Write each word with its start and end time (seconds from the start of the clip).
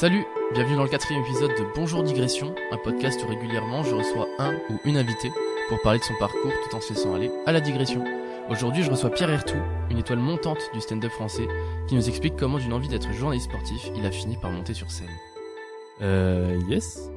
Salut, 0.00 0.24
bienvenue 0.54 0.76
dans 0.76 0.84
le 0.84 0.88
quatrième 0.88 1.22
épisode 1.22 1.50
de 1.50 1.74
Bonjour 1.74 2.02
Digression, 2.02 2.54
un 2.72 2.78
podcast 2.78 3.22
où 3.22 3.28
régulièrement 3.28 3.82
je 3.82 3.94
reçois 3.94 4.26
un 4.38 4.54
ou 4.70 4.78
une 4.86 4.96
invitée 4.96 5.30
pour 5.68 5.78
parler 5.82 5.98
de 5.98 6.04
son 6.04 6.14
parcours 6.18 6.50
tout 6.64 6.74
en 6.74 6.80
se 6.80 6.94
laissant 6.94 7.14
aller 7.14 7.30
à 7.44 7.52
la 7.52 7.60
digression. 7.60 8.02
Aujourd'hui, 8.48 8.82
je 8.82 8.90
reçois 8.90 9.10
Pierre 9.10 9.28
Ertou, 9.28 9.58
une 9.90 9.98
étoile 9.98 10.20
montante 10.20 10.56
du 10.72 10.80
stand-up 10.80 11.10
français, 11.12 11.46
qui 11.86 11.96
nous 11.96 12.08
explique 12.08 12.34
comment 12.36 12.56
d'une 12.56 12.72
envie 12.72 12.88
d'être 12.88 13.12
journaliste 13.12 13.50
sportif, 13.50 13.90
il 13.94 14.06
a 14.06 14.10
fini 14.10 14.38
par 14.38 14.50
monter 14.50 14.72
sur 14.72 14.90
scène. 14.90 15.10
Euh, 16.00 16.58
yes. 16.70 17.10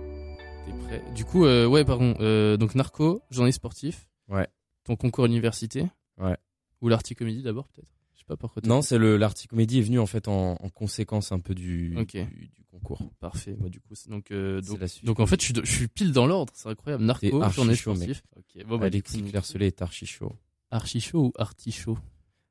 T'es 0.66 0.74
prêt? 0.86 1.02
Du 1.16 1.24
coup, 1.24 1.46
euh, 1.46 1.66
ouais, 1.66 1.86
pardon. 1.86 2.16
Euh, 2.20 2.58
donc, 2.58 2.76
narco, 2.76 3.22
journaliste 3.32 3.60
sportif. 3.60 4.10
Ouais. 4.28 4.50
Ton 4.84 4.98
concours 4.98 5.26
université. 5.26 5.86
Ouais. 6.18 6.36
Ou 6.82 6.90
l'arty 6.90 7.16
comédie 7.16 7.44
d'abord, 7.44 7.70
peut-être? 7.70 7.88
Je 8.14 8.20
sais 8.20 8.26
pas 8.28 8.36
pourquoi. 8.36 8.62
Non, 8.66 8.82
c'est 8.82 8.98
le 8.98 9.16
l'article 9.16 9.52
comédie 9.52 9.80
est 9.80 9.84
venu 9.84 10.00
en 10.00 10.06
fait 10.06 10.28
en, 10.28 10.58
en 10.60 10.70
conséquence 10.70 11.32
un 11.32 11.40
peu 11.40 11.56
du, 11.56 11.96
Ok. 11.98 12.12
du, 12.12 12.50
du 12.50 12.64
concours. 12.84 13.10
Parfait. 13.20 13.56
Moi, 13.60 13.70
du 13.70 13.80
coup, 13.80 13.96
c'est- 13.96 14.10
donc, 14.10 14.32
euh, 14.32 14.62
donc, 14.62 14.80
la 14.80 14.88
suite. 14.88 15.06
donc, 15.06 15.20
en 15.20 15.26
fait, 15.26 15.40
je 15.40 15.46
suis, 15.46 15.54
de- 15.54 15.64
je 15.66 15.72
suis 15.72 15.88
pile 15.88 16.12
dans 16.12 16.26
l'ordre. 16.28 16.52
C'est 16.56 16.70
incroyable. 16.70 17.04
Narco, 17.04 17.40
mec. 17.66 17.78
sportif. 17.80 18.24
Ok. 18.36 18.66
Bon, 18.66 18.78
bah, 18.78 18.86
Alexis 18.88 19.22
coup, 19.22 19.30
Claircelet 19.30 19.68
est 19.68 19.82
archi 19.82 20.06
chaud. 20.06 20.34
Archi 20.72 21.00
chaud 21.02 21.26
ou 21.28 21.34
artichaut 21.38 21.98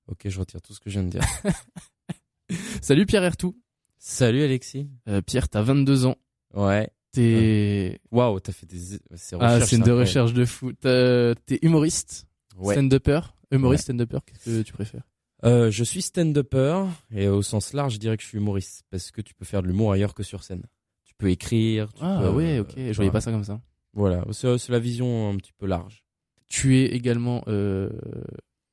Ok, 0.09 0.29
je 0.29 0.39
retire 0.39 0.61
tout 0.63 0.75
ce 0.75 0.81
que 0.81 0.91
je 0.91 0.99
viens 1.01 1.09
de 1.09 1.11
dire. 1.19 1.21
Salut 2.83 3.07
Pierre 3.07 3.25
Ertou. 3.25 3.57
Salut 3.99 4.43
Alexis. 4.43 4.89
Euh, 5.09 5.23
Pierre, 5.23 5.49
t'as 5.49 5.63
22 5.63 6.07
ans. 6.07 6.17
Ouais. 6.55 6.91
T'es. 7.13 8.01
Waouh, 8.11 8.41
t'as 8.41 8.53
fait 8.53 8.67
des 8.67 8.99
Ah, 9.41 9.61
c'est 9.61 9.77
une 9.77 9.83
de 9.83 9.93
recherche 9.93 10.33
de 10.33 10.45
fou. 10.45 10.73
T'es 10.73 11.59
humoriste, 11.63 12.27
Ouais. 12.59 12.75
stand-upper? 12.75 13.21
Humoriste, 13.51 13.85
stand-upper, 13.85 14.19
qu'est-ce 14.27 14.45
que 14.59 14.63
tu 14.63 14.73
préfères? 14.73 15.03
Euh, 15.45 15.71
je 15.71 15.83
suis 15.85 16.03
stand-upper 16.03 16.85
et 17.11 17.27
au 17.29 17.43
sens 17.43 17.73
large, 17.73 17.95
je 17.95 17.99
dirais 17.99 18.17
que 18.17 18.23
je 18.23 18.29
suis 18.29 18.39
humoriste 18.39 18.85
parce 18.91 19.11
que 19.11 19.21
tu 19.21 19.35
peux 19.35 19.45
faire 19.45 19.63
de 19.63 19.67
l'humour 19.67 19.91
ailleurs 19.93 20.15
que 20.15 20.23
sur 20.23 20.45
scène. 20.45 20.63
Tu 21.05 21.15
peux 21.17 21.31
écrire. 21.31 21.93
Tu 21.95 22.01
Ah 22.05 22.21
peux, 22.23 22.31
ouais, 22.31 22.59
euh, 22.59 22.63
ok. 22.63 22.73
Je 22.77 22.93
voyais 22.95 23.11
pas 23.11 23.21
ça 23.21 23.33
comme 23.33 23.45
ça. 23.45 23.61
Voilà, 23.95 24.25
c'est 24.33 24.69
la 24.71 24.79
vision 24.79 25.31
un 25.31 25.37
petit 25.37 25.53
peu 25.53 25.67
large. 25.67 26.05
Tu 26.49 26.79
es 26.79 26.87
également 26.87 27.43
euh, 27.49 27.91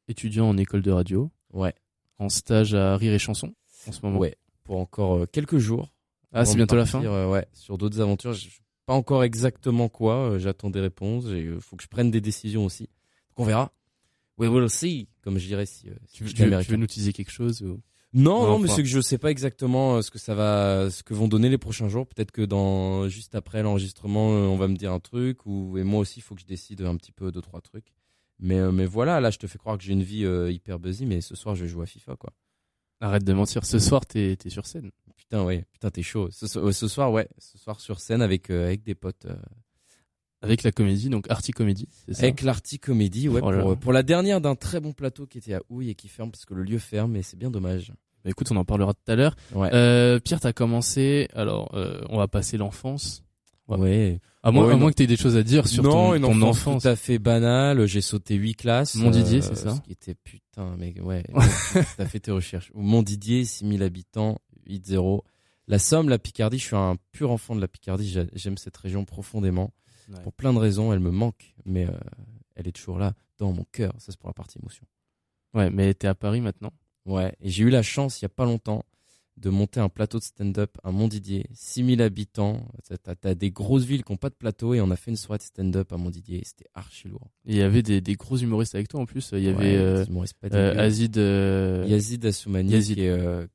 étudiant 0.07 0.47
en 0.47 0.57
école 0.57 0.81
de 0.81 0.91
radio, 0.91 1.31
Ouais. 1.53 1.73
en 2.19 2.29
stage 2.29 2.73
à 2.75 2.95
Rire 2.97 3.13
et 3.13 3.19
Chanson 3.19 3.53
en 3.87 3.91
ce 3.91 4.01
moment. 4.03 4.19
Ouais. 4.19 4.35
Pour 4.63 4.77
encore 4.77 5.15
euh, 5.17 5.25
quelques 5.25 5.57
jours. 5.57 5.89
Ah, 6.31 6.45
c'est 6.45 6.55
bientôt 6.55 6.75
la 6.75 6.85
fin. 6.85 7.03
euh, 7.03 7.27
ouais, 7.29 7.47
sur 7.53 7.77
d'autres 7.79 7.99
aventures. 8.01 8.33
Je 8.33 8.41
sais 8.49 8.49
pas 8.85 8.93
encore 8.93 9.23
exactement 9.23 9.89
quoi. 9.89 10.31
euh, 10.33 10.39
J'attends 10.39 10.69
des 10.69 10.79
réponses. 10.81 11.25
Il 11.29 11.59
faut 11.59 11.75
que 11.75 11.83
je 11.83 11.87
prenne 11.87 12.11
des 12.11 12.21
décisions 12.21 12.65
aussi. 12.65 12.83
Donc 12.83 13.39
on 13.39 13.43
verra. 13.45 13.71
We 14.39 14.49
will 14.49 14.69
see, 14.69 15.07
comme 15.21 15.37
je 15.37 15.45
dirais 15.47 15.65
si. 15.65 15.89
euh, 15.89 15.93
si 16.07 16.13
Tu 16.17 16.23
veux, 16.23 16.29
tu 16.29 16.35
veux- 16.35 16.37
tu 16.37 16.43
américain. 16.47 16.71
veux 16.71 16.77
nous 16.77 16.87
teaser 16.87 17.13
quelque 17.13 17.31
chose 17.31 17.61
ou... 17.61 17.81
Non, 18.11 18.41
Non, 18.41 18.47
non, 18.47 18.59
mais 18.59 18.67
c'est 18.69 18.81
que 18.81 18.87
je 18.89 19.01
sais 19.01 19.19
pas 19.19 19.29
exactement 19.29 19.97
euh, 19.97 20.01
ce 20.01 20.09
que 20.09 20.17
ça 20.17 20.33
va, 20.33 20.89
ce 20.89 21.03
que 21.03 21.13
vont 21.13 21.27
donner 21.27 21.47
les 21.49 21.59
prochains 21.59 21.89
jours. 21.89 22.07
Peut-être 22.07 22.31
que 22.31 22.41
dans 22.41 23.07
juste 23.07 23.35
après 23.35 23.61
l'enregistrement, 23.61 24.31
euh, 24.33 24.47
on 24.47 24.55
va 24.57 24.67
me 24.67 24.75
dire 24.75 24.91
un 24.91 24.99
truc, 24.99 25.45
ou 25.45 25.77
et 25.77 25.83
moi 25.83 25.99
aussi, 25.99 26.19
il 26.19 26.23
faut 26.23 26.33
que 26.33 26.41
je 26.41 26.47
décide 26.47 26.81
un 26.81 26.95
petit 26.95 27.11
peu 27.11 27.31
deux 27.31 27.41
trois 27.41 27.61
trucs. 27.61 27.93
Mais 28.39 28.59
mais 28.71 28.87
voilà, 28.87 29.19
là, 29.21 29.29
je 29.29 29.37
te 29.37 29.45
fais 29.45 29.59
croire 29.59 29.77
que 29.77 29.83
j'ai 29.83 29.93
une 29.93 30.01
vie 30.01 30.25
euh, 30.25 30.51
hyper 30.51 30.79
busy, 30.79 31.05
mais 31.05 31.21
ce 31.21 31.35
soir, 31.35 31.53
je 31.53 31.67
jouer 31.67 31.83
à 31.83 31.85
FIFA, 31.85 32.15
quoi. 32.15 32.31
Arrête 33.01 33.23
de 33.25 33.33
mentir. 33.33 33.63
Ce 33.63 33.77
soir, 33.77 34.05
t'es 34.07 34.37
es 34.43 34.49
sur 34.49 34.65
scène. 34.65 34.89
Putain, 35.15 35.43
ouais, 35.43 35.65
putain, 35.71 35.91
t'es 35.91 36.01
chaud. 36.01 36.29
Ce, 36.31 36.47
soir, 36.87 37.11
ouais, 37.11 37.27
ce 37.37 37.59
soir 37.59 37.79
sur 37.79 37.99
scène 37.99 38.21
avec 38.23 38.49
euh, 38.49 38.65
avec 38.65 38.81
des 38.83 38.95
potes. 38.95 39.25
euh, 39.25 39.35
Avec 40.41 40.63
la 40.63 40.71
comédie, 40.71 41.09
donc 41.09 41.25
Arty 41.29 41.51
Comédie, 41.51 41.87
Avec 42.17 42.41
l'Arty 42.43 42.79
Comédie, 42.79 43.27
ouais, 43.27 43.41
Oh 43.43 43.75
pour, 43.75 43.91
la 43.91 44.03
dernière 44.03 44.39
d'un 44.39 44.55
très 44.55 44.79
bon 44.79 44.93
plateau 44.93 45.25
qui 45.25 45.37
était 45.39 45.53
à 45.55 45.61
Houille 45.69 45.89
et 45.89 45.95
qui 45.95 46.07
ferme 46.07 46.31
parce 46.31 46.45
que 46.45 46.53
le 46.53 46.63
lieu 46.63 46.77
ferme 46.79 47.15
et 47.17 47.23
c'est 47.23 47.37
bien 47.37 47.51
dommage. 47.51 47.91
Bah, 48.23 48.29
écoute, 48.31 48.49
on 48.51 48.55
en 48.55 48.63
parlera 48.65 48.93
tout 48.93 49.11
à 49.11 49.15
l'heure. 49.15 49.35
Ouais. 49.53 49.69
Euh, 49.73 50.19
Pierre, 50.19 50.39
t'as 50.39 50.53
commencé. 50.53 51.27
Alors, 51.33 51.73
euh, 51.75 52.01
on 52.09 52.17
va 52.17 52.27
passer 52.29 52.57
l'enfance. 52.57 53.23
ouais. 53.67 53.77
ouais. 53.77 54.19
À 54.41 54.51
moins, 54.51 54.67
Ouais, 54.67 54.73
à 54.73 54.77
moins 54.77 54.89
que 54.89 54.95
t'aies 54.95 55.07
des 55.07 55.17
choses 55.17 55.35
à 55.35 55.43
dire 55.43 55.67
sur 55.67 55.83
non, 55.83 55.91
ton, 55.91 56.15
une 56.15 56.21
ton 56.21 56.41
enfance, 56.43 56.83
tout 56.83 56.87
à 56.87 56.95
fait 56.95 57.19
banale. 57.19 57.85
J'ai 57.87 57.99
sauté 57.99 58.35
huit 58.35 58.55
classes. 58.55 58.95
Mon 58.95 59.09
Didier, 59.09 59.41
c'est 59.41 59.55
ça 59.55 59.75
Ce 59.75 59.81
qui 59.81 59.91
était 59.91 60.15
putain, 60.15 60.77
mais 60.77 60.97
ouais. 61.01 61.23
T'as 61.97 62.05
fait 62.05 62.21
tes 62.21 62.31
recherches. 62.31 62.71
Mon 62.73 63.03
Didier, 63.03 63.43
6000 63.43 63.83
habitants, 63.83 64.37
8-0. 64.69 65.19
La 65.67 65.77
Somme, 65.77 66.07
la 66.07 66.17
Picardie, 66.19 66.57
je 66.57 66.65
suis 66.67 66.75
un 66.77 66.95
pur 67.11 67.31
enfant 67.31 67.53
de 67.53 67.59
la 67.59 67.67
Picardie. 67.67 68.09
J'a- 68.09 68.23
J'aime 68.33 68.57
cette 68.57 68.77
région 68.77 69.03
profondément. 69.03 69.73
Ouais. 70.09 70.21
Pour 70.21 70.33
plein 70.33 70.53
de 70.53 70.59
raisons, 70.59 70.91
elle 70.91 70.99
me 70.99 71.11
manque, 71.11 71.55
mais 71.65 71.87
euh, 71.87 71.91
elle 72.55 72.67
est 72.67 72.71
toujours 72.71 72.97
là, 72.97 73.13
dans 73.37 73.51
mon 73.53 73.65
cœur. 73.71 73.93
Ça, 73.99 74.11
c'est 74.11 74.19
pour 74.19 74.29
la 74.29 74.33
partie 74.33 74.57
émotion. 74.59 74.85
Ouais, 75.53 75.69
mais 75.69 75.93
t'es 75.93 76.07
à 76.07 76.15
Paris 76.15 76.41
maintenant? 76.41 76.73
Ouais, 77.05 77.35
et 77.39 77.49
j'ai 77.49 77.63
eu 77.63 77.69
la 77.69 77.83
chance 77.83 78.21
il 78.21 78.25
y 78.25 78.27
a 78.27 78.29
pas 78.29 78.45
longtemps 78.45 78.85
de 79.39 79.49
monter 79.49 79.79
un 79.79 79.89
plateau 79.89 80.19
de 80.19 80.23
stand-up 80.23 80.77
à 80.83 80.91
Montdidier, 80.91 81.45
6000 81.53 82.01
habitants. 82.01 82.61
T'as- 83.03 83.15
t'as 83.15 83.35
des 83.35 83.51
grosses 83.51 83.85
villes 83.85 84.03
qui 84.03 84.11
n'ont 84.11 84.17
pas 84.17 84.29
de 84.29 84.35
plateau 84.35 84.73
et 84.73 84.81
on 84.81 84.91
a 84.91 84.95
fait 84.95 85.11
une 85.11 85.17
soirée 85.17 85.37
de 85.37 85.43
stand-up 85.43 85.91
à 85.93 85.97
Montdidier. 85.97 86.41
C'était 86.45 86.69
archi 86.75 87.07
lourd. 87.07 87.29
Il 87.45 87.55
y 87.55 87.61
avait 87.61 87.81
des, 87.81 88.01
des 88.01 88.15
gros 88.15 88.37
humoristes 88.37 88.75
avec 88.75 88.87
toi 88.89 88.99
en 88.99 89.05
plus. 89.05 89.29
Il 89.33 89.43
y 89.43 89.47
avait 89.47 89.75
euh, 89.77 90.05
euh. 90.53 90.77
Azid. 90.77 91.17
euh, 91.17 91.85
Yazid 91.87 92.25
Assoumani 92.25 92.71
Yazid. 92.71 92.97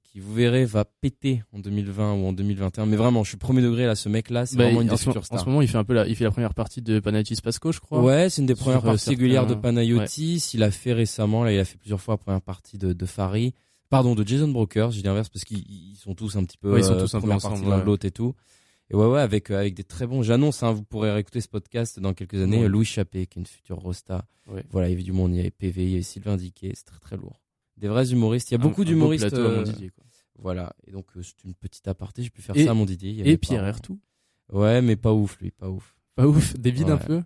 Qui, 0.03 0.21
vous 0.21 0.33
verrez, 0.33 0.65
va 0.65 0.85
péter 0.85 1.43
en 1.53 1.59
2020 1.59 2.15
ou 2.15 2.27
en 2.27 2.33
2021. 2.33 2.87
Mais 2.87 2.97
vraiment, 2.97 3.25
je 3.25 3.31
suis 3.31 3.37
premier 3.37 3.63
degré 3.63 3.85
là, 3.85 3.97
ce 3.97 4.09
mec-là, 4.09 4.47
c'est 4.47 4.57
bah, 4.57 4.65
vraiment 4.65 4.81
une 4.83 4.87
des 4.87 4.93
en, 4.95 4.97
ce, 4.97 5.11
en 5.11 5.45
moment, 5.47 5.61
il 5.61 5.67
fait 5.67 5.77
un 5.77 5.83
peu 5.83 5.93
la, 5.93 6.07
il 6.07 6.15
fait 6.15 6.23
la 6.23 6.31
première 6.31 6.55
partie 6.55 6.83
de 6.83 7.01
Panathis 7.01 7.41
Pasco, 7.43 7.73
je 7.73 7.81
crois. 7.81 8.01
Ouais, 8.01 8.31
c'est 8.31 8.41
une 8.41 8.47
des 8.47 8.55
premières 8.55 8.81
parties 8.83 8.99
certains- 9.01 9.11
régulières 9.19 9.47
de 9.49 9.55
Panayotis. 9.55 10.51
Il 10.55 10.63
a 10.63 10.71
fait 10.71 10.93
récemment, 10.93 11.43
là, 11.43 11.53
il 11.53 11.59
a 11.59 11.65
fait 11.65 11.77
plusieurs 11.79 12.01
fois 12.01 12.15
la 12.15 12.19
première 12.19 12.43
partie 12.43 12.79
de, 12.79 12.93
de 12.93 13.07
Fari. 13.07 13.55
Pardon, 13.95 14.15
de 14.15 14.27
Jason 14.27 14.49
Brokers, 14.49 14.91
je 14.91 15.01
dis 15.01 15.09
inverse 15.09 15.29
parce 15.29 15.45
qu'ils 15.45 15.65
ils 15.71 15.97
sont 15.97 16.15
tous 16.15 16.37
un 16.37 16.45
petit 16.45 16.59
peu 16.59 16.73
Ouais, 16.73 16.81
ils 16.81 16.85
sont 16.85 16.95
euh, 16.95 17.01
tous 17.01 17.15
un 17.15 17.21
peu 17.21 17.31
ensemble, 17.31 17.65
l'un 17.69 17.77
de 17.77 17.81
ouais. 17.81 17.85
l'autre 17.87 18.05
et 18.07 18.11
tout. 18.11 18.35
Et 18.91 18.95
ouais, 18.97 19.07
ouais, 19.07 19.21
avec, 19.21 19.51
euh, 19.51 19.59
avec 19.59 19.75
des 19.75 19.85
très 19.85 20.07
bons. 20.07 20.23
J'annonce, 20.23 20.63
hein, 20.63 20.73
vous 20.73 20.83
pourrez 20.83 21.11
réécouter 21.13 21.41
ce 21.41 21.49
podcast 21.49 21.99
dans 22.01 22.13
quelques 22.13 22.35
années. 22.43 22.59
Ouais. 22.59 22.65
euh, 22.65 22.69
Louis 22.69 22.85
Chappé, 22.85 23.27
qui 23.27 23.39
est 23.39 23.43
une 23.43 23.47
future 23.47 23.77
rosta. 23.79 24.27
Ouais. 24.49 24.65
Voilà, 24.71 24.89
il 24.89 24.91
y 24.91 24.95
avait 24.95 25.03
du 25.05 25.13
monde, 25.13 25.33
il 25.33 25.37
y 25.37 25.41
avait 25.41 25.51
PV, 25.51 25.85
il 25.85 25.91
y 25.91 25.95
avait 25.95 26.03
Sylvain 26.03 26.37
Diquet, 26.37 26.73
c'est 26.75 26.85
très 26.85 26.99
très 26.99 27.17
lourd. 27.17 27.41
Des 27.77 27.89
vrais 27.89 28.11
humoristes. 28.13 28.51
Il 28.51 28.55
y 28.55 28.57
a 28.57 28.61
Un- 28.61 28.63
beaucoup 28.63 28.85
d'humoristes. 28.85 29.33
euh, 29.33 29.65
voilà, 30.39 30.75
et 30.87 30.91
donc 30.91 31.07
euh, 31.17 31.23
c'est 31.23 31.43
une 31.45 31.55
petite 31.55 31.87
aparté, 31.89 32.23
j'ai 32.25 32.31
pu 32.31 32.43
faire 32.43 32.57
Et- 32.57 32.65
ça 32.65 32.73
à 32.73 32.75
mon 32.75 32.85
Didier. 32.85 33.11
il 33.11 33.17
y 33.17 33.21
avait 33.23 33.31
Et 33.31 33.37
Pierre 33.39 33.65
Ertou. 33.65 33.99
Ouais, 34.53 34.83
mais 34.83 34.97
pas 34.97 35.13
ouf 35.13 35.39
lui, 35.41 35.51
pas 35.53 35.71
ouf. 35.71 35.97
Pas 36.17 36.27
ouf. 36.27 36.55
Des 36.59 36.71
vides 36.73 36.91
un 36.91 36.97
Ouais. 36.97 37.05
peu. 37.07 37.23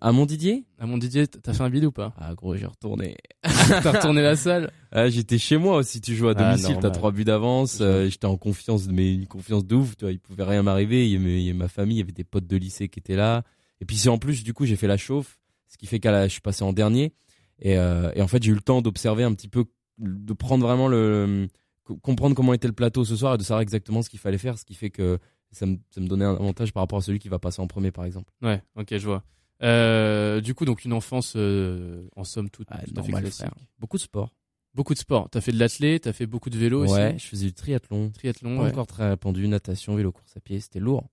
À 0.00 0.12
mon 0.12 0.26
Didier 0.26 0.64
À 0.78 0.86
mon 0.86 0.98
Didier, 0.98 1.26
t'as 1.26 1.52
fait 1.54 1.62
un 1.62 1.70
bide 1.70 1.84
ou 1.86 1.92
pas? 1.92 2.12
Ah 2.18 2.34
gros, 2.34 2.54
j'ai 2.54 2.66
retourné. 2.66 3.16
T'as 3.42 3.92
retourné 3.92 4.22
la 4.22 4.36
salle? 4.36 4.70
Ah, 4.92 5.08
j'étais 5.08 5.38
chez 5.38 5.56
moi 5.56 5.76
aussi, 5.76 6.00
tu 6.00 6.16
joues 6.16 6.26
à 6.28 6.32
Ah, 6.32 6.34
domicile, 6.34 6.76
t'as 6.80 6.90
trois 6.90 7.12
buts 7.12 7.24
d'avance, 7.24 7.78
euh, 7.80 8.08
j'étais 8.10 8.26
en 8.26 8.36
confiance, 8.36 8.88
mais 8.88 9.14
une 9.14 9.26
confiance 9.28 9.64
de 9.64 9.76
ouf, 9.76 9.96
tu 9.96 10.04
vois, 10.04 10.10
il 10.10 10.18
pouvait 10.18 10.42
rien 10.42 10.64
m'arriver, 10.64 11.06
il 11.08 11.12
y 11.12 11.16
avait- 11.16 11.40
il 11.40 11.44
y 11.46 11.50
avait 11.50 11.56
ma 11.58 11.68
famille, 11.68 11.96
il 11.98 12.00
y 12.00 12.02
avait 12.02 12.10
des 12.10 12.24
potes 12.24 12.48
de 12.48 12.56
lycée 12.56 12.88
qui 12.88 12.98
étaient 12.98 13.14
là, 13.14 13.44
et 13.80 13.84
puis 13.84 13.96
c'est 13.96 14.08
en 14.08 14.18
plus, 14.18 14.42
du 14.42 14.52
coup, 14.52 14.66
j'ai 14.66 14.74
fait 14.74 14.88
la 14.88 14.96
chauffe, 14.96 15.38
ce 15.68 15.78
qui 15.78 15.86
fait 15.86 16.00
que 16.00 16.08
je 16.24 16.28
suis 16.28 16.40
passé 16.40 16.64
en 16.64 16.72
dernier, 16.72 17.12
et, 17.60 17.78
euh, 17.78 18.10
et 18.16 18.20
en 18.20 18.26
fait, 18.26 18.42
j'ai 18.42 18.50
eu 18.50 18.54
le 18.56 18.60
temps 18.62 18.82
d'observer 18.82 19.22
un 19.22 19.32
petit 19.32 19.46
peu, 19.48 19.64
de 19.98 20.32
prendre 20.32 20.66
vraiment 20.66 20.88
le, 20.88 21.46
co- 21.84 21.96
comprendre 21.98 22.34
comment 22.34 22.52
était 22.52 22.66
le 22.68 22.74
plateau 22.74 23.04
ce 23.04 23.14
soir 23.14 23.34
et 23.36 23.38
de 23.38 23.44
savoir 23.44 23.60
exactement 23.60 24.02
ce 24.02 24.10
qu'il 24.10 24.18
fallait 24.18 24.38
faire, 24.38 24.58
ce 24.58 24.64
qui 24.64 24.74
fait 24.74 24.90
que 24.90 25.20
ça 25.52 25.66
me, 25.66 25.76
ça 25.94 26.00
me 26.00 26.08
donnait 26.08 26.24
un 26.24 26.34
avantage 26.34 26.72
par 26.72 26.82
rapport 26.82 26.98
à 26.98 27.02
celui 27.02 27.20
qui 27.20 27.28
va 27.28 27.38
passer 27.38 27.62
en 27.62 27.68
premier, 27.68 27.92
par 27.92 28.04
exemple. 28.04 28.32
Ouais, 28.42 28.60
ok, 28.74 28.88
je 28.98 29.06
vois. 29.06 29.22
Euh, 29.62 30.40
du 30.40 30.54
coup, 30.54 30.64
donc 30.64 30.84
une 30.84 30.92
enfance 30.92 31.34
euh, 31.36 32.06
en 32.16 32.24
somme 32.24 32.48
toute 32.50 32.68
Ah, 32.70 32.76
tout 32.78 32.82
à 32.82 32.86
fait 32.86 32.92
normal, 32.94 33.22
classique. 33.22 33.40
frère. 33.46 33.54
Beaucoup 33.78 33.96
de 33.98 34.02
sport. 34.02 34.34
Beaucoup 34.74 34.94
de 34.94 34.98
sport. 34.98 35.28
T'as 35.30 35.40
fait 35.40 35.52
de 35.52 35.58
l'athlé, 35.58 35.98
t'as 36.00 36.12
fait 36.12 36.26
beaucoup 36.26 36.48
de 36.48 36.56
vélo 36.56 36.84
Ouais, 36.86 37.08
aussi. 37.14 37.18
je 37.18 37.26
faisais 37.26 37.46
du 37.46 37.52
triathlon. 37.52 38.10
Triathlon. 38.10 38.56
Pas 38.56 38.62
ouais. 38.64 38.70
encore 38.70 38.86
très 38.86 39.08
répandu, 39.10 39.46
natation, 39.48 39.96
vélo, 39.96 40.12
course 40.12 40.36
à 40.36 40.40
pied, 40.40 40.60
c'était 40.60 40.78
lourd. 40.80 41.08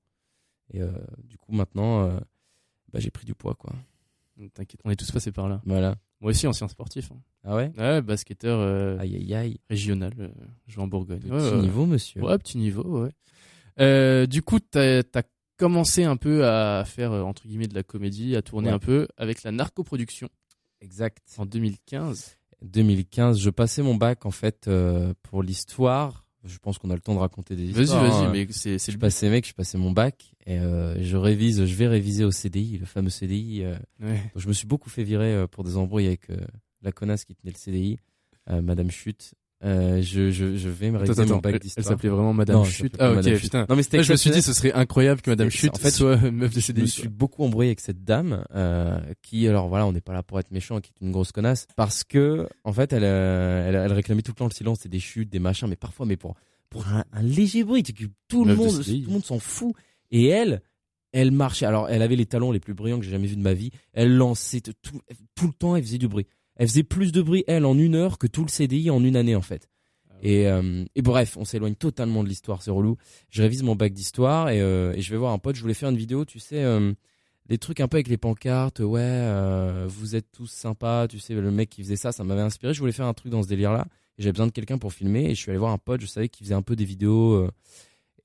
Et 0.74 0.82
euh, 0.82 0.92
du 1.24 1.38
coup, 1.38 1.52
maintenant, 1.54 2.08
bah, 2.94 3.00
j'ai 3.00 3.10
pris 3.12 3.26
du 3.26 3.34
poids, 3.34 3.56
quoi. 3.56 3.74
T'inquiète, 4.54 4.80
on 4.86 4.92
est 4.92 4.96
tous 4.96 5.10
passés 5.12 5.32
par 5.32 5.50
là. 5.50 5.62
Voilà. 5.66 5.96
Moi 6.22 6.30
aussi, 6.32 6.46
ancien 6.48 6.68
sportif. 6.68 7.12
hein. 7.12 7.18
Ah 7.44 7.56
ouais? 7.56 7.72
Ouais, 7.78 8.02
basketteur 8.02 9.00
Aïe, 9.00 9.16
aïe, 9.16 9.34
aïe. 9.34 9.60
régional, 9.70 10.14
je 10.68 10.76
vais 10.76 10.82
en 10.82 10.88
Bourgogne. 10.88 11.20
Petit 11.20 11.32
Ouais, 11.32 11.58
niveau, 11.62 11.86
monsieur. 11.88 12.22
Ouais, 12.22 12.38
petit 12.38 12.58
niveau, 12.60 13.04
ouais. 13.78 14.28
Du 14.28 14.42
coup, 14.44 14.60
t'as 14.60 15.00
as 15.16 15.24
commencé 15.58 16.04
un 16.04 16.16
peu 16.18 16.46
à 16.48 16.84
faire, 16.86 17.12
euh, 17.12 17.22
entre 17.24 17.48
guillemets, 17.48 17.68
de 17.68 17.76
la 17.76 17.84
comédie, 17.84 18.36
à 18.36 18.42
tourner 18.42 18.70
Ouais. 18.70 18.74
un 18.76 18.80
peu 18.80 19.08
avec 19.18 19.44
la 19.44 19.52
narcoproduction 19.52 20.30
Exact. 20.82 21.24
en 21.38 21.46
2015. 21.46 22.38
2015, 22.62 23.40
je 23.40 23.50
passais 23.50 23.82
mon 23.82 23.96
bac, 23.96 24.26
en 24.26 24.32
fait, 24.32 24.68
euh, 24.68 25.14
pour 25.24 25.44
l'histoire. 25.44 26.26
Je 26.44 26.58
pense 26.60 26.78
qu'on 26.78 26.90
a 26.92 26.94
le 26.96 27.02
temps 27.02 27.14
de 27.14 27.20
raconter 27.20 27.56
des 27.56 27.66
Vas-y, 27.72 27.84
histoires. 27.84 28.04
vas-y, 28.10 28.26
hein. 28.26 28.30
mais 28.32 28.48
c'est 28.52 28.78
c'est 28.78 28.92
Je 28.92 28.98
passais, 28.98 29.30
mec, 29.30 29.46
je 29.48 29.54
passais 29.54 29.78
mon 29.78 29.92
bac 29.92 30.34
et 30.46 30.60
euh, 30.60 30.96
je 31.04 31.18
révise, 31.18 31.66
je 31.66 31.76
vais 31.76 31.88
réviser 31.88 32.24
au 32.24 32.32
CDI, 32.32 32.78
le 32.78 32.86
fameux 32.86 33.10
CDI. 33.10 33.64
euh, 33.64 33.76
Ouais. 34.00 34.22
Je 34.36 34.48
me 34.48 34.54
suis 34.54 34.66
beaucoup 34.68 34.90
fait 34.90 35.04
virer 35.04 35.46
pour 35.50 35.64
des 35.66 35.76
embrouilles 35.76 36.08
avec 36.08 36.28
la 36.84 36.92
connasse 36.94 37.26
qui 37.26 37.36
tenait 37.36 37.52
le 37.52 37.58
CDI, 37.58 37.98
Madame 38.50 38.90
Chute. 38.92 39.34
Euh, 39.64 40.02
je, 40.04 40.30
je, 40.30 40.56
je 40.56 40.70
vais 40.70 40.92
me 40.92 41.00
réviser 41.00 41.26
mon 41.26 41.38
bac 41.38 41.46
elle, 41.46 41.54
elle 41.56 41.60
d'histoire. 41.62 41.86
s'appelait 41.88 42.10
vraiment 42.10 42.32
Madame 42.34 42.58
Non, 42.58 42.64
Chute. 42.64 42.96
Ah, 43.00 43.10
ok, 43.10 43.16
Madame 43.16 43.34
Chute. 43.34 43.44
putain. 43.44 43.66
Non, 43.68 43.76
mais 43.76 43.82
c'était 43.84 43.98
Là, 43.98 44.04
je 44.04 44.12
me 44.12 44.18
suis 44.18 44.30
dit, 44.30 44.42
ce 44.44 44.54
serait 44.54 44.72
incroyable 44.74 45.22
que 45.22 45.32
Madame 45.32 45.50
Chute 45.50 45.74
en 45.74 45.80
fait, 45.80 45.90
soit 45.90 46.18
meuf 46.32 46.54
de 46.54 46.60
Je 46.60 46.66
CDI. 46.66 46.82
me 46.84 46.88
suis 46.88 47.08
beaucoup 47.08 47.44
embrouillé 47.44 47.70
avec 47.70 47.80
cette 47.80 48.04
dame 48.04 48.44
euh, 48.54 49.00
qui, 49.24 49.48
alors 49.48 49.68
voilà, 49.68 49.88
on 49.88 49.94
n'est 49.94 50.02
pas 50.02 50.14
là 50.14 50.22
pour 50.22 50.40
être 50.40 50.52
méchant, 50.52 50.80
qui 50.80 50.92
est 50.92 51.04
une 51.06 51.12
grosse 51.12 51.32
connasse, 51.32 51.66
parce 51.76 52.04
que 52.04 52.48
en 52.64 52.72
fait, 52.74 52.94
elle, 52.94 53.04
euh, 53.04 53.68
elle, 53.68 53.76
elle 53.76 53.94
réclamait 53.94 54.22
tout 54.22 54.32
le 54.32 54.36
temps 54.36 54.46
le 54.46 54.52
silence, 54.52 54.86
et 54.86 54.90
des 54.90 55.00
chutes, 55.00 55.30
des 55.30 55.40
machins, 55.40 55.68
mais 55.68 55.76
parfois, 55.76 56.06
mais 56.06 56.18
pour 56.18 56.36
pour 56.70 56.88
un, 56.90 57.04
un 57.14 57.24
léger 57.24 57.64
bruit. 57.64 57.82
Tout 58.28 58.46
le 58.46 58.54
monde, 58.56 58.84
CDI. 58.84 59.02
tout 59.04 59.08
le 59.08 59.14
monde 59.14 59.26
s'en 59.26 59.40
fout. 59.40 59.74
Et 60.12 60.28
elle, 60.28 60.62
elle 61.14 61.32
marchait. 61.32 61.66
Alors, 61.66 61.90
elle 61.90 62.02
avait 62.02 62.18
les 62.18 62.26
talons 62.26 62.52
les 62.52 62.60
plus 62.60 62.74
brillants 62.74 63.00
que 63.00 63.06
j'ai 63.06 63.12
jamais 63.12 63.28
vus 63.28 63.38
de 63.38 63.42
ma 63.42 63.54
vie. 63.54 63.72
Elle 63.94 64.16
lançait 64.18 64.60
tout, 64.62 64.74
tout 65.34 65.48
le 65.48 65.54
temps. 65.54 65.76
Elle 65.78 65.84
faisait 65.84 65.98
du 65.98 66.10
bruit. 66.10 66.28
Elle 66.58 66.68
faisait 66.68 66.84
plus 66.84 67.12
de 67.12 67.22
bruit 67.22 67.44
elle 67.48 67.66
en 67.66 67.78
une 67.78 67.96
heure 67.96 68.18
que 68.18 68.28
tout 68.28 68.44
le 68.44 68.50
CDI 68.50 68.90
en 68.90 69.04
une 69.04 69.16
année 69.16 69.36
en 69.36 69.42
fait. 69.42 69.70
Et, 70.22 70.48
euh, 70.48 70.84
et 70.96 71.02
bref, 71.02 71.38
on 71.38 71.46
s'éloigne 71.46 71.76
totalement 71.76 72.24
de 72.24 72.30
l'histoire, 72.30 72.62
c'est 72.62 72.72
relou. 72.72 72.98
Je 73.30 73.42
révise 73.42 73.64
mon 73.64 73.76
bac 73.76 73.94
d'histoire 73.94 74.50
et, 74.50 74.62
euh, 74.62 74.94
et 74.94 75.02
je 75.02 75.12
vais 75.12 75.18
voir 75.18 75.32
un 75.32 75.38
pote. 75.38 75.56
Je 75.56 75.62
voulais 75.62 75.74
faire 75.74 75.90
une 75.90 75.98
vidéo, 75.98 76.26
tu 76.26 76.40
sais, 76.40 76.64
euh, 76.64 76.94
des 77.48 77.58
trucs 77.58 77.80
un 77.80 77.88
peu 77.88 77.98
avec 77.98 78.08
les 78.08 78.18
pancartes. 78.18 78.80
Ouais, 78.80 79.02
euh, 79.04 79.86
vous 79.88 80.16
êtes 80.16 80.32
tous 80.32 80.48
sympas. 80.48 81.08
Tu 81.08 81.20
sais, 81.20 81.34
le 81.36 81.52
mec 81.52 81.70
qui 81.70 81.84
faisait 81.84 81.96
ça, 81.96 82.12
ça 82.12 82.24
m'avait 82.24 82.42
inspiré. 82.42 82.74
Je 82.74 82.80
voulais 82.80 82.92
faire 82.92 83.06
un 83.06 83.14
truc 83.14 83.32
dans 83.32 83.44
ce 83.44 83.48
délire-là. 83.48 83.88
J'avais 84.18 84.32
besoin 84.32 84.48
de 84.48 84.52
quelqu'un 84.52 84.80
pour 84.80 84.92
filmer. 84.92 85.26
Et 85.26 85.36
je 85.36 85.40
suis 85.40 85.52
allé 85.52 85.60
voir 85.60 85.72
un 85.72 85.78
pote. 85.78 86.02
Je 86.02 86.08
savais 86.08 86.30
qu'il 86.30 86.46
faisait 86.46 86.56
un 86.56 86.64
peu 86.64 86.76
des 86.76 86.86
vidéos. 86.86 87.48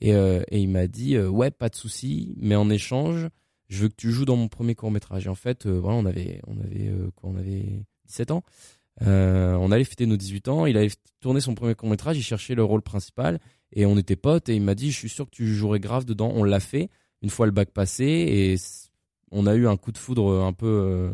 et, 0.01 0.11
et 0.11 0.59
il 0.59 0.69
m'a 0.69 0.87
dit, 0.87 1.19
ouais, 1.19 1.51
pas 1.51 1.69
de 1.69 1.77
souci, 1.77 2.35
mais 2.39 2.57
en 2.57 2.71
échange, 2.71 3.29
je 3.69 3.83
veux 3.83 3.89
que 3.89 3.97
tu 3.97 4.11
joues 4.11 4.25
dans 4.25 4.37
mon 4.37 4.49
premier 4.49 4.75
court 4.75 4.91
métrage. 4.91 5.27
Et 5.27 5.29
en 5.29 5.35
fait, 5.35 5.67
voilà, 5.67 5.99
on 5.99 6.07
avait, 6.07 6.41
on 6.47 6.59
avait 6.59 6.91
quoi, 7.15 7.31
on 7.31 7.37
avait 7.37 7.85
17 8.07 8.31
ans. 8.31 8.43
Euh, 9.03 9.55
on 9.55 9.71
allait 9.73 9.85
fêter 9.85 10.07
nos 10.07 10.17
18 10.17 10.49
ans. 10.49 10.67
Il 10.67 10.77
avait 10.77 10.91
tourné 11.21 11.41
son 11.41 11.55
premier 11.55 11.75
court 11.75 11.89
métrage. 11.89 12.19
Il 12.19 12.23
cherchait 12.23 12.55
le 12.55 12.65
rôle 12.65 12.83
principal 12.83 13.41
et 13.73 13.87
on 13.87 13.97
était 13.97 14.17
potes. 14.17 14.49
Et 14.49 14.55
il 14.57 14.63
m'a 14.63 14.75
dit, 14.75 14.91
je 14.91 14.99
suis 14.99 15.09
sûr 15.09 15.25
que 15.27 15.31
tu 15.35 15.55
jouerais 15.55 15.81
grave 15.81 16.05
dedans. 16.05 16.31
On 16.35 16.45
l'a 16.45 16.61
fait 16.61 16.91
une 17.23 17.31
fois 17.31 17.47
le 17.47 17.53
bac 17.53 17.71
passé 17.71 18.05
et 18.05 18.57
on 19.31 19.47
a 19.47 19.55
eu 19.55 19.67
un 19.67 19.77
coup 19.77 19.93
de 19.93 19.99
foudre 19.99 20.43
un 20.43 20.53
peu 20.53 20.67
euh, 20.67 21.11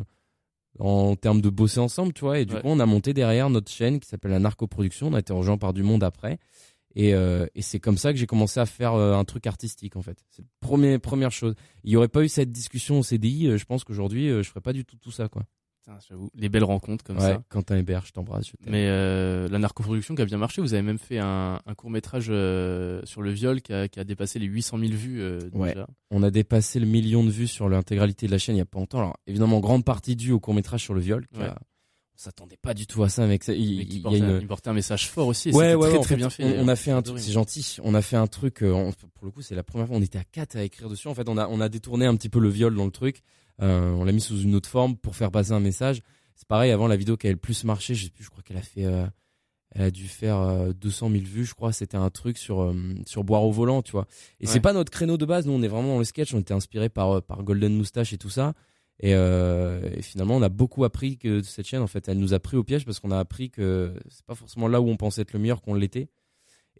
en 0.81 1.14
termes 1.17 1.40
de 1.40 1.50
bosser 1.50 1.81
ensemble, 1.81 2.12
tu 2.12 2.23
vois. 2.23 2.38
Et 2.40 2.44
du 2.46 2.55
Ouais. 2.55 2.61
coup, 2.62 2.69
on 2.69 2.81
a 2.81 2.87
monté 2.87 3.12
derrière 3.14 3.49
notre 3.50 3.70
chaîne 3.70 4.00
qui 4.00 4.08
s'appelle 4.08 4.31
la 4.32 4.38
Narcoproduction. 4.40 5.08
On 5.08 5.14
a 5.14 5.20
été 5.20 5.32
rejoint 5.32 5.58
par 5.58 5.73
du 5.73 5.82
monde 5.82 6.02
après. 6.02 6.38
Et, 6.96 7.14
euh, 7.14 7.46
et 7.55 7.62
c'est 7.62 7.79
comme 7.79 7.99
ça 7.99 8.12
que 8.12 8.19
j'ai 8.19 8.26
commencé 8.26 8.58
à 8.58 8.67
faire 8.67 8.94
euh, 8.94 9.14
un 9.14 9.25
truc 9.25 9.46
artistique 9.46 9.94
en 9.94 10.02
fait. 10.02 10.19
C'est 10.31 10.43
la 10.43 10.49
première, 10.61 10.99
première 11.00 11.31
chose. 11.31 11.55
Il 11.85 11.90
n'y 11.90 11.96
aurait 11.96 12.08
pas 12.08 12.25
eu 12.25 12.29
cette 12.29 12.50
discussion 12.50 12.99
au 12.99 13.02
CDI, 13.02 13.46
euh, 13.46 13.56
je 13.58 13.64
pense 13.67 13.85
qu'aujourd'hui 13.85 14.29
euh, 14.31 14.43
je 14.43 14.49
ferais 14.49 14.62
pas 14.62 14.73
du 14.73 14.85
tout 14.85 14.96
tout 14.96 15.12
ça 15.12 15.29
quoi. 15.29 15.44
Putain, 15.88 15.99
j'avoue, 16.06 16.31
les 16.35 16.49
belles 16.50 16.64
rencontres 16.64 17.02
comme 17.02 17.17
ouais, 17.17 17.23
ça. 17.23 17.43
Quentin 17.49 17.76
Hébert, 17.79 18.05
je 18.05 18.12
t'embrasse. 18.12 18.46
Mais 18.67 18.88
euh, 18.88 19.49
la 19.49 19.58
narcoproduction 19.58 20.14
qui 20.14 20.20
a 20.20 20.26
bien 20.26 20.37
marché, 20.37 20.61
vous 20.61 20.75
avez 20.75 20.82
même 20.82 20.99
fait 20.99 21.19
un, 21.19 21.61
un 21.64 21.75
court 21.75 21.88
métrage 21.90 22.26
sur 22.26 23.23
le 23.23 23.31
viol 23.31 23.62
qui 23.62 23.73
a, 23.73 23.88
qui 23.88 23.99
a 23.99 24.05
dépassé 24.05 24.38
les 24.38 24.46
800 24.46 24.79
000 24.79 24.93
vues 24.93 25.23
euh, 25.23 25.38
Ouais. 25.55 25.70
déjà. 25.73 25.87
On 26.11 26.23
a 26.23 26.31
dépassé 26.31 26.79
le 26.79 26.87
million 26.87 27.25
de 27.25 27.31
vues 27.31 27.46
sur 27.46 27.69
l'intégralité 27.70 28.26
de 28.26 28.32
la 28.32 28.38
chaîne 28.38 28.56
il 28.56 28.58
y 28.58 28.62
a 28.62 28.67
pas 28.67 28.79
longtemps. 28.79 28.99
Alors 28.99 29.17
évidemment 29.26 29.61
grande 29.61 29.85
partie 29.85 30.14
due 30.14 30.32
au 30.32 30.40
court 30.40 30.52
métrage 30.55 30.82
sur 30.82 30.93
le 30.94 31.00
viol. 31.00 31.26
qui 31.32 31.40
a- 31.40 31.44
Ouais. 31.44 31.50
On 31.50 32.20
s'attendait 32.20 32.56
pas 32.61 32.75
du 32.75 32.87
tout 32.88 33.02
à 33.05 33.08
ça 33.08 33.26
mec. 33.29 33.46
Il, 33.46 33.55
il 33.93 34.02
portait, 34.02 34.19
une- 34.19 34.38
il 34.43 34.46
portait 34.49 34.69
un 34.70 34.73
message 34.75 35.08
fort 35.08 35.29
aussi. 35.29 35.50
et 35.50 35.55
Ouais, 35.55 35.75
ouais, 35.76 35.88
très 35.88 35.99
très 36.00 36.08
fait, 36.08 36.17
bien 36.17 36.31
fait. 36.31 36.58
On, 36.58 36.67
a 36.67 36.75
fait 36.75 36.90
un 36.90 37.00
truc, 37.00 37.20
c'est 37.20 37.31
gentil. 37.32 37.76
On 37.85 37.94
a 37.94 38.02
fait 38.02 38.17
un 38.17 38.26
truc. 38.26 38.62
euh, 38.64 38.73
on- 38.73 38.90
pour 39.14 39.25
le 39.25 39.31
coup, 39.31 39.40
c'est 39.40 39.55
la 39.55 39.62
première 39.62 39.87
fois. 39.87 39.96
On 39.96 40.02
était 40.02 40.19
à 40.19 40.25
quatre 40.25 40.56
à 40.56 40.64
écrire 40.64 40.88
dessus. 40.88 41.06
En 41.08 41.14
fait, 41.14 41.29
on 41.29 41.38
a 41.38 41.46
on 41.46 41.61
a 41.61 41.69
détourné 41.69 42.06
un 42.06 42.17
petit 42.17 42.29
peu 42.29 42.40
le 42.40 42.49
viol 42.49 42.75
dans 42.75 42.85
le 42.85 42.90
truc. 42.90 43.23
Euh, 43.60 43.90
on 43.93 44.05
l'a 44.05 44.12
mis 44.12 44.20
sous 44.20 44.40
une 44.40 44.55
autre 44.55 44.69
forme 44.69 44.96
pour 44.96 45.16
faire 45.16 45.31
passer 45.31 45.52
un 45.52 45.60
message. 45.60 46.02
C'est 46.37 46.46
pareil. 46.49 46.70
Avant 46.70 46.87
la 46.87 46.96
vidéo 46.96 47.16
qui 47.16 47.26
avait 47.26 47.34
le 47.34 47.40
plus 47.40 47.64
marché, 47.64 47.94
je 47.94 48.05
sais 48.05 48.10
plus. 48.10 48.25
Je 48.25 48.31
crois 48.31 48.43
qu'elle 48.43 48.56
a 48.58 48.62
fait. 48.62 48.84
euh, 48.84 49.06
elle 49.72 49.82
a 49.82 49.90
dû 49.90 50.08
faire 50.08 50.38
euh, 50.38 50.72
200 50.72 51.10
000 51.10 51.22
vues, 51.25 51.44
je 51.44 51.55
crois. 51.55 51.72
C'était 51.72 51.96
un 51.96 52.08
truc 52.10 52.38
sur 52.38 52.62
euh, 52.62 52.75
sur 53.06 53.22
boire 53.25 53.43
au 53.44 53.50
volant, 53.50 53.82
tu 53.82 53.93
vois. 53.93 54.06
Et 54.40 54.46
Ouais. 54.46 54.52
c'est 54.52 54.60
pas 54.60 54.72
notre 54.72 54.90
créneau 54.90 55.16
de 55.19 55.26
base. 55.26 55.46
Nous, 55.46 55.52
on 55.52 55.62
est 55.62 55.69
vraiment 55.69 55.88
dans 55.94 55.99
le 55.99 56.05
sketch. 56.05 56.32
On 56.34 56.38
était 56.40 56.55
inspiré 56.55 56.88
par 56.88 57.10
euh, 57.16 57.20
par 57.20 57.43
Golden 57.43 57.75
Moustache 57.76 58.12
et 58.12 58.19
tout 58.19 58.31
ça. 58.31 58.55
Et, 59.00 59.14
euh, 59.14 59.81
et 59.94 60.02
finalement, 60.02 60.37
on 60.37 60.43
a 60.43 60.49
beaucoup 60.49 60.84
appris 60.84 61.19
que 61.19 61.43
cette 61.43 61.66
chaîne. 61.66 61.82
En 61.82 61.87
fait, 61.87 62.08
elle 62.08 62.19
nous 62.19 62.34
a 62.34 62.40
pris 62.40 62.56
au 62.56 62.64
piège 62.64 62.84
parce 62.84 62.99
qu'on 62.99 63.11
a 63.12 63.19
appris 63.19 63.50
que 63.50 63.93
c'est 64.08 64.25
pas 64.25 64.34
forcément 64.34 64.66
là 64.69 64.81
où 64.81 64.88
on 64.88 64.96
pensait 64.96 65.22
être 65.22 65.32
le 65.34 65.38
meilleur 65.38 65.61
qu'on 65.61 65.75
l'était. 65.75 66.08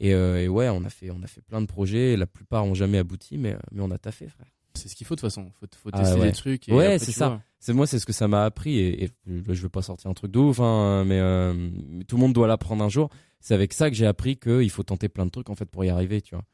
Et, 0.01 0.15
euh, 0.15 0.41
et 0.43 0.49
ouais, 0.49 0.69
on 0.69 0.83
a 0.85 0.91
fait, 0.91 1.11
on 1.11 1.23
a 1.23 1.27
fait 1.27 1.43
plein 1.43 1.61
de 1.61 1.67
projets. 1.67 2.17
La 2.17 2.27
plupart 2.27 2.65
ont 2.65 2.75
jamais 2.75 2.99
abouti, 2.99 3.37
mais, 3.39 3.57
mais 3.73 3.83
on 3.83 3.91
a 3.91 3.99
taffé, 3.99 4.29
frère. 4.29 4.47
C'est 4.75 4.89
ce 4.89 4.95
qu'il 4.97 5.07
faut 5.07 5.15
de 5.15 5.21
toute 5.21 5.29
façon. 5.29 5.51
Faut, 5.61 5.67
faut 5.83 5.91
Ah, 5.93 6.01
tester 6.03 6.21
ouais. 6.21 6.27
des 6.29 6.33
trucs. 6.33 6.69
Et 6.69 6.73
Ouais, 6.73 6.99
c'est 6.99 7.13
ça. 7.13 7.41
C'est 7.59 7.73
moi, 7.73 7.87
c'est 7.87 7.99
ce 7.99 8.07
que 8.07 8.13
ça 8.13 8.29
m'a 8.29 8.45
appris. 8.45 8.79
Et, 8.79 9.05
et 9.05 9.11
je 9.27 9.63
veux 9.63 9.69
pas 9.69 9.83
sortir 9.83 10.11
un 10.11 10.15
truc 10.15 10.31
de 10.31 10.39
ouf, 10.39 10.61
hein, 10.61 11.05
mais, 11.05 11.19
euh, 11.19 11.53
mais 11.89 12.05
tout 12.05 12.17
le 12.17 12.21
monde 12.23 12.33
doit 12.33 12.47
l'apprendre 12.47 12.85
un 12.85 12.89
jour. 12.89 13.09
C'est 13.41 13.55
avec 13.55 13.73
ça 13.73 13.91
que 13.91 13.97
j'ai 13.97 14.07
appris 14.07 14.37
qu'il 14.37 14.71
faut 14.71 14.83
tenter 14.85 15.09
plein 15.09 15.27
de 15.27 15.31
trucs 15.31 15.51
en 15.51 15.55
fait 15.55 15.65
pour 15.67 15.85
y 15.85 15.89
arriver, 15.91 16.21
tu 16.21 16.35
vois. 16.35 16.45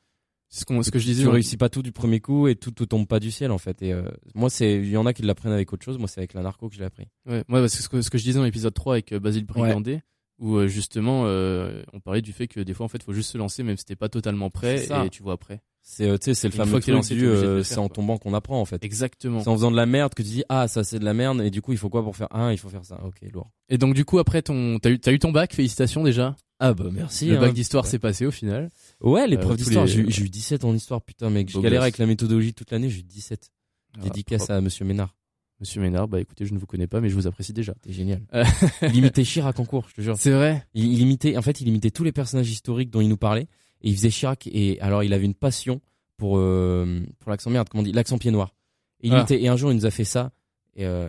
C'est 0.49 0.61
ce, 0.61 0.91
que 0.91 0.99
je 1.01 1.05
disais. 1.05 1.23
tu 1.23 1.27
dans- 1.27 1.33
réussis 1.33 1.57
pas 1.57 1.69
tout 1.69 1.83
du 1.83 1.91
premier 1.91 2.21
coup 2.21 2.47
et 2.47 2.55
tout 2.55 2.71
te 2.71 2.85
tombe 2.85 3.07
pas 3.09 3.19
du 3.19 3.31
ciel 3.33 3.51
en 3.51 3.59
fait. 3.59 3.83
Et 3.83 3.93
euh, 3.93 4.09
moi, 4.35 4.49
c'est, 4.51 4.75
il 4.77 4.89
y 4.89 4.97
en 4.97 5.05
a 5.05 5.13
qui 5.13 5.23
l'apprennent 5.23 5.53
avec 5.53 5.73
autre 5.73 5.85
chose. 5.85 5.99
Moi, 5.99 6.07
c'est 6.07 6.21
avec 6.21 6.33
la 6.33 6.43
narco 6.43 6.69
que 6.69 6.75
je 6.75 6.79
l'ai 6.81 6.85
appris. 6.87 7.09
Ouais, 7.27 7.43
moi, 7.49 7.61
bah, 7.61 7.69
c'est 7.69 7.83
ce 7.83 7.89
que, 7.89 8.01
ce 8.03 8.09
que 8.09 8.19
je 8.19 8.23
disais 8.25 8.39
dans 8.39 8.45
l'épisode 8.45 8.73
3 8.73 8.95
avec 8.95 9.13
euh, 9.13 9.19
Basile 9.19 9.45
Brigandet, 9.47 10.03
où 10.39 10.55
euh, 10.57 10.69
justement, 10.69 11.25
euh, 11.27 11.83
on 11.93 11.99
parlait 12.01 12.23
du 12.23 12.33
fait 12.33 12.47
que 12.47 12.61
des 12.61 12.73
fois, 12.73 12.87
en 12.87 12.89
fait, 12.89 13.03
faut 13.03 13.13
juste 13.13 13.33
se 13.33 13.39
lancer, 13.39 13.63
même 13.65 13.77
si 13.77 13.85
t'es 13.85 13.97
pas 13.97 14.09
totalement 14.09 14.49
prêt, 14.51 14.85
et 15.05 15.11
tu 15.11 15.23
vois 15.25 15.33
après. 15.35 15.61
C'est, 15.87 16.09
euh, 16.09 16.17
tu 16.17 16.25
sais, 16.25 16.35
c'est 16.35 16.49
le 16.49 16.55
fameux 16.55 16.81
truc 16.81 17.09
du, 17.11 17.27
euh, 17.27 17.63
c'est 17.63 17.77
en 17.77 17.91
tombant 17.91 18.17
qu'on 18.17 18.33
apprend 18.33 18.59
en 18.59 18.65
fait. 18.65 18.83
Exactement. 18.83 19.41
C'est 19.43 19.49
en 19.49 19.55
faisant 19.55 19.71
de 19.71 19.77
la 19.77 19.85
merde 19.85 20.15
que 20.15 20.23
tu 20.23 20.29
dis 20.31 20.43
ah 20.49 20.67
ça 20.67 20.83
c'est 20.83 20.99
de 20.99 21.05
la 21.05 21.13
merde 21.13 21.43
et 21.43 21.51
du 21.51 21.61
coup 21.61 21.73
il 21.73 21.79
faut 21.79 21.91
quoi 21.91 22.03
pour 22.03 22.17
faire 22.17 22.29
ah 22.31 22.53
il 22.53 22.59
faut 22.59 22.71
faire 22.71 22.87
ça 22.87 22.99
ok 23.05 23.17
lourd 23.33 23.51
Et 23.69 23.77
donc, 23.77 23.95
du 23.95 24.07
coup, 24.07 24.19
après, 24.19 24.41
ton, 24.41 24.79
t'as 24.79 24.89
eu, 24.91 24.99
t'as 24.99 25.13
eu 25.13 25.19
ton 25.19 25.31
bac, 25.31 25.53
félicitations 25.55 26.03
déjà. 26.03 26.37
ah 26.59 26.73
bah 26.73 26.87
merci 26.91 27.27
le 27.27 27.37
hein. 27.37 27.41
bac 27.41 27.53
d'histoire 27.53 27.85
Ouais. 27.85 27.91
s'est 27.91 27.99
passé 27.99 28.25
au 28.25 28.31
final. 28.31 28.71
ouais 29.03 29.27
l'épreuve 29.29 29.53
Euh, 29.53 29.57
d'histoire 29.57 29.85
les- 29.85 29.91
j'ai 29.93 30.01
eu- 30.01 30.11
j'ai 30.11 30.23
eu 30.25 30.31
17 30.31 30.65
en 30.65 30.75
histoire 30.75 31.03
putain 31.03 31.29
mec 31.29 31.51
j'ai 31.51 31.61
galéré 31.61 31.83
avec 31.83 31.99
la 31.99 32.07
méthodologie 32.07 32.55
toute 32.55 32.71
l'année 32.71 32.89
j'ai 32.89 33.01
eu 33.01 33.05
17 33.05 33.51
Ah, 33.99 34.01
dédicace 34.05 34.39
propre. 34.45 34.53
à 34.55 34.61
monsieur 34.63 34.87
Ménard 34.87 35.15
Monsieur 35.61 35.81
Ménard, 35.81 36.09
bah 36.09 36.21
écoutez, 36.21 36.47
je 36.47 36.53
ne 36.53 36.59
vous 36.59 36.67
connais 36.67 36.89
pas, 36.89 37.01
mais 37.01 37.09
je 37.09 37.15
vous 37.15 37.29
apprécie 37.29 37.53
déjà. 37.53 37.75
c'était 37.75 37.93
génial 37.95 38.23
Euh. 38.35 38.45
il 38.83 38.97
imitait 38.97 39.23
Chirac 39.23 39.59
en 39.61 39.65
cours 39.67 39.87
je 39.91 39.95
te 39.97 40.01
jure 40.01 40.17
C'est 40.19 40.31
vrai. 40.33 40.67
il, 40.73 40.87
il 40.93 41.01
imitait 41.03 41.37
en 41.37 41.43
fait 41.43 41.61
il 41.61 41.69
imitait 41.69 41.91
tous 41.91 42.05
les 42.05 42.13
personnages 42.13 42.51
historiques 42.51 42.91
dont 42.91 43.03
il 43.03 43.09
nous 43.09 43.17
parlait 43.19 43.49
et 43.85 43.91
il 43.91 43.95
faisait 43.97 44.11
Chirac 44.11 44.49
et 44.49 44.81
alors 44.81 45.05
il 45.05 45.13
avait 45.13 45.25
une 45.27 45.35
passion 45.35 45.81
pour 46.17 46.39
euh, 46.39 47.01
pour 47.21 47.31
l'accent 47.31 47.51
merde 47.51 47.69
comment 47.69 47.83
on 47.83 47.85
dit 47.85 47.93
l'accent 47.93 48.19
pied 48.19 48.33
noir. 48.33 48.55
Et, 49.01 49.07
il 49.09 49.13
Ah. 49.15 49.19
imitait- 49.19 49.41
et 49.41 49.47
un 49.49 49.57
jour 49.57 49.71
il 49.71 49.77
nous 49.77 49.87
a 49.87 49.91
fait 49.93 50.05
ça 50.05 50.33
et 50.75 50.85
euh, 50.87 51.09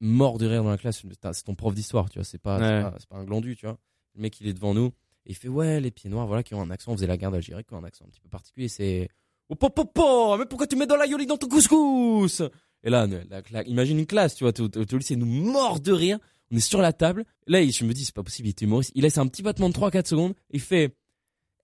mort 0.00 0.38
de 0.38 0.46
rire 0.46 0.62
dans 0.64 0.70
la 0.70 0.78
classe. 0.78 1.02
C'est 1.32 1.44
ton 1.44 1.54
prof 1.54 1.74
d'histoire 1.74 2.08
tu 2.08 2.18
vois 2.18 2.24
c'est 2.24 2.38
pas, 2.38 2.58
Ouais. 2.58 2.82
pas 2.82 2.94
pas 3.10 3.16
un 3.16 3.24
glandu 3.24 3.56
tu 3.56 3.66
vois. 3.66 3.78
Le 4.14 4.22
mec 4.22 4.40
il 4.40 4.46
est 4.48 4.52
devant 4.54 4.72
nous 4.74 4.86
et 5.26 5.30
il 5.30 5.34
fait 5.34 5.48
ouais 5.48 5.80
les 5.80 5.90
pieds 5.90 6.08
noirs 6.10 6.26
voilà 6.26 6.42
qui 6.42 6.54
ont 6.54 6.62
un 6.62 6.70
accent. 6.70 6.92
On 6.92 6.96
faisait 6.96 7.06
la 7.06 7.16
guerre 7.16 7.30
d'Algérie 7.30 7.64
qui 7.64 7.74
ont 7.74 7.78
un 7.78 7.84
accent 7.84 8.04
un 8.04 8.08
petit 8.08 8.20
peu 8.20 8.28
particulier 8.28 8.68
c'est 8.68 9.08
oh 9.48 9.54
po, 9.54 9.68
po, 9.70 10.36
mais 10.38 10.46
pourquoi 10.46 10.66
tu 10.66 10.76
mets 10.76 10.86
dans 10.86 10.96
la 10.96 11.06
yoli 11.06 11.26
dans 11.26 11.36
ton 11.36 11.48
couscous? 11.48 12.42
Et 12.84 12.90
là 12.90 13.06
la- 13.06 13.42
la- 13.50 13.62
imagine 13.64 13.98
une 13.98 14.06
classe 14.06 14.34
tu 14.34 14.44
vois 14.44 14.52
tout 14.52 14.70
le 14.74 14.98
lycée 14.98 15.16
nous 15.16 15.26
mort 15.26 15.80
de 15.80 15.92
rire 15.92 16.18
on 16.50 16.56
est 16.56 16.60
sur 16.60 16.82
la 16.82 16.92
table. 16.92 17.24
Là 17.46 17.60
il- 17.62 17.72
je 17.72 17.84
me 17.84 17.92
dis 17.94 18.04
c'est 18.04 18.14
pas 18.14 18.22
possible 18.22 18.48
il 18.48 18.50
est 18.50 18.60
humoriste. 18.62 18.92
Il 18.94 19.02
laisse 19.02 19.18
un 19.18 19.26
petit 19.26 19.42
battement 19.42 19.68
de 19.70 19.74
3-4 19.74 20.06
secondes 20.06 20.34
il 20.50 20.60
fait 20.60 20.94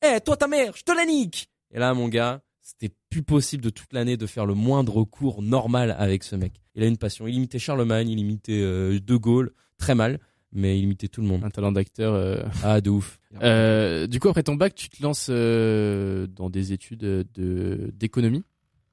eh 0.03 0.21
toi 0.21 0.37
ta 0.37 0.47
mère 0.49 0.77
je 0.77 0.83
te 0.83 0.93
la 0.93 1.05
nique 1.05 1.49
et 1.71 1.79
là 1.79 1.93
mon 1.95 2.09
gars 2.09 2.43
c'était 2.61 2.95
plus 3.11 3.23
possible 3.23 3.63
de 3.65 3.71
toute 3.71 3.93
l'année 3.93 4.17
de 4.17 4.27
faire 4.27 4.47
le 4.47 4.55
moindre 4.55 5.05
cours 5.05 5.43
normal 5.43 5.95
avec 5.99 6.23
ce 6.25 6.37
mec 6.37 6.55
il 6.75 6.83
a 6.83 6.87
une 6.87 6.99
passion 6.99 7.27
il 7.27 7.35
imitait 7.35 7.59
Charlemagne 7.59 8.09
il 8.11 8.19
imitait 8.19 8.61
euh, 8.63 8.99
De 9.01 9.17
Gaulle 9.17 9.53
très 9.79 9.95
mal 9.95 10.21
mais 10.53 10.79
il 10.79 10.85
imitait 10.85 11.09
tout 11.09 11.21
le 11.21 11.27
monde 11.27 11.45
Un 11.45 11.51
talent 11.51 11.73
d'acteur. 11.73 12.15
euh. 12.15 12.43
ah 12.65 12.81
de 12.81 12.89
ouf 12.91 13.19
Euh, 13.43 14.07
du 14.07 14.19
coup, 14.19 14.31
après 14.31 14.43
ton 14.43 14.55
bac, 14.55 14.75
tu 14.75 14.89
te 14.89 15.03
lances 15.03 15.29
dans 15.29 16.49
des 16.49 16.73
études 16.73 17.01
de 17.01 17.91
d'économie? 17.93 18.43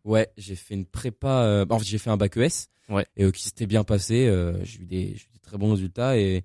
Ouais, 0.03 0.27
j'ai 0.37 0.55
fait 0.55 0.73
une 0.73 0.85
prépa. 0.85 1.65
en 1.69 1.79
fait, 1.79 1.85
j'ai 1.85 1.97
fait 1.97 2.09
un 2.09 2.17
bac 2.17 2.35
ES. 2.35 2.67
Ouais. 2.89 3.05
Et 3.15 3.31
qui 3.31 3.41
s'était 3.41 3.67
bien 3.67 3.85
passé. 3.85 4.29
j'ai 4.63 4.79
eu 4.79 4.83
eu 4.83 4.85
des 4.85 5.15
très 5.43 5.57
bons 5.57 5.71
résultats 5.71 6.17
et 6.17 6.43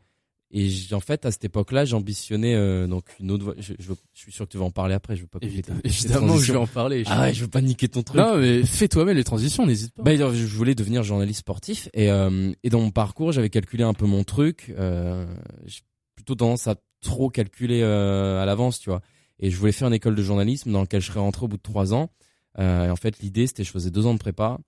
et 0.52 0.68
en 0.92 1.00
fait 1.00 1.26
à 1.26 1.30
cette 1.30 1.44
époque-là, 1.44 1.84
j'ambitionnais 1.84 2.54
euh, 2.54 2.86
donc 2.86 3.04
une 3.20 3.30
autre 3.30 3.44
voie. 3.44 3.54
Je, 3.58 3.74
je, 3.78 3.92
je 4.12 4.20
suis 4.20 4.32
sûr 4.32 4.46
que 4.46 4.52
tu 4.52 4.58
vas 4.58 4.64
en 4.64 4.70
parler 4.70 4.94
après. 4.94 5.16
Je 5.16 5.22
veux 5.22 5.28
pas 5.28 5.38
Évidemment, 5.42 5.80
évidemment 5.84 6.36
que 6.36 6.42
je 6.42 6.52
vais 6.52 6.58
en 6.58 6.66
parler. 6.66 7.02
Ah 7.06 7.22
ouais, 7.22 7.34
je 7.34 7.42
veux 7.42 7.50
pas 7.50 7.60
niquer 7.60 7.88
ton 7.88 8.02
truc. 8.02 8.20
Non, 8.20 8.36
mais 8.36 8.64
fais 8.64 8.88
toi-même 8.88 9.16
les 9.16 9.24
transitions, 9.24 9.66
n'hésite 9.66 9.94
pas. 9.94 10.02
Bah, 10.02 10.16
je 10.16 10.46
voulais 10.56 10.74
devenir 10.74 11.02
journaliste 11.02 11.40
sportif 11.40 11.88
et, 11.94 12.10
euh, 12.10 12.52
et 12.62 12.70
dans 12.70 12.80
mon 12.80 12.90
parcours, 12.90 13.32
j'avais 13.32 13.50
calculé 13.50 13.84
un 13.84 13.94
peu 13.94 14.06
mon 14.06 14.24
truc. 14.24 14.74
Euh, 14.78 15.26
j'ai 15.66 15.80
plutôt 16.16 16.34
tendance 16.34 16.66
à 16.66 16.74
trop 17.00 17.30
calculer 17.30 17.80
euh, 17.82 18.42
à 18.42 18.44
l'avance, 18.46 18.78
tu 18.78 18.90
vois. 18.90 19.00
Et 19.38 19.50
je 19.50 19.56
voulais 19.56 19.72
faire 19.72 19.88
une 19.88 19.94
école 19.94 20.14
de 20.14 20.22
journalisme 20.22 20.70
dans 20.70 20.80
laquelle 20.80 21.00
je 21.00 21.06
serais 21.06 21.20
rentré 21.20 21.44
au 21.44 21.48
bout 21.48 21.56
de 21.56 21.62
trois 21.62 21.94
ans. 21.94 22.10
Euh, 22.58 22.86
et 22.88 22.90
en 22.90 22.96
fait, 22.96 23.20
l'idée, 23.20 23.46
c'était 23.46 23.64
je 23.64 23.70
faisais 23.70 23.90
deux 23.90 24.04
ans 24.04 24.12
de 24.14 24.18
prépa. 24.18 24.58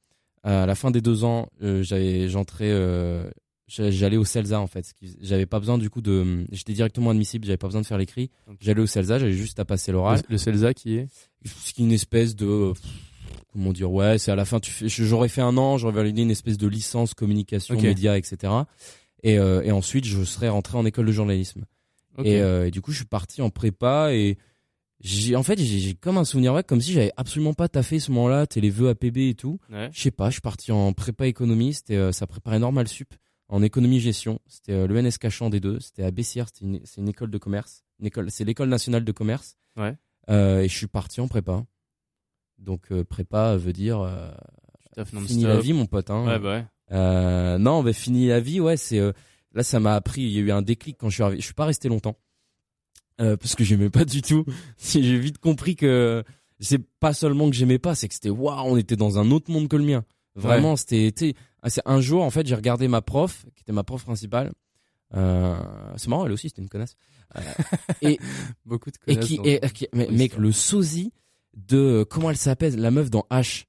Euh, 0.47 0.62
à 0.62 0.67
la 0.67 0.75
fin 0.75 0.91
des 0.91 1.01
deux 1.01 1.25
ans, 1.25 1.49
euh, 1.62 1.83
j'avais, 1.83 2.29
j'entrais, 2.29 2.71
euh, 2.71 3.31
j'allais 3.91 4.17
au 4.17 4.25
CELSA 4.25 4.61
en 4.61 4.67
fait. 4.67 4.93
J'avais 5.21 5.47
pas 5.47 5.59
besoin 5.61 5.79
du 5.79 5.88
coup 5.91 6.00
de, 6.02 6.45
j'étais 6.52 6.73
directement 6.75 7.11
admissible. 7.11 7.47
J'avais 7.47 7.57
pas 7.57 7.69
besoin 7.69 7.81
de 7.81 7.87
faire 7.87 7.99
l'écrit. 7.99 8.31
J'allais 8.61 8.81
au 8.83 8.87
CELSA, 8.87 9.19
j'avais 9.19 9.33
juste 9.33 9.59
à 9.61 9.64
passer 9.64 9.93
l'oral 9.93 10.21
le, 10.29 10.33
le 10.33 10.38
CELSA 10.38 10.75
qui 10.75 10.97
est? 10.97 11.09
ce 11.45 11.73
qui 11.73 11.83
est 11.83 11.85
une 11.87 11.93
espèce 11.93 12.37
de 12.37 12.73
comment 13.52 13.73
dire 13.73 13.91
ouais 13.93 14.19
c'est 14.19 14.31
à 14.31 14.37
la 14.37 14.45
fin 14.45 14.61
tu 14.61 14.71
fais 14.71 14.88
j'aurais 14.88 15.29
fait 15.29 15.41
un 15.41 15.57
an 15.57 15.76
j'aurais 15.76 15.93
validé 15.95 16.23
une 16.23 16.31
espèce 16.31 16.57
de 16.57 16.67
licence 16.69 17.14
communication 17.14 17.75
Ok. 17.75 17.83
médias 17.83 18.17
etc 18.17 18.52
et, 19.23 19.38
euh, 19.38 19.61
et 19.62 19.73
ensuite 19.73 20.05
je 20.05 20.23
serais 20.25 20.49
rentré 20.49 20.79
en 20.79 20.87
école 20.87 21.07
de 21.07 21.12
journalisme 21.12 21.64
et, 22.25 22.41
euh, 22.41 22.67
et 22.67 22.71
du 22.71 22.81
coup 22.81 22.93
je 22.93 22.99
suis 22.99 23.07
parti 23.07 23.43
en 23.43 23.50
prépa 23.50 24.12
et 24.14 24.38
j'ai 25.00 25.35
en 25.35 25.43
fait 25.43 25.59
j'ai 25.59 25.95
comme 25.95 26.17
un 26.17 26.25
souvenir 26.25 26.62
comme 26.67 26.81
si 26.81 26.93
j'avais 26.93 27.11
absolument 27.17 27.55
pas 27.55 27.69
taffé 27.69 27.99
ce 28.00 28.11
moment-là 28.12 28.47
t'es 28.47 28.61
les 28.61 28.71
vœux 28.71 28.88
APB 28.91 29.17
et 29.31 29.35
tout 29.35 29.59
Ouais. 29.71 29.88
je 29.93 30.00
sais 30.00 30.11
pas 30.12 30.29
je 30.29 30.35
suis 30.35 30.41
parti 30.41 30.71
en 30.73 30.93
prépa 30.93 31.26
économie 31.26 31.75
c'était 31.75 31.97
euh, 31.97 32.12
ça 32.12 32.26
préparait 32.26 32.59
normal 32.61 32.87
sup 32.88 33.12
en 33.52 33.62
économie 33.62 34.00
gestion 34.00 34.40
c'était 34.47 34.73
euh, 34.73 34.87
l'ENS 34.87 35.18
Cachan 35.21 35.50
des 35.50 35.61
deux 35.61 35.78
c'était 35.80 36.02
à 36.02 36.11
Bessières 36.11 36.49
une, 36.62 36.80
c'est 36.85 37.00
une 37.00 37.09
école 37.09 37.30
de 37.30 37.38
commerce 37.38 37.85
c'est 38.28 38.44
l'école 38.44 38.68
nationale 38.68 39.04
de 39.04 39.12
commerce 39.12 39.56
Ouais. 39.76 39.97
et 40.28 40.68
je 40.68 40.76
suis 40.76 40.87
parti 40.87 41.21
en 41.21 41.28
prépa. 41.28 41.64
Donc 42.59 42.92
prépa 43.04 43.56
veut 43.56 43.73
dire 43.73 44.06
fini 45.25 45.44
la 45.44 45.59
vie, 45.61 45.73
mon 45.73 45.87
pote. 45.87 46.11
Hein. 46.11 46.26
Ouais, 46.26 46.38
bah 46.38 46.66
ouais. 46.90 47.59
non, 47.59 47.82
mais 47.82 47.92
fini 47.92 48.26
la 48.26 48.40
vie, 48.40 48.61
ouais, 48.61 48.76
c'est 48.76 49.00
là 49.54 49.62
ça 49.62 49.80
m'a 49.80 49.94
appris. 49.94 50.23
Il 50.23 50.30
y 50.30 50.38
a 50.38 50.40
eu 50.40 50.50
un 50.50 50.62
déclic 50.62 50.97
quand 50.99 51.09
je 51.09 51.14
suis 51.14 51.23
arrivé. 51.23 51.40
Je 51.40 51.44
suis 51.47 51.54
pas 51.54 51.64
resté 51.64 51.88
longtemps 51.88 52.16
parce 53.16 53.54
que 53.54 53.64
j'aimais 53.64 53.88
pas 53.90 54.04
du 54.04 54.21
tout. 54.21 54.44
J'ai 54.78 55.18
vite 55.18 55.38
compris 55.38 55.76
que 55.76 56.25
c'est 56.61 56.82
pas 57.00 57.14
seulement 57.14 57.49
que 57.49 57.56
j'aimais 57.56 57.78
pas, 57.78 57.94
c'est 57.94 58.09
que 58.09 58.14
c'était 58.14 58.30
waouh, 58.30 58.66
on 58.66 58.76
était 58.76 58.97
dans 58.97 59.18
un 59.18 59.30
autre 59.30 59.50
monde 59.50 59.68
que 59.68 59.76
le 59.76 59.85
mien. 59.85 60.04
Vraiment, 60.35 60.77
c'était 60.77 61.35
c'est 61.69 61.83
un 61.85 62.01
jour 62.01 62.23
en 62.23 62.31
fait, 62.31 62.47
j'ai 62.47 62.55
regardé 62.55 62.89
ma 62.89 63.03
prof, 63.03 63.45
qui 63.55 63.62
était 63.62 63.73
ma 63.73 63.85
prof 63.85 64.03
principale. 64.05 64.53
Euh, 65.15 65.61
c'est 65.97 66.09
marrant, 66.09 66.25
elle 66.27 66.33
aussi, 66.33 66.49
c'était 66.49 66.62
une 66.62 66.69
connasse. 66.69 66.97
Euh, 67.37 67.41
et 68.01 68.19
beaucoup 68.65 68.91
de 68.91 68.97
connasses. 68.97 69.31
Et 69.31 69.61
qui, 69.61 69.89
mais, 69.93 70.09
mec, 70.11 70.37
le 70.37 70.53
sosie 70.53 71.12
de 71.55 72.05
comment 72.09 72.31
elle 72.31 72.37
s'appelle, 72.37 72.77
la 72.77 72.91
meuf 72.91 73.11
dans 73.11 73.27
H. 73.31 73.65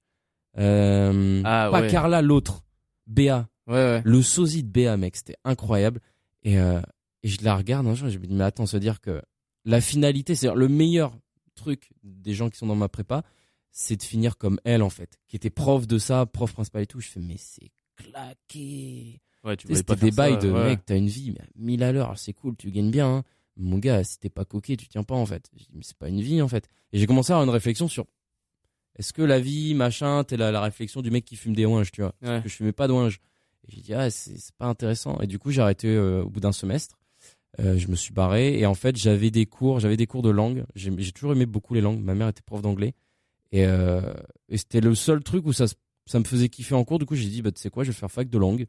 Euh, 0.57 1.41
ah, 1.43 1.69
pas 1.71 1.87
Carla, 1.87 2.21
l'autre, 2.21 2.63
Béa. 3.07 3.49
Ouais, 3.67 3.73
ouais. 3.73 4.01
Le 4.05 4.21
sosie 4.21 4.63
de 4.63 4.69
Béa, 4.69 4.97
mec, 4.97 5.15
c'était 5.15 5.37
incroyable. 5.43 5.99
Et, 6.43 6.59
euh, 6.59 6.81
et 7.23 7.27
je 7.27 7.43
la 7.43 7.55
regarde 7.55 7.87
un 7.87 7.93
jour, 7.93 8.09
je 8.09 8.17
me 8.17 8.25
dis 8.25 8.33
mais 8.33 8.43
attends, 8.43 8.65
se 8.65 8.77
dire 8.77 9.01
que 9.01 9.21
la 9.65 9.81
finalité, 9.81 10.35
c'est 10.35 10.53
le 10.53 10.67
meilleur 10.67 11.13
truc 11.55 11.91
des 12.03 12.33
gens 12.33 12.49
qui 12.49 12.57
sont 12.57 12.67
dans 12.67 12.75
ma 12.75 12.89
prépa, 12.89 13.23
c'est 13.73 13.97
de 13.97 14.03
finir 14.03 14.37
comme 14.37 14.59
elle 14.63 14.81
en 14.81 14.89
fait, 14.89 15.19
qui 15.27 15.35
était 15.35 15.49
prof 15.49 15.85
de 15.87 15.97
ça, 15.97 16.25
prof 16.25 16.53
principal 16.53 16.83
et 16.83 16.87
tout. 16.87 17.01
Je 17.01 17.09
fais 17.09 17.19
mais 17.19 17.35
c'est 17.37 17.71
claqué. 17.97 19.19
Ouais, 19.43 19.57
tu 19.57 19.67
C'était 19.75 19.97
des 19.97 20.11
bails 20.11 20.37
de 20.37 20.49
mec, 20.49 20.85
t'as 20.85 20.95
une 20.95 21.09
vie 21.09 21.31
mais 21.31 21.41
à 21.41 21.47
1000 21.57 21.83
à 21.83 21.91
l'heure, 21.91 22.17
c'est 22.17 22.31
cool, 22.31 22.55
tu 22.55 22.71
gagnes 22.71 22.91
bien. 22.91 23.07
Hein. 23.07 23.23
Mon 23.57 23.77
gars, 23.77 24.03
si 24.03 24.17
t'es 24.19 24.29
pas 24.29 24.45
coquet, 24.45 24.77
tu 24.77 24.87
tiens 24.87 25.03
pas 25.03 25.15
en 25.15 25.25
fait. 25.25 25.49
Je 25.53 25.65
dis, 25.65 25.71
mais 25.73 25.83
c'est 25.83 25.97
pas 25.97 26.07
une 26.07 26.21
vie 26.21 26.41
en 26.41 26.47
fait. 26.47 26.69
Et 26.93 26.99
j'ai 26.99 27.07
commencé 27.07 27.31
à 27.31 27.35
avoir 27.35 27.43
une 27.43 27.53
réflexion 27.53 27.87
sur 27.87 28.05
est-ce 28.95 29.11
que 29.11 29.23
la 29.23 29.39
vie, 29.39 29.73
machin, 29.73 30.23
t'es 30.23 30.37
la, 30.37 30.51
la 30.51 30.61
réflexion 30.61 31.01
du 31.01 31.09
mec 31.09 31.25
qui 31.25 31.35
fume 31.35 31.55
des 31.55 31.65
ouinges, 31.65 31.91
tu 31.91 32.01
vois. 32.01 32.13
Parce 32.21 32.43
que 32.43 32.49
je 32.49 32.55
fumais 32.55 32.71
pas 32.71 32.87
de 32.87 32.93
ouinges. 32.93 33.19
Et 33.67 33.71
j'ai 33.71 33.81
dit, 33.81 33.93
ah, 33.93 34.09
c'est 34.11 34.37
pas 34.57 34.67
intéressant. 34.67 35.19
Et 35.19 35.27
du 35.27 35.39
coup, 35.39 35.49
j'ai 35.49 35.61
arrêté 35.61 35.87
euh, 35.87 36.23
au 36.23 36.29
bout 36.29 36.39
d'un 36.39 36.51
semestre. 36.51 36.99
Euh, 37.59 37.77
je 37.77 37.87
me 37.87 37.95
suis 37.95 38.13
barré 38.13 38.57
et 38.57 38.65
en 38.65 38.73
fait 38.73 38.95
j'avais 38.95 39.29
des 39.29 39.45
cours, 39.45 39.79
j'avais 39.79 39.95
des 39.95 40.07
cours 40.07 40.23
de 40.23 40.31
langue. 40.31 40.65
J'ai 40.75 41.11
toujours 41.11 41.33
aimé 41.33 41.45
beaucoup 41.45 41.75
les 41.75 41.81
langues. 41.81 41.99
Ma 41.99 42.15
mère 42.15 42.27
était 42.27 42.41
prof 42.41 42.61
d'anglais 42.63 42.95
et, 43.53 43.65
euh, 43.67 44.01
et 44.49 44.57
c'était 44.57 44.81
le 44.81 44.95
seul 44.95 45.23
truc 45.23 45.45
où 45.45 45.53
ça, 45.53 45.65
ça 46.07 46.19
me 46.19 46.23
faisait 46.25 46.49
kiffer 46.49 46.73
en 46.73 46.83
cours. 46.83 46.97
Du 46.97 47.05
coup 47.05 47.15
j'ai 47.15 47.29
dit 47.29 47.43
bah 47.43 47.51
tu 47.51 47.61
sais 47.61 47.69
quoi, 47.69 47.83
je 47.83 47.91
vais 47.91 47.95
faire 47.95 48.11
fac 48.11 48.27
de 48.27 48.37
langue. 48.39 48.65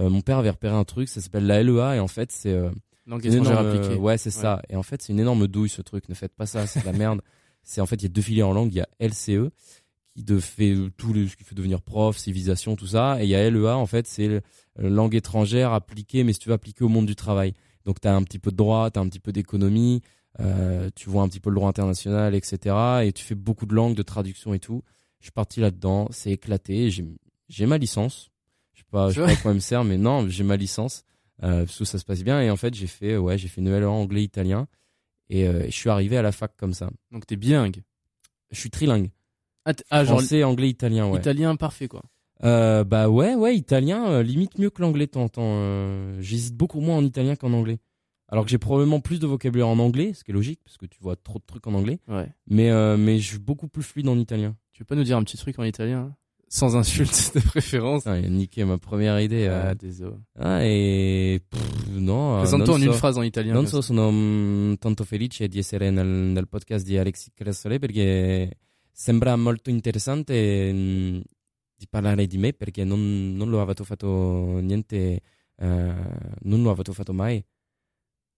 Euh, 0.00 0.10
mon 0.10 0.22
père 0.22 0.38
avait 0.38 0.50
repéré 0.50 0.74
un 0.74 0.84
truc, 0.84 1.08
ça 1.08 1.20
s'appelle 1.20 1.46
la 1.46 1.62
LEA 1.62 1.96
et 1.96 2.00
en 2.00 2.08
fait 2.08 2.32
c'est 2.32 2.52
euh, 2.52 2.70
langue 3.06 3.24
étrangère 3.24 3.60
appliquée. 3.60 3.94
ouais 3.94 4.18
c'est 4.18 4.32
ça. 4.32 4.60
Et 4.68 4.74
en 4.74 4.82
fait 4.82 5.00
c'est 5.02 5.12
une 5.12 5.20
énorme 5.20 5.46
douille 5.46 5.68
ce 5.68 5.82
truc. 5.82 6.08
Ne 6.08 6.14
faites 6.14 6.34
pas 6.34 6.46
ça, 6.46 6.66
c'est 6.66 6.80
de 6.80 6.84
la 6.84 6.92
merde. 6.98 7.20
c'est 7.62 7.80
en 7.80 7.86
fait 7.86 7.94
il 7.94 8.02
y 8.02 8.06
a 8.06 8.08
deux 8.08 8.22
filières 8.22 8.48
en 8.48 8.52
langue. 8.52 8.72
Il 8.72 8.76
y 8.76 8.80
a 8.80 8.88
LCE 8.98 9.50
qui 10.16 10.24
de 10.24 10.40
fait 10.40 10.74
tout 10.96 11.12
le, 11.12 11.28
ce 11.28 11.36
qui 11.36 11.44
fait 11.44 11.54
devenir 11.54 11.80
prof, 11.80 12.18
civilisation, 12.18 12.74
tout 12.74 12.88
ça. 12.88 13.18
Et 13.20 13.26
il 13.26 13.30
y 13.30 13.36
a 13.36 13.48
LEA 13.48 13.76
en 13.76 13.86
fait 13.86 14.08
c'est 14.08 14.42
langue 14.76 15.14
étrangère 15.14 15.72
appliquée, 15.72 16.24
mais 16.24 16.32
si 16.32 16.40
tu 16.40 16.48
veux 16.48 16.54
appliquer 16.56 16.82
au 16.82 16.88
monde 16.88 17.06
du 17.06 17.14
travail. 17.14 17.54
Donc 17.84 18.00
tu 18.00 18.08
as 18.08 18.16
un 18.16 18.24
petit 18.24 18.40
peu 18.40 18.50
de 18.50 18.56
droit, 18.56 18.90
tu 18.90 18.98
as 18.98 19.02
un 19.02 19.08
petit 19.08 19.20
peu 19.20 19.30
d'économie, 19.30 20.02
euh, 20.40 20.90
tu 20.94 21.08
vois 21.08 21.22
un 21.22 21.28
petit 21.28 21.40
peu 21.40 21.50
le 21.50 21.56
droit 21.56 21.68
international, 21.68 22.34
etc. 22.34 22.76
Et 23.04 23.12
tu 23.12 23.24
fais 23.24 23.34
beaucoup 23.34 23.66
de 23.66 23.74
langues, 23.74 23.94
de 23.94 24.02
traduction 24.02 24.54
et 24.54 24.58
tout. 24.58 24.82
Je 25.20 25.26
suis 25.26 25.32
parti 25.32 25.60
là-dedans, 25.60 26.08
c'est 26.10 26.32
éclaté. 26.32 26.90
J'ai 27.48 27.66
ma 27.66 27.78
licence. 27.78 28.30
Je 28.72 28.80
sais 28.80 28.86
pas, 28.90 29.10
je 29.10 29.14
sais 29.14 29.26
pas 29.26 29.32
à 29.32 29.36
quoi 29.36 29.50
elle 29.52 29.56
me 29.56 29.60
sert, 29.60 29.84
mais 29.84 29.96
non, 29.96 30.28
j'ai 30.28 30.44
ma 30.44 30.56
licence. 30.56 31.04
Euh, 31.42 31.64
parce 31.64 31.78
que 31.78 31.84
ça 31.84 31.98
se 31.98 32.04
passe 32.04 32.22
bien. 32.22 32.40
Et 32.40 32.50
en 32.50 32.56
fait, 32.56 32.74
j'ai 32.74 32.86
fait, 32.86 33.16
ouais, 33.16 33.38
j'ai 33.38 33.48
fait 33.48 33.60
une 33.60 33.66
nouvelle 33.66 33.84
anglais-italien. 33.84 34.66
Et 35.30 35.46
euh, 35.48 35.64
je 35.66 35.70
suis 35.70 35.90
arrivé 35.90 36.16
à 36.16 36.22
la 36.22 36.32
fac 36.32 36.52
comme 36.56 36.74
ça. 36.74 36.90
Donc 37.10 37.26
t'es 37.26 37.36
bilingue 37.36 37.82
Je 38.50 38.58
suis 38.58 38.70
trilingue. 38.70 39.10
Ah, 39.64 39.72
ah 39.90 40.04
Français, 40.04 40.44
anglais, 40.44 40.68
italien, 40.68 41.08
ouais. 41.08 41.18
Italien 41.18 41.56
parfait, 41.56 41.88
quoi. 41.88 42.02
Euh, 42.42 42.84
bah 42.84 43.08
ouais, 43.08 43.34
ouais, 43.34 43.56
italien, 43.56 44.22
limite 44.22 44.58
mieux 44.58 44.68
que 44.68 44.82
l'anglais, 44.82 45.06
t'entends. 45.06 46.20
J'hésite 46.20 46.54
beaucoup 46.54 46.80
moins 46.80 46.98
en 46.98 47.04
italien 47.04 47.36
qu'en 47.36 47.52
anglais. 47.54 47.78
Alors 48.28 48.44
que 48.44 48.50
j'ai 48.50 48.58
probablement 48.58 49.00
plus 49.00 49.18
de 49.20 49.26
vocabulaire 49.26 49.68
en 49.68 49.78
anglais, 49.78 50.12
ce 50.14 50.24
qui 50.24 50.30
est 50.30 50.34
logique, 50.34 50.60
parce 50.64 50.76
que 50.76 50.86
tu 50.86 50.98
vois 51.00 51.16
trop 51.16 51.38
de 51.38 51.44
trucs 51.46 51.66
en 51.66 51.74
anglais. 51.74 52.00
Ouais. 52.08 52.28
Mais, 52.46 52.70
euh, 52.70 52.96
mais 52.96 53.18
je 53.18 53.28
suis 53.28 53.38
beaucoup 53.38 53.68
plus 53.68 53.82
fluide 53.82 54.08
en 54.08 54.18
italien. 54.18 54.56
Tu 54.72 54.82
veux 54.82 54.86
pas 54.86 54.96
nous 54.96 55.04
dire 55.04 55.16
un 55.16 55.22
petit 55.22 55.36
truc 55.36 55.58
en 55.58 55.64
italien 55.64 55.98
hein? 55.98 56.16
Sans 56.48 56.76
insulte 56.76 57.32
de 57.34 57.40
préférence. 57.40 58.06
Ah, 58.06 58.18
il 58.18 58.26
a 58.26 58.28
niqué 58.28 58.64
ma 58.64 58.78
première 58.78 59.20
idée. 59.20 59.48
Ah, 59.48 59.74
désolé. 59.74 60.16
Ah, 60.38 60.60
et... 60.62 61.40
Pff, 61.50 61.88
non. 61.90 62.38
Présente-toi 62.38 62.74
en 62.74 62.80
une 62.80 62.92
phrase 62.92 63.18
en 63.18 63.22
italien. 63.22 63.54
Non 63.54 63.66
so 63.66 63.80
sono 63.80 64.10
mm, 64.12 64.74
tanto 64.78 65.04
felice 65.04 65.48
di 65.48 65.58
essere 65.58 65.90
nel, 65.90 66.06
nel 66.06 66.46
podcast 66.46 66.84
di 66.84 66.96
Alexis 66.96 67.32
Cressole 67.34 67.78
perché 67.78 68.58
sembra 68.92 69.34
molto 69.36 69.70
interessante 69.70 70.72
mm, 70.72 71.20
di 71.76 71.86
parlare 71.88 72.26
di 72.26 72.38
me 72.38 72.52
perché 72.52 72.84
non, 72.84 73.34
non 73.34 73.50
lo 73.50 73.60
avete 73.60 73.82
fatto 73.82 74.60
niente, 74.60 75.20
euh, 75.56 75.94
non 76.42 76.62
lo 76.62 76.70
avete 76.70 76.92
fatto 76.92 77.12
mai. 77.12 77.44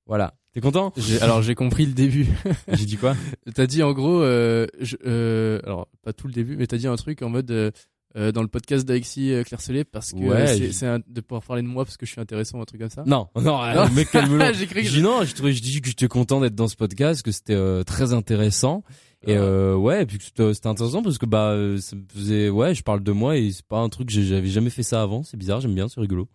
Voilà. 0.06 0.34
T'es 0.52 0.60
content? 0.60 0.92
Alors 1.20 1.42
j'ai 1.42 1.54
compris 1.54 1.84
le 1.84 1.92
début. 1.92 2.26
j'ai 2.72 2.86
dit 2.86 2.96
quoi? 2.96 3.14
T'as 3.54 3.66
dit 3.66 3.82
en 3.82 3.92
gros, 3.92 4.22
euh, 4.22 4.66
je, 4.80 4.96
euh, 5.06 5.60
alors 5.64 5.88
pas 6.02 6.12
tout 6.12 6.26
le 6.26 6.32
début, 6.32 6.56
mais 6.56 6.66
t'as 6.66 6.78
dit 6.78 6.86
un 6.86 6.96
truc 6.96 7.20
en 7.22 7.28
mode 7.28 7.50
euh, 7.50 7.70
euh 8.16 8.32
dans 8.32 8.40
le 8.40 8.48
podcast 8.48 8.86
d'Alexis 8.86 9.32
euh, 9.32 9.42
Claircelet 9.42 9.84
parce 9.84 10.12
que 10.12 10.18
ouais, 10.18 10.72
c'est 10.72 10.86
de 11.08 11.20
pouvoir 11.20 11.42
parler 11.42 11.62
de 11.62 11.68
moi 11.68 11.84
parce 11.84 11.98
que 11.98 12.06
je 12.06 12.12
suis 12.12 12.20
intéressant 12.20 12.58
ou 12.58 12.62
un 12.62 12.64
truc 12.64 12.80
comme 12.80 12.90
ça? 12.90 13.02
Non, 13.06 13.28
non, 13.36 13.74
non. 13.74 13.90
mec 13.90 14.10
calme-le. 14.10 14.52
j'ai 14.54 14.66
cru 14.66 14.80
que 14.80 14.88
je 14.88 14.94
dis 14.94 15.02
non, 15.02 15.24
je, 15.24 15.34
je 15.34 15.60
dis 15.60 15.82
que 15.82 15.88
j'étais 15.88 16.08
content 16.08 16.40
d'être 16.40 16.54
dans 16.54 16.68
ce 16.68 16.76
podcast, 16.76 17.22
que 17.22 17.32
c'était 17.32 17.84
très 17.84 18.14
intéressant 18.14 18.82
et 19.26 19.36
euh, 19.36 19.74
ouais, 19.74 20.02
et 20.02 20.06
puis 20.06 20.18
c'était 20.20 20.66
intéressant 20.68 21.02
parce 21.02 21.18
que 21.18 21.26
bah 21.26 21.56
ça 21.80 21.96
me 21.96 22.02
faisait 22.14 22.48
ouais, 22.48 22.74
je 22.74 22.82
parle 22.82 23.02
de 23.02 23.12
moi 23.12 23.36
et 23.36 23.50
c'est 23.50 23.66
pas 23.66 23.78
un 23.78 23.88
truc 23.88 24.08
j'avais 24.08 24.48
jamais 24.48 24.70
fait 24.70 24.84
ça 24.84 25.02
avant, 25.02 25.24
c'est 25.24 25.36
bizarre, 25.36 25.60
j'aime 25.60 25.74
bien, 25.74 25.88
c'est 25.88 26.00
rigolo. 26.00 26.28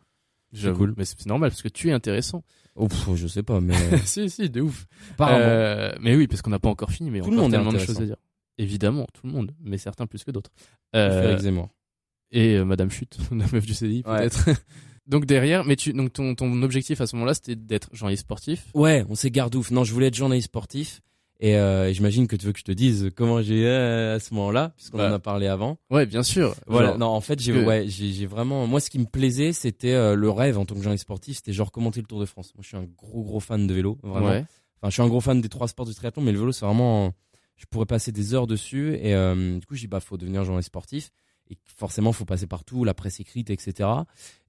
C'est 0.54 0.74
cool. 0.74 0.94
Mais 0.98 1.06
c'est 1.06 1.26
normal 1.26 1.50
parce 1.50 1.62
que 1.62 1.70
tu 1.70 1.90
es 1.90 1.92
intéressant. 1.92 2.44
Oh, 2.76 2.88
je 3.16 3.28
sais 3.28 3.44
pas, 3.44 3.60
mais 3.60 3.74
si 4.06 4.30
si, 4.30 4.50
de 4.50 4.62
ouf. 4.62 4.86
Euh, 5.20 5.92
mais 6.00 6.16
oui, 6.16 6.28
parce 6.28 6.42
qu'on 6.42 6.52
n'a 6.52 6.60
pas 6.60 6.70
encore 6.70 6.92
fini, 6.92 7.12
mais 7.12 7.20
tout 7.20 7.28
on 7.28 7.32
le 7.32 7.38
monde 7.38 7.54
a 7.54 7.58
tellement 7.58 7.74
de 7.74 7.80
choses 7.80 8.02
à 8.02 8.06
dire. 8.06 8.18
Évidemment, 8.58 9.08
tout 9.14 9.28
le 9.28 9.34
monde, 9.34 9.54
mais 9.60 9.78
certains 9.78 10.08
plus 10.08 10.24
que 10.24 10.32
d'autres. 10.32 10.52
Euh, 10.96 11.38
et 12.32 12.40
Et 12.40 12.58
euh, 12.58 12.66
Madame 12.66 12.92
Chute, 12.92 13.18
la 13.32 13.46
meuf 13.52 13.66
du 13.66 13.74
CDI 13.74 14.04
peut-être. 14.04 14.50
donc 15.08 15.26
derrière, 15.26 15.66
mais 15.66 15.76
tu, 15.76 15.94
donc 15.94 16.14
ton, 16.14 16.36
ton 16.36 16.62
objectif 16.62 17.02
à 17.02 17.08
ce 17.08 17.16
moment-là, 17.16 17.34
c'était 17.34 17.56
d'être 17.56 17.90
journaliste 17.94 18.22
sportif. 18.22 18.68
Ouais, 18.74 19.06
on 19.10 19.16
s'est 19.16 19.32
gardouf. 19.32 19.72
Non, 19.72 19.84
je 19.84 19.94
voulais 19.94 20.08
être 20.08 20.16
journaliste 20.16 20.48
sportif. 20.48 21.02
Et 21.44 21.56
euh, 21.56 21.92
j'imagine 21.92 22.28
que 22.28 22.36
tu 22.36 22.46
veux 22.46 22.52
que 22.54 22.60
je 22.60 22.64
te 22.64 22.72
dise 22.72 23.10
comment 23.16 23.42
j'ai 23.42 23.68
à 23.68 24.20
ce 24.20 24.32
moment-là, 24.36 24.74
puisqu'on 24.76 25.00
en 25.00 25.10
bah. 25.10 25.16
a 25.16 25.20
parlé 25.20 25.48
avant. 25.48 25.80
Ouais, 25.90 26.06
bien 26.06 26.22
sûr. 26.22 26.54
Voilà. 26.68 26.96
non, 26.98 27.08
en 27.08 27.20
fait, 27.20 27.40
j'ai 27.40 27.52
ouais, 27.66 27.86
j'ai 27.88 28.28
vraiment. 28.28 28.68
Moi, 28.68 28.80
ce 28.80 28.92
qui 28.92 29.00
me 29.00 29.06
plaisait, 29.06 29.52
c'était 29.52 29.94
euh, 29.94 30.14
le 30.14 30.30
rêve 30.30 30.60
en 30.60 30.66
tant 30.66 30.76
que 30.76 30.82
journaliste 30.82 31.02
sportif, 31.02 31.38
c'était 31.38 31.52
genre 31.52 31.72
commenter 31.72 32.00
le 32.00 32.06
Tour 32.06 32.20
de 32.20 32.28
France. 32.28 32.54
Moi, 32.54 32.62
je 32.62 32.68
suis 32.68 32.78
un 32.78 32.86
gros 32.96 33.24
gros 33.24 33.40
fan 33.40 33.66
de 33.66 33.74
vélo, 33.74 33.98
vraiment. 34.04 34.28
Ouais. 34.28 34.46
Enfin, 34.78 34.90
je 34.90 34.92
suis 34.92 35.02
un 35.02 35.08
gros 35.08 35.20
fan 35.20 35.42
des 35.42 35.50
trois 35.50 35.68
sports 35.68 35.88
du 35.88 35.96
triathlon, 35.96 36.22
mais 36.22 36.32
le 36.32 36.38
vélo, 36.38 36.52
c'est 36.52 36.66
vraiment. 36.66 37.12
Je 37.58 37.66
pourrais 37.66 37.88
passer 37.88 38.12
des 38.12 38.36
heures 38.36 38.46
dessus. 38.46 38.94
Et 39.02 39.16
euh, 39.16 39.58
du 39.58 39.66
coup, 39.66 39.74
je 39.74 39.82
dis 39.82 39.88
bah, 39.88 40.00
faut 40.00 40.18
devenir 40.18 40.44
journaliste 40.44 40.68
sportif 40.68 41.10
et 41.52 41.58
forcément 41.76 42.14
faut 42.14 42.26
passer 42.26 42.48
partout, 42.48 42.84
la 42.84 42.94
presse 42.94 43.20
écrite, 43.20 43.50
etc. 43.50 43.90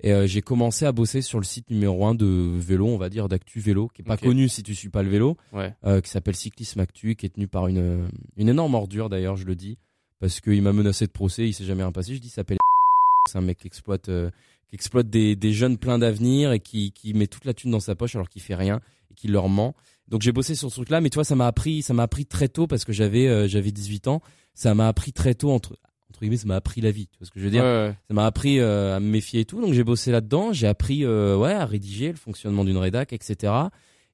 Et 0.00 0.12
euh, 0.12 0.26
j'ai 0.26 0.40
commencé 0.40 0.86
à 0.86 0.92
bosser 0.92 1.20
sur 1.20 1.38
le 1.38 1.44
site 1.44 1.68
numéro 1.70 2.06
1 2.06 2.14
de 2.14 2.26
vélo, 2.26 2.86
on 2.86 2.96
va 2.96 3.08
dire 3.08 3.28
d'actu 3.28 3.58
vélo, 3.58 3.88
qui 3.88 4.02
est 4.02 4.04
pas 4.04 4.16
connu 4.16 4.48
si 4.48 4.62
tu 4.62 4.74
suis 4.74 4.88
pas 4.88 5.02
le 5.02 5.10
vélo, 5.10 5.36
euh, 5.54 6.00
qui 6.00 6.10
s'appelle 6.10 6.36
Cyclisme 6.36 6.80
Actu, 6.80 7.16
qui 7.16 7.26
est 7.26 7.30
tenu 7.30 7.48
par 7.48 7.66
une 7.66 8.08
une 8.36 8.48
énorme 8.48 8.74
ordure 8.74 9.08
d'ailleurs, 9.08 9.36
je 9.36 9.44
le 9.44 9.56
dis, 9.56 9.76
parce 10.20 10.40
qu'il 10.40 10.62
m'a 10.62 10.72
menacé 10.72 11.06
de 11.06 11.12
procès, 11.12 11.48
il 11.48 11.52
s'est 11.52 11.64
jamais 11.64 11.82
rien 11.82 11.92
passé. 11.92 12.14
Je 12.14 12.20
dis, 12.20 12.28
s'appelle 12.28 12.58
c'est 13.30 13.38
un 13.38 13.42
mec 13.42 13.58
qui 13.58 13.66
exploite 13.66 14.08
euh, 14.08 14.30
qui 14.68 14.76
exploite 14.76 15.10
des, 15.10 15.34
des 15.34 15.52
jeunes 15.52 15.78
pleins 15.78 15.98
d'avenir 15.98 16.52
et 16.52 16.60
qui 16.60 16.92
qui 16.92 17.14
met 17.14 17.26
toute 17.26 17.44
la 17.44 17.54
thune 17.54 17.72
dans 17.72 17.80
sa 17.80 17.96
poche 17.96 18.14
alors 18.14 18.28
qu'il 18.28 18.42
fait 18.42 18.54
rien 18.54 18.80
et 19.10 19.14
qui 19.14 19.26
leur 19.26 19.48
ment. 19.48 19.74
Donc 20.08 20.22
j'ai 20.22 20.32
bossé 20.32 20.54
sur 20.54 20.70
ce 20.70 20.76
truc-là, 20.76 21.00
mais 21.00 21.10
toi 21.10 21.24
ça 21.24 21.34
m'a 21.34 21.46
appris 21.46 21.82
ça 21.82 21.94
m'a 21.94 22.04
appris 22.04 22.26
très 22.26 22.48
tôt 22.48 22.66
parce 22.66 22.84
que 22.84 22.92
j'avais 22.92 23.48
j'avais 23.48 23.72
18 23.72 24.08
ans, 24.08 24.20
ça 24.54 24.74
m'a 24.74 24.86
appris 24.86 25.12
très 25.12 25.34
tôt 25.34 25.50
entre 25.50 25.76
ça 26.12 26.46
m'a 26.46 26.56
appris 26.56 26.80
la 26.80 26.90
vie. 26.90 27.06
Tu 27.06 27.18
vois 27.18 27.26
ce 27.26 27.30
que 27.30 27.40
je 27.40 27.44
veux 27.44 27.50
dire? 27.50 27.62
Ça 27.62 28.14
m'a 28.14 28.26
appris 28.26 28.58
euh, 28.58 28.96
à 28.96 29.00
me 29.00 29.06
méfier 29.06 29.40
et 29.40 29.44
tout. 29.44 29.60
Donc 29.60 29.72
j'ai 29.72 29.84
bossé 29.84 30.10
là-dedans. 30.10 30.52
J'ai 30.52 30.66
appris 30.66 31.04
euh, 31.04 31.36
ouais 31.36 31.52
à 31.52 31.66
rédiger 31.66 32.10
le 32.10 32.16
fonctionnement 32.16 32.64
d'une 32.64 32.76
rédac, 32.76 33.12
etc. 33.12 33.52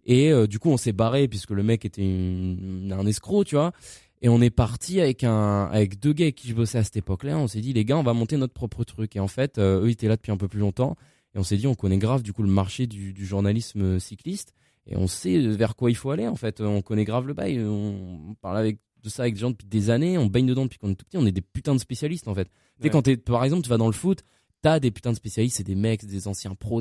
Et 0.05 0.33
euh, 0.33 0.47
du 0.47 0.59
coup, 0.59 0.71
on 0.71 0.77
s'est 0.77 0.93
barré 0.93 1.29
puisque 1.29 1.51
le 1.51 1.63
mec 1.63 1.85
était 1.85 2.03
un 2.03 3.07
escroc, 3.07 3.45
tu 3.45 3.57
vois. 3.57 3.73
Et 4.21 4.29
on 4.29 4.41
est 4.41 4.51
parti 4.51 5.01
avec 5.01 5.23
un 5.23 5.67
avec 5.67 6.01
deux 6.01 6.13
gars 6.13 6.25
avec 6.25 6.35
qui 6.35 6.49
je 6.49 6.55
bossais 6.55 6.79
à 6.79 6.85
cette 6.85 6.97
époque-là. 6.97 7.39
On 7.39 7.47
s'est 7.47 7.61
dit 7.61 7.73
les 7.73 7.85
gars, 7.85 7.97
on 7.97 8.03
va 8.03 8.15
monter 8.15 8.37
notre 8.37 8.55
propre 8.55 8.85
truc. 8.85 9.15
Et 9.17 9.21
en 9.21 9.29
fait, 9.29 9.59
eux 9.59 9.85
ils 9.87 9.93
étaient 9.93 10.09
là 10.09 10.17
depuis 10.17 10.33
un 10.33 10.37
peu 10.37 10.49
plus 10.49 10.61
longtemps. 10.61 10.97
Et 11.35 11.39
on 11.39 11.45
s'est 11.45 11.57
dit 11.57 11.67
on 11.67 11.75
connaît 11.75 11.99
grave 11.99 12.23
du 12.23 12.33
coup 12.33 12.43
le 12.43 12.49
marché 12.49 12.87
du, 12.87 13.13
du 13.13 13.27
journalisme 13.27 14.01
cycliste 14.01 14.55
et 14.89 14.97
on 14.97 15.07
sait 15.07 15.39
vers 15.39 15.77
quoi 15.77 15.91
il 15.91 15.95
faut 15.95 16.11
aller 16.11 16.27
en 16.27 16.35
fait. 16.35 16.61
On 16.61 16.81
connaît 16.81 17.05
grave 17.05 17.27
le 17.27 17.35
bail. 17.35 17.63
On 17.63 18.35
parle 18.41 18.57
avec 18.57 18.79
de 19.03 19.09
ça 19.09 19.23
avec 19.23 19.35
des 19.35 19.41
gens 19.41 19.51
depuis 19.51 19.67
des 19.67 19.91
années, 19.91 20.19
on 20.19 20.27
baigne 20.27 20.47
dedans 20.47 20.65
depuis 20.65 20.79
qu'on 20.79 20.91
est 20.91 20.95
tout 20.95 21.05
petit, 21.05 21.17
on 21.17 21.27
est 21.27 21.33
des 21.33 21.41
putains 21.41 21.75
de 21.75 21.81
spécialistes 21.81 22.29
en 22.29 22.35
fait. 22.35 22.47
Tu 22.47 22.85
sais, 22.85 22.91
quand 22.91 23.03
t'es, 23.03 23.17
par 23.17 23.45
exemple, 23.45 23.63
tu 23.63 23.71
vas 23.71 23.77
dans 23.77 23.87
le 23.87 23.93
foot, 23.93 24.25
t'as 24.63 24.81
des 24.81 24.91
putains 24.91 25.11
de 25.11 25.17
spécialistes, 25.17 25.57
c'est 25.57 25.65
des 25.65 25.75
mecs, 25.75 26.05
des 26.05 26.29
anciens 26.29 26.55
pros. 26.55 26.81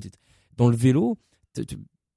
Dans 0.56 0.70
le 0.70 0.76
vélo, 0.76 1.18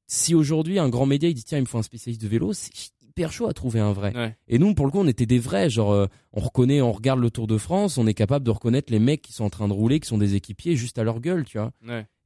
si 0.07 0.35
aujourd'hui 0.35 0.79
un 0.79 0.89
grand 0.89 1.07
média 1.07 1.29
il 1.29 1.35
dit 1.35 1.45
tiens, 1.45 1.59
il 1.59 1.63
me 1.63 1.67
faut 1.67 1.79
un 1.79 1.83
spécialiste 1.83 2.21
de 2.23 2.29
vélo, 2.29 2.53
c'est 2.53 2.73
hyper 3.03 3.33
chaud 3.33 3.49
à 3.49 3.53
trouver 3.53 3.81
un 3.81 3.93
vrai. 3.93 4.37
Et 4.49 4.59
nous, 4.59 4.75
pour 4.75 4.87
le 4.87 4.93
coup, 4.93 4.99
on 4.99 5.07
était 5.07 5.27
des 5.27 5.39
vrais. 5.39 5.69
Genre, 5.69 5.93
euh, 5.93 6.07
on 6.33 6.41
reconnaît, 6.41 6.81
on 6.81 6.93
regarde 6.93 7.21
le 7.21 7.31
Tour 7.31 7.47
de 7.47 7.59
France, 7.59 7.99
on 7.99 8.07
est 8.07 8.15
capable 8.15 8.45
de 8.45 8.51
reconnaître 8.51 8.93
les 8.93 8.99
mecs 9.01 9.23
qui 9.23 9.33
sont 9.33 9.45
en 9.45 9.51
train 9.51 9.69
de 9.69 9.73
rouler, 9.73 10.01
qui 10.01 10.09
sont 10.09 10.19
des 10.19 10.37
équipiers 10.37 10.77
juste 10.77 10.99
à 10.99 11.05
leur 11.05 11.21
gueule, 11.21 11.45
tu 11.45 11.59
vois. 11.59 11.73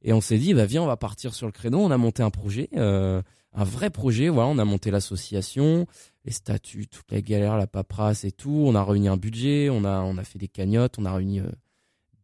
Et 0.03 0.13
on 0.13 0.21
s'est 0.21 0.37
dit, 0.37 0.53
bah 0.53 0.65
viens, 0.65 0.83
on 0.83 0.87
va 0.87 0.97
partir 0.97 1.33
sur 1.33 1.47
le 1.47 1.51
créneau. 1.51 1.79
On 1.79 1.89
a 1.91 1.97
monté 1.97 2.21
un 2.21 2.29
projet, 2.29 2.69
euh, 2.77 3.21
un 3.55 3.63
vrai 3.63 3.89
projet. 3.89 4.29
Voilà, 4.29 4.49
on 4.49 4.57
a 4.57 4.65
monté 4.65 4.91
l'association, 4.91 5.87
les 6.25 6.31
statuts, 6.31 6.87
toute 6.87 7.11
la 7.11 7.21
galère, 7.21 7.57
la 7.57 7.67
paperasse 7.67 8.23
et 8.23 8.31
tout. 8.31 8.63
On 8.67 8.75
a 8.75 8.83
réuni 8.83 9.07
un 9.07 9.17
budget, 9.17 9.69
on 9.69 9.83
a, 9.83 10.01
on 10.01 10.17
a 10.17 10.23
fait 10.23 10.39
des 10.39 10.47
cagnottes, 10.47 10.99
on 10.99 11.05
a 11.05 11.13
réuni 11.13 11.41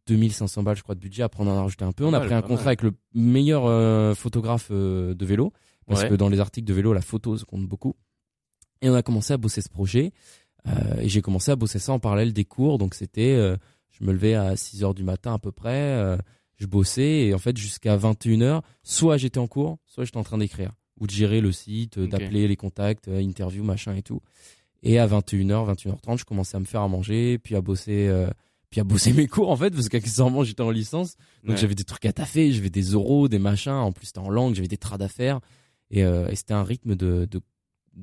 2500 0.06 0.62
balles, 0.62 0.76
je 0.76 0.82
crois, 0.82 0.94
de 0.94 1.00
budget. 1.00 1.22
Après, 1.22 1.42
on 1.42 1.46
en 1.46 1.56
a 1.56 1.62
rajouté 1.62 1.84
un 1.84 1.92
peu. 1.92 2.04
On 2.04 2.12
a 2.12 2.20
pris 2.20 2.34
un 2.34 2.42
contrat 2.42 2.68
avec 2.68 2.82
le 2.82 2.92
meilleur 3.14 3.66
euh, 3.66 4.14
photographe 4.14 4.68
euh, 4.70 5.14
de 5.14 5.26
vélo. 5.26 5.52
Parce 5.86 6.04
que 6.04 6.14
dans 6.14 6.30
les 6.30 6.40
articles 6.40 6.66
de 6.66 6.72
vélo, 6.72 6.92
la 6.94 7.02
photo 7.02 7.36
se 7.36 7.44
compte 7.44 7.66
beaucoup. 7.66 7.96
Et 8.80 8.88
on 8.88 8.94
a 8.94 9.02
commencé 9.02 9.32
à 9.32 9.36
bosser 9.36 9.60
ce 9.60 9.68
projet. 9.68 10.12
Euh, 10.66 11.00
et 11.00 11.08
j'ai 11.08 11.20
commencé 11.20 11.50
à 11.50 11.56
bosser 11.56 11.78
ça 11.78 11.92
en 11.92 11.98
parallèle 11.98 12.32
des 12.32 12.44
cours. 12.44 12.78
Donc, 12.78 12.94
c'était, 12.94 13.36
je 13.90 14.04
me 14.04 14.12
levais 14.12 14.34
à 14.34 14.56
6 14.56 14.84
heures 14.84 14.94
du 14.94 15.04
matin 15.04 15.34
à 15.34 15.38
peu 15.38 15.52
près. 15.52 16.16
je 16.56 16.66
bossais. 16.66 17.26
Et 17.26 17.34
en 17.34 17.38
fait, 17.38 17.56
jusqu'à 17.56 17.96
21 17.96 18.40
heures, 18.40 18.62
soit 18.82 19.18
j'étais 19.18 19.38
en 19.38 19.48
cours, 19.48 19.78
soit 19.86 20.04
j'étais 20.04 20.18
en 20.18 20.24
train 20.24 20.38
d'écrire. 20.38 20.72
Ou 21.02 21.06
de 21.08 21.10
gérer 21.10 21.40
le 21.40 21.50
site, 21.50 21.98
d'appeler 21.98 22.46
les 22.46 22.54
contacts, 22.54 23.08
interview, 23.08 23.64
machin 23.64 23.94
et 23.96 24.02
tout. 24.02 24.20
Et 24.84 25.00
à 25.00 25.06
21h, 25.08 25.74
21h30, 25.74 26.18
je 26.18 26.24
commençais 26.24 26.56
à 26.56 26.60
me 26.60 26.64
faire 26.64 26.82
à 26.82 26.88
manger, 26.88 27.38
puis 27.38 27.56
à 27.56 27.60
bosser 27.60 28.08
puis 28.72 28.80
à 28.80 28.84
bosser 28.84 29.12
mes 29.12 29.28
cours 29.28 29.50
en 29.50 29.56
fait 29.56 29.70
parce 29.70 29.88
qu'accessoirement 29.88 30.42
j'étais 30.42 30.62
en 30.62 30.70
licence. 30.70 31.16
Donc 31.44 31.58
j'avais 31.58 31.76
des 31.76 31.84
trucs 31.84 32.04
à 32.06 32.12
taffer 32.12 32.50
j'avais 32.50 32.70
des 32.70 32.82
euros 32.82 33.28
des 33.28 33.38
machins. 33.38 33.70
En 33.70 33.92
plus 33.92 34.06
c'était 34.06 34.18
en 34.18 34.30
langue 34.30 34.56
j'avais 34.56 34.66
des 34.66 34.78
trades 34.78 35.02
à 35.02 35.08
faire 35.08 35.38
et, 35.90 36.02
euh, 36.04 36.28
et 36.28 36.34
c'était 36.34 36.54
un 36.54 36.64
rythme 36.64 36.96
de, 36.96 37.28
de, 37.30 37.40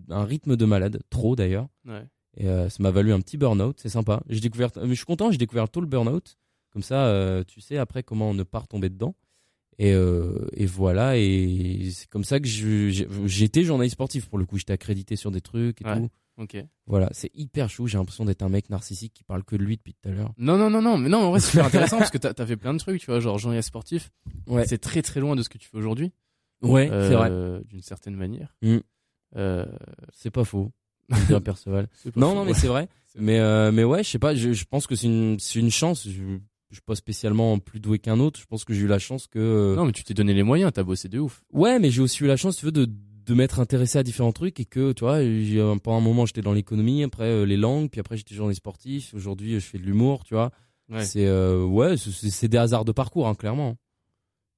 un 0.09 0.23
rythme 0.23 0.55
de 0.55 0.65
malade 0.65 1.01
trop 1.09 1.35
d'ailleurs. 1.35 1.67
Ouais. 1.85 2.05
et 2.37 2.47
euh, 2.47 2.69
ça 2.69 2.81
m'a 2.81 2.91
valu 2.91 3.11
un 3.11 3.19
petit 3.19 3.35
burn-out 3.35 3.77
c'est 3.81 3.89
sympa. 3.89 4.21
J'ai 4.29 4.39
découvert 4.39 4.69
mais 4.77 4.89
je 4.89 4.93
suis 4.93 5.05
content 5.05 5.31
j'ai 5.31 5.37
découvert 5.37 5.69
tout 5.69 5.81
le 5.81 5.87
burn-out. 5.87 6.37
Comme 6.71 6.83
ça 6.83 7.07
euh, 7.07 7.43
tu 7.43 7.59
sais 7.59 7.77
après 7.77 8.03
comment 8.03 8.29
on 8.29 8.35
ne 8.35 8.43
pas 8.43 8.61
tomber 8.61 8.89
dedans 8.89 9.15
et, 9.79 9.91
et 9.91 10.65
voilà 10.65 11.17
et 11.17 11.89
c'est 11.91 12.07
comme 12.09 12.23
ça 12.23 12.39
que 12.39 12.47
j'étais 12.47 13.63
journaliste 13.63 13.93
sportif 13.93 14.27
pour 14.27 14.37
le 14.37 14.45
coup 14.45 14.57
j'étais 14.57 14.73
accrédité 14.73 15.15
sur 15.15 15.31
des 15.31 15.41
trucs 15.41 15.81
et 15.81 15.85
tout 15.85 16.09
Ok. 16.39 16.55
Voilà, 16.87 17.09
c'est 17.11 17.29
hyper 17.35 17.69
chou. 17.69 17.85
J'ai 17.87 17.97
l'impression 17.97 18.23
d'être 18.23 18.41
un 18.41 18.49
mec 18.49 18.69
narcissique 18.69 19.13
qui 19.13 19.23
parle 19.25 19.43
que 19.43 19.57
de 19.57 19.63
lui 19.63 19.75
depuis 19.75 19.93
tout 19.93 20.07
à 20.07 20.11
l'heure. 20.13 20.31
Non, 20.37 20.57
non, 20.57 20.69
non, 20.69 20.81
non, 20.81 20.97
mais 20.97 21.09
non, 21.09 21.17
en 21.19 21.31
vrai, 21.31 21.41
c'est 21.41 21.51
super 21.51 21.65
intéressant 21.65 21.97
parce 21.97 22.11
que 22.11 22.17
t'as 22.17 22.31
as 22.35 22.45
fait 22.45 22.55
plein 22.55 22.73
de 22.73 22.79
trucs, 22.79 23.01
tu 23.01 23.07
vois, 23.07 23.19
genre 23.19 23.37
jean 23.37 23.61
sportif. 23.61 24.09
Ouais. 24.47 24.65
C'est 24.65 24.77
très 24.77 25.01
très 25.01 25.19
loin 25.19 25.35
de 25.35 25.43
ce 25.43 25.49
que 25.49 25.57
tu 25.57 25.67
fais 25.67 25.77
aujourd'hui. 25.77 26.13
Ouais, 26.61 26.87
c'est 26.87 27.13
vrai. 27.13 27.29
Euh, 27.29 27.61
d'une 27.65 27.81
certaine 27.81 28.15
manière. 28.15 28.55
Mm. 28.61 28.77
Euh... 29.35 29.65
C'est 30.13 30.31
pas 30.31 30.45
faux. 30.45 30.71
Perceval. 31.43 31.89
non, 32.15 32.35
non, 32.35 32.45
mais 32.45 32.53
c'est 32.53 32.67
vrai. 32.67 32.87
Mais 33.15 33.39
euh, 33.39 33.71
mais 33.71 33.83
ouais, 33.83 34.03
je 34.03 34.09
sais 34.09 34.19
pas. 34.19 34.33
Je, 34.33 34.53
je 34.53 34.65
pense 34.65 34.87
que 34.87 34.95
c'est 34.95 35.07
une 35.07 35.37
une 35.55 35.71
chance. 35.71 36.07
Je, 36.07 36.37
je 36.69 36.75
suis 36.75 36.83
pas 36.83 36.95
spécialement 36.95 37.57
plus 37.59 37.79
doué 37.79 37.99
qu'un 37.99 38.19
autre. 38.19 38.39
Je 38.39 38.45
pense 38.45 38.63
que 38.63 38.73
j'ai 38.73 38.81
eu 38.81 38.87
la 38.87 38.99
chance 38.99 39.27
que. 39.27 39.39
Euh, 39.39 39.75
non, 39.75 39.85
mais 39.85 39.91
tu 39.91 40.03
t'es 40.03 40.13
donné 40.13 40.33
les 40.33 40.43
moyens. 40.43 40.71
T'as 40.73 40.83
bossé 40.83 41.09
de 41.09 41.19
ouf. 41.19 41.43
Ouais, 41.51 41.79
mais 41.79 41.89
j'ai 41.89 42.01
aussi 42.01 42.23
eu 42.23 42.27
la 42.27 42.37
chance, 42.37 42.57
tu 42.57 42.65
veux, 42.65 42.71
de 42.71 42.87
de 43.29 43.35
m'être 43.35 43.59
intéressé 43.59 43.99
à 43.99 44.03
différents 44.03 44.31
trucs 44.31 44.59
et 44.59 44.65
que 44.65 44.91
tu 44.91 45.03
vois 45.03 45.19
pendant 45.83 45.97
un 45.97 46.01
moment 46.01 46.25
j'étais 46.25 46.41
dans 46.41 46.53
l'économie 46.53 47.03
après 47.03 47.25
euh, 47.25 47.45
les 47.45 47.57
langues 47.57 47.89
puis 47.89 47.99
après 47.99 48.17
j'étais 48.17 48.33
journaliste 48.33 48.61
sportif 48.61 49.13
aujourd'hui 49.13 49.53
je 49.53 49.65
fais 49.65 49.77
de 49.77 49.83
l'humour 49.83 50.23
tu 50.23 50.33
vois 50.33 50.51
c'est 51.01 51.27
euh, 51.27 51.63
ouais 51.63 51.95
c'est 51.97 52.47
des 52.47 52.57
hasards 52.57 52.85
de 52.85 52.91
parcours 52.91 53.27
hein, 53.27 53.35
clairement 53.35 53.77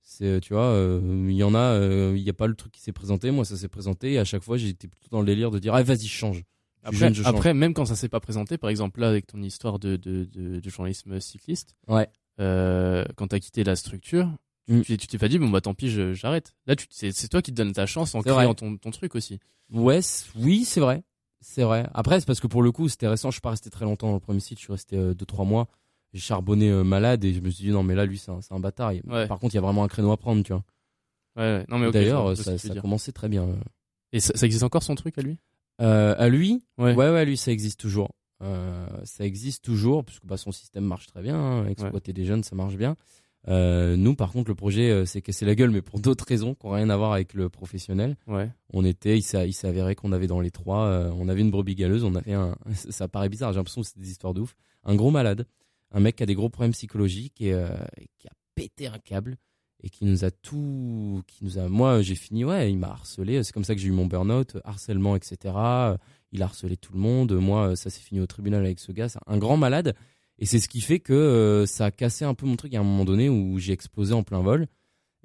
c'est 0.01 0.39
tu 0.39 0.53
vois 0.53 0.67
euh, 0.67 1.27
il 1.29 1.35
y 1.35 1.43
en 1.43 1.53
a 1.53 1.77
il 2.15 2.23
n'y 2.23 2.29
a 2.29 2.33
pas 2.33 2.47
le 2.47 2.55
truc 2.55 2.71
qui 2.71 2.81
s'est 2.81 2.93
présenté 2.93 3.29
moi 3.31 3.43
ça 3.43 3.57
s'est 3.57 3.67
présenté 3.67 4.13
et 4.13 4.19
à 4.19 4.23
chaque 4.23 4.43
fois 4.43 4.55
j'étais 4.55 4.87
plutôt 4.87 5.09
dans 5.11 5.19
le 5.19 5.25
délire 5.25 5.51
de 5.51 5.59
dire 5.59 5.75
ah 5.75 5.83
vas-y 5.83 6.07
change 6.07 6.43
après, 6.83 7.11
après 7.25 7.53
même 7.53 7.73
quand 7.73 7.85
ça 7.85 7.95
s'est 7.95 8.09
pas 8.09 8.19
présenté 8.19 8.57
par 8.57 8.69
exemple 8.69 9.01
là 9.01 9.09
avec 9.09 9.27
ton 9.27 9.41
histoire 9.41 9.77
de 9.77 9.97
de, 9.97 10.25
de, 10.25 10.69
journalisme 10.69 11.19
cycliste 11.19 11.75
ouais 11.87 12.09
quand 12.37 13.27
t'as 13.29 13.39
quitté 13.39 13.63
la 13.63 13.75
structure 13.75 14.27
Mm. 14.67 14.81
Tu 14.81 14.97
t'es 14.97 15.17
pas 15.17 15.27
dit, 15.27 15.39
bon, 15.39 15.49
bah 15.49 15.61
tant 15.61 15.73
pis, 15.73 15.89
j'arrête. 16.13 16.53
Là, 16.65 16.75
c'est 16.89 17.27
toi 17.29 17.41
qui 17.41 17.51
te 17.51 17.57
donnes 17.57 17.73
ta 17.73 17.85
chance 17.85 18.15
en 18.15 18.21
créant 18.21 18.53
ton, 18.53 18.77
ton, 18.77 18.91
truc 18.91 19.15
aussi. 19.15 19.39
Ouais, 19.71 19.99
oui, 20.35 20.65
c'est 20.65 20.79
vrai. 20.79 21.03
C'est 21.39 21.63
vrai. 21.63 21.87
Après, 21.93 22.19
c'est 22.19 22.25
parce 22.25 22.39
que 22.39 22.47
pour 22.47 22.61
le 22.61 22.71
coup, 22.71 22.87
c'était 22.87 23.07
récent. 23.07 23.29
Je 23.29 23.35
suis 23.35 23.41
pas 23.41 23.49
resté 23.49 23.69
très 23.69 23.85
longtemps 23.85 24.09
dans 24.09 24.15
le 24.15 24.19
premier 24.19 24.39
site. 24.39 24.59
Je 24.59 24.63
suis 24.63 24.71
resté 24.71 24.95
2-3 24.97 25.41
euh, 25.41 25.45
mois. 25.45 25.67
J'ai 26.13 26.19
charbonné 26.19 26.69
euh, 26.69 26.83
malade 26.83 27.23
et 27.23 27.33
je 27.33 27.39
me 27.39 27.49
suis 27.49 27.65
dit, 27.65 27.71
non, 27.71 27.83
mais 27.83 27.95
là, 27.95 28.05
lui, 28.05 28.17
c'est 28.17 28.31
un, 28.31 28.39
un, 28.49 28.59
bâtard. 28.59 28.91
Par 29.27 29.39
contre, 29.39 29.53
il 29.53 29.55
y 29.55 29.57
a 29.57 29.61
vraiment 29.61 29.83
un 29.83 29.87
créneau 29.87 30.11
à 30.11 30.17
prendre, 30.17 30.43
tu 30.43 30.53
vois. 30.53 30.63
Ouais, 31.37 31.65
Non, 31.69 31.79
mais 31.79 31.91
D'ailleurs, 31.91 32.35
ça, 32.37 32.57
ça 32.57 32.73
a 32.73 32.79
commencé 32.79 33.11
très 33.11 33.29
bien. 33.29 33.47
Et 34.11 34.19
ça, 34.19 34.33
ça, 34.35 34.45
existe 34.45 34.63
encore 34.63 34.83
son 34.83 34.95
truc 34.95 35.17
à 35.17 35.21
lui? 35.21 35.37
Euh, 35.79 36.15
À 36.17 36.29
lui? 36.29 36.63
Ouais. 36.77 36.93
ouais, 36.93 37.09
ouais, 37.09 37.25
lui, 37.25 37.37
ça 37.37 37.51
existe 37.51 37.79
toujours. 37.79 38.09
Euh, 38.41 38.87
ça 39.03 39.25
existe 39.25 39.63
toujours, 39.63 40.03
puisque 40.03 40.25
bah, 40.25 40.37
son 40.37 40.51
système 40.51 40.83
marche 40.83 41.07
très 41.07 41.21
bien. 41.21 41.35
Hein. 41.35 41.67
Exploiter 41.67 42.13
des 42.13 42.25
jeunes, 42.25 42.43
ça 42.43 42.55
marche 42.55 42.75
bien. 42.75 42.95
Euh, 43.47 43.95
nous, 43.95 44.15
par 44.15 44.31
contre, 44.31 44.49
le 44.49 44.55
projet 44.55 44.91
euh, 44.91 45.05
s'est 45.05 45.21
cassé 45.21 45.45
la 45.45 45.55
gueule, 45.55 45.71
mais 45.71 45.81
pour 45.81 45.99
d'autres 45.99 46.25
raisons 46.27 46.53
qui 46.53 46.65
n'ont 46.65 46.73
rien 46.73 46.89
à 46.89 46.97
voir 46.97 47.13
avec 47.13 47.33
le 47.33 47.49
professionnel. 47.49 48.15
Ouais. 48.27 48.49
On 48.73 48.85
était, 48.85 49.17
il 49.17 49.23
s'est 49.23 49.67
avéré 49.67 49.95
qu'on 49.95 50.11
avait 50.11 50.27
dans 50.27 50.39
les 50.39 50.51
trois, 50.51 51.11
on 51.15 51.27
avait 51.27 51.41
une 51.41 51.51
brebis 51.51 51.75
galeuse, 51.75 52.03
on 52.03 52.15
avait 52.15 52.33
un, 52.33 52.55
ça 52.75 53.07
paraît 53.07 53.29
bizarre, 53.29 53.51
j'ai 53.51 53.57
l'impression 53.57 53.81
que 53.81 53.87
c'est 53.87 53.99
des 53.99 54.11
histoires 54.11 54.33
de 54.33 54.41
ouf, 54.41 54.55
un 54.83 54.95
gros 54.95 55.11
malade, 55.11 55.47
un 55.91 55.99
mec 55.99 56.17
qui 56.17 56.23
a 56.23 56.27
des 56.27 56.35
gros 56.35 56.49
problèmes 56.49 56.71
psychologiques 56.71 57.41
et, 57.41 57.55
qui 58.19 58.27
a 58.27 58.31
pété 58.53 58.87
un 58.87 58.99
câble 58.99 59.37
et 59.83 59.89
qui 59.89 60.05
nous 60.05 60.23
a 60.25 60.31
tout, 60.31 61.21
qui 61.27 61.43
nous 61.43 61.57
a, 61.57 61.67
moi, 61.67 62.01
j'ai 62.01 62.15
fini, 62.15 62.45
ouais, 62.45 62.71
il 62.71 62.77
m'a 62.77 62.89
harcelé, 62.89 63.43
c'est 63.43 63.51
comme 63.51 63.63
ça 63.63 63.75
que 63.75 63.81
j'ai 63.81 63.87
eu 63.87 63.91
mon 63.93 64.05
burn-out, 64.05 64.57
harcèlement, 64.63 65.15
etc. 65.15 65.37
Il 66.31 66.41
a 66.41 66.45
harcelé 66.45 66.77
tout 66.77 66.93
le 66.93 66.99
monde, 66.99 67.33
moi, 67.33 67.75
ça 67.75 67.89
s'est 67.89 68.01
fini 68.01 68.19
au 68.21 68.27
tribunal 68.27 68.63
avec 68.63 68.79
ce 68.79 68.91
gars, 68.91 69.09
c'est 69.09 69.19
un 69.25 69.37
grand 69.37 69.57
malade 69.57 69.95
et 70.41 70.45
c'est 70.45 70.59
ce 70.59 70.67
qui 70.67 70.81
fait 70.81 70.99
que 70.99 71.13
euh, 71.13 71.65
ça 71.67 71.85
a 71.85 71.91
cassé 71.91 72.25
un 72.25 72.33
peu 72.33 72.47
mon 72.47 72.55
truc 72.55 72.73
à 72.73 72.79
un 72.79 72.83
moment 72.83 73.05
donné 73.05 73.29
où 73.29 73.59
j'ai 73.59 73.73
explosé 73.73 74.13
en 74.13 74.23
plein 74.23 74.41
vol. 74.41 74.67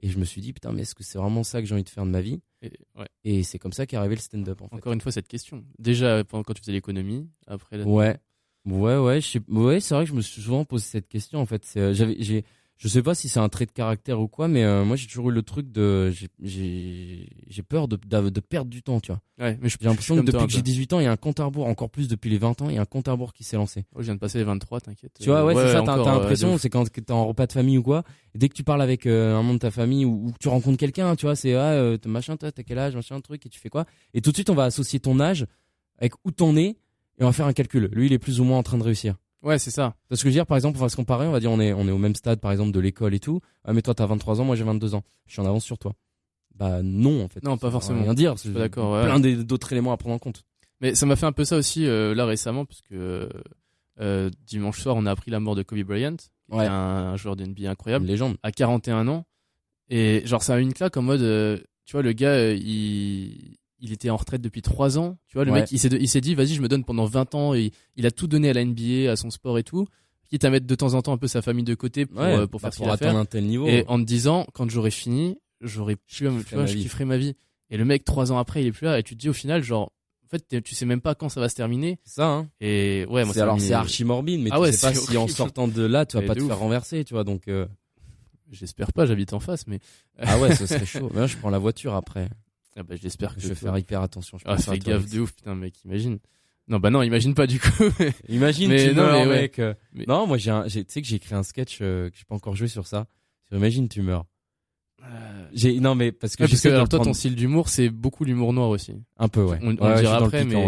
Et 0.03 0.11
je 0.11 0.19
me 0.19 0.27
suis 0.27 0.43
dit, 0.43 0.53
putain, 0.53 0.73
mais 0.73 0.83
est-ce 0.83 0.95
que 0.95 1.03
c'est 1.03 1.17
vraiment 1.17 1.43
ça 1.43 1.63
que 1.63 1.67
j'ai 1.67 1.73
envie 1.73 1.85
de 1.85 1.89
faire 1.89 2.05
de 2.05 2.11
ma 2.11 2.21
vie? 2.21 2.43
Et, 2.61 2.71
ouais. 2.99 3.09
et 3.25 3.43
c'est 3.43 3.59
comme 3.59 3.73
ça 3.73 3.87
qu'est 3.87 3.97
arrivé 3.97 4.15
le 4.15 4.21
stand-up. 4.21 4.61
En 4.61 4.67
Encore 4.71 4.93
une 4.93 5.01
fois, 5.01 5.11
cette 5.11 5.27
question. 5.27 5.65
Déjà, 5.79 6.23
quand 6.23 6.53
tu 6.53 6.61
faisais 6.61 6.73
l'économie, 6.73 7.31
après 7.47 7.79
la... 7.79 7.85
Ouais. 7.87 8.19
Ouais, 8.67 8.97
ouais, 8.99 9.21
ouais 9.49 9.81
c'est 9.81 9.95
vrai 9.95 10.05
que 10.05 10.11
je 10.11 10.15
me 10.15 10.21
suis 10.21 10.43
souvent 10.43 10.67
posé 10.67 10.85
cette 10.85 11.09
question, 11.09 11.41
en 11.41 11.47
fait. 11.47 11.65
Euh, 11.79 11.95
j'avais, 11.95 12.17
j'ai, 12.19 12.45
je 12.77 12.89
sais 12.89 13.03
pas 13.03 13.15
si 13.15 13.29
c'est 13.29 13.41
un 13.41 13.49
trait 13.49 13.65
de 13.65 13.73
caractère 13.73 14.21
ou 14.21 14.29
quoi, 14.29 14.49
mais 14.49 14.63
euh, 14.63 14.85
moi 14.85 14.97
j'ai 14.97 15.07
toujours 15.07 15.31
eu 15.31 15.33
le 15.33 15.43
truc 15.43 15.73
de 15.73 16.13
j'ai 16.43 17.63
peur 17.67 17.89
de, 17.89 17.97
de, 17.97 18.41
perdre 18.41 18.71
du 18.71 18.83
temps, 18.83 19.01
tu 19.01 19.13
vois. 19.13 19.21
Ouais, 19.39 19.59
mais 19.63 19.69
j'ai 19.71 19.77
l'impression 19.81 20.17
que 20.17 20.21
depuis 20.21 20.47
que 20.47 20.53
j'ai 20.53 20.63
18 20.63 20.93
ans, 20.93 21.01
il 21.01 21.05
y 21.05 21.07
a 21.07 21.13
un 21.13 21.17
compte 21.17 21.41
à 21.41 21.45
rebours, 21.45 21.67
encore 21.67 21.89
plus 21.89 22.07
depuis 22.07 22.29
les 22.29 22.37
20 22.37 22.61
ans, 22.63 22.69
il 22.69 22.75
y 22.75 22.79
a 22.79 22.83
un 22.83 22.87
compte 22.87 23.09
à 23.09 23.13
rebours 23.13 23.33
qui 23.33 23.45
s'est 23.45 23.57
lancé. 23.57 23.87
Oh, 23.95 24.01
je 24.01 24.05
viens 24.05 24.15
de 24.15 24.21
passer 24.21 24.39
les 24.39 24.45
23, 24.45 24.81
t'inquiète. 24.81 25.13
Tu 25.19 25.31
vois, 25.31 25.45
ouais, 25.45 25.55
c'est 25.55 25.73
ça, 25.73 25.83
t'as 25.85 25.97
l'impression, 25.97 26.59
c'est 26.59 26.69
quand 26.69 26.85
t'es 26.91 27.13
en 27.13 27.27
repas 27.27 27.47
de 27.47 27.53
famille 27.53 27.79
ou 27.79 27.83
quoi, 27.83 28.05
dès 28.35 28.49
que 28.51 28.55
tu 28.55 28.63
parles 28.63 28.83
avec 28.83 29.07
euh, 29.07 29.37
un 29.37 29.43
membre 29.43 29.55
de 29.55 29.61
ta 29.61 29.71
famille 29.71 30.05
ou, 30.05 30.33
que 30.33 30.39
tu 30.39 30.49
rencontres 30.49 30.79
quelqu'un, 30.79 31.17
tu 31.17 31.25
vois, 31.25 31.37
c'est 31.37 31.55
ah, 31.55 31.73
euh, 31.73 31.97
machin, 32.05 32.37
t'as 32.37 32.51
quel 32.51 32.79
âge, 32.79 32.95
machin, 32.95 33.21
truc, 33.21 33.47
et 33.47 33.49
tu 33.49 33.59
fais 33.59 33.71
quoi? 33.71 33.87
Et 34.13 34.21
tout 34.21 34.31
de 34.31 34.37
suite, 34.37 34.51
on 34.51 34.55
va 34.55 34.65
associer 34.65 35.01
ton 35.01 35.19
âge 35.19 35.47
avec 35.99 36.13
où 36.25 36.31
t'en 36.31 36.55
es 36.57 36.77
et 37.19 37.23
on 37.23 37.27
va 37.27 37.33
faire 37.33 37.47
un 37.47 37.55
calcul. 37.55 37.89
Lui, 37.93 38.07
il 38.07 38.13
est 38.13 38.19
plus 38.19 38.41
ou 38.41 38.45
moins 38.45 38.59
en 38.59 38.63
train 38.63 38.77
de 38.77 38.83
réussir. 38.83 39.17
Ouais, 39.47 39.61
c'est 39.61 39.71
ça. 39.71 39.95
Parce 40.09 40.21
que 40.21 40.29
je 40.29 40.33
veux 40.33 40.37
dire, 40.37 40.45
par 40.45 40.57
exemple, 40.57 40.77
on 40.77 40.81
va 40.81 40.89
se 40.89 40.97
comparer, 40.97 41.25
on 41.25 41.31
va 41.31 41.39
dire, 41.39 41.53
on 41.53 41.61
est, 41.61 41.73
on 41.73 41.87
est 41.87 41.93
au 41.93 41.99
même 41.99 42.17
stade, 42.17 42.41
par 42.41 42.51
exemple, 42.51 42.73
de 42.73 42.81
l'école 42.81 43.15
et 43.15 43.21
tout. 43.21 43.41
Ah, 43.65 43.73
mais 43.73 43.81
toi, 43.81 43.95
t'as 43.95 44.05
23 44.05 44.41
ans, 44.41 44.45
moi, 44.45 44.57
j'ai 44.57 44.65
22 44.65 44.97
ans. 44.97 45.05
Je 45.27 45.35
suis 45.35 45.41
en 45.41 45.47
avance 45.47 45.65
sur 45.65 45.79
toi. 45.79 45.93
Bah, 46.57 46.83
non, 46.83 47.23
en 47.23 47.29
fait. 47.29 47.45
Non, 47.45 47.57
pas 47.57 47.71
forcément. 47.71 48.03
Rien 48.03 48.15
dire. 48.15 48.35
D'accord. 48.47 49.01
Plein 49.05 49.21
d'autres 49.21 49.73
éléments 49.73 49.93
à 49.93 49.97
prendre 49.97 50.17
en 50.17 50.19
compte. 50.19 50.43
Mais 50.81 50.97
ça 50.97 51.07
m'a 51.07 51.15
fait 51.15 51.27
un 51.27 51.33
peu 51.33 51.45
ça 51.45 51.57
aussi, 51.57 51.87
euh, 51.87 52.13
là, 52.13 52.27
récemment, 52.27 52.65
parce 52.65 52.83
que, 52.83 53.29
euh, 54.01 54.31
dimanche 54.49 54.81
soir, 54.81 54.97
on 54.97 55.07
a 55.07 55.13
appris 55.13 55.31
la 55.31 55.39
mort 55.39 55.55
de 55.55 55.63
Kobe 55.63 55.79
Bryant. 55.85 56.17
Ouais. 56.49 56.67
un, 56.67 57.17
joueur 57.17 57.37
d'NBA 57.37 57.71
incroyable. 57.71 58.05
Une 58.05 58.11
légende. 58.11 58.37
À 58.43 58.51
41 58.51 59.07
ans. 59.07 59.27
Et 59.91 60.23
genre, 60.27 60.43
ça 60.43 60.55
a 60.55 60.59
une 60.59 60.73
claque 60.73 60.97
en 60.97 61.03
mode, 61.03 61.23
euh, 61.23 61.59
tu 61.85 61.93
vois, 61.93 62.03
le 62.03 62.13
gars, 62.13 62.51
il, 62.53 63.57
il 63.81 63.93
était 63.93 64.11
en 64.11 64.17
retraite 64.17 64.41
depuis 64.41 64.63
3 64.63 64.99
ans. 64.99 65.19
Tu 65.29 65.35
vois, 65.35 65.45
le 65.45 65.53
mec, 65.53 65.71
il 65.71 65.79
s'est, 65.79 65.89
il 65.89 66.09
s'est 66.09 66.21
dit, 66.21 66.35
vas-y, 66.35 66.55
je 66.55 66.63
me 66.63 66.69
donne 66.69 66.85
pendant 66.85 67.05
20 67.05 67.35
ans. 67.35 67.55
Et 67.55 67.73
il 67.97 68.07
a 68.07 68.11
tout 68.11 68.27
donné 68.27 68.51
à 68.51 68.53
la 68.53 68.65
NBA, 68.65 69.11
à 69.11 69.17
son 69.17 69.31
sport 69.31 69.59
et 69.59 69.63
tout. 69.63 69.87
Quitte 70.29 70.45
à 70.45 70.51
mettre 70.51 70.67
de 70.67 70.75
temps 70.75 70.95
en 70.95 71.03
temps 71.03 71.13
un 71.13 71.19
peu 71.19 71.29
sa 71.29 71.41
famille 71.41 71.65
de 71.65 71.75
côté 71.75 72.05
pour, 72.07 72.21
euh, 72.21 72.47
pour 72.47 72.61
faire 72.61 72.71
bah, 72.71 72.77
pour 72.77 72.91
atteindre 72.91 73.19
un 73.19 73.25
tel 73.25 73.45
niveau. 73.45 73.67
Et 73.67 73.85
en 73.87 73.99
te 73.99 74.05
disant, 74.05 74.47
quand 74.55 74.69
j'aurai 74.69 74.91
fini, 74.91 75.39
j'aurai, 75.61 75.97
tu 76.07 76.27
vois, 76.27 76.67
je 76.67 76.77
kifferai 76.77 77.05
ma 77.05 77.17
vie. 77.17 77.37
Et 77.71 77.77
le 77.77 77.85
mec, 77.85 78.05
3 78.05 78.33
ans 78.33 78.39
après, 78.39 78.63
il 78.63 78.69
est 78.69 78.73
plus 78.73 78.87
là. 78.87 78.99
Et 78.99 79.03
tu 79.03 79.15
te 79.15 79.21
dis, 79.21 79.29
au 79.29 79.33
final, 79.33 79.63
genre, 79.63 79.93
en 80.25 80.29
fait, 80.29 80.63
tu 80.63 80.75
sais 80.75 80.87
même 80.87 81.01
pas 81.01 81.15
quand 81.15 81.29
ça 81.29 81.41
va 81.41 81.49
se 81.49 81.55
terminer. 81.55 81.99
Ça, 82.05 82.27
hein. 82.27 82.49
Et 82.61 83.07
ouais, 83.09 83.25
moi, 83.25 83.35
c'est 83.35 83.41
alors, 83.41 83.61
c'est 83.61 83.73
archi 83.73 84.05
morbide, 84.05 84.41
mais 84.41 84.51
ah 84.53 84.61
tu 84.65 84.73
sais 84.73 84.87
pas 84.87 84.95
si 84.95 85.17
en 85.17 85.29
sortant 85.29 85.69
de 85.69 85.83
là, 85.83 86.07
tu 86.07 86.17
vas 86.17 86.23
pas 86.23 86.35
te 86.35 86.43
faire 86.43 86.59
renverser, 86.59 87.05
tu 87.05 87.15
vois, 87.15 87.25
donc, 87.25 87.49
euh... 87.49 87.67
J'espère 88.53 88.93
pas, 88.93 89.07
j'habite 89.07 89.33
en 89.33 89.41
face, 89.41 89.67
mais. 89.67 89.81
ah 90.19 90.39
ouais, 90.39 90.55
ce 90.55 90.67
serait 90.67 90.87
chaud. 90.87 91.11
Mais 91.15 91.27
je 91.27 91.37
prends 91.37 91.51
la 91.51 91.59
voiture 91.59 91.95
après. 91.95 92.29
Ah 92.77 92.83
bah, 92.83 92.95
j'espère 93.01 93.35
que 93.35 93.41
je 93.41 93.49
vais 93.49 93.55
faire 93.55 93.77
hyper 93.79 94.03
attention. 94.03 94.39
Je 94.39 94.45
ah, 94.47 94.59
fais 94.59 94.79
gaffe 94.79 95.09
de 95.09 95.21
ouf, 95.21 95.33
putain, 95.33 95.55
mec, 95.55 95.83
imagine. 95.85 96.19
Non, 96.69 96.79
bah 96.79 96.91
non, 96.91 97.03
imagine 97.03 97.35
pas 97.35 97.47
du 97.47 97.61
coup. 97.61 97.69
imagine, 98.29 98.69
mais 98.69 98.89
tu 98.89 98.95
non, 98.95 99.05
meurs, 99.05 99.27
mec. 99.27 99.61
Non, 100.07 100.27
moi, 100.27 100.37
j'ai, 100.37 100.53
tu 100.85 100.93
sais 100.93 101.01
que 101.01 101.07
j'ai 101.07 101.17
écrit 101.17 101.35
un 101.35 101.43
sketch 101.43 101.79
euh, 101.81 102.11
que 102.11 102.17
j'ai 102.17 102.25
pas 102.25 102.35
encore 102.35 102.57
joué 102.57 102.69
sur 102.69 102.87
ça. 102.87 103.07
Sur 103.49 103.57
imagine, 103.57 103.89
tu 103.89 104.03
meurs. 104.03 104.27
j'ai 105.53 105.79
non 105.79 105.95
mais 105.95 106.11
parce 106.11 106.35
que 106.37 106.43
ouais, 106.43 106.49
parce 106.49 106.61
que 106.61 106.69
alors 106.69 106.89
toi 106.89 106.99
ton 106.99 107.13
style 107.15 107.37
d'humour 107.37 107.69
c'est 107.69 107.91
beaucoup 107.91 108.25
l'humour 108.25 108.53
noir 108.53 108.69
aussi. 108.71 108.95
Un 109.17 109.29
peu 109.29 109.45
ouais. 109.45 109.59
On, 109.63 109.77
on 109.79 109.89
ouais, 109.89 110.01
dira 110.01 110.17
après 110.17 110.45
mais... 110.45 110.67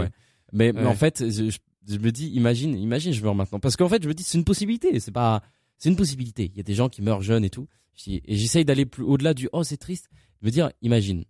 mais... 0.53 0.73
mais 0.73 0.87
en 0.87 0.95
fait 0.95 1.29
je, 1.29 1.51
je, 1.89 1.99
me 1.99 2.13
dis 2.13 2.29
imagine 2.29 2.79
imagine 2.79 3.13
je 3.13 3.21
meurs 3.21 3.35
maintenant 3.35 3.59
parce 3.59 3.77
qu'en 3.77 3.89
fait 3.89 4.01
je 4.01 4.07
me 4.07 4.15
dis 4.15 4.23
c'est 4.23 4.39
une 4.39 4.45
possibilité 4.45 5.01
c'est 5.01 5.11
pas 5.11 5.43
c'est 5.77 5.89
une 5.89 5.97
possibilité 5.97 6.45
il 6.45 6.57
y 6.57 6.61
a 6.61 6.63
des 6.63 6.75
gens 6.75 6.89
qui 6.89 7.03
meurent 7.03 7.23
jeunes 7.23 7.45
et 7.45 7.51
tout 7.51 7.67
et 8.07 8.37
j'essaye 8.37 8.65
d'aller 8.65 8.87
plus 8.87 9.03
au-delà 9.03 9.35
du 9.35 9.49
oh 9.53 9.65
c'est 9.65 9.77
triste 9.77 10.09
de 10.41 10.47
me 10.47 10.53
dire 10.53 10.71
imagine 10.83 11.25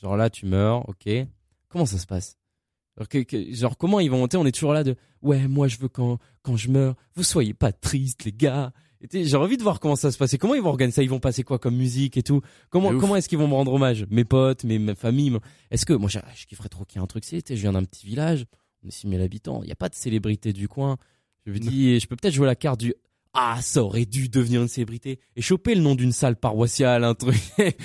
genre 0.00 0.16
là 0.16 0.30
tu 0.30 0.46
meurs 0.46 0.88
ok 0.88 1.08
comment 1.68 1.86
ça 1.86 1.98
se 1.98 2.06
passe? 2.06 2.38
Genre, 2.96 3.08
que, 3.08 3.24
genre 3.52 3.76
comment 3.76 4.00
ils 4.00 4.10
vont 4.10 4.18
monter? 4.18 4.36
On 4.36 4.46
est 4.46 4.52
toujours 4.52 4.72
là 4.72 4.84
de 4.84 4.96
ouais 5.22 5.46
moi 5.48 5.68
je 5.68 5.78
veux 5.78 5.88
quand 5.88 6.18
quand 6.42 6.56
je 6.56 6.70
meurs 6.70 6.94
vous 7.14 7.22
soyez 7.22 7.54
pas 7.54 7.72
tristes 7.72 8.24
les 8.24 8.32
gars 8.32 8.72
j'ai 9.12 9.36
envie 9.36 9.56
de 9.56 9.62
voir 9.62 9.78
comment 9.80 9.96
ça 9.96 10.10
se 10.10 10.18
passe. 10.18 10.36
comment 10.38 10.54
ils 10.54 10.62
vont 10.62 10.70
organiser 10.70 10.96
ça? 10.96 11.02
Ils 11.02 11.10
vont 11.10 11.20
passer 11.20 11.44
quoi 11.44 11.58
comme 11.58 11.76
musique 11.76 12.16
et 12.16 12.22
tout? 12.22 12.40
Comment 12.70 12.96
comment 12.98 13.16
est-ce 13.16 13.28
qu'ils 13.28 13.38
vont 13.38 13.46
me 13.48 13.54
rendre 13.54 13.72
hommage? 13.72 14.06
Mes 14.10 14.24
potes, 14.24 14.64
mes 14.64 14.78
ma 14.78 14.94
famille. 14.94 15.36
Est-ce 15.70 15.86
que 15.86 15.92
moi 15.92 16.08
je, 16.08 16.18
je 16.34 16.46
kifferais 16.46 16.68
trop 16.68 16.84
qu'il 16.84 16.98
y 16.98 17.00
ait 17.00 17.04
un 17.04 17.06
truc. 17.06 17.24
C'est, 17.24 17.42
je 17.48 17.54
viens 17.54 17.72
d'un 17.72 17.84
petit 17.84 18.06
village, 18.06 18.46
on 18.82 18.88
est 18.88 18.92
6000 18.92 19.20
habitants. 19.20 19.62
Il 19.62 19.66
n'y 19.66 19.72
a 19.72 19.76
pas 19.76 19.88
de 19.88 19.94
célébrité 19.94 20.52
du 20.52 20.68
coin. 20.68 20.96
Je 21.46 21.52
me 21.52 21.58
dis, 21.58 21.98
je 21.98 22.06
peux 22.06 22.16
peut-être 22.16 22.34
jouer 22.34 22.46
la 22.46 22.56
carte 22.56 22.80
du 22.80 22.94
ah, 23.40 23.58
ça 23.62 23.84
aurait 23.84 24.04
dû 24.04 24.28
devenir 24.28 24.62
une 24.62 24.68
célébrité 24.68 25.20
et 25.36 25.42
choper 25.42 25.76
le 25.76 25.80
nom 25.80 25.94
d'une 25.94 26.10
salle 26.10 26.34
paroissiale, 26.34 27.04
un 27.04 27.14
truc. 27.14 27.36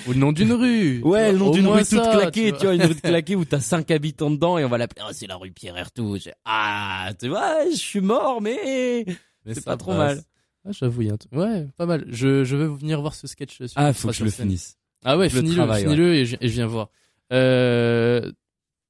Ou 0.08 0.12
le 0.12 0.18
nom 0.18 0.32
d'une 0.32 0.52
rue. 0.52 1.00
Ouais, 1.02 1.30
le 1.30 1.38
nom 1.38 1.52
d'une 1.52 1.68
rue 1.68 1.84
toute 1.84 2.02
claquée, 2.02 2.52
tu 2.52 2.64
vois. 2.64 2.74
une 2.74 2.82
rue 2.82 2.94
claquée 3.02 3.36
où 3.36 3.44
t'as 3.44 3.60
cinq 3.60 3.92
habitants 3.92 4.32
dedans 4.32 4.58
et 4.58 4.64
on 4.64 4.68
va 4.68 4.78
l'appeler, 4.78 5.02
oh, 5.08 5.12
c'est 5.12 5.28
la 5.28 5.36
rue 5.36 5.52
Pierre 5.52 5.76
Ertou. 5.76 6.16
Ah, 6.44 7.10
tu 7.20 7.28
vois, 7.28 7.70
je 7.70 7.76
suis 7.76 8.00
mort, 8.00 8.42
mais, 8.42 9.04
mais 9.44 9.54
c'est 9.54 9.64
pas 9.64 9.76
trop 9.76 9.94
mal. 9.94 10.22
Ah, 10.66 10.72
j'avoue, 10.72 11.02
y 11.02 11.10
a 11.10 11.12
un 11.14 11.38
Ouais, 11.38 11.68
pas 11.76 11.86
mal. 11.86 12.04
Je, 12.08 12.42
je 12.42 12.56
vais 12.56 12.66
venir 12.66 13.00
voir 13.00 13.14
ce 13.14 13.28
sketch. 13.28 13.56
Sur 13.58 13.68
ah, 13.76 13.92
faut 13.92 14.08
que 14.08 14.14
je 14.14 14.24
le 14.24 14.30
finisse. 14.30 14.76
Ah 15.04 15.16
ouais, 15.16 15.28
finis-le, 15.28 15.72
finis-le 15.74 16.14
et, 16.14 16.26
je, 16.26 16.36
et 16.40 16.48
je 16.48 16.54
viens 16.54 16.66
voir. 16.66 16.88
Euh, 17.32 18.32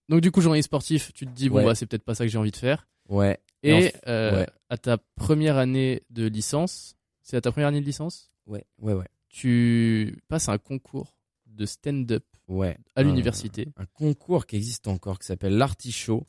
donc 0.08 0.22
du 0.22 0.30
coup, 0.30 0.40
journaliste 0.40 0.68
sportif, 0.68 1.12
tu 1.12 1.26
te 1.26 1.32
dis 1.32 1.50
bon 1.50 1.62
bah 1.62 1.74
c'est 1.74 1.84
peut-être 1.86 2.04
pas 2.04 2.14
ça 2.14 2.24
que 2.24 2.30
j'ai 2.30 2.38
envie 2.38 2.52
de 2.52 2.56
faire. 2.56 2.86
Ouais. 3.08 3.38
Et, 3.62 3.92
euh, 4.08 4.44
à 4.68 4.76
ta 4.76 4.98
première 4.98 5.56
année 5.56 6.02
de 6.10 6.26
licence, 6.26 6.96
c'est 7.22 7.36
à 7.36 7.40
ta 7.40 7.50
première 7.50 7.68
année 7.68 7.80
de 7.80 7.86
licence? 7.86 8.30
Ouais, 8.46 8.66
ouais, 8.78 8.92
ouais. 8.92 9.08
Tu 9.28 10.22
passes 10.28 10.48
un 10.48 10.58
concours 10.58 11.16
de 11.46 11.66
stand-up 11.66 12.24
ouais, 12.48 12.76
à 12.94 13.02
l'université. 13.02 13.68
Un 13.76 13.86
concours 13.86 14.46
qui 14.46 14.56
existe 14.56 14.86
encore, 14.86 15.18
qui 15.18 15.26
s'appelle 15.26 15.56
l'Artichaut. 15.56 16.26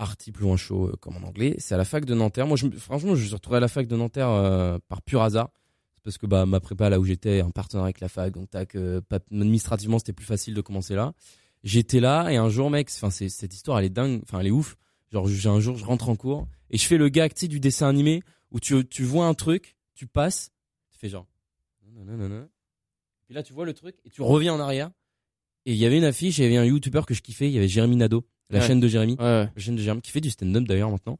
Arti 0.00 0.30
plus 0.30 0.44
loin 0.44 0.56
chaud, 0.56 0.86
euh, 0.86 0.96
comme 1.00 1.16
en 1.16 1.26
anglais. 1.26 1.56
C'est 1.58 1.74
à 1.74 1.76
la 1.76 1.84
fac 1.84 2.04
de 2.04 2.14
Nanterre. 2.14 2.46
Moi, 2.46 2.56
je, 2.56 2.68
franchement, 2.68 3.16
je 3.16 3.22
me 3.22 3.26
suis 3.26 3.34
retrouvé 3.34 3.56
à 3.56 3.60
la 3.60 3.66
fac 3.66 3.88
de 3.88 3.96
Nanterre 3.96 4.28
euh, 4.28 4.78
par 4.86 5.02
pur 5.02 5.22
hasard. 5.22 5.50
C'est 5.96 6.04
parce 6.04 6.18
que 6.18 6.26
bah, 6.26 6.46
ma 6.46 6.60
prépa, 6.60 6.88
là 6.88 7.00
où 7.00 7.04
j'étais, 7.04 7.40
un 7.40 7.50
partenaire 7.50 7.82
avec 7.82 7.98
la 7.98 8.08
fac. 8.08 8.32
Donc, 8.32 8.48
tac, 8.48 8.76
euh, 8.76 9.00
administrativement, 9.32 9.98
c'était 9.98 10.12
plus 10.12 10.24
facile 10.24 10.54
de 10.54 10.60
commencer 10.60 10.94
là. 10.94 11.14
J'étais 11.64 11.98
là 11.98 12.30
et 12.30 12.36
un 12.36 12.48
jour, 12.48 12.70
mec, 12.70 12.88
enfin, 12.94 13.10
cette 13.10 13.52
histoire, 13.52 13.80
elle 13.80 13.86
est 13.86 13.90
dingue. 13.90 14.20
Enfin, 14.22 14.38
elle 14.38 14.46
est 14.46 14.52
ouf. 14.52 14.76
Genre, 15.12 15.26
j'ai 15.28 15.48
un 15.48 15.60
jour, 15.60 15.76
je 15.76 15.84
rentre 15.84 16.08
en 16.08 16.16
cours 16.16 16.46
et 16.70 16.76
je 16.76 16.86
fais 16.86 16.98
le 16.98 17.08
gag, 17.08 17.32
tu 17.32 17.40
sais, 17.40 17.48
du 17.48 17.60
dessin 17.60 17.88
animé 17.88 18.22
où 18.50 18.60
tu, 18.60 18.86
tu 18.86 19.04
vois 19.04 19.26
un 19.26 19.34
truc, 19.34 19.76
tu 19.94 20.06
passes, 20.06 20.50
tu 20.90 20.98
fais 20.98 21.08
genre. 21.08 21.26
Puis 23.26 23.34
là, 23.34 23.42
tu 23.42 23.52
vois 23.52 23.64
le 23.64 23.74
truc 23.74 23.96
et 24.04 24.10
tu 24.10 24.22
reviens 24.22 24.54
en 24.54 24.60
arrière. 24.60 24.90
Et 25.66 25.72
il 25.72 25.78
y 25.78 25.86
avait 25.86 25.98
une 25.98 26.04
affiche, 26.04 26.38
il 26.38 26.44
y 26.44 26.46
avait 26.46 26.56
un 26.56 26.64
YouTuber 26.64 27.02
que 27.06 27.14
je 27.14 27.22
kiffais, 27.22 27.48
il 27.48 27.52
y 27.52 27.58
avait 27.58 27.68
Jérémy 27.68 27.96
Nado 27.96 28.24
la 28.50 28.60
chaîne 28.60 28.80
de 28.80 28.88
Jérémy, 28.88 29.16
la 29.18 29.50
chaîne 29.56 29.76
de 29.76 29.82
Jérémy 29.82 30.00
qui 30.00 30.10
fait 30.10 30.20
du 30.20 30.30
stand-up 30.30 30.64
d'ailleurs 30.64 30.90
maintenant. 30.90 31.18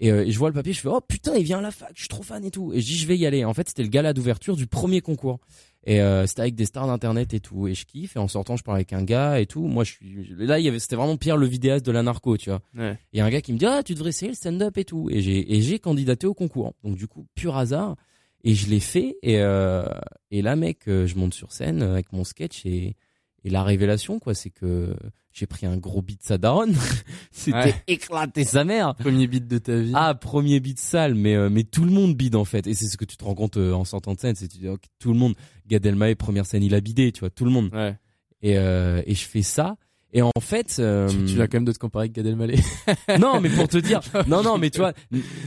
Et, 0.00 0.10
euh, 0.10 0.24
et, 0.24 0.30
je 0.30 0.38
vois 0.38 0.48
le 0.48 0.54
papier, 0.54 0.72
je 0.72 0.80
fais 0.80 0.88
oh 0.88 1.00
putain, 1.00 1.34
il 1.34 1.44
vient 1.44 1.58
à 1.58 1.62
la 1.62 1.70
fac, 1.70 1.90
je 1.94 2.00
suis 2.00 2.08
trop 2.08 2.22
fan 2.22 2.42
et 2.44 2.50
tout. 2.50 2.72
Et 2.72 2.80
je 2.80 2.86
dis 2.86 2.96
je 2.96 3.06
vais 3.06 3.18
y 3.18 3.26
aller. 3.26 3.44
En 3.44 3.52
fait, 3.52 3.68
c'était 3.68 3.82
le 3.82 3.90
gala 3.90 4.14
d'ouverture 4.14 4.56
du 4.56 4.66
premier 4.66 5.02
concours. 5.02 5.40
Et 5.84 6.00
euh, 6.00 6.26
c'était 6.26 6.42
avec 6.42 6.54
des 6.54 6.66
stars 6.66 6.86
d'internet 6.86 7.32
et 7.32 7.40
tout. 7.40 7.66
Et 7.66 7.74
je 7.74 7.86
kiffe. 7.86 8.16
Et 8.16 8.18
en 8.18 8.28
sortant, 8.28 8.56
je 8.56 8.62
parle 8.62 8.76
avec 8.76 8.92
un 8.92 9.02
gars 9.02 9.40
et 9.40 9.46
tout. 9.46 9.66
Moi, 9.66 9.84
je 9.84 9.92
suis 9.92 10.34
là. 10.36 10.58
Il 10.58 10.64
y 10.64 10.68
avait, 10.68 10.78
c'était 10.78 10.96
vraiment 10.96 11.16
Pierre 11.16 11.36
le 11.36 11.46
vidéaste 11.46 11.86
de 11.86 11.92
la 11.92 12.02
narco, 12.02 12.36
tu 12.36 12.50
vois. 12.50 12.60
Ouais. 12.76 12.98
Et 13.12 13.20
un 13.20 13.30
gars 13.30 13.40
qui 13.40 13.52
me 13.52 13.58
dit 13.58 13.66
ah 13.66 13.82
tu 13.82 13.94
devrais 13.94 14.10
essayer 14.10 14.30
le 14.30 14.36
stand-up 14.36 14.76
et 14.76 14.84
tout. 14.84 15.08
Et 15.10 15.22
j'ai 15.22 15.54
et 15.54 15.62
j'ai 15.62 15.78
candidaté 15.78 16.26
au 16.26 16.34
concours. 16.34 16.74
Donc 16.84 16.96
du 16.96 17.06
coup, 17.06 17.26
pur 17.34 17.56
hasard. 17.56 17.96
Et 18.42 18.54
je 18.54 18.68
l'ai 18.68 18.80
fait. 18.80 19.16
Et 19.22 19.38
euh, 19.38 19.84
et 20.30 20.42
là, 20.42 20.56
mec, 20.56 20.88
euh, 20.88 21.06
je 21.06 21.16
monte 21.16 21.34
sur 21.34 21.52
scène 21.52 21.82
avec 21.82 22.12
mon 22.12 22.24
sketch 22.24 22.66
et 22.66 22.96
et 23.42 23.48
la 23.48 23.62
révélation, 23.62 24.18
quoi, 24.18 24.34
c'est 24.34 24.50
que 24.50 24.94
j'ai 25.32 25.46
pris 25.46 25.66
un 25.66 25.76
gros 25.76 26.02
beat 26.02 26.22
sa 26.22 26.38
daronne. 26.38 26.74
C'était 27.30 27.74
éclaté 27.86 28.44
sa 28.44 28.64
mère. 28.64 28.94
Premier 28.96 29.26
beat 29.26 29.46
de 29.46 29.58
ta 29.58 29.76
vie. 29.76 29.92
Ah, 29.94 30.14
premier 30.14 30.60
beat 30.60 30.78
sale, 30.78 31.14
mais 31.14 31.36
euh, 31.36 31.48
mais 31.50 31.64
tout 31.64 31.84
le 31.84 31.90
monde 31.90 32.14
bide 32.14 32.36
en 32.36 32.44
fait. 32.44 32.66
Et 32.66 32.74
c'est 32.74 32.86
ce 32.86 32.96
que 32.96 33.04
tu 33.04 33.16
te 33.16 33.24
rends 33.24 33.34
compte 33.34 33.56
euh, 33.56 33.72
en 33.72 33.84
sortant 33.84 34.14
de 34.14 34.20
scène, 34.20 34.34
c'est 34.34 34.48
que 34.48 34.76
tout 34.98 35.12
le 35.12 35.18
monde. 35.18 35.34
Gad 35.68 35.86
Elmaleh 35.86 36.16
première 36.16 36.46
scène, 36.46 36.64
il 36.64 36.74
a 36.74 36.80
bidé, 36.80 37.12
tu 37.12 37.20
vois, 37.20 37.30
tout 37.30 37.44
le 37.44 37.50
monde. 37.50 37.70
Ouais. 37.72 37.96
Et 38.42 38.58
euh, 38.58 39.02
et 39.06 39.14
je 39.14 39.24
fais 39.24 39.42
ça. 39.42 39.76
Et 40.12 40.22
en 40.22 40.32
fait, 40.40 40.76
euh, 40.80 41.08
tu, 41.08 41.24
tu 41.24 41.36
l'as 41.36 41.46
quand 41.46 41.58
même 41.58 41.64
de 41.64 41.72
te 41.72 41.78
comparer 41.78 42.04
avec 42.04 42.12
Gad 42.12 42.26
Elmaleh. 42.26 42.58
non, 43.20 43.40
mais 43.40 43.48
pour 43.48 43.68
te 43.68 43.78
dire, 43.78 44.00
non, 44.26 44.42
non, 44.42 44.58
mais 44.58 44.70
tu 44.70 44.78
vois, 44.78 44.92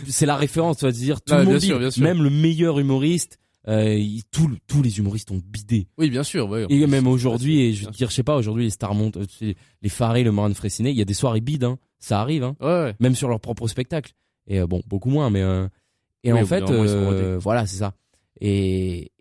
c'est 0.08 0.26
la 0.26 0.38
référence, 0.38 0.78
tu 0.78 0.86
vas 0.86 0.92
dire, 0.92 1.22
tout 1.22 1.36
le 1.36 1.44
monde 1.44 1.60
bide, 1.60 2.02
même 2.02 2.24
le 2.24 2.30
meilleur 2.30 2.80
humoriste, 2.80 3.40
euh, 3.68 4.20
tous 4.32 4.82
les 4.82 4.98
humoristes 5.00 5.32
ont 5.32 5.42
bidé. 5.44 5.88
Oui, 5.98 6.10
bien 6.10 6.24
sûr. 6.24 6.50
Ouais, 6.50 6.66
et 6.70 6.86
même 6.86 7.08
aujourd'hui, 7.08 7.62
et 7.62 7.74
je 7.74 7.86
veux 7.86 7.92
dire, 7.92 8.10
je 8.10 8.16
sais 8.16 8.24
pas, 8.24 8.36
aujourd'hui 8.36 8.66
les 8.66 8.70
stars 8.70 8.94
montent, 8.94 9.18
euh, 9.18 9.54
les 9.82 9.90
Faré, 9.90 10.24
le 10.24 10.32
Morin 10.32 10.54
Fressinet, 10.54 10.92
il 10.92 10.98
y 10.98 11.02
a 11.02 11.06
des 11.06 11.14
soirées 11.14 11.42
bides, 11.42 11.64
hein. 11.64 11.78
ça 12.00 12.20
arrive, 12.20 12.44
hein. 12.44 12.56
ouais, 12.60 12.96
même 13.00 13.16
sur 13.16 13.30
leur 13.30 13.40
propre 13.40 13.68
spectacle. 13.68 14.14
Et 14.48 14.60
euh, 14.60 14.68
bon, 14.68 14.82
beaucoup 14.88 15.10
moins, 15.10 15.30
mais 15.30 15.42
euh, 15.42 15.68
et 16.24 16.34
en 16.34 16.46
fait, 16.46 16.64
voilà, 17.38 17.66
c'est 17.66 17.78
ça. 17.78 17.94
Et 18.42 19.12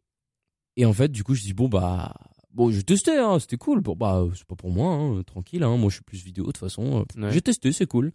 et 0.76 0.86
en 0.86 0.92
fait, 0.92 1.12
du 1.12 1.22
coup, 1.22 1.34
je 1.34 1.42
dis 1.42 1.52
bon 1.52 1.68
bah 1.68 2.14
bon, 2.52 2.70
j'ai 2.72 2.82
testé, 2.82 3.16
hein, 3.16 3.38
c'était 3.38 3.58
cool. 3.58 3.80
Bon 3.80 3.94
bah 3.94 4.26
c'est 4.34 4.46
pas 4.46 4.56
pour 4.56 4.70
moi, 4.70 4.92
hein, 4.92 5.22
tranquille. 5.24 5.62
Hein, 5.62 5.76
moi, 5.76 5.88
je 5.88 5.96
suis 5.96 6.04
plus 6.04 6.24
vidéo 6.24 6.46
de 6.46 6.50
toute 6.50 6.58
façon. 6.58 7.04
J'ai 7.30 7.42
testé, 7.42 7.70
c'est 7.70 7.86
cool. 7.86 8.12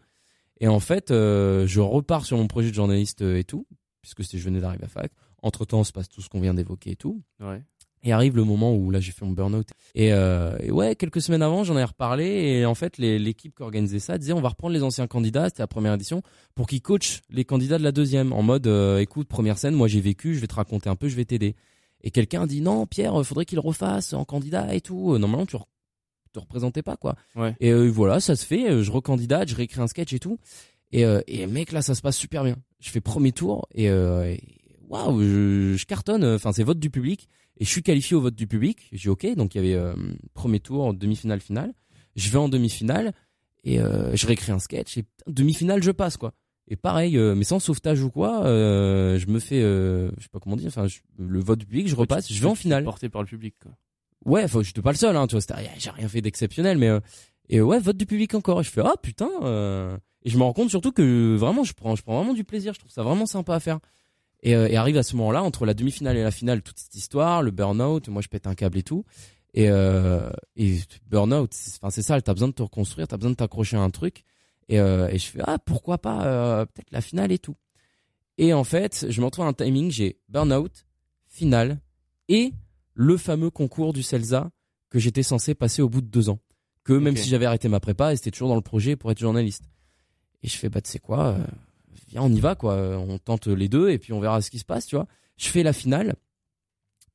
Et 0.60 0.68
en 0.68 0.82
fait, 0.82 1.06
je 1.10 1.80
repars 1.80 2.26
sur 2.26 2.36
mon 2.36 2.48
projet 2.48 2.70
de 2.70 2.76
journaliste 2.76 3.22
et 3.22 3.46
tout, 3.46 3.66
puisque 4.02 4.24
je 4.24 4.44
venais 4.44 4.60
d'arriver 4.60 4.84
à 4.84 4.90
fac. 4.90 5.12
Entre 5.42 5.66
temps, 5.66 5.84
se 5.84 5.92
passe 5.92 6.10
tout 6.10 6.22
ce 6.22 6.30
qu'on 6.30 6.42
vient 6.42 6.54
d'évoquer 6.54 6.92
et 6.92 6.96
tout. 6.96 7.22
Ouais. 7.40 7.62
Et 8.04 8.12
arrive 8.12 8.36
le 8.36 8.44
moment 8.44 8.76
où 8.76 8.92
là 8.92 9.00
j'ai 9.00 9.12
fait 9.12 9.26
mon 9.26 9.32
burn-out. 9.32 9.68
Et, 9.96 10.14
euh, 10.14 10.56
et, 10.60 10.72
ouais, 10.72 10.96
quelques 10.96 11.22
semaines 11.22 11.42
avant, 11.42 11.64
j'en 11.64 11.78
ai 11.78 11.84
reparlé 11.84 12.26
et 12.26 12.66
en 12.66 12.76
fait 12.76 12.98
l'équipe 12.98 13.56
qui 13.56 13.64
organisait 13.64 14.00
ça 14.00 14.18
disait 14.18 14.34
on 14.34 14.42
va 14.42 14.50
reprendre 14.50 14.74
les 14.74 14.84
anciens 14.84 15.08
candidats, 15.08 15.46
c'était 15.46 15.64
la 15.64 15.68
première 15.68 15.94
édition, 15.94 16.22
pour 16.56 16.68
qu'ils 16.68 16.82
coachent 16.82 17.22
les 17.30 17.44
candidats 17.44 17.78
de 17.78 17.84
la 17.84 17.92
deuxième 17.92 18.34
en 18.34 18.44
mode 18.44 18.68
euh, 18.68 19.00
écoute 19.00 19.28
première 19.28 19.58
scène, 19.58 19.74
moi 19.74 19.88
j'ai 19.88 20.00
vécu, 20.00 20.36
je 20.36 20.40
vais 20.40 20.48
te 20.48 20.54
raconter 20.54 20.90
un 20.90 20.96
peu, 20.96 21.08
je 21.08 21.16
vais 21.16 21.26
t'aider. 21.26 21.56
Et 22.02 22.12
quelqu'un 22.12 22.46
dit 22.46 22.62
non 22.62 22.86
Pierre, 22.86 23.26
faudrait 23.26 23.46
qu'il 23.46 23.60
refasse 23.60 24.14
en 24.14 24.26
candidat 24.26 24.76
et 24.76 24.82
tout. 24.82 25.14
Euh, 25.14 25.18
normalement 25.18 25.48
tu 25.48 25.58
te 26.32 26.40
représentais 26.40 26.84
pas 26.84 26.98
quoi. 26.98 27.16
Ouais. 27.36 27.56
Et 27.60 27.72
euh, 27.72 27.88
voilà, 27.88 28.20
ça 28.20 28.36
se 28.36 28.46
fait, 28.46 28.84
je 28.84 28.92
recandidate, 28.92 29.50
je 29.50 29.56
réécris 29.56 29.82
un 29.82 29.88
sketch 29.88 30.14
et 30.14 30.20
tout. 30.20 30.38
Et, 30.92 31.04
et 31.28 31.48
mec 31.48 31.72
là 31.72 31.82
ça 31.82 31.96
se 31.96 32.02
passe 32.02 32.16
super 32.16 32.44
bien. 32.44 32.56
Je 32.80 32.90
fais 32.92 33.02
premier 33.02 33.32
tour 33.32 33.68
et, 33.74 33.88
et 33.88 34.57
waouh, 34.88 35.22
je, 35.22 35.86
cartonne. 35.86 36.24
Enfin, 36.24 36.52
c'est 36.52 36.64
vote 36.64 36.80
du 36.80 36.90
public 36.90 37.28
et 37.60 37.66
je 37.66 37.70
suis 37.70 37.84
qualifié 37.84 38.16
au 38.16 38.22
vote 38.22 38.36
du 38.36 38.48
public. 38.48 38.90
J'ai 38.92 39.10
ok, 39.10 39.36
donc 39.36 39.56
il 39.56 39.58
y 39.58 39.60
avait 39.60 39.76
euh, 39.76 39.94
premier 40.34 40.60
tour, 40.60 40.94
demi-finale, 40.94 41.40
finale. 41.40 41.74
Je 42.16 42.30
vais 42.30 42.38
en 42.38 42.50
demi-finale 42.50 43.14
et 43.64 43.80
euh, 43.80 44.16
je 44.16 44.26
réécris 44.28 44.52
un 44.52 44.60
sketch 44.60 44.98
et 44.98 45.06
demi-finale, 45.28 45.84
je 45.84 45.92
passe 45.92 46.18
quoi. 46.18 46.34
Et 46.70 46.76
pareil, 46.76 47.18
euh, 47.18 47.34
mais 47.36 47.46
sans 47.46 47.60
sauvetage 47.60 48.02
ou 48.02 48.10
quoi, 48.10 48.42
je 48.44 49.26
me 49.28 49.40
fais, 49.40 49.62
je 49.62 50.22
sais 50.22 50.30
pas 50.32 50.40
comment 50.40 50.56
dire, 50.56 50.68
enfin 50.68 50.88
le 51.18 51.40
vote 51.40 51.60
du 51.60 51.66
public, 51.66 51.88
je 51.88 51.96
repasse, 51.96 52.32
je 52.32 52.42
vais 52.42 52.48
en 52.48 52.56
finale. 52.56 52.84
Porté 52.84 53.10
par 53.10 53.22
le 53.22 53.28
public 53.28 53.56
quoi. 53.62 53.72
Ouais, 54.26 54.44
enfin 54.44 54.62
j'étais 54.64 54.82
pas 54.82 54.92
le 54.92 54.98
seul, 54.98 55.16
hein, 55.16 55.28
tu 55.28 55.38
vois, 55.38 55.58
j'ai 55.78 55.90
rien 55.90 56.08
fait 56.10 56.22
d'exceptionnel, 56.22 56.78
mais 56.78 56.90
et 57.50 57.62
ouais, 57.62 57.80
vote 57.80 57.96
du 57.96 58.06
public 58.06 58.34
encore. 58.34 58.60
Et 58.60 58.64
je 58.64 58.70
fais 58.70 58.82
ah 58.84 58.96
putain. 59.02 59.30
Et 60.24 60.30
je 60.30 60.38
me 60.38 60.44
rends 60.44 60.52
compte 60.52 60.70
surtout 60.70 60.92
que 60.92 61.36
vraiment, 61.36 61.64
je 61.64 61.72
prends, 61.72 61.96
je 61.96 62.02
prends 62.02 62.18
vraiment 62.18 62.34
du 62.34 62.44
plaisir. 62.44 62.74
Je 62.74 62.80
trouve 62.80 62.92
ça 62.92 63.04
vraiment 63.04 63.26
sympa 63.26 63.56
à 63.56 63.60
faire. 63.62 63.80
Et, 64.44 64.56
euh, 64.56 64.68
et, 64.68 64.78
arrive 64.78 64.98
à 64.98 65.04
ce 65.04 65.16
moment-là, 65.16 65.44
entre 65.44 65.66
la 65.66 65.74
demi-finale 65.74 66.16
et 66.18 66.24
la 66.24 66.32
finale, 66.32 66.62
toute 66.62 66.78
cette 66.78 66.96
histoire, 66.96 67.42
le 67.42 67.52
burn-out, 67.52 68.08
moi 68.10 68.22
je 68.22 68.28
pète 68.28 68.48
un 68.48 68.56
câble 68.56 68.78
et 68.78 68.84
tout. 68.84 69.04
Et, 69.54 69.70
euh, 69.70 70.30
et 70.56 70.80
burn-out, 71.08 71.52
c'est 71.54 72.02
ça, 72.04 72.22
t'as 72.22 72.34
besoin 72.34 72.50
de 72.50 72.54
te 72.54 72.62
reconstruire, 72.62 73.08
t'as 73.08 73.18
besoin 73.18 73.32
de 73.32 73.36
t'accrocher 73.36 73.78
à 73.78 73.82
un 73.82 73.90
truc. 73.90 74.24
Et, 74.70 74.80
euh, 74.80 75.08
et 75.08 75.18
je 75.18 75.26
fais, 75.26 75.40
ah, 75.44 75.58
pourquoi 75.58 75.98
pas, 75.98 76.26
euh, 76.26 76.66
peut-être 76.66 76.92
la 76.92 77.02
finale 77.02 77.32
et 77.32 77.40
tout. 77.40 77.56
Et 78.38 78.54
en 78.54 78.64
fait, 78.64 79.08
je 79.10 79.20
me 79.20 79.26
retrouve 79.26 79.46
à 79.46 79.48
un 79.48 79.54
timing, 79.54 79.90
j'ai 79.90 80.20
burn-out, 80.30 80.86
finale, 81.28 81.80
et 82.28 82.54
le 82.94 83.18
fameux 83.18 83.50
concours 83.50 83.94
du 83.94 84.04
CELSA 84.04 84.52
que 84.90 85.00
j'étais 85.00 85.24
censé 85.24 85.56
passer 85.56 85.82
au 85.82 85.90
bout 85.90 86.02
de 86.02 86.08
deux 86.08 86.30
ans. 86.30 86.40
Que 86.84 86.94
même 86.94 87.18
si 87.18 87.28
j'avais 87.28 87.46
arrêté 87.46 87.68
ma 87.68 87.80
prépa, 87.80 88.16
c'était 88.16 88.32
toujours 88.32 88.50
dans 88.50 88.56
le 88.56 88.62
projet 88.62 88.96
pour 88.96 89.12
être 89.12 89.20
journaliste. 89.20 89.64
Et 90.44 90.48
je 90.48 90.56
fais, 90.56 90.70
bah, 90.70 90.82
tu 90.82 90.92
sais 90.92 91.00
quoi, 91.00 91.36
viens, 92.08 92.22
on 92.22 92.32
y 92.32 92.40
va, 92.40 92.56
quoi. 92.56 92.76
On 92.98 93.18
tente 93.18 93.48
les 93.48 93.70
deux 93.70 93.90
et 93.90 93.98
puis 93.98 94.14
on 94.14 94.20
verra 94.20 94.42
ce 94.42 94.50
qui 94.52 94.60
se 94.60 94.66
passe, 94.66 94.86
tu 94.86 94.96
vois. 94.96 95.08
Je 95.38 95.48
fais 95.48 95.64
la 95.64 95.74
finale. 95.74 96.16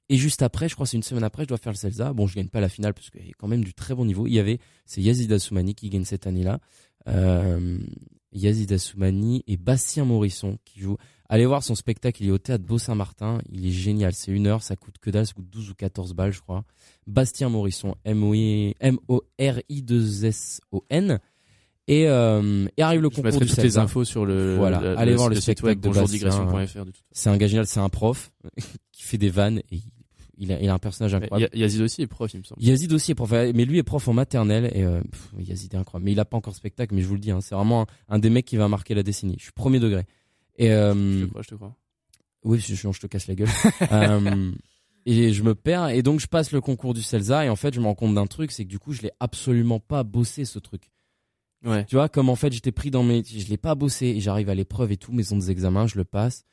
Et 0.09 0.17
juste 0.17 0.43
après, 0.43 0.69
je 0.69 0.75
crois 0.75 0.87
c'est 0.87 0.99
une 0.99 1.03
semaine 1.03 1.25
après, 1.25 1.45
je 1.45 1.49
dois 1.49 1.57
faire 1.57 1.73
le 1.73 1.79
Celsa. 1.79 2.13
Bon, 2.13 2.27
je 2.27 2.35
gagne 2.35 2.49
pas 2.49 2.61
la 2.61 2.69
finale 2.69 2.93
parce 2.93 3.09
qu'il 3.09 3.27
y 3.27 3.31
a 3.31 3.35
quand 3.39 3.49
même 3.49 3.65
du 3.65 3.73
très 3.73 3.95
bon 3.95 4.05
niveau. 4.05 4.27
Il 4.27 4.35
y 4.35 4.39
avait, 4.39 4.59
c'est 4.85 5.01
Yazid 5.01 5.33
Assoumani 5.33 5.75
qui 5.75 5.89
gagne 5.89 6.05
cette 6.05 6.27
année-là. 6.27 6.59
Euh, 7.09 7.79
Yazid 8.33 8.71
Assoumani 8.73 9.43
et 9.47 9.57
Bastien 9.57 10.05
Morisson 10.05 10.59
qui 10.65 10.81
joue. 10.81 10.99
allez 11.31 11.47
voir 11.47 11.63
son 11.63 11.75
spectacle, 11.75 12.23
il 12.23 12.29
est 12.29 12.33
au 12.33 12.37
théâtre 12.37 12.65
Beau-Saint-Martin, 12.65 13.41
il 13.51 13.67
est 13.67 13.71
génial, 13.71 14.13
c'est 14.13 14.33
une 14.33 14.47
heure, 14.47 14.63
ça 14.63 14.77
coûte 14.77 14.99
que 15.01 15.09
dalle, 15.11 15.27
ça 15.27 15.33
coûte 15.33 15.49
12 15.49 15.71
ou 15.71 15.75
14 15.75 16.13
balles, 16.15 16.33
je 16.33 16.41
crois. 16.41 16.65
Bastien 17.07 17.49
Morisson, 17.49 17.95
M-O-R-I-2-S-O-N. 18.05 18.81
Et, 21.89 22.09
euh, 22.09 22.67
et 22.77 22.83
arrive 22.83 23.01
le 23.01 23.09
Je 23.11 23.17
concours 23.17 23.41
du 23.41 23.47
toutes 23.47 23.57
les 23.63 23.77
infos 23.79 24.05
sur 24.05 24.25
le. 24.25 24.57
Voilà, 24.57 24.81
le- 24.81 24.99
allez 24.99 25.11
le- 25.13 25.17
voir 25.17 25.29
le 25.29 25.35
site 25.35 25.59
spectacle 25.59 25.67
web 25.67 25.81
de. 25.81 26.01
Bastien. 26.01 26.85
C'est 27.11 27.29
un 27.31 27.37
gars 27.37 27.49
génial, 27.49 27.67
c'est 27.67 27.81
un 27.81 27.89
prof 27.89 28.33
qui 28.93 29.03
fait 29.03 29.19
des 29.19 29.31
vannes 29.31 29.61
et 29.73 29.81
il, 30.39 30.53
a, 30.53 30.61
il 30.61 30.69
a 30.69 30.75
un 30.75 30.79
personnage 30.79 31.15
incroyable. 31.15 31.55
Ya- 31.57 31.63
Yazid 31.63 31.81
aussi 31.83 32.03
est 32.03 32.07
prof, 32.07 32.33
il 32.35 32.39
me 32.39 32.45
semble. 32.45 32.63
Yazid 32.63 32.93
aussi 32.93 33.11
est 33.11 33.15
prof, 33.17 33.31
mais 33.33 33.65
lui 33.65 33.79
est 33.79 33.83
prof 33.83 34.07
en 34.07 34.13
maternelle 34.13 34.71
et 34.75 34.85
euh, 34.85 35.01
pff, 35.03 35.31
Yazid 35.41 35.75
est 35.75 35.77
incroyable. 35.77 36.05
Mais 36.05 36.13
il 36.13 36.21
a 36.21 36.25
pas 36.25 36.37
encore 36.37 36.55
spectacle, 36.55 36.95
mais 36.95 37.03
je 37.03 37.07
vous 37.09 37.15
le 37.15 37.21
dis, 37.21 37.33
hein, 37.33 37.41
c'est 37.41 37.55
vraiment 37.57 37.83
un, 37.83 37.87
un 38.15 38.19
des 38.21 38.31
mecs 38.31 38.45
qui 38.47 38.57
va 38.57 38.69
marquer 38.69 38.95
la 38.95 39.03
décennie. 39.03 39.35
Je 39.39 39.45
suis 39.45 39.53
premier 39.53 39.81
degré. 39.81 40.05
Et 40.59 40.69
Je 40.69 40.73
euh, 40.73 41.25
te 41.25 41.31
crois, 41.31 41.43
je 41.43 41.49
te 41.49 41.55
crois. 41.57 41.77
oui, 42.45 42.61
je, 42.61 42.75
je 42.77 43.01
te 43.01 43.07
casse 43.09 43.27
la 43.27 43.35
gueule. 43.35 43.49
Euh, 43.91 44.53
et 45.05 45.33
je 45.33 45.43
me 45.43 45.57
perds 45.57 45.89
et 45.89 46.03
donc 46.05 46.21
je 46.21 46.29
passe 46.29 46.53
le 46.53 46.61
concours 46.61 46.95
du 46.95 47.03
Celsa 47.03 47.45
et 47.45 47.49
en 47.49 47.57
fait 47.57 47.75
je 47.75 47.81
me 47.81 47.87
rends 47.87 47.97
compte 47.97 48.15
d'un 48.15 48.29
truc, 48.29 48.53
c'est 48.53 48.63
que 48.65 48.69
du 48.71 48.79
coup 48.79 48.93
je 48.93 49.03
l'ai 49.03 49.11
absolument 49.19 49.81
pas 49.81 50.05
bossé 50.05 50.45
ce 50.45 50.61
truc. 50.61 50.93
Ouais. 51.65 51.85
Tu 51.87 51.95
vois, 51.97 52.09
comme 52.09 52.29
en 52.29 52.37
fait 52.37 52.53
j'étais 52.53 52.73
pris 52.73 52.91
dans 52.91 53.03
mes, 53.05 53.23
je 53.25 53.47
l'ai 53.49 53.57
pas 53.57 53.75
bossé 53.75 54.07
et 54.07 54.21
j'arrive 54.21 54.49
à 54.51 54.55
l'épreuve 54.55 54.91
et 54.93 54.97
tout, 54.97 55.13
maison 55.13 55.37
des 55.37 55.51
examens, 55.51 55.87
je 55.87 55.97
le 55.97 56.05
passe. 56.05 56.45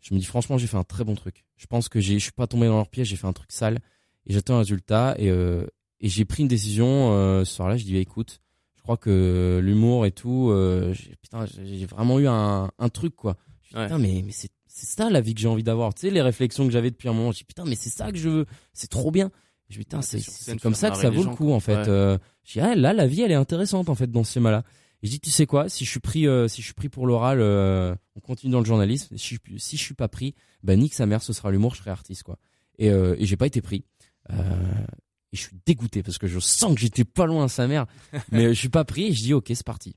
Je 0.00 0.12
me 0.14 0.18
dis 0.18 0.26
franchement 0.26 0.58
j'ai 0.58 0.66
fait 0.66 0.76
un 0.76 0.84
très 0.84 1.04
bon 1.04 1.14
truc. 1.14 1.44
Je 1.56 1.66
pense 1.66 1.88
que 1.88 2.00
j'ai, 2.00 2.14
je 2.18 2.24
suis 2.24 2.32
pas 2.32 2.46
tombé 2.46 2.66
dans 2.66 2.76
leur 2.76 2.88
piège, 2.88 3.08
j'ai 3.08 3.16
fait 3.16 3.26
un 3.26 3.32
truc 3.32 3.52
sale 3.52 3.78
et 4.26 4.32
j'attends 4.32 4.56
un 4.56 4.58
résultat 4.58 5.14
et 5.18 5.30
euh, 5.30 5.66
et 6.00 6.08
j'ai 6.08 6.24
pris 6.24 6.42
une 6.42 6.48
décision 6.48 7.12
euh, 7.14 7.44
ce 7.44 7.54
soir-là. 7.54 7.76
Je 7.76 7.84
dis 7.84 7.96
écoute, 7.96 8.40
je 8.76 8.82
crois 8.82 8.96
que 8.96 9.60
l'humour 9.62 10.04
et 10.04 10.10
tout, 10.12 10.50
euh, 10.50 10.92
j'ai- 10.92 11.14
putain 11.22 11.46
j'ai 11.46 11.86
vraiment 11.86 12.18
eu 12.18 12.26
un, 12.26 12.70
un 12.78 12.88
truc 12.88 13.14
quoi. 13.16 13.36
Je 13.62 13.68
dis, 13.70 13.76
Ouais. 13.76 13.84
Putain 13.86 13.98
mais 13.98 14.22
mais 14.26 14.32
c'est 14.32 14.50
c'est 14.66 14.86
ça 14.86 15.08
la 15.08 15.20
vie 15.20 15.34
que 15.34 15.40
j'ai 15.40 15.46
envie 15.48 15.62
d'avoir. 15.62 15.94
Tu 15.94 16.00
sais 16.02 16.10
les 16.10 16.20
réflexions 16.22 16.66
que 16.66 16.72
j'avais 16.72 16.90
depuis 16.90 17.08
un 17.08 17.12
moment. 17.12 17.30
Je 17.32 17.38
dis 17.38 17.44
putain 17.44 17.64
mais 17.64 17.76
c'est 17.76 17.90
ça 17.90 18.10
que 18.10 18.18
je 18.18 18.28
veux. 18.28 18.46
C'est 18.72 18.90
trop 18.90 19.10
bien. 19.12 19.30
Je 19.68 19.74
dis 19.74 19.78
putain 19.78 19.98
Ouais, 19.98 20.20
c'est 20.20 20.58
comme 20.60 20.74
ça 20.74 20.90
que 20.90 20.96
ça 20.96 21.10
vaut 21.10 21.22
gens, 21.22 21.30
le 21.30 21.36
coup 21.36 21.46
quoi. 21.46 21.54
en 21.54 21.60
fait. 21.60 21.76
Ouais. 21.76 21.88
Euh, 21.88 22.18
je 22.44 22.52
dis 22.54 22.60
ah, 22.60 22.74
là 22.74 22.92
la 22.92 23.06
vie 23.06 23.22
elle 23.22 23.30
est 23.32 23.36
intéressante 23.36 23.88
en 23.88 23.94
fait 23.94 24.10
dans 24.10 24.24
ce 24.24 24.32
schéma-là. 24.32 24.62
Et 25.02 25.06
je 25.06 25.12
dis 25.12 25.20
tu 25.20 25.30
sais 25.30 25.46
quoi 25.46 25.68
si 25.68 25.84
je 25.84 25.90
suis 25.90 26.00
pris 26.00 26.26
euh, 26.26 26.48
si 26.48 26.60
je 26.60 26.66
suis 26.66 26.74
pris 26.74 26.88
pour 26.88 27.06
l'oral 27.06 27.38
euh, 27.40 27.94
on 28.16 28.20
continue 28.20 28.52
dans 28.52 28.60
le 28.60 28.64
journalisme. 28.66 29.16
Si 29.16 29.34
je, 29.36 29.58
si 29.58 29.76
je 29.76 29.82
suis 29.82 29.94
pas 29.94 30.08
pris 30.08 30.34
bah 30.62 30.76
nique 30.76 30.94
sa 30.94 31.06
mère 31.06 31.22
ce 31.22 31.32
sera 31.32 31.50
l'humour 31.50 31.74
je 31.74 31.80
serai 31.80 31.90
artiste 31.90 32.22
quoi. 32.22 32.38
Et 32.78 32.90
euh, 32.90 33.16
et 33.18 33.26
j'ai 33.26 33.36
pas 33.36 33.46
été 33.46 33.60
pris. 33.62 33.84
Et 34.30 35.36
je 35.36 35.40
suis 35.40 35.56
dégoûté 35.66 36.02
parce 36.02 36.18
que 36.18 36.26
je 36.26 36.38
sens 36.38 36.74
que 36.74 36.80
j'étais 36.80 37.04
pas 37.04 37.26
loin 37.26 37.44
à 37.44 37.48
sa 37.48 37.66
mère 37.66 37.86
mais 38.32 38.48
je 38.54 38.58
suis 38.58 38.68
pas 38.68 38.84
pris 38.84 39.06
et 39.08 39.12
je 39.12 39.22
dis 39.22 39.34
ok 39.34 39.46
c'est 39.48 39.66
parti. 39.66 39.96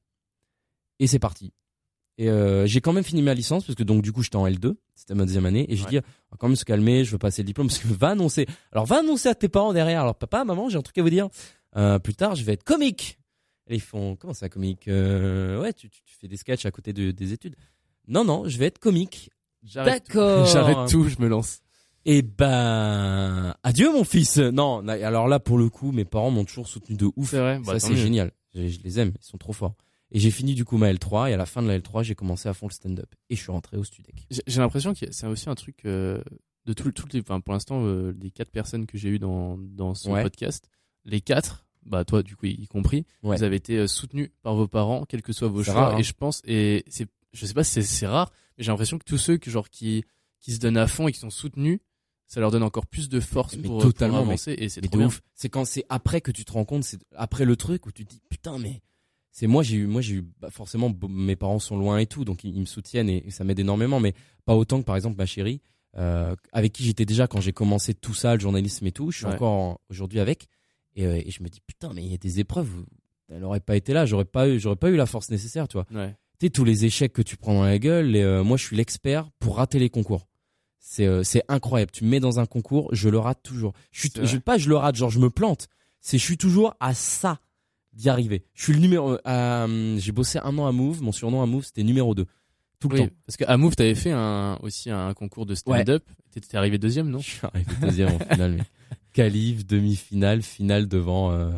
Et 0.99 1.07
c'est 1.07 1.19
parti. 1.19 1.53
Et 2.19 2.29
euh, 2.29 2.65
j'ai 2.65 2.81
quand 2.81 2.93
même 2.93 3.03
fini 3.03 3.21
ma 3.21 3.33
licence 3.35 3.63
parce 3.65 3.75
que 3.75 3.83
donc 3.83 4.01
du 4.01 4.11
coup 4.11 4.23
j'étais 4.23 4.37
en 4.37 4.47
L2, 4.47 4.73
c'était 4.95 5.13
ma 5.13 5.25
deuxième 5.25 5.45
année 5.45 5.71
et 5.71 5.75
j'ai 5.75 5.83
Ouais. 5.83 5.89
dit 5.91 5.97
on 5.97 6.31
va 6.31 6.37
quand 6.39 6.47
même 6.47 6.55
se 6.55 6.65
calmer, 6.65 7.05
je 7.05 7.11
veux 7.11 7.19
passer 7.19 7.43
le 7.43 7.45
diplôme 7.45 7.67
parce 7.67 7.77
que 7.79 7.87
va 7.87 8.09
annoncer. 8.09 8.47
Alors 8.71 8.85
va 8.87 8.99
annoncer 8.99 9.29
à 9.29 9.35
tes 9.35 9.49
parents 9.49 9.71
derrière. 9.71 10.01
Alors 10.01 10.15
papa, 10.15 10.43
maman, 10.43 10.67
j'ai 10.69 10.77
un 10.77 10.81
truc 10.81 10.97
à 10.97 11.03
vous 11.03 11.09
dire. 11.11 11.27
Euh, 11.75 11.99
plus 11.99 12.15
tard, 12.15 12.33
je 12.35 12.43
vais 12.43 12.53
être 12.53 12.63
comique. 12.63 13.19
Et 13.69 13.75
ils 13.75 13.81
font 13.81 14.15
comment 14.15 14.33
ça 14.33 14.49
comique? 14.49 14.87
Euh, 14.87 15.59
Ouais, 15.61 15.73
tu, 15.73 15.89
tu, 15.89 16.01
tu 16.01 16.15
fais 16.19 16.27
des 16.27 16.37
sketchs 16.37 16.65
à 16.65 16.71
côté 16.71 16.91
de, 16.93 17.11
des 17.11 17.33
études. 17.33 17.55
Non 18.07 18.23
non, 18.23 18.47
je 18.47 18.57
vais 18.57 18.65
être 18.65 18.79
comique. 18.79 19.29
D'accord. 19.75 20.45
J'arrête 20.51 20.89
tout, 20.89 21.07
je 21.09 21.17
me 21.21 21.27
lance. 21.27 21.59
Et 22.05 22.21
ben 22.23 23.53
adieu 23.63 23.91
mon 23.91 24.03
fils. 24.05 24.37
Non, 24.37 24.87
alors 24.87 25.27
là 25.27 25.39
pour 25.39 25.57
le 25.57 25.69
coup, 25.69 25.91
mes 25.91 26.05
parents 26.05 26.31
m'ont 26.31 26.45
toujours 26.45 26.67
soutenu 26.67 26.95
de 26.95 27.09
ouf. 27.15 27.29
C'est 27.31 27.39
vrai. 27.39 27.59
Bah, 27.59 27.79
ça 27.79 27.89
c'est 27.89 27.95
génial. 27.97 28.31
Je, 28.55 28.67
je 28.69 28.79
les 28.83 28.99
aime, 28.99 29.11
ils 29.21 29.25
sont 29.25 29.37
trop 29.37 29.53
forts. 29.53 29.75
Et 30.11 30.19
j'ai 30.19 30.31
fini 30.31 30.55
du 30.55 30.63
coup 30.65 30.77
ma 30.77 30.91
L3 30.93 31.29
et 31.29 31.33
à 31.33 31.37
la 31.37 31.45
fin 31.45 31.61
de 31.61 31.67
la 31.67 31.77
L3, 31.79 32.03
j'ai 32.03 32.15
commencé 32.15 32.47
à 32.47 32.53
fond 32.53 32.67
le 32.67 32.73
stand-up 32.73 33.13
et 33.29 33.35
je 33.35 33.41
suis 33.41 33.51
rentré 33.51 33.75
au 33.77 33.83
Studec. 33.83 34.25
J'ai 34.47 34.61
l'impression 34.61 34.93
que 34.93 35.11
c'est 35.11 35.27
aussi 35.27 35.49
un 35.49 35.55
truc 35.55 35.79
euh, 35.85 36.21
de 36.65 36.73
tout, 36.73 36.91
toutes 36.91 37.13
les, 37.13 37.19
enfin 37.21 37.41
pour 37.41 37.53
l'instant 37.53 37.83
euh, 37.85 38.13
les 38.21 38.31
quatre 38.31 38.51
personnes 38.51 38.85
que 38.85 38.97
j'ai 38.97 39.09
eues 39.09 39.19
dans 39.19 39.57
dans 39.57 39.93
ce 39.95 40.07
Ouais. 40.09 40.23
podcast, 40.23 40.69
les 41.03 41.19
quatre, 41.19 41.65
bah 41.85 42.05
toi 42.05 42.23
du 42.23 42.35
coup 42.37 42.45
y 42.45 42.67
compris, 42.67 43.05
Ouais. 43.23 43.35
vous 43.37 43.43
avez 43.43 43.57
été 43.57 43.77
euh, 43.77 43.87
soutenus 43.87 44.29
par 44.43 44.55
vos 44.55 44.67
parents, 44.67 45.03
quels 45.05 45.21
que 45.21 45.33
soient 45.33 45.49
vos 45.49 45.61
choix. 45.63 45.73
rare, 45.73 45.95
hein. 45.95 45.97
Et 45.99 46.03
je 46.03 46.13
pense 46.13 46.41
et 46.45 46.85
c'est, 46.87 47.07
je 47.33 47.45
sais 47.45 47.53
pas 47.53 47.65
si 47.65 47.83
c'est- 47.83 48.07
rare, 48.07 48.31
mais 48.57 48.63
j'ai 48.63 48.71
l'impression 48.71 48.97
que 48.97 49.03
tous 49.05 49.17
ceux 49.17 49.37
que 49.37 49.51
genre 49.51 49.69
qui 49.69 50.05
qui 50.39 50.53
se 50.53 50.59
donnent 50.59 50.77
à 50.77 50.87
fond 50.87 51.09
et 51.09 51.11
qui 51.11 51.19
sont 51.19 51.29
soutenus, 51.29 51.79
ça 52.27 52.39
leur 52.39 52.51
donne 52.51 52.63
encore 52.63 52.85
plus 52.87 53.09
de 53.09 53.19
force 53.19 53.57
Mais 53.57 53.63
pour, 53.67 53.81
totalement, 53.81 54.19
pour 54.19 54.27
avancer 54.27 54.53
et 54.57 54.69
c'est 54.69 54.79
trop 54.81 54.99
ouf. 55.01 55.21
C'est 55.33 55.49
quand 55.49 55.65
c'est 55.65 55.83
après 55.89 56.21
que 56.21 56.31
tu 56.31 56.45
te 56.45 56.51
rends 56.53 56.63
compte, 56.65 56.83
c'est 56.85 56.99
après 57.15 57.43
le 57.43 57.57
truc 57.57 57.85
où 57.87 57.91
tu 57.91 58.05
te 58.05 58.09
dis 58.11 58.21
putain 58.29 58.57
mais 58.57 58.81
c'est 59.39 59.45
moi 59.45 59.61
j'ai 59.61 59.75
eu 59.77 59.85
moi 59.85 60.01
j'ai 60.01 60.15
eu 60.15 60.25
bah, 60.41 60.49
forcément 60.49 60.91
mes 61.07 61.35
parents 61.35 61.59
sont 61.59 61.77
loin 61.77 61.99
et 61.99 62.07
tout 62.07 62.25
donc 62.25 62.43
ils, 62.43 62.55
ils 62.55 62.59
me 62.61 62.65
soutiennent 62.65 63.07
et, 63.09 63.27
et 63.27 63.29
ça 63.29 63.43
m'aide 63.43 63.59
énormément 63.59 63.99
mais 63.99 64.13
pas 64.45 64.55
autant 64.55 64.79
que 64.79 64.85
par 64.85 64.95
exemple 64.95 65.15
ma 65.17 65.27
chérie 65.27 65.61
euh, 65.97 66.35
avec 66.53 66.73
qui 66.73 66.83
j'étais 66.83 67.05
déjà 67.05 67.27
quand 67.27 67.39
j'ai 67.39 67.53
commencé 67.53 67.93
tout 67.93 68.15
ça 68.15 68.33
le 68.33 68.39
journalisme 68.39 68.87
et 68.87 68.91
tout 68.91 69.11
je 69.11 69.17
suis 69.17 69.25
Ouais. 69.27 69.33
encore 69.33 69.51
en- 69.53 69.77
aujourd'hui 69.91 70.19
avec 70.19 70.47
et, 70.95 71.05
euh, 71.05 71.21
et 71.23 71.29
je 71.29 71.43
me 71.43 71.49
dis 71.49 71.61
putain 71.67 71.93
mais 71.93 72.03
il 72.03 72.09
y 72.11 72.15
a 72.15 72.17
des 72.17 72.39
épreuves 72.39 72.69
où 72.79 72.85
elle 73.29 73.43
aurait 73.43 73.59
pas 73.59 73.75
été 73.75 73.93
là 73.93 74.07
j'aurais 74.07 74.25
pas 74.25 74.49
eu 74.49 74.59
j'aurais 74.59 74.75
pas 74.75 74.89
eu 74.89 74.95
la 74.95 75.05
force 75.05 75.29
nécessaire 75.29 75.67
tu 75.67 75.77
vois. 75.77 75.85
Ouais. 75.93 76.15
tu 76.39 76.47
sais 76.47 76.49
tous 76.49 76.63
les 76.65 76.85
échecs 76.85 77.13
que 77.13 77.21
tu 77.21 77.37
prends 77.37 77.53
dans 77.53 77.63
la 77.63 77.77
gueule 77.77 78.15
et, 78.15 78.23
euh, 78.23 78.43
moi 78.43 78.57
je 78.57 78.63
suis 78.65 78.75
l'expert 78.75 79.29
pour 79.39 79.57
rater 79.57 79.77
les 79.77 79.89
concours. 79.91 80.25
C'est 80.79 81.05
euh, 81.05 81.21
c'est 81.23 81.43
incroyable. 81.49 81.91
Tu 81.91 82.05
me 82.05 82.09
mets 82.09 82.19
dans 82.21 82.39
un 82.39 82.45
concours 82.45 82.89
je 82.93 83.09
le 83.09 83.19
rate 83.19 83.43
toujours. 83.43 83.73
Je 83.91 83.99
suis 84.07 84.11
je 84.23 84.37
pas 84.37 84.57
je 84.57 84.69
le 84.69 84.77
rate 84.77 84.95
genre 84.95 85.09
je 85.11 85.19
me 85.19 85.29
plante. 85.29 85.67
C'est 85.99 86.17
je 86.17 86.23
suis 86.23 86.37
toujours 86.37 86.73
à 86.79 86.93
ça 86.93 87.39
d'y 87.97 88.07
arriver. 88.09 88.43
Je 88.53 88.63
suis 88.63 88.73
le 88.73 88.79
numéro 88.79 89.17
euh, 89.27 89.97
j'ai 89.99 90.11
bossé 90.13 90.39
un 90.43 90.57
an 90.57 90.67
à 90.67 90.71
Move 90.71 91.01
mon 91.01 91.11
surnom 91.11 91.41
à 91.41 91.45
Move 91.45 91.65
c'était 91.65 91.83
numéro 91.83 92.15
2 92.15 92.25
tout 92.79 92.89
le 92.89 92.99
Oui, 93.01 93.07
temps. 93.07 93.13
parce 93.25 93.37
qu'à 93.37 93.57
Move 93.57 93.75
t'avais 93.75 93.95
fait 93.95 94.11
un 94.11 94.57
aussi 94.61 94.89
un 94.91 95.13
concours 95.15 95.45
de 95.47 95.55
stand-up, 95.55 96.03
t'étais 96.31 96.55
arrivé 96.57 96.77
deuxième 96.77 97.09
non? 97.09 97.19
Je 97.19 97.29
suis 97.31 97.39
arrivé 97.43 97.65
deuxième 97.81 98.09
en 98.13 98.19
finale 98.19 98.51
mais 98.57 98.63
qualif 99.13 99.65
demi-finale 99.65 100.41
finale 100.43 100.87
devant 100.87 101.31
euh, 101.31 101.49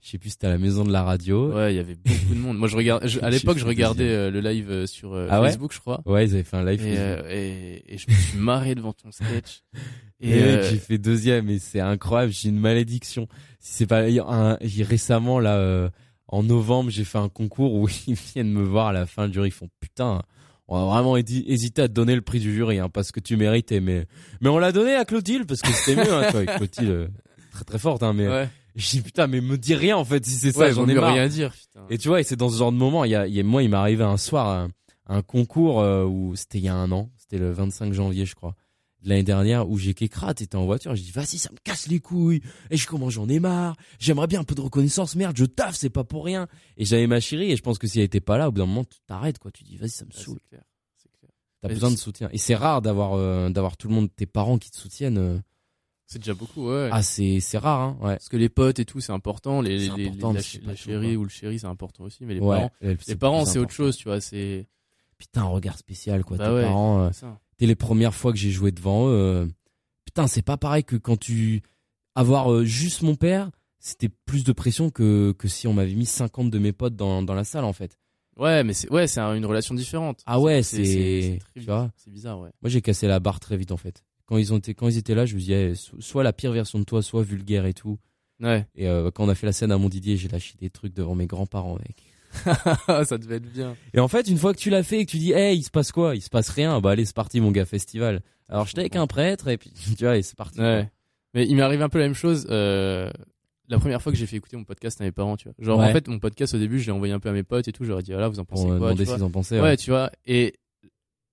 je 0.00 0.10
sais 0.10 0.18
plus 0.18 0.30
c'était 0.30 0.46
à 0.46 0.50
la 0.50 0.58
maison 0.58 0.84
de 0.84 0.92
la 0.92 1.02
radio. 1.02 1.52
Ouais, 1.52 1.74
il 1.74 1.76
y 1.76 1.80
avait 1.80 1.96
beaucoup 1.96 2.32
de 2.34 2.38
monde. 2.38 2.56
Moi 2.56 2.68
je 2.68 2.76
regarde, 2.76 3.06
je- 3.08 3.18
à 3.22 3.28
l'époque 3.30 3.58
je 3.58 3.66
regardais 3.66 4.08
euh, 4.08 4.30
le 4.30 4.40
live 4.40 4.70
euh, 4.70 4.86
sur 4.86 5.12
euh, 5.12 5.26
Ah 5.28 5.42
ouais? 5.42 5.48
Facebook 5.50 5.72
je 5.74 5.80
crois. 5.80 6.00
ouais 6.06 6.24
ils 6.26 6.34
avaient 6.34 6.44
fait 6.44 6.56
un 6.56 6.64
live 6.64 6.80
euh, 6.84 7.28
et, 7.28 7.82
et 7.94 7.98
je 7.98 8.08
me 8.08 8.14
suis 8.14 8.38
marré 8.38 8.76
devant 8.76 8.92
ton 8.92 9.10
sketch. 9.10 9.62
Et, 10.20 10.30
Et, 10.30 10.42
mec, 10.42 10.58
euh, 10.58 10.70
j'ai 10.70 10.78
fait 10.78 10.98
deuxième 10.98 11.48
et 11.48 11.58
c'est 11.58 11.80
incroyable. 11.80 12.32
J'ai 12.32 12.48
une 12.48 12.58
malédiction. 12.58 13.28
Si 13.60 13.72
c'est 13.74 13.86
pas 13.86 14.02
un, 14.02 14.56
j'ai 14.60 14.82
récemment 14.82 15.38
là 15.40 15.56
euh, 15.56 15.88
en 16.26 16.42
novembre, 16.42 16.90
j'ai 16.90 17.04
fait 17.04 17.18
un 17.18 17.28
concours 17.28 17.74
où 17.74 17.88
ils 18.06 18.14
viennent 18.14 18.50
me 18.52 18.62
voir 18.64 18.88
à 18.88 18.92
la 18.92 19.06
fin 19.06 19.28
du 19.28 19.34
jury. 19.34 19.48
Ils 19.48 19.52
font 19.52 19.68
putain, 19.80 20.22
on 20.66 20.76
a 20.76 20.84
vraiment 20.86 21.16
hési- 21.16 21.44
hésité 21.46 21.82
à 21.82 21.88
te 21.88 21.92
donner 21.92 22.14
le 22.14 22.20
prix 22.22 22.40
du 22.40 22.52
jury 22.54 22.78
hein, 22.78 22.88
parce 22.88 23.12
que 23.12 23.20
tu 23.20 23.36
méritais, 23.36 23.80
mais 23.80 24.06
mais 24.40 24.48
on 24.48 24.58
l'a 24.58 24.72
donné 24.72 24.94
à 24.94 25.04
Clotilde 25.04 25.46
parce 25.46 25.60
que 25.62 25.72
c'était 25.72 25.96
mieux. 25.96 26.12
Hein, 26.12 26.22
avec 26.34 26.50
Clotilde 26.56 26.88
euh, 26.90 27.08
très 27.52 27.64
très 27.64 27.78
forte, 27.78 28.02
hein, 28.02 28.12
mais 28.12 28.28
ouais, 28.28 28.48
je 28.74 28.90
dis 28.90 29.00
putain, 29.00 29.28
mais 29.28 29.40
me 29.40 29.56
dis 29.56 29.74
rien 29.76 29.96
en 29.96 30.04
fait 30.04 30.24
si 30.26 30.32
c'est 30.32 30.52
ça. 30.52 30.58
ouais, 30.60 30.72
J'en 30.74 30.88
ai 30.88 30.94
marre. 30.94 31.14
rien 31.14 31.28
dire. 31.28 31.52
Putain. 31.52 31.86
Et 31.90 31.96
tu 31.98 32.08
vois, 32.08 32.20
et 32.20 32.24
c'est 32.24 32.36
dans 32.36 32.48
ce 32.50 32.58
genre 32.58 32.72
de 32.72 32.76
moment, 32.76 33.04
il 33.04 33.12
y 33.12 33.14
a, 33.14 33.26
il 33.28 33.34
y 33.34 33.40
a- 33.40 33.44
moi, 33.44 33.62
il 33.62 33.70
m'est 33.70 33.76
arrivé 33.76 34.02
un 34.04 34.16
soir 34.16 34.48
un, 34.48 34.68
un 35.06 35.22
concours 35.22 35.76
où 36.08 36.34
c'était 36.34 36.58
il 36.58 36.64
y 36.64 36.68
a 36.68 36.74
un 36.74 36.90
an, 36.92 37.10
c'était 37.16 37.38
le 37.38 37.50
25 37.52 37.92
janvier, 37.94 38.26
je 38.26 38.34
crois, 38.34 38.54
l'année 39.08 39.22
dernière, 39.22 39.68
où 39.68 39.78
j'ai 39.78 39.94
qu'écrat, 39.94 40.34
t'étais 40.34 40.56
en 40.56 40.64
voiture, 40.66 40.94
je 40.94 41.02
dis, 41.02 41.10
vas-y, 41.10 41.38
ça 41.38 41.50
me 41.52 41.58
casse 41.64 41.86
les 41.88 42.00
couilles, 42.00 42.42
et 42.70 42.76
je 42.76 42.86
commence, 42.86 43.12
j'en 43.14 43.28
ai 43.28 43.40
marre, 43.40 43.76
j'aimerais 43.98 44.26
bien 44.26 44.40
un 44.40 44.44
peu 44.44 44.54
de 44.54 44.60
reconnaissance, 44.60 45.16
merde, 45.16 45.36
je 45.36 45.44
taffe, 45.44 45.76
c'est 45.76 45.90
pas 45.90 46.04
pour 46.04 46.24
rien. 46.24 46.46
Et 46.76 46.84
j'avais 46.84 47.06
ma 47.06 47.20
chérie, 47.20 47.50
et 47.52 47.56
je 47.56 47.62
pense 47.62 47.78
que 47.78 47.86
si 47.86 47.98
elle 47.98 48.04
était 48.06 48.20
pas 48.20 48.38
là, 48.38 48.48
au 48.48 48.52
bout 48.52 48.58
d'un 48.58 48.66
moment, 48.66 48.84
tu 48.84 48.98
t'arrêtes, 49.06 49.38
quoi, 49.38 49.50
tu 49.50 49.64
dis, 49.64 49.76
vas-y, 49.76 49.90
ça 49.90 50.04
me 50.04 50.10
Ouais, 50.10 50.22
saoule. 50.22 50.38
T'as 51.60 51.68
besoin 51.68 51.90
de 51.90 51.96
soutien. 51.96 52.28
Et 52.32 52.38
c'est 52.38 52.54
rare 52.54 52.82
d'avoir, 52.82 53.14
euh, 53.14 53.50
d'avoir 53.50 53.76
tout 53.76 53.88
le 53.88 53.94
monde, 53.94 54.08
tes 54.14 54.26
parents 54.26 54.58
qui 54.58 54.70
te 54.70 54.76
soutiennent. 54.76 55.18
euh. 55.18 55.38
C'est 56.06 56.20
déjà 56.20 56.32
beaucoup, 56.32 56.68
ouais. 56.70 56.88
Ah, 56.92 57.02
c'est, 57.02 57.40
c'est 57.40 57.58
rare, 57.58 57.80
hein, 57.80 57.96
ouais. 58.00 58.14
Parce 58.14 58.28
que 58.28 58.36
les 58.36 58.48
potes 58.48 58.78
et 58.78 58.84
tout, 58.84 59.00
c'est 59.00 59.12
important. 59.12 59.60
Les, 59.60 59.88
les- 59.90 60.06
important, 60.08 60.32
la, 60.32 60.40
chérie 60.76 61.16
ou 61.16 61.24
le 61.24 61.28
chéri, 61.28 61.58
c'est 61.58 61.66
important 61.66 62.04
aussi. 62.04 62.24
Mais 62.24 62.34
les 62.34 62.40
ouais. 62.40 62.56
parents, 62.56 62.70
les 62.80 63.16
parents, 63.16 63.44
c'est 63.44 63.58
autre 63.58 63.72
chose, 63.72 63.96
tu 63.96 64.04
vois. 64.04 64.20
C'est 64.20 64.68
Putain, 65.18 65.42
un 65.42 65.46
regard 65.48 65.76
spécial, 65.76 66.24
quoi. 66.24 66.36
Bah 66.36 66.46
tes 66.46 66.54
ouais. 66.54 66.62
parents, 66.62 67.00
euh, 67.00 67.10
ça. 67.10 67.40
Dès 67.58 67.66
les 67.66 67.74
premières 67.74 68.14
fois 68.14 68.32
que 68.32 68.38
j'ai 68.38 68.50
joué 68.50 68.70
devant 68.72 69.08
eux, 69.08 69.12
euh, 69.12 69.46
putain, 70.04 70.26
c'est 70.26 70.42
pas 70.42 70.56
pareil 70.56 70.84
que 70.84 70.96
quand 70.96 71.16
tu 71.18 71.62
avoir 72.14 72.52
euh, 72.52 72.64
juste 72.64 73.02
mon 73.02 73.14
père, 73.14 73.50
c'était 73.80 74.08
plus 74.08 74.44
de 74.44 74.52
pression 74.52 74.90
que 74.90 75.32
que 75.38 75.48
si 75.48 75.66
on 75.66 75.72
m'avait 75.72 75.94
mis 75.94 76.06
50 76.06 76.50
de 76.50 76.58
mes 76.58 76.72
potes 76.72 76.96
dans 76.96 77.22
dans 77.22 77.34
la 77.34 77.44
salle 77.44 77.64
en 77.64 77.72
fait. 77.72 77.98
Ouais, 78.36 78.62
mais 78.62 78.72
c'est 78.72 78.90
ouais, 78.92 79.06
c'est 79.08 79.20
une 79.20 79.46
relation 79.46 79.74
différente. 79.74 80.22
Ah 80.26 80.38
ouais, 80.40 80.62
c'est 80.62 81.38
très 81.40 81.60
tu 81.60 81.66
vois. 81.66 81.90
C'est 81.96 82.10
bizarre, 82.12 82.38
ouais. 82.40 82.50
Moi, 82.62 82.70
j'ai 82.70 82.80
cassé 82.80 83.08
la 83.08 83.18
barre 83.18 83.40
très 83.40 83.56
vite 83.56 83.72
en 83.72 83.76
fait. 83.76 84.04
Quand 84.26 84.36
ils 84.36 84.52
ont 84.52 84.58
été 84.58 84.74
quand 84.74 84.88
ils 84.88 84.96
étaient 84.98 85.14
là, 85.16 85.26
je 85.26 85.34
me 85.34 85.40
disais 85.40 85.74
so- 85.74 86.00
soit 86.00 86.22
la 86.22 86.32
pire 86.32 86.52
version 86.52 86.78
de 86.78 86.84
toi, 86.84 87.02
soit 87.02 87.22
vulgaire 87.24 87.66
et 87.66 87.74
tout. 87.74 87.98
Ouais. 88.40 88.64
Et 88.76 88.86
euh, 88.86 89.10
quand 89.10 89.24
on 89.24 89.28
a 89.28 89.34
fait 89.34 89.46
la 89.46 89.52
scène 89.52 89.72
à 89.72 89.78
Montdidier, 89.78 90.16
j'ai 90.16 90.28
lâché 90.28 90.54
des 90.60 90.70
trucs 90.70 90.94
devant 90.94 91.16
mes 91.16 91.26
grands-parents 91.26 91.74
mec. 91.78 92.07
ça 93.04 93.18
devait 93.18 93.36
être 93.36 93.52
bien. 93.52 93.76
Et 93.94 94.00
en 94.00 94.08
fait, 94.08 94.28
une 94.28 94.38
fois 94.38 94.52
que 94.52 94.58
tu 94.58 94.70
l'as 94.70 94.82
fait 94.82 95.00
et 95.00 95.06
que 95.06 95.10
tu 95.10 95.18
dis, 95.18 95.32
hey, 95.32 95.56
il 95.56 95.62
se 95.62 95.70
passe 95.70 95.92
quoi? 95.92 96.14
Il 96.14 96.20
se 96.20 96.30
passe 96.30 96.48
rien. 96.50 96.80
Bah 96.80 96.90
allez, 96.90 97.04
c'est 97.04 97.16
parti, 97.16 97.40
mon 97.40 97.50
gars, 97.50 97.64
festival. 97.64 98.22
Alors 98.48 98.66
j'étais 98.66 98.80
avec 98.80 98.96
un 98.96 99.06
prêtre 99.06 99.48
et 99.48 99.58
puis 99.58 99.70
tu 99.98 100.04
vois, 100.04 100.16
et 100.16 100.22
c'est 100.22 100.36
parti. 100.36 100.60
Ouais. 100.60 100.88
Mais 101.34 101.46
il 101.46 101.56
m'est 101.56 101.62
arrivé 101.62 101.82
un 101.82 101.88
peu 101.88 101.98
la 101.98 102.04
même 102.04 102.14
chose. 102.14 102.46
Euh, 102.50 103.10
la 103.68 103.78
première 103.78 104.00
fois 104.00 104.12
que 104.12 104.18
j'ai 104.18 104.26
fait 104.26 104.36
écouter 104.36 104.56
mon 104.56 104.64
podcast 104.64 105.00
à 105.00 105.04
mes 105.04 105.12
parents, 105.12 105.36
tu 105.36 105.48
vois. 105.48 105.54
Genre, 105.58 105.78
en 105.78 105.92
fait, 105.92 106.08
mon 106.08 106.18
podcast 106.18 106.54
au 106.54 106.58
début, 106.58 106.80
je 106.80 106.86
l'ai 106.86 106.92
envoyé 106.92 107.12
un 107.12 107.20
peu 107.20 107.28
à 107.28 107.32
mes 107.32 107.42
potes 107.42 107.68
et 107.68 107.72
tout. 107.72 107.84
Ai 107.84 108.02
dit, 108.02 108.12
voilà, 108.12 108.28
vous 108.28 108.40
en 108.40 108.46
pensez 108.46 108.66
me 108.66 108.78
quoi 108.78 108.94
tu 108.94 109.04
vois? 109.04 109.14
qu'ils 109.16 109.24
en 109.24 109.30
pensaient. 109.30 109.60
Ouais, 109.60 109.76
tu 109.76 109.90
vois. 109.90 110.10
Et 110.24 110.54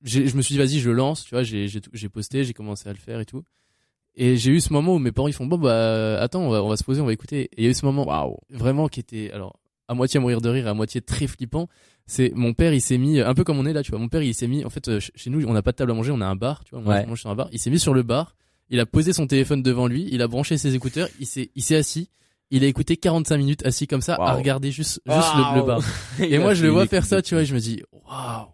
je 0.06 0.36
me 0.36 0.42
suis 0.42 0.54
dit 0.54 0.58
vas-y 0.58 0.80
je 0.80 0.92
lance 0.92 1.26
tu 1.26 1.32
vois 1.32 1.44
j'ai 1.44 2.10
posté 2.10 2.44
j'ai 2.44 2.54
commencé 2.54 2.88
à 2.88 2.94
le 2.94 2.98
faire 2.98 3.20
et 3.20 3.26
tout 3.26 3.44
et 4.16 4.38
j'ai 4.38 4.52
eu 4.52 4.62
ce 4.62 4.72
moment 4.72 4.96
où 4.96 5.00
mes 5.00 5.12
parents 5.12 5.28
ils 5.28 5.34
font 5.34 5.48
bon 5.48 5.58
bah 5.58 6.22
attends 6.22 6.42
on 6.42 6.50
va, 6.50 6.64
on 6.64 6.70
va 6.70 6.78
se 6.78 6.84
poser 6.84 7.02
on 7.02 7.06
va 7.06 7.14
écouter 7.14 7.46
et 7.46 7.50
il 7.58 7.64
y 7.64 7.68
a 7.68 7.70
eu 7.70 7.74
ce 7.74 7.86
moment 7.86 8.06
waouh 8.06 8.38
vraiment 8.50 8.88
qui 8.88 9.00
était 9.00 9.32
alors 9.32 9.60
à 9.88 9.94
moitié 9.94 10.18
à 10.18 10.22
mourir 10.22 10.42
de 10.42 10.50
rire 10.50 10.68
à 10.68 10.74
moitié 10.74 11.02
très 11.02 11.28
flippant. 11.28 11.68
C'est 12.08 12.32
mon 12.36 12.54
père 12.54 12.74
il 12.74 12.82
s'est 12.82 12.98
mis 12.98 13.20
un 13.20 13.34
peu 13.34 13.44
comme 13.44 13.60
on 13.60 13.66
est 13.66 13.74
là 13.74 13.84
tu 13.84 13.92
vois. 13.92 14.00
Mon 14.00 14.10
père 14.10 14.22
il 14.22 14.34
s'est 14.34 14.48
mis 14.48 14.64
en 14.66 14.70
fait 14.70 14.88
euh, 14.88 15.00
chez 15.00 15.30
nous 15.30 15.46
on 15.46 15.54
n'a 15.54 15.62
pas 15.62 15.72
de 15.72 15.78
table 15.78 15.92
à 15.92 15.94
manger 15.94 16.12
on 16.12 16.22
a 16.22 16.26
un 16.26 16.36
bar 16.36 16.64
tu 16.64 16.76
vois. 16.76 16.82
Moi 16.82 17.02
je 17.02 17.08
mange 17.08 17.20
sur 17.22 17.30
un 17.30 17.36
bar. 17.36 17.50
Il 17.52 17.60
s'est 17.60 17.70
mis 17.70 17.80
sur 17.80 17.94
le 17.94 18.04
bar 18.04 18.36
il 18.70 18.80
a 18.80 18.86
posé 18.86 19.14
son 19.14 19.28
téléphone 19.28 19.62
devant 19.62 19.88
lui 19.88 20.08
il 20.12 20.22
a 20.22 20.28
branché 20.28 20.58
ses 20.58 20.76
écouteurs 20.76 21.08
il 21.20 21.28
s'est 21.28 21.52
il 21.56 21.62
s'est 21.62 21.76
assis 21.76 22.10
il 22.52 22.64
a 22.64 22.68
écouté 22.68 22.98
45 22.98 23.38
minutes 23.38 23.66
assis 23.66 23.88
comme 23.88 24.02
ça 24.02 24.16
à 24.16 24.34
regarder 24.34 24.72
juste 24.72 25.02
juste 25.06 25.34
le, 25.56 25.66
bar. 25.66 25.82
Et 26.20 26.38
moi 26.38 26.54
je 26.54 26.64
le 26.64 26.70
vois 26.70 26.88
faire 26.88 27.06
ça 27.06 27.22
tu 27.22 27.36
vois 27.36 27.44
et 27.44 27.46
je 27.46 27.54
me 27.54 27.60
dis 27.60 27.82
waouh 27.92 28.48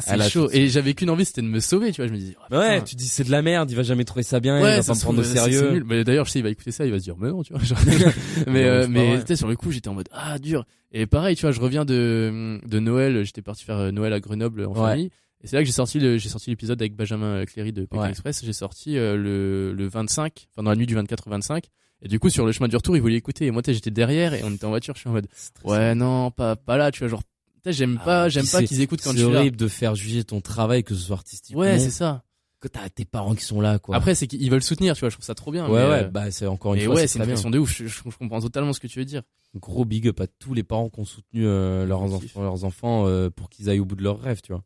c'est 0.00 0.28
chaud. 0.28 0.48
Et 0.52 0.68
j'avais 0.68 0.94
qu'une 0.94 1.10
envie, 1.10 1.24
c'était 1.24 1.42
de 1.42 1.48
me 1.48 1.60
sauver, 1.60 1.92
tu 1.92 2.00
vois. 2.00 2.06
Je 2.06 2.12
me 2.12 2.18
dis, 2.18 2.36
oh, 2.50 2.56
ouais, 2.56 2.82
tu 2.84 2.94
dis 2.94 3.08
c'est 3.08 3.24
de 3.24 3.30
la 3.30 3.42
merde, 3.42 3.70
il 3.70 3.76
va 3.76 3.82
jamais 3.82 4.04
trouver 4.04 4.22
ça 4.22 4.38
bien, 4.38 4.58
il 4.58 4.62
va 4.62 4.82
pas 4.82 4.94
me 4.94 5.00
prendre 5.00 5.20
au 5.20 5.24
sérieux. 5.24 5.82
Mais 5.86 6.04
d'ailleurs, 6.04 6.26
je 6.26 6.30
sais, 6.30 6.38
il 6.38 6.42
va 6.42 6.50
écouter 6.50 6.70
ça, 6.70 6.86
il 6.86 6.92
va 6.92 6.98
se 6.98 7.04
dire, 7.04 7.16
mais 7.18 7.30
non, 7.30 7.42
tu 7.42 7.52
vois. 7.52 7.62
mais 8.46 8.64
euh, 8.64 8.86
mais 8.88 9.24
tu 9.24 9.36
sur 9.36 9.48
le 9.48 9.56
coup, 9.56 9.72
j'étais 9.72 9.88
en 9.88 9.94
mode 9.94 10.08
ah 10.12 10.38
dur. 10.38 10.64
Et 10.92 11.06
pareil, 11.06 11.36
tu 11.36 11.42
vois, 11.42 11.52
je 11.52 11.60
reviens 11.60 11.84
de 11.84 12.60
de 12.64 12.78
Noël, 12.78 13.24
j'étais 13.24 13.42
parti 13.42 13.64
faire 13.64 13.78
euh, 13.78 13.90
Noël 13.90 14.12
à 14.12 14.20
Grenoble 14.20 14.66
en 14.66 14.74
famille. 14.74 15.10
Et 15.42 15.46
c'est 15.46 15.56
là 15.56 15.62
que 15.62 15.66
j'ai 15.66 15.72
sorti 15.72 15.98
le, 15.98 16.18
j'ai 16.18 16.28
sorti 16.28 16.50
l'épisode 16.50 16.80
avec 16.82 16.94
Benjamin 16.94 17.46
Cléry 17.46 17.72
de 17.72 17.86
Pékin 17.86 18.08
Express. 18.08 18.42
J'ai 18.44 18.52
sorti 18.52 18.98
euh, 18.98 19.16
le, 19.16 19.72
le 19.72 19.88
25, 19.88 20.48
enfin 20.52 20.62
dans 20.62 20.70
la 20.70 20.76
nuit 20.76 20.86
du 20.86 20.94
24 20.94 21.28
au 21.28 21.30
25. 21.30 21.64
Et 22.02 22.08
du 22.08 22.18
coup, 22.18 22.30
sur 22.30 22.46
le 22.46 22.52
chemin 22.52 22.68
du 22.68 22.76
retour, 22.76 22.96
il 22.96 23.02
voulait 23.02 23.16
écouter. 23.16 23.46
Et 23.46 23.50
moi, 23.50 23.62
j'étais 23.66 23.90
derrière 23.90 24.32
et 24.34 24.42
on 24.44 24.50
était 24.50 24.64
en 24.64 24.70
voiture. 24.70 24.94
Je 24.94 25.00
suis 25.00 25.08
en 25.08 25.12
mode, 25.12 25.26
ouais, 25.64 25.94
non, 25.94 26.30
pas, 26.30 26.56
pas 26.56 26.76
là, 26.76 26.90
tu 26.90 27.00
vois, 27.00 27.08
genre, 27.08 27.22
j'aime 27.66 27.98
ah, 28.02 28.04
pas, 28.04 28.28
j'aime 28.28 28.46
pas 28.46 28.62
qu'ils 28.62 28.80
écoutent 28.80 29.02
quand 29.02 29.12
je 29.12 29.18
suis 29.18 29.26
là. 29.26 29.32
C'est 29.32 29.38
horrible 29.38 29.56
de 29.56 29.68
faire 29.68 29.94
juger 29.94 30.24
ton 30.24 30.40
travail, 30.40 30.84
que 30.84 30.94
ce 30.94 31.00
soit 31.00 31.16
artistique. 31.16 31.56
Ouais, 31.56 31.78
c'est 31.78 31.90
ça. 31.90 32.24
Que 32.60 32.68
t'as 32.68 32.90
tes 32.90 33.06
parents 33.06 33.34
qui 33.34 33.44
sont 33.44 33.60
là, 33.60 33.78
quoi. 33.78 33.96
Après, 33.96 34.14
c'est 34.14 34.26
qu'ils 34.26 34.50
veulent 34.50 34.62
soutenir, 34.62 34.94
tu 34.94 35.00
vois. 35.00 35.08
Je 35.08 35.14
trouve 35.14 35.24
ça 35.24 35.34
trop 35.34 35.50
bien. 35.50 35.66
Ouais, 35.66 35.82
ouais. 35.82 36.04
Euh, 36.04 36.08
bah, 36.08 36.30
c'est 36.30 36.46
encore 36.46 36.74
une 36.74 36.82
fois. 36.82 36.94
ouais, 36.96 37.06
c'est 37.06 37.18
une 37.18 37.26
question 37.26 37.48
de 37.48 37.58
ouf. 37.58 37.82
Je, 37.82 38.02
comprends 38.18 38.40
totalement 38.40 38.74
ce 38.74 38.80
que 38.80 38.86
tu 38.86 38.98
veux 38.98 39.06
dire. 39.06 39.22
Gros 39.56 39.86
big 39.86 40.06
up 40.08 40.20
à 40.20 40.26
tous 40.26 40.52
les 40.52 40.62
parents 40.62 40.90
qui 40.90 41.00
ont 41.00 41.06
soutenu 41.06 41.46
euh, 41.46 41.86
leurs, 41.86 42.02
enfants, 42.02 42.42
leurs 42.42 42.64
enfants 42.64 43.06
euh, 43.06 43.30
pour 43.30 43.48
qu'ils 43.48 43.70
aillent 43.70 43.80
au 43.80 43.86
bout 43.86 43.96
de 43.96 44.02
leurs 44.02 44.20
rêves, 44.20 44.42
tu 44.42 44.52
vois. 44.52 44.62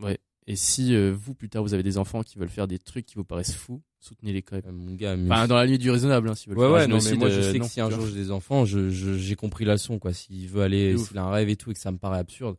Ouais. 0.00 0.18
Et 0.46 0.56
si 0.56 0.96
vous 1.10 1.34
plus 1.34 1.50
tard 1.50 1.62
vous 1.62 1.74
avez 1.74 1.82
des 1.82 1.98
enfants 1.98 2.22
qui 2.22 2.38
veulent 2.38 2.48
faire 2.48 2.66
des 2.66 2.78
trucs 2.78 3.04
qui 3.04 3.16
vous 3.16 3.24
paraissent 3.24 3.54
fous, 3.54 3.82
soutenez-les 4.00 4.42
quand 4.42 4.56
même. 4.64 4.74
mon 4.74 4.94
gars, 4.94 5.16
enfin, 5.16 5.46
dans 5.46 5.56
la 5.56 5.66
limite 5.66 5.80
du 5.80 5.90
raisonable, 5.90 6.28
hein, 6.28 6.34
s'ils 6.34 6.50
veulent. 6.50 6.58
Ouais, 6.58 6.72
ouais, 6.72 6.86
non, 6.86 6.98
mais 7.02 7.14
moi 7.14 7.30
je 7.30 7.40
sais 7.40 7.58
que 7.58 7.66
si 7.66 7.80
un 7.80 7.90
jour 7.90 8.06
j'ai 8.06 8.14
des 8.14 8.30
enfants, 8.30 8.64
je, 8.64 8.90
j'ai 8.90 9.36
compris 9.36 9.64
la 9.64 9.72
leçon, 9.72 9.98
quoi. 9.98 10.12
S'il 10.12 10.48
veut 10.48 10.62
aller, 10.62 10.96
s'il 10.96 11.18
a 11.18 11.24
un 11.24 11.30
rêve 11.30 11.48
et 11.48 11.56
tout 11.56 11.70
et 11.70 11.74
que 11.74 11.80
ça 11.80 11.92
me 11.92 11.98
paraît 11.98 12.18
absurde, 12.18 12.56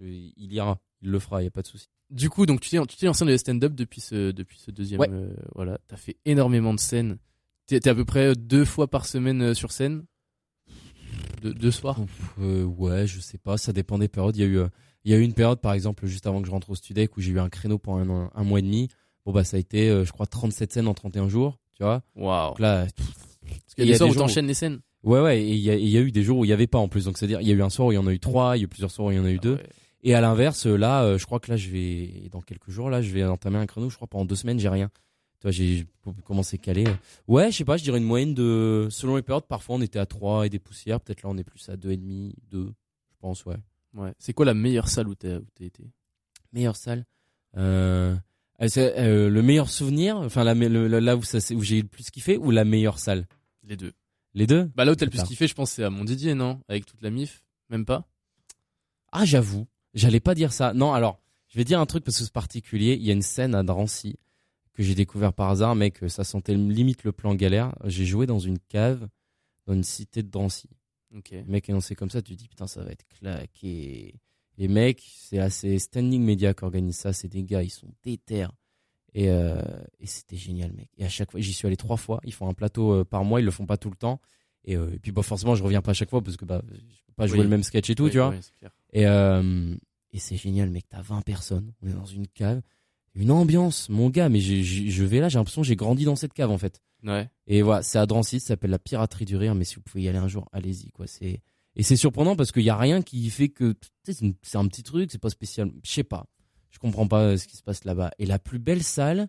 il 0.00 0.52
ira, 0.52 0.78
il 1.02 1.10
le 1.10 1.18
fera, 1.18 1.42
il 1.42 1.44
y 1.44 1.48
a 1.48 1.50
pas 1.50 1.62
de 1.62 1.66
souci. 1.66 1.88
Du 2.10 2.30
coup, 2.30 2.46
donc 2.46 2.60
tu 2.60 2.70
t'es 2.70 3.06
lancé 3.06 3.24
dans 3.24 3.30
les 3.30 3.38
stand-up 3.38 3.74
depuis 3.74 4.00
ce 4.00 4.30
depuis 4.30 4.58
ce 4.58 4.70
deuxième. 4.70 5.00
Ouais. 5.00 5.08
Euh, 5.10 5.34
voilà, 5.54 5.78
t'as 5.88 5.96
fait 5.96 6.16
énormément 6.24 6.72
de 6.72 6.78
scènes. 6.78 7.18
T'es 7.66 7.76
es 7.76 7.88
à 7.88 7.94
peu 7.94 8.04
près 8.04 8.34
deux 8.36 8.64
fois 8.64 8.88
par 8.88 9.06
semaine 9.06 9.42
euh, 9.42 9.54
sur 9.54 9.72
scène? 9.72 10.04
De, 11.42 11.52
deux 11.52 11.72
soirs? 11.72 11.98
Euh, 12.40 12.62
ouais, 12.64 13.08
je 13.08 13.18
sais 13.18 13.38
pas, 13.38 13.58
ça 13.58 13.72
dépend 13.72 13.98
des 13.98 14.06
périodes. 14.06 14.36
Il 14.36 14.40
y 14.40 14.44
a 14.44 14.48
eu 14.48 14.60
il 15.04 15.12
y 15.12 15.14
a 15.14 15.18
eu 15.18 15.22
une 15.22 15.34
période 15.34 15.60
par 15.60 15.72
exemple 15.72 16.06
juste 16.06 16.26
avant 16.26 16.40
que 16.40 16.46
je 16.46 16.52
rentre 16.52 16.70
au 16.70 16.74
Studec 16.74 17.16
où 17.16 17.20
j'ai 17.20 17.32
eu 17.32 17.40
un 17.40 17.48
créneau 17.48 17.78
pendant 17.78 18.30
un, 18.34 18.44
mois 18.44 18.60
et 18.60 18.62
demi. 18.62 18.88
Bon 19.26 19.32
bah 19.32 19.44
ça 19.44 19.58
a 19.58 19.60
été 19.60 19.88
je 20.04 20.10
crois 20.12 20.26
37 20.26 20.72
scènes 20.72 20.88
en 20.88 20.94
31 20.94 21.28
jours, 21.28 21.58
tu 21.74 21.82
vois. 21.82 22.02
Waouh. 22.14 22.54
Là 22.58 22.86
Parce 22.86 23.74
qu'il 23.74 23.84
y 23.84 23.88
a 23.88 23.92
des 23.92 23.98
soirs 23.98 24.08
où 24.08 24.14
t'enchaînes 24.14 24.46
les 24.46 24.54
scènes. 24.54 24.80
Ouais 25.02 25.20
ouais, 25.20 25.42
et 25.42 25.52
il 25.52 25.58
y, 25.58 25.90
y, 25.90 25.98
a 25.98 26.00
eu 26.00 26.10
des 26.10 26.22
jours 26.22 26.38
où 26.38 26.44
il 26.44 26.48
y 26.48 26.52
avait 26.52 26.66
pas 26.66 26.78
en 26.78 26.88
plus. 26.88 27.04
Donc 27.04 27.18
c'est 27.18 27.26
à 27.26 27.28
dire 27.28 27.40
il 27.40 27.46
y 27.46 27.52
a 27.52 27.54
eu 27.54 27.62
un 27.62 27.70
soir 27.70 27.88
où 27.88 27.92
il 27.92 27.96
y 27.96 27.98
en 27.98 28.06
a 28.06 28.12
eu 28.12 28.18
trois, 28.18 28.56
il 28.56 28.60
y 28.60 28.62
a 28.62 28.64
eu 28.64 28.68
plusieurs 28.68 28.90
soirs 28.90 29.08
où 29.08 29.12
il 29.12 29.18
y 29.18 29.20
en 29.20 29.24
a 29.24 29.30
eu 29.30 29.36
ah 29.38 29.42
deux. 29.42 29.58
Et 30.02 30.14
à 30.14 30.20
l'inverse, 30.20 30.66
là, 30.66 31.02
euh, 31.02 31.18
je 31.18 31.26
crois 31.26 31.40
que 31.40 31.50
là, 31.50 31.56
je 31.56 31.68
vais, 31.68 32.28
dans 32.30 32.40
quelques 32.40 32.70
jours, 32.70 32.90
là, 32.90 33.02
je 33.02 33.12
vais 33.12 33.24
entamer 33.24 33.58
un 33.58 33.66
créneau. 33.66 33.90
Je 33.90 33.96
crois 33.96 34.06
pendant 34.06 34.24
deux 34.24 34.36
semaines, 34.36 34.60
j'ai 34.60 34.68
rien. 34.68 34.88
Toi, 35.40 35.50
j'ai 35.50 35.84
commencé 36.24 36.56
à 36.56 36.58
caler. 36.58 36.84
Ouais, 37.26 37.50
je 37.50 37.56
sais 37.56 37.64
pas, 37.64 37.76
je 37.76 37.82
dirais 37.82 37.98
une 37.98 38.04
moyenne 38.04 38.32
de, 38.32 38.86
selon 38.90 39.16
les 39.16 39.22
périodes, 39.22 39.46
parfois 39.46 39.76
on 39.76 39.80
était 39.80 39.98
à 39.98 40.06
3 40.06 40.46
et 40.46 40.48
des 40.48 40.58
poussières. 40.58 41.00
Peut-être 41.00 41.22
là, 41.22 41.28
on 41.30 41.36
est 41.36 41.44
plus 41.44 41.68
à 41.68 41.76
deux 41.76 41.90
et 41.90 41.96
demi, 41.96 42.34
2, 42.50 42.72
je 43.10 43.16
pense, 43.20 43.44
ouais. 43.46 43.56
Ouais. 43.94 44.12
C'est 44.18 44.32
quoi 44.32 44.46
la 44.46 44.54
meilleure 44.54 44.88
salle 44.88 45.08
où 45.08 45.14
t'as 45.14 45.38
été? 45.60 45.90
Meilleure 46.52 46.76
salle 46.76 47.04
euh, 47.56 48.14
euh, 48.62 48.68
euh, 48.78 49.28
Le 49.28 49.42
meilleur 49.42 49.70
souvenir, 49.70 50.16
enfin, 50.16 50.44
la, 50.44 50.54
là 50.54 51.16
où, 51.16 51.22
ça, 51.22 51.38
où 51.54 51.62
j'ai 51.62 51.78
eu 51.78 51.82
le 51.82 51.88
plus 51.88 52.10
kiffé 52.10 52.36
ou 52.36 52.50
la 52.50 52.64
meilleure 52.64 52.98
salle? 52.98 53.26
Les 53.64 53.76
deux. 53.76 53.92
Les 54.34 54.46
deux? 54.46 54.70
Bah 54.74 54.84
là 54.84 54.92
où 54.92 54.94
t'as 54.94 55.06
le 55.06 55.10
plus 55.10 55.22
kiffé, 55.22 55.46
je 55.46 55.54
pense, 55.54 55.72
c'est 55.72 55.84
à 55.84 55.90
Montdidier, 55.90 56.34
non? 56.34 56.60
Avec 56.68 56.84
toute 56.86 57.02
la 57.02 57.10
MIF 57.10 57.42
Même 57.70 57.84
pas? 57.84 58.06
Ah, 59.12 59.24
j'avoue. 59.24 59.66
J'allais 59.94 60.20
pas 60.20 60.34
dire 60.34 60.52
ça. 60.52 60.74
Non, 60.74 60.92
alors, 60.92 61.20
je 61.48 61.56
vais 61.56 61.64
dire 61.64 61.80
un 61.80 61.86
truc 61.86 62.04
parce 62.04 62.18
que 62.18 62.24
c'est 62.24 62.32
particulier. 62.32 62.94
Il 62.94 63.02
y 63.02 63.10
a 63.10 63.14
une 63.14 63.22
scène 63.22 63.54
à 63.54 63.62
Drancy 63.62 64.18
que 64.74 64.82
j'ai 64.82 64.94
découvert 64.94 65.32
par 65.32 65.48
hasard, 65.48 65.74
mec, 65.74 66.00
ça 66.08 66.22
sentait 66.22 66.54
limite 66.54 67.04
le 67.04 67.12
plan 67.12 67.34
galère. 67.34 67.74
J'ai 67.84 68.04
joué 68.04 68.26
dans 68.26 68.38
une 68.38 68.58
cave 68.58 69.08
dans 69.66 69.72
une 69.72 69.84
cité 69.84 70.22
de 70.22 70.30
Drancy. 70.30 70.68
Ok. 71.14 71.34
mec 71.46 71.70
comme 71.96 72.10
ça, 72.10 72.20
tu 72.20 72.34
te 72.34 72.38
dis 72.38 72.48
putain, 72.48 72.66
ça 72.66 72.82
va 72.82 72.90
être 72.90 73.06
claqué. 73.08 74.14
Les 74.58 74.68
mecs, 74.68 75.02
c'est 75.18 75.38
assez 75.38 75.78
Standing 75.78 76.22
Media 76.22 76.54
qui 76.54 76.64
organise 76.64 76.96
ça. 76.96 77.12
C'est 77.12 77.28
des 77.28 77.44
gars, 77.44 77.62
ils 77.62 77.70
sont 77.70 77.88
déter. 78.02 78.46
Et, 79.14 79.30
euh, 79.30 79.60
et 80.00 80.06
c'était 80.06 80.36
génial, 80.36 80.72
mec. 80.72 80.88
Et 80.98 81.04
à 81.04 81.08
chaque 81.08 81.30
fois, 81.30 81.40
j'y 81.40 81.52
suis 81.52 81.66
allé 81.66 81.76
trois 81.76 81.96
fois. 81.96 82.20
Ils 82.24 82.34
font 82.34 82.48
un 82.48 82.54
plateau 82.54 82.92
euh, 82.92 83.04
par 83.04 83.24
mois, 83.24 83.40
ils 83.40 83.44
le 83.44 83.50
font 83.50 83.66
pas 83.66 83.76
tout 83.76 83.90
le 83.90 83.96
temps. 83.96 84.20
Et, 84.64 84.76
euh, 84.76 84.98
puis, 85.00 85.12
bah, 85.12 85.22
forcément, 85.22 85.54
je 85.54 85.62
reviens 85.62 85.80
pas 85.80 85.92
à 85.92 85.94
chaque 85.94 86.10
fois 86.10 86.22
parce 86.22 86.36
que 86.36 86.44
bah, 86.44 86.62
je 86.68 86.76
peux 87.06 87.12
pas 87.16 87.26
jouer 87.26 87.42
le 87.42 87.48
même 87.48 87.62
sketch 87.62 87.88
et 87.88 87.94
tout, 87.94 88.10
tu 88.10 88.18
vois. 88.18 88.34
Et, 88.92 89.06
euh, 89.06 89.74
et 90.12 90.18
c'est 90.18 90.36
génial, 90.36 90.70
mec. 90.70 90.84
T'as 90.88 91.02
20 91.02 91.22
personnes. 91.22 91.72
On 91.82 91.88
est 91.88 91.92
dans 91.92 92.04
une 92.04 92.26
cave. 92.26 92.60
Une 93.14 93.30
ambiance, 93.30 93.88
mon 93.88 94.10
gars. 94.10 94.28
Mais 94.28 94.40
je 94.40 95.04
vais 95.04 95.20
là, 95.20 95.28
j'ai 95.28 95.38
l'impression 95.38 95.62
que 95.62 95.68
j'ai 95.68 95.76
grandi 95.76 96.04
dans 96.04 96.16
cette 96.16 96.32
cave, 96.32 96.50
en 96.50 96.58
fait. 96.58 96.82
Ouais. 97.04 97.28
Et 97.46 97.62
voilà, 97.62 97.82
c'est 97.82 97.98
à 97.98 98.06
Drancy, 98.06 98.40
ça 98.40 98.48
s'appelle 98.48 98.70
la 98.70 98.78
piraterie 98.78 99.24
du 99.24 99.36
rire. 99.36 99.54
Mais 99.54 99.64
si 99.64 99.76
vous 99.76 99.82
pouvez 99.82 100.02
y 100.02 100.08
aller 100.08 100.18
un 100.18 100.28
jour, 100.28 100.48
allez-y, 100.52 100.90
quoi. 100.90 101.06
C'est, 101.06 101.40
et 101.76 101.82
c'est 101.82 101.96
surprenant 101.96 102.36
parce 102.36 102.52
qu'il 102.52 102.62
y 102.62 102.70
a 102.70 102.76
rien 102.76 103.02
qui 103.02 103.28
fait 103.30 103.48
que, 103.48 103.74
c'est 104.04 104.56
un 104.56 104.66
petit 104.66 104.82
truc, 104.82 105.10
c'est 105.12 105.20
pas 105.20 105.30
spécial. 105.30 105.70
Je 105.84 105.90
sais 105.92 106.04
pas. 106.04 106.26
Je 106.70 106.78
comprends 106.78 107.06
pas 107.06 107.20
euh, 107.20 107.36
ce 107.36 107.46
qui 107.46 107.56
se 107.56 107.62
passe 107.62 107.84
là-bas. 107.84 108.10
Et 108.18 108.26
la 108.26 108.38
plus 108.38 108.58
belle 108.58 108.82
salle, 108.82 109.28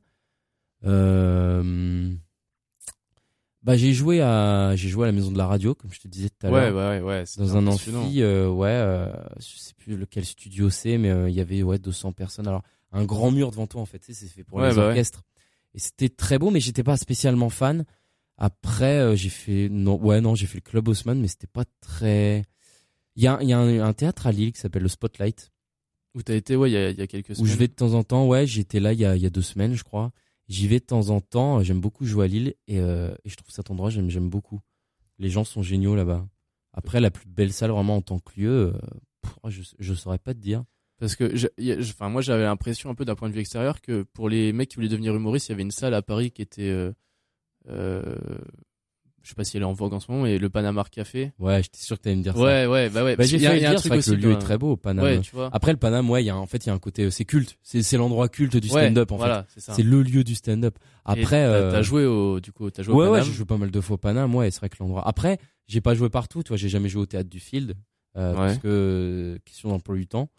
euh, 0.85 2.13
bah 3.67 3.75
j'ai 3.75 3.91
joué 3.93 4.21
à 4.21 4.77
j'ai 4.77 4.87
joué 4.87 5.03
à 5.03 5.07
la 5.07 5.11
maison 5.11 5.29
de 5.29 5.37
la 5.37 5.45
radio 5.45 5.75
comme 5.75 5.91
je 5.91 5.99
te 5.99 6.07
disais 6.07 6.29
tout 6.29 6.47
à 6.47 6.49
l'heure. 6.49 6.73
Ouais 6.73 6.99
ouais 6.99 7.01
ouais. 7.01 7.23
Dans 7.37 7.57
un 7.57 7.67
amphi 7.67 8.21
euh, 8.21 8.47
ouais 8.47 8.69
euh, 8.69 9.11
je 9.39 9.57
sais 9.57 9.73
plus 9.77 9.97
lequel 9.97 10.23
studio 10.23 10.69
c'est 10.69 10.97
mais 10.97 11.09
euh, 11.09 11.29
il 11.29 11.35
y 11.35 11.41
avait 11.41 11.63
ouais 11.63 11.77
200 11.77 12.13
personnes 12.13 12.47
alors 12.47 12.61
un 12.93 13.03
grand 13.03 13.29
mur 13.29 13.51
devant 13.51 13.67
toi 13.67 13.81
en 13.81 13.85
fait 13.85 14.01
c'est 14.07 14.13
fait 14.13 14.45
pour 14.45 14.61
les 14.61 14.73
bah 14.73 14.87
orchestres 14.87 15.23
et 15.73 15.79
c'était 15.79 16.07
très 16.07 16.39
beau 16.39 16.49
mais 16.49 16.61
j'étais 16.61 16.83
pas 16.83 16.95
spécialement 16.95 17.49
fan. 17.49 17.83
Après 18.37 18.99
euh, 18.99 19.15
j'ai 19.15 19.29
fait 19.29 19.67
non 19.69 19.97
ouais 19.97 20.21
non 20.21 20.35
j'ai 20.35 20.45
fait 20.45 20.57
le 20.57 20.69
club 20.69 20.87
Haussmann 20.87 21.19
mais 21.19 21.27
c'était 21.27 21.47
pas 21.47 21.65
très 21.81 22.43
il 23.15 23.23
y 23.23 23.27
a 23.27 23.41
y 23.41 23.53
a 23.53 23.59
un, 23.59 23.93
théâtre 23.93 24.27
à 24.27 24.31
Lille 24.31 24.51
qui 24.51 24.59
s'appelle 24.59 24.83
le 24.83 24.89
Spotlight 24.89 25.51
où 26.13 26.21
t'as 26.21 26.35
été 26.35 26.55
ouais 26.55 26.69
il 26.69 26.73
y 26.73 26.77
a, 26.77 26.91
y 26.91 27.01
a 27.01 27.07
quelques 27.07 27.35
semaines. 27.35 27.43
Où 27.43 27.51
je 27.51 27.57
vais 27.57 27.67
de 27.67 27.73
temps 27.73 27.93
en 27.93 28.03
temps 28.03 28.27
ouais 28.27 28.45
j'étais 28.45 28.79
là 28.79 28.93
il 28.93 28.99
y 28.99 29.05
a 29.05 29.15
y 29.15 29.25
a 29.25 29.29
deux 29.31 29.41
semaines 29.41 29.73
je 29.73 29.83
crois 29.83 30.11
J'y 30.47 30.67
vais 30.67 30.79
de 30.79 30.85
temps 30.85 31.09
en 31.09 31.19
temps. 31.19 31.61
J'aime 31.61 31.81
beaucoup 31.81 32.05
jouer 32.05 32.25
à 32.25 32.27
Lille 32.27 32.55
et, 32.67 32.79
euh, 32.79 33.13
et 33.25 33.29
je 33.29 33.35
trouve 33.35 33.51
cet 33.51 33.69
endroit, 33.69 33.89
j'aime, 33.89 34.09
j'aime 34.09 34.29
beaucoup. 34.29 34.61
Les 35.19 35.29
gens 35.29 35.43
sont 35.43 35.61
géniaux 35.61 35.95
là-bas. 35.95 36.25
Après, 36.73 37.01
la 37.01 37.11
plus 37.11 37.27
belle 37.27 37.51
salle 37.51 37.71
vraiment 37.71 37.97
en 37.97 38.01
tant 38.01 38.19
que 38.19 38.39
lieu, 38.39 38.73
euh, 38.73 39.49
je, 39.49 39.61
je 39.77 39.93
saurais 39.93 40.19
pas 40.19 40.33
te 40.33 40.39
dire. 40.39 40.63
Parce 40.99 41.15
que, 41.15 41.31
enfin, 41.81 42.09
moi, 42.09 42.21
j'avais 42.21 42.43
l'impression 42.43 42.89
un 42.89 42.95
peu 42.95 43.05
d'un 43.05 43.15
point 43.15 43.29
de 43.29 43.33
vue 43.33 43.41
extérieur 43.41 43.81
que 43.81 44.03
pour 44.03 44.29
les 44.29 44.53
mecs 44.53 44.69
qui 44.69 44.75
voulaient 44.75 44.87
devenir 44.87 45.15
humoristes, 45.15 45.49
il 45.49 45.51
y 45.51 45.53
avait 45.53 45.63
une 45.63 45.71
salle 45.71 45.93
à 45.93 46.01
Paris 46.01 46.31
qui 46.31 46.41
était 46.41 46.69
euh 46.69 46.93
je 49.27 49.31
sais 49.31 49.35
pas 49.35 49.43
si 49.43 49.57
elle 49.57 49.63
est 49.63 49.65
en 49.65 49.73
vogue 49.73 49.93
en 49.93 49.99
ce 49.99 50.09
moment, 50.09 50.23
mais 50.23 50.37
le 50.37 50.49
Panama 50.49 50.85
Café. 50.89 51.33
Ouais, 51.37 51.61
j'étais 51.61 51.79
sûr 51.79 51.97
que 51.97 52.03
t'allais 52.03 52.15
me 52.15 52.23
dire 52.23 52.33
ça. 52.33 52.41
Ouais, 52.41 52.65
ouais, 52.65 52.89
bah 52.89 53.03
ouais. 53.03 53.17
Bah, 53.17 53.25
j'ai 53.25 53.37
fait 53.37 53.59
y 53.59 53.65
a, 53.65 53.71
un 53.71 53.75
truc 53.75 53.91
aussi. 53.91 54.11
Le 54.11 54.15
lieu 54.15 54.31
est 54.31 54.37
très 54.37 54.57
beau. 54.57 54.79
Ouais, 54.85 55.19
tu 55.19 55.35
vois. 55.35 55.49
Après, 55.51 55.73
le 55.73 55.77
Panama, 55.77 56.09
ouais, 56.09 56.23
il 56.23 56.27
y 56.27 56.29
a, 56.29 56.37
en 56.37 56.45
fait, 56.45 56.65
il 56.65 56.67
y 56.67 56.69
a 56.69 56.73
un 56.73 56.79
côté, 56.79 57.11
c'est 57.11 57.25
culte. 57.25 57.57
C'est, 57.61 57.81
c'est 57.81 57.97
l'endroit 57.97 58.29
culte 58.29 58.55
du 58.55 58.69
stand-up, 58.69 59.11
en 59.11 59.17
voilà, 59.17 59.45
fait. 59.49 59.59
C'est 59.59 59.83
le 59.83 60.01
lieu 60.01 60.23
du 60.23 60.33
stand-up. 60.33 60.77
Après, 61.03 61.43
euh... 61.43 61.71
t'as 61.71 61.81
joué 61.81 62.05
au, 62.05 62.39
du 62.39 62.53
coup, 62.53 62.71
t'as 62.71 62.83
joué 62.83 62.93
ouais, 62.93 63.01
au 63.01 63.05
Panama. 63.07 63.19
Ouais, 63.19 63.29
j'ai 63.29 63.33
joué 63.35 63.45
pas 63.45 63.57
mal 63.57 63.69
de 63.69 63.81
fois 63.81 63.95
au 63.95 63.97
Panama, 63.97 64.33
ouais, 64.33 64.49
c'est 64.49 64.59
vrai 64.59 64.69
que 64.69 64.77
l'endroit. 64.79 65.05
Après, 65.05 65.39
j'ai 65.67 65.81
pas 65.81 65.93
joué 65.93 66.09
partout, 66.09 66.41
tu 66.41 66.49
vois, 66.49 66.57
j'ai 66.57 66.69
jamais 66.69 66.87
joué 66.87 67.01
au 67.01 67.05
théâtre 67.05 67.29
du 67.29 67.41
Field, 67.41 67.75
euh, 68.15 68.33
parce 68.33 68.59
que, 68.59 69.37
question 69.43 69.67
d'emploi 69.67 69.97
du 69.97 70.07
temps. 70.07 70.29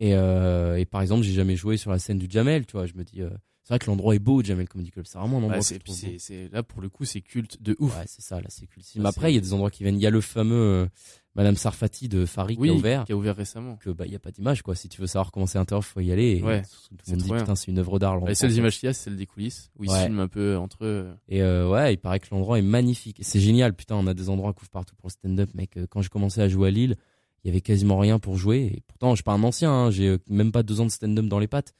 Et, 0.00 0.14
euh, 0.14 0.76
et 0.76 0.84
par 0.84 1.00
exemple, 1.00 1.22
j'ai 1.22 1.32
jamais 1.32 1.56
joué 1.56 1.78
sur 1.78 1.90
la 1.90 1.98
scène 1.98 2.18
du 2.18 2.26
Jamel, 2.28 2.66
tu 2.66 2.72
vois, 2.72 2.84
je 2.84 2.92
me 2.94 3.04
dis, 3.04 3.22
euh, 3.22 3.30
c'est 3.64 3.72
vrai 3.72 3.78
que 3.78 3.86
l'endroit 3.86 4.14
est 4.14 4.18
beau, 4.18 4.42
Jamel 4.42 4.68
Comedy 4.68 4.90
Club. 4.90 5.06
C'est 5.06 5.18
vraiment 5.18 5.38
un 5.38 5.44
endroit. 5.44 5.56
Ouais, 5.56 6.18
c'est, 6.18 6.48
là 6.52 6.62
pour 6.62 6.82
le 6.82 6.90
coup, 6.90 7.06
c'est 7.06 7.22
culte 7.22 7.62
de 7.62 7.74
ouf. 7.78 7.96
Ouais, 7.96 8.04
c'est 8.06 8.20
ça, 8.20 8.38
là 8.38 8.48
c'est 8.50 8.66
culte. 8.66 8.86
Mais 8.96 9.08
après, 9.08 9.32
il 9.32 9.36
y 9.36 9.38
a 9.38 9.40
des 9.40 9.54
endroits 9.54 9.70
qui 9.70 9.84
viennent. 9.84 9.96
Il 9.96 10.02
y 10.02 10.06
a 10.06 10.10
le 10.10 10.20
fameux 10.20 10.54
euh, 10.54 10.86
Madame 11.34 11.56
Sarfati 11.56 12.10
de 12.10 12.26
Farid 12.26 12.60
qui 12.60 12.68
a 12.68 12.72
ouvert. 12.74 13.04
Qui 13.06 13.12
a 13.12 13.16
ouvert 13.16 13.34
récemment. 13.34 13.76
Que 13.76 13.88
bah 13.88 14.04
il 14.04 14.12
y 14.12 14.16
a 14.16 14.18
pas 14.18 14.32
d'image 14.32 14.60
quoi. 14.60 14.74
Si 14.74 14.90
tu 14.90 15.00
veux 15.00 15.06
savoir 15.06 15.32
comment 15.32 15.46
c'est 15.46 15.58
intérieur, 15.58 15.82
faut 15.82 16.00
y 16.00 16.12
aller. 16.12 16.36
Et 16.36 16.42
ouais. 16.42 16.60
Tout 16.62 16.94
le 17.06 17.12
monde 17.12 17.22
dit 17.22 17.32
putain, 17.32 17.54
c'est 17.54 17.70
une 17.70 17.78
œuvre 17.78 17.98
d'art. 17.98 18.22
Les 18.26 18.34
seules 18.34 18.52
images 18.52 18.78
qu'il 18.78 18.86
y 18.86 18.90
a, 18.90 18.92
c'est 18.92 19.04
celle 19.04 19.16
des 19.16 19.24
coulisses 19.24 19.70
où 19.78 19.84
ils 19.84 19.90
filment 19.90 20.20
un 20.20 20.28
peu 20.28 20.58
entre 20.58 20.84
eux. 20.84 21.08
Et 21.28 21.42
euh, 21.42 21.66
ouais, 21.66 21.94
il 21.94 21.96
paraît 21.96 22.20
que 22.20 22.26
l'endroit 22.32 22.58
est 22.58 22.62
magnifique. 22.62 23.16
C'est 23.22 23.40
génial. 23.40 23.72
Putain, 23.72 23.96
on 23.96 24.06
a 24.06 24.12
des 24.12 24.28
endroits 24.28 24.52
qui 24.52 24.68
partout 24.68 24.94
pour 24.96 25.08
le 25.08 25.12
stand-up, 25.12 25.50
mec. 25.54 25.76
Euh, 25.78 25.86
quand 25.88 26.02
j'ai 26.02 26.10
commencé 26.10 26.42
à 26.42 26.48
jouer 26.48 26.68
à 26.68 26.70
Lille, 26.70 26.96
il 27.42 27.48
y 27.48 27.50
avait 27.50 27.62
quasiment 27.62 27.98
rien 27.98 28.18
pour 28.18 28.36
jouer. 28.36 28.72
Et 28.74 28.82
pourtant, 28.86 29.12
je 29.12 29.16
suis 29.16 29.24
pas 29.24 29.32
un 29.32 29.42
ancien. 29.42 29.70
Hein. 29.72 29.90
J'ai 29.90 30.18
même 30.28 30.52
pas 30.52 30.62
deux 30.62 30.80
ans 30.80 30.86
de 30.86 30.90
stand-up 30.90 31.24
dans 31.26 31.38
les 31.38 31.48
pattes. 31.48 31.72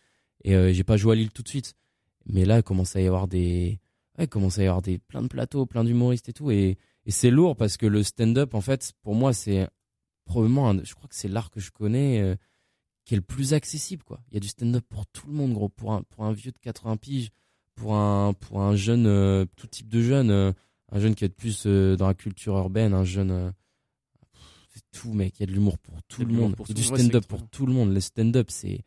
Et 0.42 0.54
euh, 0.54 0.72
j'ai 0.72 0.84
pas 0.84 0.96
joué 0.96 1.12
à 1.12 1.14
Lille 1.14 1.30
tout 1.30 1.42
de 1.42 1.48
suite. 1.48 1.74
Mais 2.26 2.44
là, 2.44 2.58
il 2.58 2.62
commence 2.62 2.96
à 2.96 3.00
y 3.00 3.06
avoir 3.06 3.28
des, 3.28 3.78
ouais, 4.18 4.24
il 4.24 4.28
commence 4.28 4.58
à 4.58 4.62
y 4.62 4.66
avoir 4.66 4.82
des 4.82 4.98
plein 4.98 5.22
de 5.22 5.28
plateaux, 5.28 5.66
plein 5.66 5.84
d'humoristes 5.84 6.28
et 6.28 6.32
tout. 6.32 6.50
Et, 6.50 6.78
et 7.06 7.10
c'est 7.10 7.30
lourd 7.30 7.56
parce 7.56 7.76
que 7.76 7.86
le 7.86 8.02
stand-up, 8.02 8.54
en 8.54 8.60
fait, 8.60 8.92
pour 9.02 9.14
moi, 9.14 9.32
c'est 9.32 9.68
probablement, 10.24 10.70
un- 10.70 10.82
je 10.84 10.94
crois 10.94 11.08
que 11.08 11.14
c'est 11.14 11.28
l'art 11.28 11.50
que 11.50 11.60
je 11.60 11.70
connais 11.70 12.20
euh, 12.20 12.34
qui 13.04 13.12
est 13.14 13.18
le 13.18 13.22
plus 13.22 13.52
accessible, 13.52 14.02
quoi. 14.02 14.20
Il 14.30 14.34
y 14.34 14.36
a 14.38 14.40
du 14.40 14.48
stand-up 14.48 14.84
pour 14.88 15.06
tout 15.06 15.26
le 15.26 15.34
monde, 15.34 15.52
gros. 15.52 15.68
Pour 15.68 15.92
un, 15.92 16.02
pour 16.04 16.24
un 16.24 16.32
vieux 16.32 16.52
de 16.52 16.58
80 16.58 16.96
piges, 16.96 17.28
pour 17.74 17.94
un, 17.94 18.32
pour 18.32 18.62
un 18.62 18.74
jeune, 18.76 19.06
euh, 19.06 19.44
tout 19.56 19.66
type 19.66 19.88
de 19.88 20.00
jeune, 20.00 20.30
euh, 20.30 20.52
un 20.90 21.00
jeune 21.00 21.14
qui 21.14 21.24
est 21.26 21.28
plus 21.28 21.66
dans 21.66 22.06
la 22.06 22.14
culture 22.14 22.56
urbaine, 22.56 22.94
un 22.94 23.04
jeune. 23.04 23.52
c'est 24.70 24.82
tout, 24.92 25.12
mec. 25.12 25.34
Il 25.38 25.40
y 25.40 25.42
a 25.42 25.46
de 25.46 25.52
l'humour 25.52 25.76
pour 25.78 26.02
tout 26.04 26.22
le 26.24 26.32
monde. 26.40 26.56
pour 26.56 26.66
tout 26.66 26.72
du 26.74 26.82
stand-up 27.02 27.26
pour 27.26 27.48
tout 27.50 27.66
le 27.66 27.72
monde. 27.72 27.92
Le 27.92 28.00
stand-up, 28.00 28.50
c'est. 28.50 28.80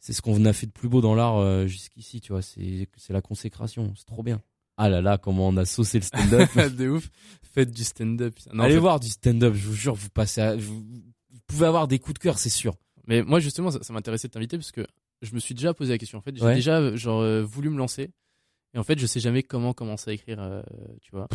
C'est 0.00 0.12
ce 0.12 0.22
qu'on 0.22 0.44
a 0.44 0.52
fait 0.52 0.66
de 0.66 0.72
plus 0.72 0.88
beau 0.88 1.00
dans 1.00 1.14
l'art 1.14 1.38
euh, 1.38 1.66
jusqu'ici, 1.66 2.20
tu 2.20 2.32
vois. 2.32 2.42
C'est 2.42 2.86
la 3.10 3.20
consécration. 3.22 3.92
C'est 3.96 4.06
trop 4.06 4.22
bien. 4.22 4.40
Ah 4.76 4.88
là 4.88 5.00
là, 5.02 5.18
comment 5.18 5.48
on 5.48 5.56
a 5.56 5.64
saucé 5.64 5.98
le 5.98 6.04
stand-up. 6.04 6.48
de 6.76 6.88
ouf. 6.88 7.10
Faites 7.42 7.72
du 7.72 7.82
stand-up. 7.82 8.36
Allez 8.58 8.74
fait- 8.74 8.78
voir 8.80 9.00
du 9.00 9.08
stand-up, 9.08 9.54
je 9.54 9.66
vous 9.66 9.74
jure, 9.74 9.94
vous 9.94 10.08
passez 10.10 10.40
à- 10.40 10.54
vous, 10.54 10.84
vous 10.84 11.40
pouvez 11.48 11.66
avoir 11.66 11.88
des 11.88 11.98
coups 11.98 12.14
de 12.14 12.18
cœur, 12.20 12.38
c'est 12.38 12.48
sûr. 12.48 12.76
Mais 13.08 13.22
moi, 13.22 13.40
justement, 13.40 13.72
ça, 13.72 13.82
ça 13.82 13.92
m'intéressait 13.92 14.28
de 14.28 14.32
t'inviter 14.32 14.56
parce 14.56 14.70
que 14.70 14.86
je 15.22 15.34
me 15.34 15.40
suis 15.40 15.54
déjà 15.56 15.74
posé 15.74 15.92
la 15.94 15.98
question. 15.98 16.18
En 16.18 16.22
fait, 16.22 16.36
j'ai 16.36 16.44
Ouais. 16.44 16.54
déjà 16.54 16.94
genre 16.94 17.20
euh, 17.22 17.42
voulu 17.42 17.70
me 17.70 17.78
lancer. 17.78 18.10
Et 18.74 18.78
en 18.78 18.84
fait, 18.84 18.98
je 19.00 19.06
sais 19.06 19.18
jamais 19.18 19.42
comment 19.42 19.72
commencer 19.72 20.10
à 20.10 20.12
écrire, 20.14 20.38
euh, 20.40 20.62
tu 21.02 21.10
vois. 21.10 21.26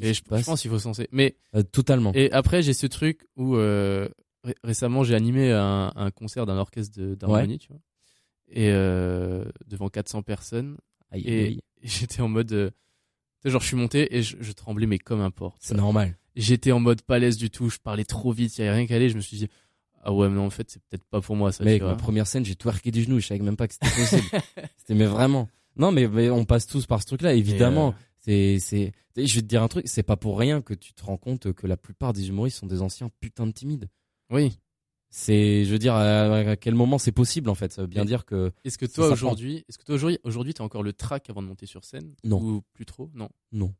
Et 0.00 0.12
je, 0.14 0.20
je 0.22 0.44
pense 0.44 0.60
qu'il 0.60 0.70
faut 0.70 0.78
se 0.78 0.86
lancer. 0.86 1.08
Mais 1.10 1.34
Euh, 1.56 1.62
totalement. 1.64 2.12
et 2.14 2.30
après, 2.30 2.62
j'ai 2.62 2.74
ce 2.74 2.86
truc 2.86 3.26
où 3.36 3.54
ré- 3.54 4.54
récemment, 4.62 5.02
j'ai 5.02 5.14
animé 5.16 5.50
un, 5.50 5.90
un 5.96 6.10
concert 6.12 6.46
d'un 6.46 6.58
orchestre 6.58 7.00
d'harmonie, 7.14 7.58
tu 7.58 7.68
vois. 7.68 7.80
Et 8.50 8.70
euh, 8.70 9.44
devant 9.66 9.88
400 9.88 10.22
personnes. 10.22 10.76
Aïe, 11.10 11.22
Et, 11.26 11.44
aïe, 11.46 11.60
j'étais 11.82 12.20
en 12.20 12.28
mode, 12.28 12.52
euh, 12.52 12.70
tu 12.70 13.44
sais, 13.44 13.50
genre, 13.50 13.60
je 13.60 13.66
suis 13.66 13.76
monté 13.76 14.16
et 14.16 14.22
je, 14.22 14.36
je 14.40 14.52
tremblais 14.52 14.86
mais 14.86 14.98
comme 14.98 15.20
un 15.20 15.30
porc. 15.30 15.56
c'est 15.60 15.74
normal. 15.74 16.16
J'étais 16.36 16.72
en 16.72 16.80
mode 16.80 17.02
pas 17.02 17.16
à 17.16 17.18
l'aise 17.18 17.36
du 17.36 17.50
tout. 17.50 17.68
Je 17.68 17.78
parlais 17.78 18.04
trop 18.04 18.30
vite. 18.32 18.56
Il 18.58 18.60
y 18.60 18.64
avait 18.64 18.76
rien 18.76 18.86
qu'à 18.86 18.94
aller. 18.94 19.08
Je 19.10 19.16
me 19.16 19.20
suis 19.20 19.36
dit, 19.36 19.48
ah 20.02 20.12
ouais, 20.12 20.28
mais 20.28 20.36
non, 20.36 20.46
en 20.46 20.50
fait, 20.50 20.70
c'est 20.70 20.80
peut-être 20.84 21.04
pas 21.04 21.20
pour 21.20 21.36
moi 21.36 21.52
ça. 21.52 21.64
Mec, 21.64 21.82
ma 21.82 21.96
première 21.96 22.26
scène, 22.26 22.44
j'ai 22.44 22.54
twerké 22.54 22.90
des 22.90 23.02
genoux, 23.02 23.18
je 23.20 23.26
savais 23.26 23.40
même 23.40 23.56
pas 23.56 23.66
que 23.66 23.74
c'était 23.74 23.90
possible. 23.90 24.28
c'était 24.76 24.94
mais 24.94 25.06
vraiment. 25.06 25.48
Non, 25.76 25.92
mais, 25.92 26.08
mais 26.08 26.30
on 26.30 26.44
passe 26.44 26.66
tous 26.66 26.86
par 26.86 27.00
ce 27.02 27.06
truc-là, 27.06 27.34
évidemment. 27.34 27.94
C'est, 28.20 28.58
c'est, 28.58 28.92
je 29.16 29.34
vais 29.34 29.42
te 29.42 29.46
dire 29.46 29.62
un 29.62 29.68
truc, 29.68 29.86
c'est 29.88 30.02
pas 30.02 30.16
pour 30.16 30.38
rien 30.38 30.60
que 30.60 30.74
tu 30.74 30.92
te 30.92 31.04
rends 31.04 31.16
compte 31.16 31.52
que 31.52 31.66
la 31.66 31.76
plupart 31.76 32.12
des 32.12 32.28
humoristes 32.28 32.58
sont 32.58 32.66
des 32.66 32.82
anciens 32.82 33.10
putains 33.20 33.46
de 33.46 33.52
timides. 33.52 33.88
Oui. 34.30 34.58
C'est, 35.10 35.64
je 35.64 35.72
veux 35.72 35.78
dire, 35.78 35.94
à, 35.94 36.56
quel 36.56 36.74
moment 36.74 36.98
c'est 36.98 37.12
possible 37.12 37.48
en 37.48 37.54
fait. 37.54 37.78
Veut 37.78 37.86
bien 37.86 38.04
dire 38.04 38.24
que 38.24 38.52
Est-ce 38.64 38.76
que 38.76 38.86
toi 38.86 39.08
aujourd'hui, 39.08 39.64
est-ce 39.68 39.78
que 39.78 39.84
toi 39.84 39.94
aujourd'hui, 39.94 40.18
aujourd'hui, 40.24 40.54
t'as 40.54 40.64
encore 40.64 40.82
le 40.82 40.92
trac 40.92 41.30
avant 41.30 41.42
de 41.42 41.48
monter 41.48 41.66
sur 41.66 41.84
scène 41.84 42.14
Non. 42.24 42.40
Ou 42.42 42.62
plus 42.74 42.84
trop? 42.84 43.10
Non. 43.14 43.28
non. 43.52 43.72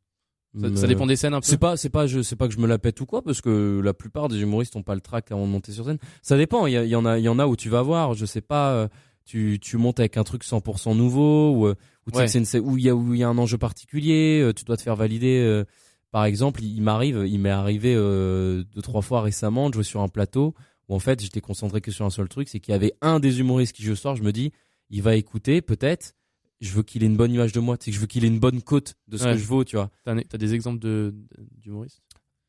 Ça, 0.59 0.75
ça 0.75 0.87
dépend 0.87 1.05
des 1.05 1.15
scènes 1.15 1.35
un 1.35 1.41
peu. 1.41 1.45
C'est 1.45 1.59
pas, 1.59 1.77
c'est 1.77 1.91
pas, 1.91 2.07
je, 2.07 2.23
c'est 2.23 2.35
pas 2.35 2.47
que 2.47 2.53
je 2.55 2.59
me 2.59 2.65
la 2.65 2.79
pète 2.79 2.99
ou 3.01 3.05
quoi, 3.05 3.21
parce 3.21 3.39
que 3.41 3.79
la 3.83 3.93
plupart 3.93 4.29
des 4.29 4.39
humoristes 4.41 4.75
ont 4.75 4.81
pas 4.81 4.95
le 4.95 5.01
trac 5.01 5.31
avant 5.31 5.45
de 5.45 5.51
monter 5.51 5.71
sur 5.71 5.85
scène. 5.85 5.99
Ça 6.23 6.37
dépend. 6.37 6.65
Il 6.65 6.73
y, 6.73 6.95
en 6.95 7.05
a, 7.05 7.19
il 7.19 7.23
y 7.23 7.29
en 7.29 7.37
a 7.37 7.45
où 7.45 7.55
tu 7.55 7.69
vas 7.69 7.83
voir, 7.83 8.15
je 8.15 8.25
sais 8.25 8.41
pas, 8.41 8.71
euh, 8.71 8.87
tu, 9.25 9.59
tu 9.61 9.77
montes 9.77 9.99
avec 9.99 10.17
un 10.17 10.23
truc 10.23 10.43
100% 10.43 10.97
nouveau, 10.97 11.51
ou, 11.53 11.67
euh, 11.67 11.75
ou 12.07 12.11
tu 12.11 12.27
sais 12.27 12.39
une 12.39 12.67
où 12.67 12.77
il 12.79 12.83
y 12.85 12.89
a, 12.89 12.95
où 12.95 13.13
il 13.13 13.19
y 13.19 13.23
a 13.23 13.29
un 13.29 13.37
enjeu 13.37 13.59
particulier, 13.59 14.41
euh, 14.41 14.53
tu 14.53 14.65
dois 14.65 14.75
te 14.75 14.81
faire 14.81 14.95
valider. 14.95 15.39
euh, 15.39 15.65
par 16.11 16.25
exemple, 16.25 16.63
il, 16.63 16.77
il 16.77 16.81
m'arrive, 16.81 17.23
il 17.27 17.39
m'est 17.39 17.51
arrivé 17.51 17.93
euh, 17.95 18.63
deux 18.73 18.81
trois 18.81 19.03
fois 19.03 19.21
récemment 19.21 19.69
de 19.69 19.75
jouer 19.75 19.83
sur 19.83 20.01
un 20.01 20.07
plateau 20.07 20.55
où 20.89 20.95
en 20.95 20.99
fait 20.99 21.21
j'étais 21.21 21.39
concentré 21.41 21.79
que 21.79 21.91
sur 21.91 22.05
un 22.05 22.09
seul 22.09 22.27
truc, 22.27 22.49
c'est 22.49 22.59
qu'il 22.59 22.73
y 22.73 22.75
avait 22.75 22.93
un 23.01 23.19
des 23.21 23.39
humoristes 23.39 23.73
qui 23.73 23.83
je 23.83 23.93
sors, 23.95 24.15
je 24.17 24.23
me 24.23 24.31
dis, 24.33 24.51
il 24.89 25.01
va 25.01 25.15
écouter 25.15 25.61
peut-être. 25.61 26.13
Je 26.61 26.71
veux 26.73 26.83
qu'il 26.83 27.03
ait 27.03 27.05
une 27.05 27.15
bonne 27.15 27.31
image 27.31 27.53
de 27.53 27.61
moi, 27.61 27.77
c'est 27.79 27.89
que 27.91 27.95
je 27.95 28.01
veux 28.01 28.07
qu'il 28.07 28.25
ait 28.25 28.27
une 28.27 28.39
bonne 28.39 28.61
cote 28.61 28.95
de 29.07 29.15
ce 29.15 29.23
Ouais. 29.23 29.31
que 29.33 29.37
je 29.37 29.45
vaux, 29.45 29.63
tu 29.63 29.77
vois. 29.77 29.89
T'as, 30.03 30.13
t'as 30.23 30.37
des 30.37 30.53
exemples 30.53 30.79
de, 30.79 31.15
d'humoristes? 31.61 32.01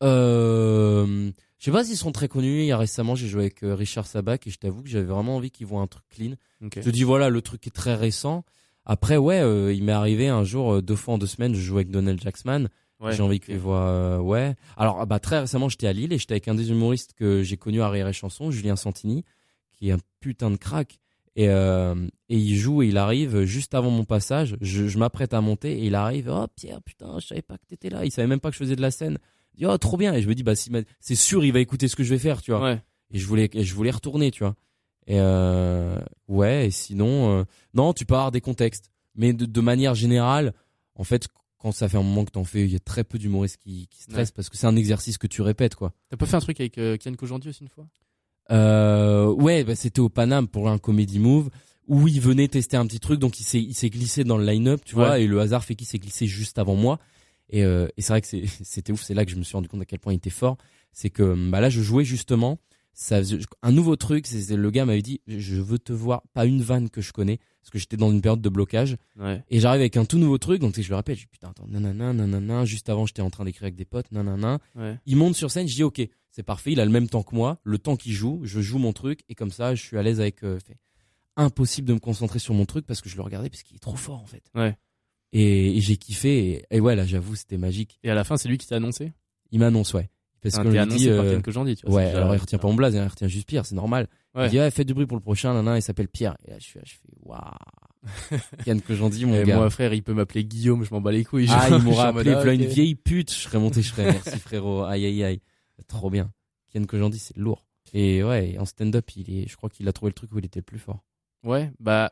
Euh, 0.03 1.31
je 1.59 1.65
sais 1.65 1.71
pas 1.71 1.83
s'ils 1.83 1.97
sont 1.97 2.11
très 2.11 2.27
connus. 2.27 2.59
Il 2.61 2.65
y 2.65 2.71
a 2.71 2.77
récemment, 2.77 3.15
j'ai 3.15 3.27
joué 3.27 3.43
avec 3.43 3.63
euh, 3.63 3.75
Richard 3.75 4.07
Sabac 4.07 4.45
et 4.47 4.49
je 4.49 4.57
t'avoue 4.57 4.81
que 4.83 4.89
j'avais 4.89 5.05
vraiment 5.05 5.37
envie 5.37 5.51
qu'ils 5.51 5.67
voient 5.67 5.81
un 5.81 5.87
truc 5.87 6.03
clean. 6.09 6.33
Je 6.61 6.81
te 6.81 6.89
dis 6.89 7.03
voilà, 7.03 7.29
le 7.29 7.41
truc 7.41 7.65
est 7.67 7.71
très 7.75 7.95
récent. 7.95 8.43
Après, 8.83 9.17
ouais, 9.17 9.39
euh, 9.41 9.71
il 9.73 9.83
m'est 9.83 9.91
arrivé 9.91 10.27
un 10.27 10.43
jour, 10.43 10.73
euh, 10.73 10.81
deux 10.81 10.95
fois 10.95 11.13
en 11.13 11.17
deux 11.17 11.27
semaines, 11.27 11.53
je 11.53 11.61
jouais 11.61 11.81
avec 11.81 11.91
Donald 11.91 12.19
Jacksman. 12.19 12.67
Ouais, 13.01 13.13
j'ai 13.13 13.23
envie 13.23 13.39
qu'ils 13.39 13.57
voient, 13.57 13.87
euh, 13.87 14.19
ouais. 14.19 14.55
Alors, 14.77 14.99
ah 15.01 15.05
bah, 15.07 15.19
très 15.19 15.39
récemment, 15.39 15.69
j'étais 15.69 15.87
à 15.87 15.93
Lille 15.93 16.13
et 16.13 16.19
j'étais 16.19 16.33
avec 16.33 16.47
un 16.47 16.53
des 16.55 16.69
humoristes 16.69 17.13
que 17.13 17.41
j'ai 17.41 17.57
connu 17.57 17.81
à 17.81 17.89
Rire 17.89 18.07
et 18.07 18.13
Chanson, 18.13 18.51
Julien 18.51 18.75
Santini, 18.75 19.25
qui 19.71 19.89
est 19.89 19.91
un 19.91 19.99
putain 20.19 20.51
de 20.51 20.57
crack. 20.57 20.99
Et, 21.35 21.47
euh, 21.49 21.95
et 22.29 22.37
il 22.37 22.55
joue 22.57 22.83
et 22.83 22.87
il 22.87 22.97
arrive 22.97 23.43
juste 23.43 23.73
avant 23.73 23.89
mon 23.89 24.03
passage. 24.03 24.57
Je, 24.61 24.87
je 24.87 24.97
m'apprête 24.99 25.33
à 25.33 25.41
monter 25.41 25.79
et 25.79 25.85
il 25.85 25.95
arrive. 25.95 26.29
Oh 26.31 26.45
Pierre, 26.55 26.81
putain, 26.83 27.19
je 27.19 27.27
savais 27.27 27.41
pas 27.41 27.57
que 27.57 27.65
t'étais 27.65 27.89
là. 27.89 28.05
Il 28.05 28.11
savait 28.11 28.27
même 28.27 28.41
pas 28.41 28.49
que 28.49 28.55
je 28.55 28.59
faisais 28.59 28.75
de 28.75 28.81
la 28.81 28.91
scène. 28.91 29.17
Il 29.53 29.59
dit 29.59 29.65
oh 29.65 29.77
trop 29.77 29.97
bien. 29.97 30.13
Et 30.13 30.21
je 30.21 30.27
me 30.27 30.35
dis 30.35 30.43
bah 30.43 30.55
si, 30.55 30.69
c'est 30.99 31.15
sûr 31.15 31.45
il 31.45 31.53
va 31.53 31.59
écouter 31.59 31.87
ce 31.87 31.95
que 31.95 32.03
je 32.03 32.09
vais 32.09 32.19
faire, 32.19 32.41
tu 32.41 32.51
vois. 32.51 32.61
Ouais. 32.61 32.81
Et 33.11 33.17
je 33.17 33.25
voulais, 33.25 33.49
et 33.53 33.63
je 33.63 33.73
voulais 33.73 33.91
retourner, 33.91 34.29
tu 34.29 34.43
vois. 34.43 34.55
Et 35.07 35.19
euh, 35.19 35.97
ouais. 36.27 36.67
Et 36.67 36.71
sinon, 36.71 37.39
euh, 37.39 37.43
non, 37.73 37.93
tu 37.93 38.05
peux 38.05 38.13
avoir 38.13 38.31
des 38.31 38.41
contextes, 38.41 38.91
mais 39.15 39.31
de, 39.31 39.45
de 39.45 39.61
manière 39.61 39.95
générale, 39.95 40.53
en 40.95 41.05
fait, 41.05 41.29
quand 41.61 41.71
ça 41.71 41.87
fait 41.89 41.97
un 41.97 42.03
moment 42.03 42.25
que 42.25 42.31
t'en 42.31 42.43
fais, 42.43 42.63
il 42.65 42.71
y 42.71 42.75
a 42.75 42.79
très 42.79 43.03
peu 43.03 43.17
d'humoristes 43.19 43.57
qui, 43.57 43.87
qui 43.87 44.01
stressent 44.01 44.31
parce 44.31 44.49
que 44.49 44.57
c'est 44.57 44.67
un 44.67 44.75
exercice 44.75 45.17
que 45.17 45.27
tu 45.27 45.41
répètes, 45.41 45.75
quoi. 45.75 45.93
T'as 46.09 46.17
pas 46.17 46.25
fait 46.25 46.35
un 46.35 46.39
truc 46.41 46.59
avec 46.59 46.77
euh, 46.77 46.97
Kian 46.97 47.13
Kojandi 47.13 47.49
aussi 47.49 47.61
une 47.63 47.69
fois? 47.69 47.87
Euh, 48.49 49.27
ouais, 49.27 49.63
bah, 49.63 49.75
c'était 49.75 49.99
au 49.99 50.09
Paname 50.09 50.47
pour 50.47 50.69
un 50.69 50.77
comedy 50.77 51.19
move 51.19 51.49
où 51.87 52.07
il 52.07 52.19
venait 52.21 52.47
tester 52.47 52.77
un 52.77 52.85
petit 52.85 52.99
truc, 52.99 53.19
donc 53.19 53.39
il 53.39 53.43
s'est 53.43 53.61
il 53.61 53.73
s'est 53.73 53.89
glissé 53.89 54.23
dans 54.23 54.37
le 54.37 54.45
line-up, 54.45 54.81
tu 54.85 54.95
Ouais. 54.95 55.05
vois, 55.05 55.19
et 55.19 55.27
le 55.27 55.39
hasard 55.39 55.63
fait 55.63 55.75
qu'il 55.75 55.87
s'est 55.87 55.99
glissé 55.99 56.27
juste 56.27 56.57
avant 56.59 56.75
moi. 56.75 56.99
Et, 57.49 57.63
euh, 57.63 57.87
et 57.97 58.01
c'est 58.01 58.13
vrai 58.13 58.21
que 58.21 58.27
c'était 58.63 58.91
ouf, 58.93 59.01
c'est 59.03 59.13
là 59.13 59.25
que 59.25 59.31
je 59.31 59.35
me 59.35 59.43
suis 59.43 59.55
rendu 59.55 59.67
compte 59.67 59.81
à 59.81 59.85
quel 59.85 59.99
point 59.99 60.13
il 60.13 60.17
était 60.17 60.29
fort. 60.29 60.57
C'est 60.93 61.09
que 61.09 61.49
bah 61.49 61.61
là, 61.61 61.69
je 61.69 61.81
jouais 61.81 62.03
justement. 62.03 62.59
Ça, 62.93 63.21
un 63.61 63.71
nouveau 63.71 63.95
truc, 63.95 64.27
c'est 64.27 64.55
le 64.55 64.71
gars 64.71 64.85
m'avait 64.85 65.01
dit, 65.01 65.21
je 65.27 65.55
veux 65.55 65.79
te 65.79 65.93
voir, 65.93 66.23
pas 66.33 66.45
une 66.45 66.61
vanne 66.61 66.89
que 66.89 67.01
je 67.01 67.13
connais, 67.13 67.37
parce 67.61 67.69
que 67.71 67.79
j'étais 67.79 67.97
dans 67.97 68.11
une 68.11 68.21
période 68.21 68.41
de 68.41 68.49
blocage. 68.49 68.97
Ouais. 69.17 69.43
Et 69.49 69.59
j'arrive 69.59 69.79
avec 69.81 69.97
un 69.97 70.05
tout 70.05 70.17
nouveau 70.17 70.37
truc, 70.37 70.59
donc 70.61 70.79
je 70.79 70.89
le 70.89 70.95
rappelle, 70.95 71.15
je 71.15 71.21
dis 71.21 71.27
putain, 71.27 71.49
attends, 71.49 71.67
nanana, 71.67 72.13
nanana, 72.13 72.65
juste 72.65 72.89
avant 72.89 73.05
j'étais 73.05 73.21
en 73.21 73.29
train 73.29 73.45
d'écrire 73.45 73.63
avec 73.63 73.75
des 73.75 73.85
potes, 73.85 74.11
nanana. 74.11 74.59
Ouais. 74.75 74.99
Il 75.05 75.15
monte 75.15 75.35
sur 75.35 75.49
scène, 75.49 75.67
je 75.67 75.75
dis 75.75 75.83
ok, 75.83 76.01
c'est 76.31 76.43
parfait, 76.43 76.73
il 76.73 76.79
a 76.79 76.85
le 76.85 76.91
même 76.91 77.07
temps 77.07 77.23
que 77.23 77.33
moi, 77.33 77.59
le 77.63 77.77
temps 77.77 77.95
qu'il 77.95 78.11
joue, 78.13 78.41
je 78.43 78.59
joue 78.61 78.77
mon 78.77 78.93
truc 78.93 79.21
et 79.29 79.35
comme 79.35 79.51
ça 79.51 79.73
je 79.73 79.81
suis 79.81 79.97
à 79.97 80.03
l'aise 80.03 80.19
avec. 80.19 80.43
euh, 80.43 80.59
fait. 80.59 80.77
Impossible 81.37 81.87
de 81.87 81.93
me 81.93 81.99
concentrer 81.99 82.39
sur 82.39 82.53
mon 82.53 82.65
truc 82.65 82.85
parce 82.85 82.99
que 82.99 83.07
je 83.07 83.15
le 83.15 83.21
regardais 83.21 83.49
parce 83.49 83.63
qu'il 83.63 83.77
est 83.77 83.79
trop 83.79 83.95
fort 83.95 84.21
en 84.21 84.25
fait. 84.25 84.43
Ouais. 84.53 84.75
Et, 85.31 85.77
et 85.77 85.79
j'ai 85.79 85.95
kiffé 85.95 86.65
et, 86.69 86.75
et 86.75 86.79
ouais 86.81 86.93
là 86.95 87.05
j'avoue 87.05 87.35
c'était 87.35 87.57
magique. 87.57 87.99
Et 88.03 88.11
à 88.11 88.15
la 88.15 88.25
fin, 88.25 88.35
c'est 88.35 88.49
lui 88.49 88.57
qui 88.57 88.67
t'a 88.67 88.75
annoncé? 88.75 89.13
Il 89.51 89.59
m'annonce 89.59 89.93
ouais. 89.93 90.09
Parce 90.41 90.55
Ah, 90.55 90.61
annoncé 90.61 90.97
dit 90.97 91.07
par 91.09 91.19
euh, 91.25 91.33
Kian 91.35 91.41
Kojandi, 91.41 91.75
tu 91.75 91.85
vois. 91.85 91.95
ouais 91.97 92.05
alors 92.11 92.33
il 92.33 92.37
retient 92.39 92.57
pas 92.59 92.67
mon 92.67 92.73
blaze, 92.73 92.95
hein, 92.95 93.03
il 93.05 93.07
retient 93.07 93.27
juste 93.27 93.47
Pierre, 93.47 93.65
c'est 93.65 93.75
normal. 93.75 94.07
Ouais. 94.33 94.47
Il 94.47 94.49
dit 94.49 94.59
ouais 94.59 94.71
faites 94.71 94.87
du 94.87 94.93
bruit 94.93 95.05
pour 95.05 95.17
le 95.17 95.21
prochain, 95.21 95.53
nana, 95.53 95.77
il 95.77 95.81
s'appelle 95.81 96.07
Pierre. 96.07 96.35
Et 96.45 96.51
là 96.51 96.57
je 96.59 96.63
suis 96.63 96.79
là, 96.79 96.85
je 96.85 96.93
fais 96.93 97.13
waouh. 97.23 97.39
Yann 98.65 98.81
que 98.81 98.95
j'en 98.95 99.09
dis 99.09 99.25
mon 99.25 99.35
Et 99.39 99.43
gars. 99.43 99.57
moi, 99.57 99.69
frère, 99.69 99.93
il 99.93 100.01
peut 100.01 100.13
m'appeler 100.13 100.43
Guillaume, 100.43 100.83
je 100.83 100.91
m'en 100.93 101.01
bats 101.01 101.11
les 101.11 101.23
couilles. 101.23 101.47
Ah, 101.51 101.67
il 101.69 101.77
je 101.79 101.83
m'aura 101.83 102.07
appelé 102.07 102.31
ah, 102.31 102.35
voilà 102.35 102.53
une 102.53 102.65
vieille 102.65 102.95
pute, 102.95 103.31
je 103.31 103.37
serais 103.37 103.59
monté, 103.59 103.81
je 103.83 103.89
serais 103.91 104.05
merci 104.05 104.39
frérot. 104.39 104.83
Aïe 104.83 105.05
aïe 105.05 105.23
aïe. 105.23 105.41
Trop 105.87 106.09
bien. 106.09 106.31
Ken 106.71 106.87
que 106.87 106.97
j'en 106.97 107.09
dis, 107.09 107.19
c'est 107.19 107.37
lourd. 107.37 107.65
Et 107.93 108.23
ouais, 108.23 108.55
en 108.57 108.65
stand-up, 108.65 109.05
il 109.17 109.29
est, 109.43 109.47
je 109.47 109.55
crois 109.57 109.69
qu'il 109.69 109.87
a 109.87 109.93
trouvé 109.93 110.09
le 110.09 110.13
truc 110.15 110.31
où 110.31 110.39
il 110.39 110.45
était 110.45 110.59
le 110.61 110.63
plus 110.65 110.79
fort. 110.79 111.03
Ouais, 111.43 111.71
bah, 111.79 112.11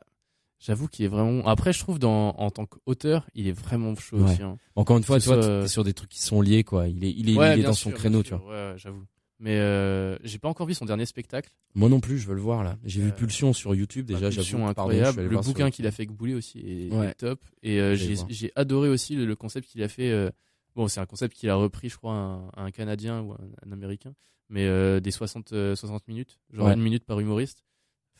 j'avoue 0.60 0.88
qu'il 0.88 1.06
est 1.06 1.10
vraiment. 1.10 1.46
Après, 1.48 1.74
je 1.74 1.80
trouve, 1.80 2.00
dans, 2.00 2.30
en 2.32 2.52
tant 2.52 2.66
qu'auteur, 2.66 3.28
il 3.36 3.48
est 3.48 3.52
vraiment 3.52 3.96
chaud 3.96 4.18
Ouais. 4.18 4.32
aussi. 4.32 4.42
hein. 4.44 4.58
Encore 4.76 4.98
une 4.98 5.04
fois, 5.04 5.20
tu 5.20 5.28
vois, 5.28 5.42
soit- 5.42 5.62
t'es 5.62 5.68
sur 5.68 5.84
des 5.84 5.94
trucs 5.94 6.10
qui 6.10 6.22
sont 6.22 6.42
liés, 6.42 6.64
quoi. 6.64 6.88
Il 6.88 7.04
est, 7.04 7.12
il 7.12 7.30
est, 7.30 7.36
Ouais, 7.38 7.50
il 7.50 7.52
est 7.54 7.56
bien 7.58 7.70
dans 7.70 7.74
sûr, 7.74 7.92
son 7.92 7.96
créneau, 7.98 8.24
tu 8.24 8.34
vois. 8.36 8.48
Ouais, 8.50 8.74
j'avoue. 8.78 9.06
Mais 9.42 9.58
euh, 9.58 10.18
j'ai 10.26 10.38
pas 10.38 10.50
encore 10.50 10.68
vu 10.68 10.74
son 10.74 10.84
dernier 10.84 11.06
spectacle. 11.06 11.50
Moi 11.74 11.88
non 11.88 12.02
plus, 12.02 12.18
je 12.18 12.28
veux 12.28 12.36
le 12.36 12.42
voir, 12.42 12.62
là. 12.62 12.78
J'ai 12.84 13.00
vu 13.02 13.08
Euh, 13.08 13.12
Pulsion 13.14 13.54
sur 13.54 13.74
YouTube, 13.74 14.06
déjà, 14.06 14.28
Bah. 14.30 14.36
Pulsion 14.36 14.68
incroyable. 14.68 15.22
le 15.24 15.38
bouquin 15.40 15.70
qu'il 15.72 15.88
a 15.88 15.92
fait 15.92 16.02
avec 16.04 16.12
Boulet 16.12 16.34
aussi 16.34 16.60
est, 16.60 16.94
Ouais. 16.94 17.08
est 17.12 17.14
top. 17.14 17.40
Et 17.64 17.80
euh, 17.80 17.96
j'ai 17.96 18.52
adoré 18.58 18.90
aussi 18.90 19.16
le, 19.16 19.26
le 19.26 19.36
concept 19.38 19.70
qu'il 19.70 19.82
a 19.82 19.88
fait. 19.88 20.12
euh, 20.12 20.30
bon, 20.76 20.90
c'est 20.90 21.00
un 21.00 21.06
concept 21.06 21.38
qu'il 21.38 21.50
a 21.50 21.56
repris, 21.56 21.88
je 21.88 21.96
crois, 21.96 22.14
un, 22.14 22.52
un 22.58 22.72
Canadien 22.72 23.22
ou 23.22 23.32
un, 23.32 23.38
un 23.66 23.72
Américain. 23.72 24.14
Mais 24.50 24.66
euh, 24.66 25.00
des 25.00 25.12
60, 25.12 25.54
euh, 25.54 25.74
60 25.76 26.08
minutes, 26.10 26.38
genre 26.52 26.66
Ouais. 26.68 26.74
une 26.74 26.82
minute 26.82 27.06
par 27.06 27.20
humoriste. 27.22 27.64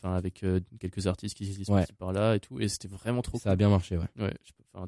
Enfin, 0.02 0.14
avec 0.14 0.42
euh, 0.44 0.60
quelques 0.78 1.06
artistes 1.06 1.36
qui 1.36 1.44
existent 1.46 1.74
Ouais. 1.74 1.80
par-ci 1.80 1.92
par-là 1.92 2.34
et 2.36 2.40
tout. 2.40 2.58
Et 2.58 2.68
c'était 2.68 2.88
vraiment 2.88 3.20
trop 3.20 3.38
Ça 3.38 3.50
a 3.50 3.56
bien 3.56 3.68
marché, 3.68 3.98
ouais. 3.98 4.06
Ouais, 4.18 4.34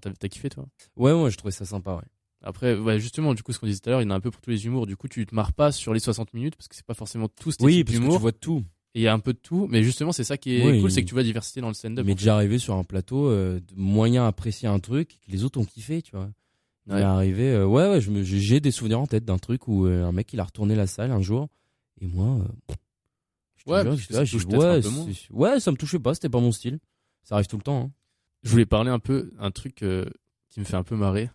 t'as 0.01 0.11
t'as 0.11 0.29
kiffé, 0.29 0.49
toi? 0.49 0.67
Ouais, 0.97 1.13
moi, 1.13 1.29
je 1.29 1.37
trouvais 1.37 1.53
ça 1.53 1.65
sympa, 1.67 1.97
ouais. 1.97 2.03
Après, 2.45 2.75
ouais, 2.75 2.99
justement, 2.99 3.35
du 3.35 3.43
coup, 3.43 3.53
ce 3.53 3.59
qu'on 3.59 3.67
disait 3.67 3.81
tout 3.81 3.91
à 3.91 3.93
l'heure, 3.93 4.01
il 4.01 4.05
y 4.05 4.07
en 4.09 4.11
a 4.11 4.15
un 4.15 4.21
peu 4.21 4.31
pour 4.31 4.41
tous 4.41 4.51
les 4.51 4.65
humours. 4.67 4.87
Du 4.87 4.97
coup, 4.97 5.07
tu 5.09 5.27
te 5.27 5.35
marres 5.35 5.53
pas 5.53 5.71
sur 5.71 5.93
les 5.95 6.01
60 6.01 6.33
minutes 6.35 6.57
parce 6.57 6.67
que 6.67 6.75
c'est 6.75 6.87
pas 6.87 6.95
forcément 6.95 7.29
tout 7.29 7.53
ce 7.53 7.59
Oui, 7.63 7.85
parce 7.85 7.99
que 7.99 8.03
tu 8.11 8.19
vois 8.19 8.33
tout. 8.33 8.65
Et 8.95 9.01
il 9.01 9.03
y 9.03 9.09
a 9.09 9.13
un 9.13 9.21
peu 9.21 9.33
de 9.33 9.39
tout. 9.39 9.67
Mais 9.71 9.83
justement, 9.83 10.13
c'est 10.13 10.25
ça 10.25 10.37
qui 10.37 10.57
est 10.59 10.67
Oui. 10.67 10.81
cool, 10.81 10.91
c'est 10.91 11.03
que 11.03 11.09
tu 11.09 11.15
vois 11.15 11.23
diversité 11.23 11.61
dans 11.61 11.69
le 11.69 11.75
stand-up. 11.75 12.05
Mais 12.07 12.15
déjà 12.15 12.35
arrivé 12.35 12.59
sur 12.59 12.75
un 12.75 12.85
plateau, 12.85 13.27
euh, 13.29 13.61
de 13.61 13.75
moyen 13.77 14.27
apprécier 14.27 14.67
un 14.69 14.81
truc, 14.81 15.19
que 15.27 15.31
les 15.31 15.45
autres 15.45 15.61
ont 15.61 15.65
kiffé, 15.65 16.03
tu 16.03 16.13
vois. 16.17 16.31
Il 16.89 16.95
est 16.95 17.03
arrivé, 17.03 17.51
euh, 17.53 17.65
ouais, 17.65 17.89
ouais, 17.89 18.01
j'ai 18.01 18.59
des 18.61 18.73
souvenirs 18.73 18.99
en 19.01 19.07
tête 19.07 19.25
d'un 19.25 19.39
truc 19.39 19.69
où 19.69 19.87
euh, 19.87 20.05
un 20.05 20.11
mec 20.11 20.33
il 20.33 20.41
a 20.41 20.45
retourné 20.45 20.75
la 20.75 20.89
salle 20.89 21.13
un 21.13 21.21
jour 21.23 21.49
et 22.01 22.07
moi, 22.09 22.39
euh, 22.41 22.75
Ouais, 23.67 23.85
parce 23.85 24.07
que 24.07 24.15
ça 24.15 24.27
touche 24.27 24.45
un 24.47 24.59
ouais, 24.59 24.81
peu 24.81 24.89
moins. 24.89 25.07
c'est- 25.13 25.31
ouais, 25.33 25.61
ça 25.61 25.71
me 25.71 25.77
touchait 25.77 25.99
pas, 25.99 26.15
c'était 26.15 26.29
pas 26.29 26.41
mon 26.41 26.53
style. 26.53 26.79
Ça 27.23 27.37
arrive 27.37 27.47
tout 27.47 27.57
le 27.57 27.63
temps. 27.63 27.83
Hein. 27.85 27.91
Je 28.43 28.51
voulais 28.51 28.67
parler 28.67 28.91
un 28.91 28.99
peu 28.99 29.31
un 29.39 29.51
truc 29.51 29.83
euh, 29.83 30.05
qui 30.51 30.61
me 30.61 30.65
fait 30.65 30.77
un 30.77 30.83
peu 30.83 30.97
marrer. 30.97 31.31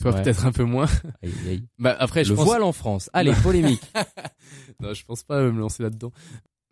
Toi 0.00 0.12
Ouais. 0.12 0.22
peut-être 0.22 0.46
un 0.46 0.52
peu 0.52 0.64
moins. 0.64 0.86
Aïe, 1.22 1.32
aïe, 1.44 1.48
aïe. 1.50 1.64
Bah 1.78 1.96
après 1.98 2.24
je 2.24 2.30
Le 2.30 2.36
pense 2.36 2.44
voile 2.46 2.62
en 2.62 2.72
France. 2.72 3.10
Allez, 3.12 3.32
polémique. 3.42 3.82
non, 4.80 4.94
je 4.94 5.04
pense 5.04 5.22
pas 5.22 5.40
me 5.42 5.58
lancer 5.58 5.82
là-dedans. 5.82 6.12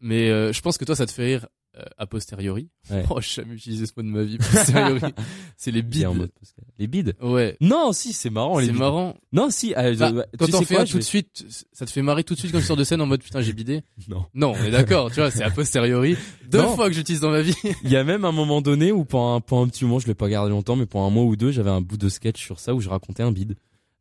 Mais 0.01 0.31
euh, 0.31 0.53
je 0.53 0.61
pense 0.61 0.79
que 0.79 0.85
toi 0.85 0.95
ça 0.97 1.07
te 1.07 1.13
fait 1.13 1.25
rire 1.25 1.47
euh, 1.79 1.83
a 1.99 2.07
posteriori. 2.07 2.69
Ouais. 2.91 3.05
Oh, 3.11 3.21
j'ai 3.21 3.43
jamais 3.43 3.55
utilisé 3.55 3.87
ce 3.87 3.93
mot 3.97 4.03
de 4.03 4.09
ma 4.09 4.23
vie. 4.23 4.39
posteriori. 4.39 5.01
c'est 5.57 5.71
les 5.71 5.83
bides. 5.83 6.31
Les 6.79 6.87
bides. 6.87 7.15
Ouais. 7.21 7.57
Non, 7.61 7.93
si, 7.93 8.13
c'est 8.13 8.31
marrant. 8.31 8.61
c'est 8.61 8.73
marrant. 8.73 9.17
Non, 9.33 9.51
si. 9.51 9.75
euh, 9.77 9.95
Bah, 9.97 10.13
quand 10.39 10.47
t'en 10.49 10.63
fais 10.63 10.77
un 10.79 10.85
tout 10.85 10.99
de 10.99 11.03
suite, 11.03 11.45
ça 11.73 11.87
te 11.87 11.91
fait 11.91 12.03
marrer 12.03 12.25
tout 12.25 12.35
de 12.35 12.39
suite 12.39 12.53
quand 12.53 12.59
tu 12.59 12.65
sors 12.65 12.77
de 12.77 12.85
scène 12.85 13.01
en 13.01 13.07
mode 13.07 13.23
putain 13.23 13.41
j'ai 13.41 13.53
bidé. 13.53 13.83
Non. 14.09 14.25
Non, 14.35 14.53
on 14.59 14.65
est 14.65 14.71
d'accord, 14.71 15.11
tu 15.11 15.17
vois, 15.21 15.31
c'est 15.31 15.43
a 15.43 15.51
posteriori. 15.51 16.17
Deux 16.51 16.59
Non. 16.63 16.75
fois 16.77 16.89
que 16.89 16.95
j'utilise 16.95 17.21
dans 17.21 17.31
ma 17.31 17.43
vie. 17.43 17.55
Il 17.83 17.91
y 17.91 17.97
a 17.97 18.05
même 18.05 18.25
un 18.25 18.33
moment 18.33 18.61
donné 18.63 18.93
où 18.93 19.05
pendant 19.05 19.35
un, 19.37 19.41
pendant 19.41 19.65
un 19.65 19.69
petit 19.69 19.85
moment, 19.85 19.99
je 19.99 20.07
l'ai 20.07 20.15
pas 20.15 20.29
gardé 20.29 20.51
longtemps, 20.51 20.77
mais 20.77 20.87
pendant 20.87 21.07
un 21.09 21.11
mois 21.11 21.25
ou 21.25 21.37
deux, 21.37 21.51
j'avais 21.51 21.71
un 21.71 21.81
bout 21.81 21.97
de 21.97 22.09
sketch 22.09 22.43
sur 22.43 22.61
ça 22.61 22.75
où 22.75 22.81
je 22.81 22.89
racontais 22.89 23.23
un 23.23 23.33
bide. 23.33 23.57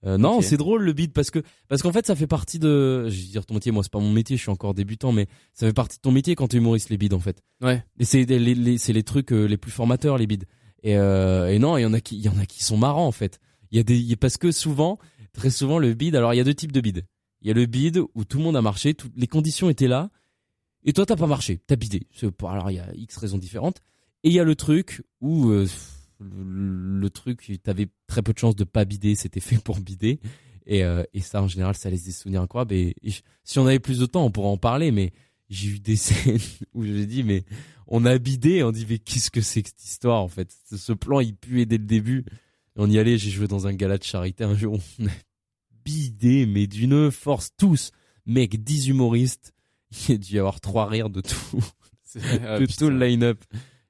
Euh, 0.06 0.18
non, 0.18 0.42
c'est 0.42 0.58
drôle 0.58 0.84
le 0.84 0.94
bide 0.94 1.14
parce 1.14 1.32
que 1.32 1.42
parce 1.68 1.82
qu'en 1.82 1.92
fait 1.92 2.06
ça 2.06 2.16
fait 2.16 2.28
partie 2.28 2.60
de, 2.60 3.10
je 3.10 3.22
vais 3.22 3.28
dire 3.28 3.46
ton 3.46 3.56
métier, 3.56 3.72
moi 3.72 3.82
c'est 3.84 3.92
pas 3.92 4.00
mon 4.00 4.12
métier, 4.12 4.38
je 4.38 4.42
suis 4.44 4.52
encore 4.52 4.74
débutant, 4.76 5.12
mais 5.12 5.28
ça 5.54 5.66
fait 5.66 5.74
partie 5.74 5.98
de 5.98 6.02
ton 6.02 6.12
métier 6.12 6.36
quand 6.36 6.48
t'es 6.50 6.58
humoriste 6.58 6.90
les 6.90 6.98
bides 6.98 7.14
en 7.14 7.20
fait. 7.20 7.42
Ouais. 7.62 7.84
Et 8.00 8.06
c'est 8.06 8.24
les, 8.26 8.40
les- 8.54 8.78
c'est 8.78 8.94
les 8.94 9.04
trucs 9.04 9.32
euh, 9.34 9.46
les 9.46 9.58
plus 9.58 9.72
formateurs 9.72 10.18
les 10.20 10.28
bides. 10.28 10.46
Et, 10.84 10.96
euh, 10.98 11.52
et 11.52 11.58
non, 11.58 11.78
il 11.78 11.82
y 11.82 11.86
en 11.86 11.94
a 11.94 12.00
qui 12.02 12.18
il 12.18 12.22
y 12.24 12.30
en 12.30 12.38
a 12.38 12.46
qui 12.46 12.64
sont 12.64 12.78
marrants 12.78 13.08
en 13.08 13.12
fait. 13.12 13.40
Il 13.72 13.78
y 13.78 13.80
a 13.80 13.84
des 13.84 13.98
il 13.98 14.06
y 14.06 14.14
a- 14.14 14.18
parce 14.18 14.38
que 14.38 14.52
souvent, 14.52 15.00
très 15.34 15.50
souvent 15.50 15.80
le 15.80 15.94
bide, 15.96 16.16
alors 16.16 16.34
il 16.34 16.38
y 16.38 16.42
a 16.42 16.44
deux 16.44 16.54
types 16.54 16.72
de 16.72 16.82
bides. 16.82 17.06
Il 17.42 17.48
y 17.48 17.52
a 17.52 17.54
le 17.56 17.66
bide 17.66 18.02
où 18.14 18.26
tout 18.26 18.38
le 18.38 18.44
monde 18.44 18.56
a 18.58 18.62
marché, 18.62 18.94
toutes 18.94 19.14
les 19.18 19.28
conditions 19.28 19.70
étaient 19.72 19.88
là, 19.88 20.12
et 20.84 20.94
toi 20.94 21.08
t'as 21.08 21.16
pas 21.16 21.26
marché, 21.28 21.62
t'as 21.66 21.76
bidé. 21.78 22.08
Alors 22.48 22.70
il 22.70 22.76
y 22.76 22.80
a 22.80 22.86
X 22.94 23.18
raisons 23.18 23.40
différentes. 23.40 23.82
Et 24.24 24.30
il 24.30 24.34
y 24.36 24.40
a 24.40 24.44
le 24.44 24.56
truc 24.56 25.04
où 25.22 25.50
euh, 25.50 25.68
le, 26.26 27.00
le 27.00 27.10
truc, 27.10 27.52
t'avais 27.64 27.88
très 28.08 28.22
peu 28.22 28.34
de 28.34 28.40
chances 28.40 28.56
de 28.56 28.64
pas 28.64 28.86
bider, 28.86 29.16
c'était 29.16 29.40
fait 29.40 29.58
pour 29.62 29.80
bider. 29.80 30.20
Et, 30.68 30.84
euh, 30.84 31.04
et 31.14 31.20
ça, 31.22 31.42
en 31.44 31.48
général, 31.48 31.76
ça 31.76 31.90
laisse 31.90 32.04
des 32.06 32.12
souvenirs 32.12 32.42
incroyables. 32.42 32.74
Et, 32.74 32.96
et 33.04 33.12
je- 33.12 33.22
si 33.44 33.60
on 33.60 33.68
avait 33.68 33.80
plus 33.80 34.00
de 34.00 34.06
temps, 34.06 34.26
on 34.26 34.32
pourrait 34.32 34.48
en 34.50 34.58
parler. 34.58 34.92
Mais 34.92 35.12
j'ai 35.50 35.70
eu 35.70 35.80
des 35.80 35.96
scènes 35.96 36.40
où 36.74 36.84
j'ai 36.84 37.06
dit, 37.06 37.24
mais 37.24 37.44
on 37.88 38.04
a 38.06 38.18
bidé. 38.18 38.64
On 38.64 38.72
dit, 38.72 38.86
mais 38.90 38.98
qu'est-ce 38.98 39.30
que 39.30 39.42
c'est 39.42 39.62
que 39.62 39.70
cette 39.70 39.84
histoire 39.86 40.22
en 40.24 40.28
fait? 40.28 40.52
Ce 40.70 40.78
ce 40.78 40.92
plan, 40.94 41.20
il 41.20 41.36
puait 41.36 41.66
dès 41.68 41.78
le 41.78 41.86
début. 41.86 42.26
Et 42.76 42.78
on 42.78 42.90
y 42.90 42.98
allait. 42.98 43.18
J'ai 43.20 43.30
joué 43.30 43.48
dans 43.48 43.68
un 43.68 43.74
gala 43.74 43.98
de 44.00 44.04
charité 44.04 44.44
un 44.44 44.56
jour. 44.56 44.80
On 45.00 45.06
a 45.06 45.12
bidé, 45.84 46.46
mais 46.48 46.68
d'une 46.68 47.12
force 47.12 47.52
tous. 47.58 47.92
Mec, 48.26 48.64
10 48.64 48.88
humoristes. 48.88 49.54
Il 50.08 50.12
y 50.12 50.16
a 50.16 50.18
dû 50.18 50.34
y 50.34 50.40
avoir 50.40 50.60
trois 50.62 50.88
rires 50.88 51.10
de 51.12 51.22
tout, 51.22 51.64
C'est 52.04 52.22
ah, 52.44 52.60
de 52.60 52.66
putain. 52.66 52.86
tout 52.86 52.90
le 52.90 52.98
line-up. 53.06 53.44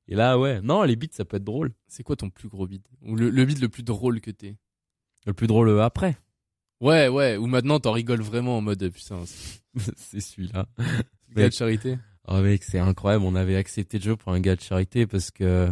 Et 0.08 0.16
là, 0.16 0.38
ouais, 0.38 0.62
non, 0.62 0.84
les 0.84 0.96
beats, 0.96 1.08
ça 1.12 1.26
peut 1.26 1.38
être 1.38 1.44
drôle. 1.44 1.72
C'est 1.88 2.04
quoi 2.04 2.16
ton 2.16 2.30
plus 2.30 2.48
gros 2.48 2.68
bide 2.68 2.88
Ou 3.02 3.16
le, 3.16 3.30
le 3.30 3.46
le 3.46 3.70
plus 3.70 3.84
drôle 3.84 4.22
que 4.22 4.32
t'es 4.32 4.56
Le 5.26 5.34
plus 5.34 5.48
drôle 5.48 5.70
euh, 5.70 5.84
après, 5.84 6.18
Ouais, 6.82 7.08
ouais, 7.08 7.38
ou 7.38 7.48
maintenant 7.48 7.80
t'en 7.80 7.94
rigoles 7.94 8.22
vraiment 8.22 8.58
en 8.58 8.62
mode 8.62 8.90
putain, 8.90 9.24
c'est 9.26 9.62
c'est 9.98 10.20
celui-là. 10.20 10.68
le 11.36 11.42
gars 11.42 11.50
de 11.50 11.54
charité. 11.54 11.98
Oh 12.28 12.40
mec, 12.42 12.64
c'est 12.64 12.80
incroyable. 12.80 13.24
On 13.26 13.36
avait 13.36 13.56
accepté 13.56 13.98
le 13.98 14.04
jeu 14.04 14.16
pour 14.16 14.32
un 14.34 14.40
gars 14.42 14.56
de 14.56 14.62
charité 14.62 15.08
parce 15.08 15.32
que 15.32 15.70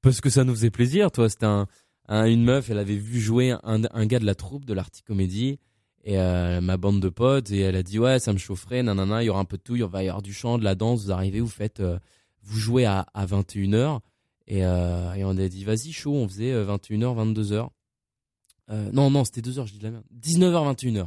parce 0.00 0.20
que 0.20 0.30
ça 0.30 0.44
nous 0.44 0.54
faisait 0.54 0.70
plaisir. 0.70 1.10
Toi, 1.10 1.28
c'était 1.28 1.44
un, 1.46 1.66
un- 2.08 2.24
une 2.26 2.44
meuf. 2.44 2.70
Elle 2.70 2.78
avait 2.78 2.96
vu 2.96 3.20
jouer 3.20 3.50
un, 3.62 3.82
un 3.90 4.06
gars 4.06 4.18
de 4.20 4.24
la 4.26 4.34
troupe 4.34 4.64
de 4.64 4.72
l'Arty 4.74 5.02
Comédie 5.02 5.58
et 6.04 6.18
euh, 6.18 6.60
ma 6.62 6.76
bande 6.78 7.00
de 7.00 7.08
potes 7.10 7.50
et 7.50 7.58
elle 7.60 7.76
a 7.76 7.82
dit 7.82 7.98
ouais, 7.98 8.18
ça 8.18 8.32
me 8.32 8.38
chaufferait. 8.38 8.82
Nanana, 8.82 9.22
il 9.22 9.26
y 9.26 9.28
aura 9.28 9.40
un 9.40 9.44
peu 9.44 9.58
de 9.58 9.62
tout. 9.62 9.76
Il 9.76 9.84
va 9.84 10.02
y 10.02 10.08
avoir 10.08 10.22
du 10.22 10.32
chant, 10.32 10.56
de 10.56 10.64
la 10.64 10.74
danse. 10.74 11.04
Vous 11.04 11.10
arrivez, 11.12 11.40
vous 11.40 11.46
faites, 11.48 11.80
euh, 11.80 11.98
vous 12.48 12.58
jouez 12.58 12.84
à, 12.84 13.06
à 13.14 13.26
21 13.26 13.70
h 13.70 14.00
et, 14.46 14.64
euh, 14.64 15.12
et 15.14 15.24
on 15.24 15.36
a 15.36 15.48
dit 15.48 15.64
vas-y 15.64 15.92
chaud. 15.92 16.14
On 16.14 16.26
faisait 16.26 16.52
euh, 16.52 16.64
21h, 16.64 17.34
22h. 17.34 17.68
Euh, 18.70 18.90
non 18.92 19.10
non, 19.10 19.24
c'était 19.24 19.42
2 19.42 19.52
h 19.52 19.66
Je 19.66 19.72
dis 19.72 19.78
de 19.78 19.84
la 19.84 19.90
merde. 19.92 20.04
19h, 20.20 20.74
21h. 20.74 21.06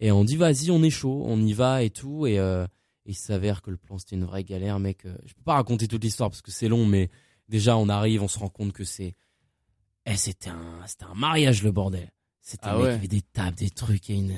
Et 0.00 0.10
on 0.12 0.24
dit 0.24 0.36
vas-y, 0.36 0.70
on 0.70 0.82
est 0.82 0.90
chaud, 0.90 1.22
on 1.26 1.40
y 1.40 1.52
va 1.52 1.82
et 1.82 1.90
tout 1.90 2.26
et 2.26 2.38
euh, 2.38 2.66
il 3.06 3.14
s'avère 3.14 3.62
que 3.62 3.70
le 3.70 3.76
plan 3.76 3.98
c'était 3.98 4.16
une 4.16 4.24
vraie 4.24 4.44
galère, 4.44 4.78
mec. 4.80 5.04
Euh, 5.06 5.16
Je 5.24 5.34
peux 5.34 5.42
pas 5.42 5.54
raconter 5.54 5.86
toute 5.88 6.02
l'histoire 6.02 6.30
parce 6.30 6.42
que 6.42 6.50
c'est 6.50 6.68
long, 6.68 6.84
mais 6.84 7.10
déjà 7.48 7.76
on 7.76 7.88
arrive, 7.88 8.22
on 8.22 8.28
se 8.28 8.38
rend 8.38 8.48
compte 8.48 8.72
que 8.72 8.84
c'est, 8.84 9.14
eh 10.06 10.16
c'était 10.16 10.50
un, 10.50 10.80
c'était 10.86 11.04
un 11.04 11.14
mariage 11.14 11.62
le 11.62 11.70
bordel. 11.70 12.10
C'était 12.40 12.66
Ah 12.66 12.76
mec, 12.76 12.86
il 12.86 12.90
y 12.90 12.94
avait 12.94 13.08
des 13.08 13.22
tables, 13.22 13.56
des 13.56 13.70
trucs, 13.70 14.10
et 14.10 14.14
une, 14.14 14.36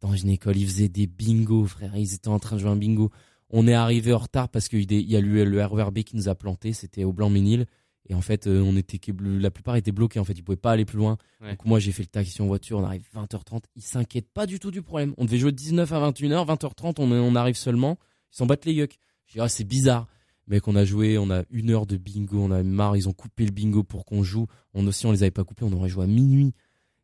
dans 0.00 0.12
une 0.12 0.28
école 0.30 0.56
ils 0.56 0.66
faisaient 0.66 0.88
des 0.88 1.06
bingos, 1.06 1.66
frère. 1.66 1.96
Ils 1.96 2.14
étaient 2.14 2.28
en 2.28 2.38
train 2.40 2.56
de 2.56 2.60
jouer 2.60 2.70
un 2.70 2.76
bingo. 2.76 3.10
On 3.50 3.66
est 3.66 3.74
arrivé 3.74 4.12
en 4.12 4.18
retard 4.18 4.48
parce 4.48 4.68
qu'il 4.68 4.90
y 4.92 5.16
a 5.16 5.18
a 5.18 5.22
le, 5.22 5.64
RERB 5.64 5.98
qui 6.00 6.16
nous 6.16 6.28
a 6.28 6.34
planté. 6.34 6.72
C'était 6.72 7.04
au 7.04 7.12
Blanc-Ménil. 7.12 7.66
Et 8.10 8.14
en 8.14 8.20
fait, 8.22 8.46
euh, 8.46 8.62
on 8.62 8.76
était, 8.76 9.00
la 9.20 9.50
plupart 9.50 9.76
étaient 9.76 9.92
bloqués. 9.92 10.18
En 10.18 10.24
fait, 10.24 10.32
ils 10.32 10.42
pouvaient 10.42 10.56
pas 10.56 10.72
aller 10.72 10.84
plus 10.84 10.98
loin. 10.98 11.18
Ouais. 11.42 11.50
Donc 11.50 11.64
moi, 11.66 11.78
j'ai 11.78 11.92
fait 11.92 12.02
le 12.02 12.08
taxi 12.08 12.40
en 12.40 12.46
voiture. 12.46 12.78
On 12.78 12.84
arrive 12.84 13.04
20h30. 13.14 13.64
Ils 13.76 13.82
s'inquiètent 13.82 14.30
pas 14.32 14.46
du 14.46 14.58
tout 14.58 14.70
du 14.70 14.82
problème. 14.82 15.14
On 15.18 15.24
devait 15.24 15.38
jouer 15.38 15.52
de 15.52 15.56
19 15.56 15.92
à 15.92 16.10
21h. 16.10 16.46
20h30, 16.46 16.94
on, 16.98 17.10
on 17.10 17.34
arrive 17.34 17.56
seulement. 17.56 17.98
Ils 18.32 18.36
s'en 18.36 18.46
battent 18.46 18.64
les 18.64 18.72
yucks. 18.72 18.98
Je 19.26 19.34
dis, 19.34 19.40
ah, 19.40 19.48
c'est 19.48 19.64
bizarre. 19.64 20.06
Mec, 20.48 20.66
on 20.66 20.76
a 20.76 20.84
joué, 20.86 21.18
on 21.18 21.30
a 21.30 21.42
une 21.50 21.70
heure 21.70 21.84
de 21.84 21.98
bingo, 21.98 22.38
on 22.38 22.50
a 22.50 22.62
marre, 22.62 22.96
ils 22.96 23.06
ont 23.06 23.12
coupé 23.12 23.44
le 23.44 23.50
bingo 23.50 23.82
pour 23.82 24.06
qu'on 24.06 24.22
joue. 24.22 24.46
On 24.72 24.86
aussi, 24.86 25.04
on 25.04 25.12
les 25.12 25.22
avait 25.22 25.30
pas 25.30 25.44
coupés, 25.44 25.64
on 25.64 25.72
aurait 25.72 25.90
joué 25.90 26.04
à 26.04 26.06
minuit. 26.06 26.54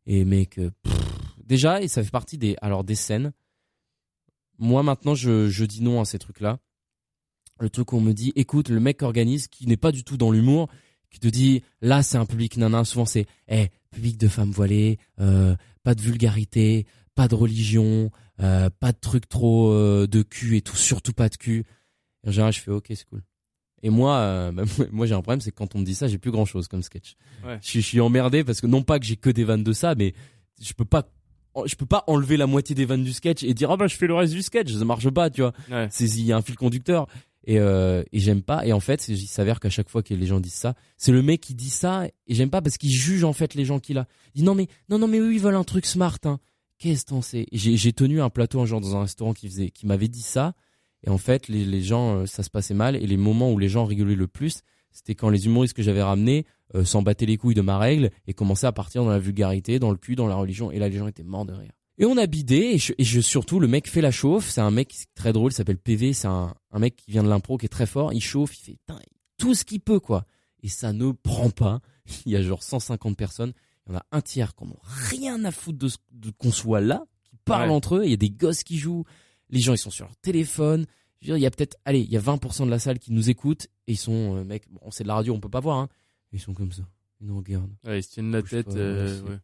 Et 0.07 0.25
mec, 0.25 0.59
euh, 0.59 0.71
pff, 0.83 0.95
déjà, 1.45 1.83
et 1.83 1.89
ça 1.89 2.03
fait 2.03 2.11
partie 2.11 2.39
des, 2.39 2.57
alors 2.63 2.85
des 2.85 2.95
scènes. 2.95 3.33
Moi, 4.59 4.83
maintenant, 4.83 5.15
je, 5.15 5.49
je 5.49 5.65
dis 5.65 5.83
non 5.83 6.01
à 6.01 6.05
ces 6.05 6.19
trucs-là. 6.19 6.59
Le 7.61 7.71
truc 7.71 7.93
où 7.93 7.97
on 7.97 8.01
me 8.01 8.13
dit, 8.13 8.33
écoute, 8.37 8.69
le 8.69 8.81
mec 8.81 9.03
organise, 9.03 9.49
qui 9.49 9.67
n'est 9.67 9.77
pas 9.77 9.93
du 9.93 10.03
tout 10.05 10.17
dans 10.17 10.31
l'humour, 10.31 10.69
qui 11.11 11.21
te 11.21 11.29
dit, 11.29 11.63
là, 11.81 12.03
c'est 12.03 12.19
un 12.19 12.27
public 12.27 12.57
nana, 12.57 12.85
souvent 12.85 13.05
c'est, 13.05 13.27
eh, 13.49 13.69
public 13.93 14.19
de 14.19 14.27
femmes 14.29 14.51
voilées, 14.51 14.99
euh, 15.21 15.55
pas 15.85 15.95
de 15.95 16.01
vulgarité, 16.01 16.87
pas 17.15 17.29
de 17.29 17.35
religion, 17.37 18.11
euh, 18.41 18.71
pas 18.81 18.91
de 18.91 18.99
trucs 18.99 19.29
trop 19.29 19.71
euh, 19.73 20.09
de 20.09 20.23
cul 20.23 20.57
et 20.57 20.63
tout, 20.63 20.75
surtout 20.77 21.13
pas 21.13 21.29
de 21.29 21.37
cul. 21.37 21.65
Et 22.25 22.29
en 22.29 22.33
général, 22.33 22.53
je 22.53 22.61
fais, 22.61 22.73
ok, 22.73 22.87
c'est 22.89 23.05
cool. 23.05 23.23
Et 23.85 23.91
moi, 23.91 24.17
euh, 24.17 24.51
bah, 24.53 24.65
moi 24.91 25.07
j'ai 25.07 25.15
un 25.15 25.23
problème, 25.23 25.41
c'est 25.41 25.53
que 25.53 25.57
quand 25.57 25.77
on 25.77 25.79
me 25.79 25.85
dit 25.85 25.95
ça, 25.95 26.09
j'ai 26.09 26.19
plus 26.19 26.33
grand 26.33 26.47
chose 26.47 26.67
comme 26.67 26.83
sketch. 26.83 27.15
Ouais. 27.45 27.59
Je, 27.63 27.69
suis- 27.69 27.83
je 27.83 27.87
suis 27.87 28.01
emmerdé 28.01 28.43
parce 28.43 28.61
que 28.61 28.67
non 28.67 28.83
pas 28.83 28.99
que 28.99 29.05
j'ai 29.07 29.17
que 29.17 29.31
des 29.31 29.45
vannes 29.45 29.63
de 29.63 29.73
ça, 29.73 29.95
mais 29.95 30.15
je 30.61 30.73
peux 30.73 30.85
pas, 30.85 31.09
je 31.67 31.75
peux 31.77 31.87
pas 31.87 32.05
enlever 32.07 32.37
la 32.37 32.47
moitié 32.47 32.75
des 32.75 32.85
vannes 32.85 33.05
du 33.05 33.13
sketch 33.13 33.43
et 33.43 33.55
dire 33.55 33.71
ah 33.71 33.77
bah 33.77 33.87
je 33.87 33.97
fais 33.97 34.07
le 34.07 34.15
reste 34.15 34.33
du 34.33 34.43
sketch, 34.43 34.73
ça 34.73 34.85
marche 34.85 35.09
pas, 35.11 35.31
tu 35.31 35.43
vois. 35.43 35.53
Ouais. 35.71 35.89
C'est 35.91 36.07
il 36.07 36.25
y 36.25 36.33
a 36.33 36.37
un 36.37 36.43
fil 36.43 36.57
conducteur 36.57 37.07
et 37.45 37.59
euh, 37.59 38.03
et 38.13 38.21
j'aime 38.21 38.43
pas. 38.43 38.67
Et 38.67 38.73
en 38.73 38.81
fait, 38.81 39.09
il 39.09 39.27
s'avère 39.27 39.61
qu'à 39.61 39.71
chaque 39.71 39.89
fois 39.89 40.03
que 40.03 40.15
les 40.15 40.27
gens 40.27 40.41
disent 40.41 40.55
ça, 40.55 40.75
c'est 40.97 41.13
le 41.13 41.23
mec 41.23 41.41
qui 41.41 41.55
dit 41.55 41.71
ça 41.71 42.07
et 42.07 42.35
j'aime 42.35 42.51
pas 42.51 42.63
parce 42.63 42.79
qu'il 42.79 42.91
juge 42.91 43.25
en 43.25 43.33
fait 43.33 43.55
les 43.55 43.65
gens 43.65 43.79
qu'il 43.79 43.99
a. 43.99 44.07
Il 44.35 44.39
dit 44.39 44.45
non 44.45 44.55
mais 44.55 44.69
non 44.89 44.99
non 44.99 45.09
mais 45.09 45.19
eux 45.19 45.33
ils 45.33 45.41
veulent 45.41 45.55
un 45.55 45.65
truc 45.65 45.87
smart. 45.87 46.19
Hein. 46.25 46.39
Qu'est-ce 46.79 47.37
Et 47.37 47.47
J'ai 47.53 47.77
j'ai 47.77 47.93
tenu 47.93 48.21
un 48.21 48.31
plateau 48.31 48.61
un 48.61 48.67
jour 48.67 48.81
dans 48.81 48.97
un 48.97 49.03
restaurant 49.03 49.33
qui 49.33 49.49
faisait 49.49 49.71
qui 49.71 49.87
m'avait 49.87 50.09
dit 50.09 50.23
ça 50.23 50.55
et 51.07 51.11
en 51.11 51.19
fait 51.19 51.49
les 51.49 51.65
les 51.65 51.83
gens 51.83 52.17
euh, 52.17 52.27
ça 52.27 52.43
se 52.43 52.51
passait 52.51 52.75
mal 52.75 52.97
et 52.97 53.07
les 53.07 53.17
moments 53.17 53.53
où 53.53 53.59
les 53.59 53.69
gens 53.69 53.85
rigolaient 53.85 54.17
le 54.17 54.27
plus 54.27 54.63
c'était 54.91 55.15
quand 55.15 55.29
les 55.29 55.47
humoristes 55.47 55.75
que 55.75 55.83
j'avais 55.83 56.03
ramenés 56.03 56.47
euh, 56.75 56.85
s'en 56.85 57.03
battaient 57.03 57.27
les 57.27 57.37
couilles 57.37 57.55
de 57.55 57.61
ma 57.61 57.79
règle 57.79 58.11
et 58.27 58.35
commençaient 58.35 58.67
à 58.67 58.73
partir 58.73 59.05
dans 59.05 59.11
la 59.11 59.19
vulgarité, 59.19 59.79
dans 59.79 59.91
le 59.91 59.97
cul, 59.97 60.17
dans 60.17 60.27
la 60.27 60.37
religion. 60.37 60.71
Et 60.71 60.79
là, 60.79 60.89
les 60.89 60.99
gens 60.99 61.07
étaient 61.07 61.23
morts 61.23 61.45
de 61.47 61.53
rire. 61.53 61.73
Et 61.99 62.05
on 62.07 62.17
a 62.17 62.27
bidé, 62.27 62.57
et, 62.57 62.79
je, 62.79 62.93
et 62.99 63.05
je- 63.05 63.21
surtout, 63.21 63.61
le 63.61 63.69
mec 63.69 63.89
fait 63.89 64.01
la 64.01 64.11
chauffe. 64.11 64.49
C'est 64.51 64.61
un 64.61 64.71
mec 64.73 64.95
très 65.15 65.33
drôle, 65.33 65.53
il 65.53 65.55
s'appelle 65.55 65.79
PV. 65.79 66.13
C'est 66.13 66.27
un, 66.27 66.55
un 66.73 66.79
mec 66.79 66.97
qui 66.97 67.11
vient 67.13 67.23
de 67.23 67.29
l'impro, 67.29 67.57
qui 67.57 67.67
est 67.67 67.69
très 67.69 67.87
fort. 67.87 68.13
Il 68.13 68.21
chauffe, 68.23 68.57
il 68.59 68.63
fait 68.63 68.79
tout 69.39 69.55
ce 69.55 69.65
qu'il 69.65 69.81
peut, 69.81 70.01
quoi. 70.01 70.25
Et 70.63 70.69
ça 70.69 70.93
ne 70.93 71.13
prend 71.13 71.51
pas. 71.51 71.81
Il 72.27 72.33
y 72.33 72.37
a 72.37 72.43
genre 72.43 72.63
150 72.63 73.17
personnes. 73.17 73.53
Il 73.87 73.93
y 73.93 73.95
en 73.95 73.99
a 73.99 74.07
un 74.13 74.21
tiers 74.23 74.55
qui 74.57 74.65
n'ont 74.65 74.79
rien 74.83 75.45
à 75.45 75.51
foutre 75.53 75.79
de, 75.79 75.89
de 76.13 76.31
qu'on 76.31 76.51
soit 76.51 76.81
là, 76.81 77.05
qui 77.25 77.37
parlent 77.45 77.69
Ouais. 77.69 77.75
entre 77.77 77.97
eux. 77.97 78.05
Il 78.05 78.11
y 78.11 78.15
a 78.15 78.17
des 78.17 78.31
gosses 78.31 78.65
qui 78.65 78.79
jouent. 78.79 79.05
Les 79.51 79.61
gens, 79.61 79.75
ils 79.75 79.79
sont 79.79 79.91
sur 79.91 80.07
leur 80.07 80.17
téléphone. 80.17 80.87
Je 81.21 81.27
veux 81.29 81.33
dire, 81.35 81.37
il 81.37 81.43
y 81.43 81.47
a 81.47 81.51
peut-être, 81.51 81.77
allez, 81.85 82.01
il 82.01 82.11
y 82.11 82.17
a 82.17 82.21
20% 82.21 82.65
de 82.65 82.71
la 82.71 82.79
salle 82.79 82.99
qui 82.99 83.13
nous 83.13 83.31
écoute. 83.31 83.69
Et 83.87 83.93
ils 83.93 83.97
sont, 83.99 84.37
euh, 84.37 84.45
mec, 84.45 84.65
bon, 84.71 84.91
c'est 84.91 85.05
de 85.05 85.09
la 85.09 85.15
radio, 85.15 85.35
on 85.35 85.41
peut 85.41 85.49
pas 85.51 85.61
voir, 85.61 85.79
hein. 85.79 85.89
Ils 86.35 86.41
sont 86.41 86.53
comme 86.53 86.73
ça. 86.73 86.83
Ils 87.21 87.29
nous 87.29 87.37
regardent. 87.37 87.73
Ouais, 87.85 88.01
ils 88.01 88.03
se 88.03 88.11
tiennent 88.11 88.33
la 88.33 88.43
tête. 88.43 88.67
pas, 88.67 88.77
euh, 88.77 89.23
ouais. 89.23 89.39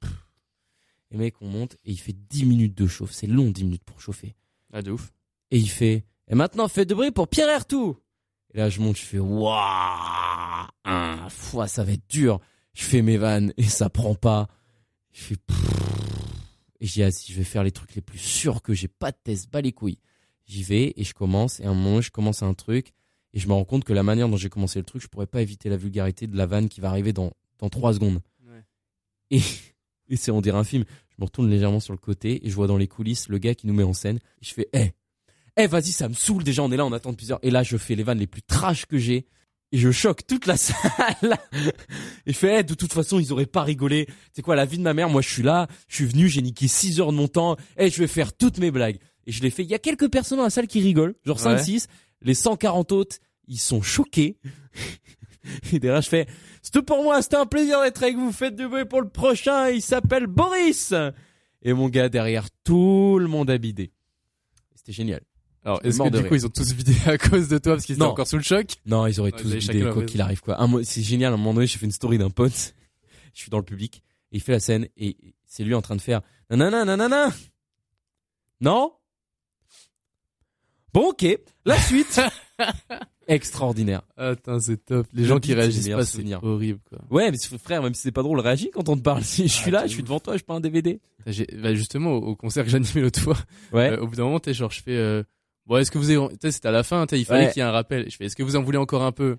Et 1.13 1.17
mec, 1.17 1.37
on 1.41 1.49
monte 1.49 1.75
et 1.85 1.93
il 1.93 1.99
fait 1.99 2.13
10 2.13 2.47
minutes 2.47 2.77
de 2.77 2.89
chauffe. 2.89 3.13
C'est 3.13 3.29
long, 3.29 3.51
10 3.51 3.65
minutes 3.65 3.85
pour 3.85 4.01
chauffer. 4.01 4.35
Ah, 4.73 4.83
de 4.83 4.91
ouf. 4.91 5.13
Et 5.53 5.59
il 5.59 5.71
fait, 5.71 6.05
et 6.27 6.35
maintenant, 6.35 6.67
faites 6.67 6.89
de 6.89 6.95
bruit 6.95 7.13
pour 7.13 7.29
Pierre 7.29 7.49
Ertou. 7.49 7.97
Et 8.53 8.59
là, 8.59 8.69
je 8.69 8.81
monte, 8.81 8.97
je 8.97 9.03
fais, 9.03 9.21
waouh, 9.21 10.67
un 10.85 11.29
fois, 11.29 11.69
ça 11.69 11.85
va 11.85 11.93
être 11.93 12.09
dur. 12.09 12.41
Je 12.75 12.83
fais 12.83 13.03
mes 13.03 13.17
vannes 13.17 13.53
et 13.57 13.65
ça 13.65 13.89
prend 13.89 14.17
pas. 14.17 14.49
Je 15.13 15.23
fais, 15.23 15.37
et 16.81 16.87
j'ai 16.87 17.07
dit, 17.07 17.13
si 17.13 17.33
je 17.33 17.39
vais 17.39 17.45
faire 17.45 17.63
les 17.63 17.73
trucs 17.73 17.95
les 17.95 18.01
plus 18.01 18.19
sûrs 18.19 18.63
que 18.63 18.75
j'ai 18.75 18.89
pas 18.89 19.13
de 19.13 19.17
test, 19.23 19.49
bas 19.51 19.61
les 19.61 19.73
couilles. 19.73 20.01
J'y 20.45 20.65
vais 20.65 20.93
et 20.97 21.05
je 21.05 21.15
commence. 21.15 21.61
Et 21.61 21.67
à 21.67 21.71
un 21.71 21.75
moment, 21.75 22.01
je 22.01 22.11
commence 22.11 22.43
un 22.43 22.55
truc 22.55 22.93
et 23.33 23.39
je 23.39 23.47
me 23.49 23.53
rends 23.53 23.65
compte 23.65 23.85
que 23.85 23.93
la 23.93 24.03
manière 24.03 24.29
dont 24.29 24.37
j'ai 24.37 24.49
commencé 24.49 24.79
le 24.79 24.85
truc, 24.85 25.03
je 25.03 25.09
pourrais 25.09 25.27
pas 25.27 25.41
éviter 25.43 25.69
la 25.69 25.77
vulgarité 25.77 26.27
de 26.27 26.37
la 26.37 26.47
vanne 26.47 26.69
qui 26.69 26.81
va 26.81 26.89
arriver 26.89 27.13
dans, 27.13 27.33
dans 27.59 27.69
3 27.69 27.95
secondes. 27.95 28.21
Ouais. 28.47 28.65
Et, 29.31 29.41
et 30.09 30.17
c'est, 30.17 30.31
on 30.31 30.41
dirait 30.41 30.59
un 30.59 30.65
film. 30.65 30.85
Je 31.11 31.15
me 31.19 31.25
retourne 31.25 31.49
légèrement 31.51 31.81
sur 31.81 31.93
le 31.93 31.99
côté 31.99 32.45
et 32.47 32.51
je 32.51 32.55
vois 32.55 32.67
dans 32.67 32.77
les 32.77 32.89
coulisses 32.89 33.29
le 33.29 33.39
gars 33.39 33.55
qui 33.55 33.67
nous 33.67 33.75
met 33.75 33.83
en 33.85 33.93
scène. 33.93 34.17
Et 34.43 34.45
je 34.47 34.55
fais, 34.55 34.69
eh, 34.73 34.93
eh, 35.57 35.67
vas-y, 35.67 35.93
ça 35.93 36.09
me 36.09 36.15
saoule 36.15 36.43
déjà. 36.45 36.63
On 36.63 36.73
est 36.73 36.77
là, 36.77 36.85
on 36.87 36.93
attend 36.93 37.13
plusieurs. 37.15 37.39
Et 37.43 37.51
là, 37.51 37.63
je 37.63 37.77
fais 37.77 37.95
les 37.95 38.03
vannes 38.03 38.19
les 38.19 38.27
plus 38.27 38.43
trash 38.43 38.87
que 38.87 38.99
j'ai. 38.99 39.27
et 39.73 39.79
je 39.79 39.91
choque 39.93 40.27
toute 40.27 40.47
la 40.47 40.57
salle. 40.57 41.39
Et 42.27 42.33
je 42.33 42.37
fais, 42.39 42.61
eh, 42.61 42.63
de 42.65 42.75
toute 42.75 42.93
façon, 42.93 43.21
ils 43.21 43.33
auraient 43.33 43.47
pas 43.47 43.63
rigolé. 43.63 44.09
C'est 44.33 44.43
quoi, 44.43 44.57
la 44.57 44.65
vie 44.65 44.79
de 44.79 44.83
ma 44.83 44.95
mère, 44.95 45.09
moi 45.09 45.23
je 45.23 45.29
suis 45.29 45.43
là, 45.45 45.69
je 45.89 45.97
suis 45.97 46.07
venu, 46.07 46.29
j'ai 46.29 46.43
niqué 46.43 46.67
6 46.67 47.01
heures 47.01 47.13
de 47.13 47.17
mon 47.17 47.29
temps, 47.29 47.57
et 47.77 47.91
je 47.91 47.99
vais 47.99 48.09
faire 48.09 48.33
toutes 48.33 48.59
mes 48.59 48.71
blagues. 48.73 48.99
Et 49.27 49.33
je 49.33 49.43
l'ai 49.43 49.51
fait. 49.51 49.63
Il 49.63 49.69
y 49.71 49.75
a 49.75 49.79
quelques 49.79 50.11
personnes 50.11 50.39
dans 50.39 50.45
la 50.45 50.51
salle 50.51 50.67
qui 50.67 50.81
rigolent, 50.81 51.15
genre 51.25 51.39
5, 51.39 51.51
Ouais. 51.59 51.63
6. 51.63 51.89
Les 52.23 52.35
140 52.35 52.93
autres, 52.93 53.17
ils 53.47 53.59
sont 53.59 53.83
choqués. 53.83 54.39
Et 55.73 55.79
derrière, 55.79 56.03
je 56.03 56.09
fais, 56.09 56.27
c'était 56.63 56.83
pour 56.83 57.03
moi, 57.03 57.23
c'était 57.23 57.37
un 57.37 57.47
plaisir 57.47 57.81
d'être 57.81 58.03
avec 58.03 58.17
vous, 58.17 58.31
faites 58.31 58.55
du 58.55 58.69
bruit 58.69 58.85
pour 58.85 59.01
le 59.01 59.09
prochain, 59.09 59.71
il 59.71 59.81
s'appelle 59.81 60.27
Boris. 60.27 60.93
Et 61.63 61.73
mon 61.73 61.89
gars, 61.89 62.09
derrière, 62.09 62.49
tout 62.65 63.19
le 63.19 63.27
monde 63.27 63.51
a 63.51 63.59
bidé. 63.59 63.93
C'était 64.75 64.93
génial. 64.93 65.23
Alors, 65.65 65.81
est-ce 65.85 65.99
que 65.99 66.09
du 66.09 66.17
rire. 66.19 66.29
coup, 66.29 66.35
ils 66.35 66.47
ont 66.47 66.51
tous 66.51 66.73
vidé 66.73 66.95
à 67.07 67.19
cause 67.19 67.49
de 67.49 67.59
toi 67.59 67.75
parce 67.75 67.85
qu'ils 67.85 67.97
étaient 67.97 68.05
encore 68.05 68.27
sous 68.27 68.37
le 68.39 68.43
choc 68.43 68.77
Non, 68.87 69.07
ils 69.07 69.21
auraient 69.21 69.33
Ouais, 69.35 69.41
tous 69.41 69.53
vidé 69.53 69.83
quoi 69.93 70.05
qu'il 70.05 70.21
arrive 70.23 70.41
quoi. 70.41 70.61
Un 70.61 70.67
mo- 70.67 70.83
c'est 70.83 71.03
génial. 71.03 71.33
À 71.33 71.35
un 71.35 71.39
moment 71.39 71.53
donné, 71.55 71.67
j'ai 71.67 71.79
fait 71.79 71.85
une 71.87 71.93
story 71.93 72.17
d'un 72.17 72.31
pote. 72.31 72.75
Je 73.35 73.41
suis 73.41 73.51
dans 73.51 73.59
le 73.59 73.65
public 73.65 74.03
et 74.33 74.37
il 74.39 74.41
fait 74.41 74.53
la 74.53 74.61
scène 74.61 74.89
et 74.97 75.17
c'est 75.45 75.63
lui 75.63 75.75
en 75.75 75.83
train 75.83 75.97
de 75.97 76.01
faire 76.01 76.23
nanana 76.49 76.85
nanana. 76.85 77.29
Non? 78.61 78.93
Bon 80.93 81.11
ok. 81.11 81.27
La 81.65 81.79
suite. 81.79 82.21
Extraordinaire. 83.29 84.03
Attends, 84.17 84.59
c'est 84.59 84.85
top. 84.85 85.07
Les 85.13 85.23
Le 85.23 85.29
gens 85.29 85.39
qui 85.39 85.55
réagissent 85.55 85.89
pas, 85.89 86.05
c'est 86.05 86.25
horrible, 86.43 86.81
quoi. 86.89 86.99
Ouais, 87.11 87.31
mais 87.31 87.37
frère, 87.59 87.83
même 87.83 87.95
si 87.95 88.03
c'est 88.03 88.11
pas 88.13 88.23
drôle, 88.23 88.41
réagis 88.41 88.71
quand 88.73 88.89
on 88.89 88.97
te 88.97 89.03
parle. 89.03 89.23
Si 89.25 89.47
je 89.47 89.53
suis 89.53 89.69
Ah, 89.69 89.83
là, 89.83 89.87
je 89.87 89.93
suis 89.93 90.03
devant 90.03 90.19
toi, 90.19 90.37
je 90.37 90.43
pas 90.43 90.55
un 90.55 90.61
DVD. 90.61 91.01
J'ai- 91.27 91.47
bah, 91.63 91.73
justement, 91.75 92.15
au 92.15 92.35
concert 92.35 92.65
que 92.65 92.71
j'animais 92.71 93.03
l'autre 93.03 93.21
fois, 93.21 93.37
Ouais. 93.73 93.91
euh, 93.91 94.01
au 94.01 94.09
bout 94.09 94.17
d'un 94.17 94.25
moment, 94.25 94.41
t'es 94.41 94.53
genre, 94.55 94.71
je 94.73 94.83
fais, 94.83 94.97
euh, 94.97 95.23
bon, 95.67 95.77
est-ce 95.77 95.91
que 95.93 95.99
vous 95.99 96.11
avez, 96.11 96.29
tu 96.31 96.37
sais, 96.43 96.51
c'était 96.51 96.69
à 96.69 96.73
la 96.73 96.83
fin, 96.83 97.07
t'sais, 97.07 97.21
il 97.21 97.25
fallait 97.25 97.47
Ouais. 97.47 97.53
qu'il 97.53 97.61
y 97.61 97.65
ait 97.65 97.69
un 97.69 97.73
rappel. 97.73 98.11
Je 98.11 98.17
fais, 98.17 98.25
est-ce 98.25 98.35
que 98.37 98.43
vous 98.43 98.57
en 98.57 98.63
voulez 98.63 98.79
encore 98.79 99.03
un 99.05 99.13
peu? 99.13 99.37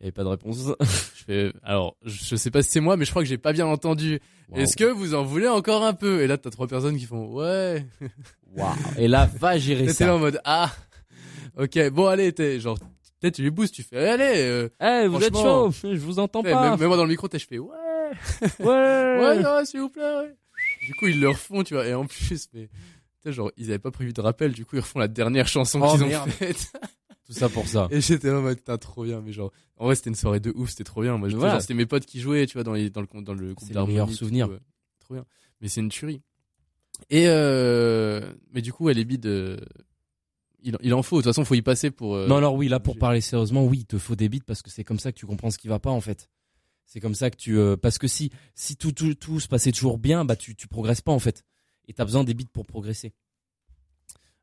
Il 0.00 0.04
y 0.04 0.06
avait 0.06 0.12
pas 0.12 0.24
de 0.24 0.28
réponse. 0.28 0.58
Je 1.16 1.24
fais, 1.24 1.52
alors, 1.62 1.96
je 2.04 2.12
je 2.22 2.36
sais 2.36 2.50
pas 2.50 2.60
si 2.62 2.68
c'est 2.68 2.80
moi, 2.80 2.98
mais 2.98 3.06
je 3.06 3.10
crois 3.10 3.22
que 3.22 3.28
j'ai 3.28 3.38
pas 3.38 3.54
bien 3.54 3.64
entendu. 3.64 4.20
Est-ce 4.54 4.76
que 4.76 4.84
vous 4.84 5.14
en 5.14 5.22
voulez 5.24 5.48
encore 5.48 5.82
un 5.84 5.94
peu? 5.94 6.20
Et 6.20 6.26
là, 6.26 6.36
t'as 6.36 6.50
trois 6.50 6.66
personnes 6.66 6.98
qui 6.98 7.06
font, 7.06 7.32
ouais. 7.32 7.86
Waouh. 8.56 8.74
Et 8.98 9.08
là, 9.08 9.28
va 9.38 9.58
gérer 9.58 9.82
T'es 9.82 9.86
là 9.88 9.92
ça. 9.94 10.14
en 10.14 10.18
mode, 10.18 10.40
ah. 10.44 10.72
Ok, 11.58 11.78
bon, 11.90 12.06
allez, 12.06 12.32
t'es, 12.32 12.58
genre, 12.60 12.78
peut-être 13.20 13.34
tu 13.36 13.42
les 13.42 13.50
boostes, 13.50 13.74
tu 13.74 13.82
fais, 13.82 14.08
allez, 14.08 14.34
euh, 14.36 14.68
Eh, 14.80 15.06
vous 15.08 15.22
êtes 15.22 15.34
chaud. 15.36 15.70
Je 15.82 15.96
vous 15.98 16.18
entends 16.18 16.42
t'sais, 16.42 16.50
pas. 16.52 16.70
même, 16.70 16.78
même 16.78 16.88
moi 16.88 16.96
dans 16.96 17.04
le 17.04 17.10
micro, 17.10 17.28
t'es, 17.28 17.38
je 17.38 17.46
fais, 17.46 17.58
ouais. 17.58 17.68
Ouais. 18.60 18.66
Ouais, 19.20 19.38
non, 19.42 19.64
s'il 19.64 19.80
vous 19.80 19.88
plaît, 19.90 20.02
ouais. 20.02 20.34
Du 20.86 20.94
coup, 20.94 21.06
ils 21.06 21.20
le 21.20 21.28
refont, 21.30 21.62
tu 21.62 21.74
vois, 21.74 21.86
et 21.86 21.94
en 21.94 22.06
plus, 22.06 22.48
mais, 22.52 22.66
tu 22.68 22.70
sais, 23.24 23.32
genre, 23.32 23.50
ils 23.56 23.66
avaient 23.66 23.78
pas 23.78 23.90
prévu 23.90 24.12
de 24.12 24.20
rappel, 24.20 24.52
du 24.52 24.64
coup, 24.66 24.76
ils 24.76 24.80
refont 24.82 24.98
la 24.98 25.08
dernière 25.08 25.48
chanson 25.48 25.80
Oh, 25.82 25.92
qu'ils 25.96 26.04
ont 26.04 26.26
faite. 26.26 26.72
Tout 27.26 27.32
ça 27.32 27.48
pour 27.48 27.66
ça. 27.66 27.88
Et 27.90 28.02
j'étais 28.02 28.28
là 28.28 28.38
en 28.38 28.42
mode, 28.42 28.58
putain, 28.58 28.76
trop 28.76 29.04
bien, 29.04 29.22
mais 29.24 29.32
genre, 29.32 29.50
en 29.78 29.86
vrai, 29.86 29.94
c'était 29.94 30.10
une 30.10 30.14
soirée 30.16 30.40
de 30.40 30.52
ouf, 30.54 30.70
c'était 30.70 30.84
trop 30.84 31.00
bien. 31.00 31.16
Moi, 31.16 31.30
je- 31.30 31.36
Voilà. 31.36 31.54
genre, 31.54 31.62
c'était 31.62 31.72
mes 31.74 31.86
potes 31.86 32.04
qui 32.04 32.20
jouaient, 32.20 32.46
tu 32.46 32.52
vois, 32.54 32.64
dans, 32.64 32.74
les, 32.74 32.90
dans 32.90 33.00
le, 33.00 33.06
dans 33.22 33.32
le 33.32 33.54
groupe 33.54 33.66
C'est 33.72 33.86
meilleurs 33.86 34.08
tout, 34.08 34.14
souvenirs. 34.14 34.48
euh, 34.50 34.60
trop 35.00 35.14
bien. 35.14 35.24
Mais 35.62 35.68
c'est 35.68 35.80
une 35.80 35.88
tuerie. 35.88 36.20
Et, 37.10 37.24
euh, 37.26 38.32
mais 38.52 38.62
du 38.62 38.72
coup, 38.72 38.88
elle 38.88 38.98
est 38.98 39.04
bide, 39.04 39.26
euh, 39.26 39.58
il, 40.64 40.76
il 40.82 40.94
en 40.94 41.02
faut, 41.02 41.16
de 41.16 41.22
toute 41.22 41.30
façon, 41.30 41.44
faut 41.44 41.54
y 41.54 41.62
passer 41.62 41.90
pour, 41.90 42.16
euh, 42.16 42.26
Non, 42.26 42.36
alors 42.38 42.54
oui, 42.54 42.68
là 42.68 42.80
pour 42.80 42.96
parler 42.96 43.20
sérieusement, 43.20 43.64
oui, 43.64 43.80
il 43.80 43.86
te 43.86 43.98
faut 43.98 44.16
des 44.16 44.28
bits 44.28 44.40
parce 44.40 44.62
que 44.62 44.70
c'est 44.70 44.82
comme 44.82 44.98
ça 44.98 45.12
que 45.12 45.18
tu 45.18 45.26
comprends 45.26 45.50
ce 45.50 45.58
qui 45.58 45.68
va 45.68 45.78
pas 45.78 45.90
en 45.90 46.00
fait. 46.00 46.30
C'est 46.86 47.00
comme 47.00 47.14
ça 47.14 47.30
que 47.30 47.36
tu 47.36 47.58
euh, 47.58 47.76
parce 47.76 47.98
que 47.98 48.08
si 48.08 48.30
si 48.54 48.76
tout 48.76 48.92
tout 48.92 49.14
tout 49.14 49.40
se 49.40 49.48
passait 49.48 49.72
toujours 49.72 49.98
bien, 49.98 50.24
bah 50.24 50.36
tu 50.36 50.54
tu 50.54 50.68
progresses 50.68 51.00
pas 51.00 51.12
en 51.12 51.18
fait. 51.18 51.44
Et 51.86 51.92
t'as 51.92 52.04
besoin 52.04 52.24
des 52.24 52.34
bits 52.34 52.48
pour 52.50 52.66
progresser. 52.66 53.12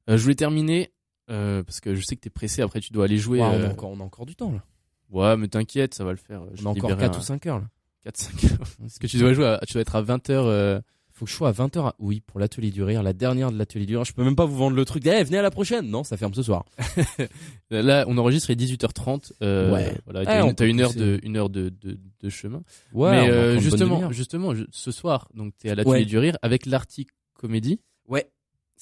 Euh, 0.10 0.18
je 0.18 0.24
voulais 0.24 0.36
terminer, 0.36 0.92
parce 1.28 1.80
que 1.80 1.96
je 1.96 2.02
sais 2.02 2.16
que 2.16 2.22
t'es 2.22 2.30
pressé, 2.30 2.62
après 2.62 2.82
tu 2.82 2.94
dois 2.94 3.06
aller 3.06 3.18
jouer. 3.18 3.42
On, 3.42 3.46
a 3.46 3.70
encore 3.70 3.90
on 3.90 4.00
a 4.00 4.04
encore 4.04 4.26
du 4.26 4.36
temps 4.36 4.52
là. 4.52 4.64
Ouais, 5.10 5.36
mais 5.38 5.48
t'inquiète, 5.48 5.94
ça 5.94 6.04
va 6.04 6.12
le 6.12 6.18
faire. 6.18 6.44
On 6.62 6.66
a 6.66 6.70
encore 6.70 6.96
4 6.96 7.20
ou 7.20 7.22
5 7.22 7.46
heures 7.48 7.60
là. 7.60 7.70
4, 8.04 8.18
5 8.18 8.44
heures. 8.46 8.68
Parce 8.80 9.00
que 9.00 9.08
tu 9.08 9.18
dois 9.18 9.34
jouer 9.34 9.46
à, 9.46 9.60
tu 9.68 9.74
dois 9.74 9.82
être 9.82 9.96
à 9.96 10.02
20 10.02 10.30
heures, 10.30 10.82
Faut 11.22 11.26
que 11.26 11.32
je 11.32 11.36
sois 11.36 11.50
à 11.50 11.52
20h 11.52 11.92
oui, 12.00 12.20
pour 12.26 12.40
l'atelier 12.40 12.72
du 12.72 12.82
rire, 12.82 13.04
la 13.04 13.14
dernière 13.14 13.52
de 13.52 13.58
l'atelier 13.60 13.86
du 13.86 13.96
rire. 13.96 14.04
Je 14.06 14.12
peux 14.14 14.24
même 14.24 14.36
pas 14.36 14.46
vous 14.46 14.58
vendre 14.58 14.76
le 14.76 14.86
truc. 14.86 15.06
Eh, 15.06 15.24
venez 15.24 15.38
à 15.38 15.44
la 15.44 15.52
prochaine. 15.52 15.88
Non, 15.88 16.04
ça 16.04 16.18
ferme 16.18 16.34
ce 16.34 16.42
soir. 16.42 16.66
Là, 17.70 18.06
on 18.08 18.18
enregistre 18.18 18.50
il 18.50 18.54
est 18.54 18.66
18h30. 18.66 19.34
Euh, 19.44 19.72
Ouais. 19.72 19.96
Voilà, 20.06 20.22
Eh, 20.24 20.54
t'as 20.56 20.66
une, 20.66 20.82
heure 20.82 20.96
de, 20.96 21.20
une 21.22 21.38
heure 21.38 21.52
de, 21.52 21.70
de, 21.70 22.00
de 22.24 22.30
chemin. 22.30 22.64
Ouais, 22.92 23.12
Mais 23.12 23.30
euh, 23.30 23.60
justement, 23.60 24.12
justement, 24.12 24.56
je- 24.56 24.64
ce 24.72 24.90
soir, 24.92 25.28
donc 25.36 25.54
t'es 25.60 25.70
à 25.70 25.76
l'atelier 25.76 25.92
Ouais. 26.00 26.06
du 26.06 26.18
rire 26.18 26.38
avec 26.42 26.66
l'Arctic 26.66 27.10
Comédie, 27.36 27.80
Ouais. 28.08 28.28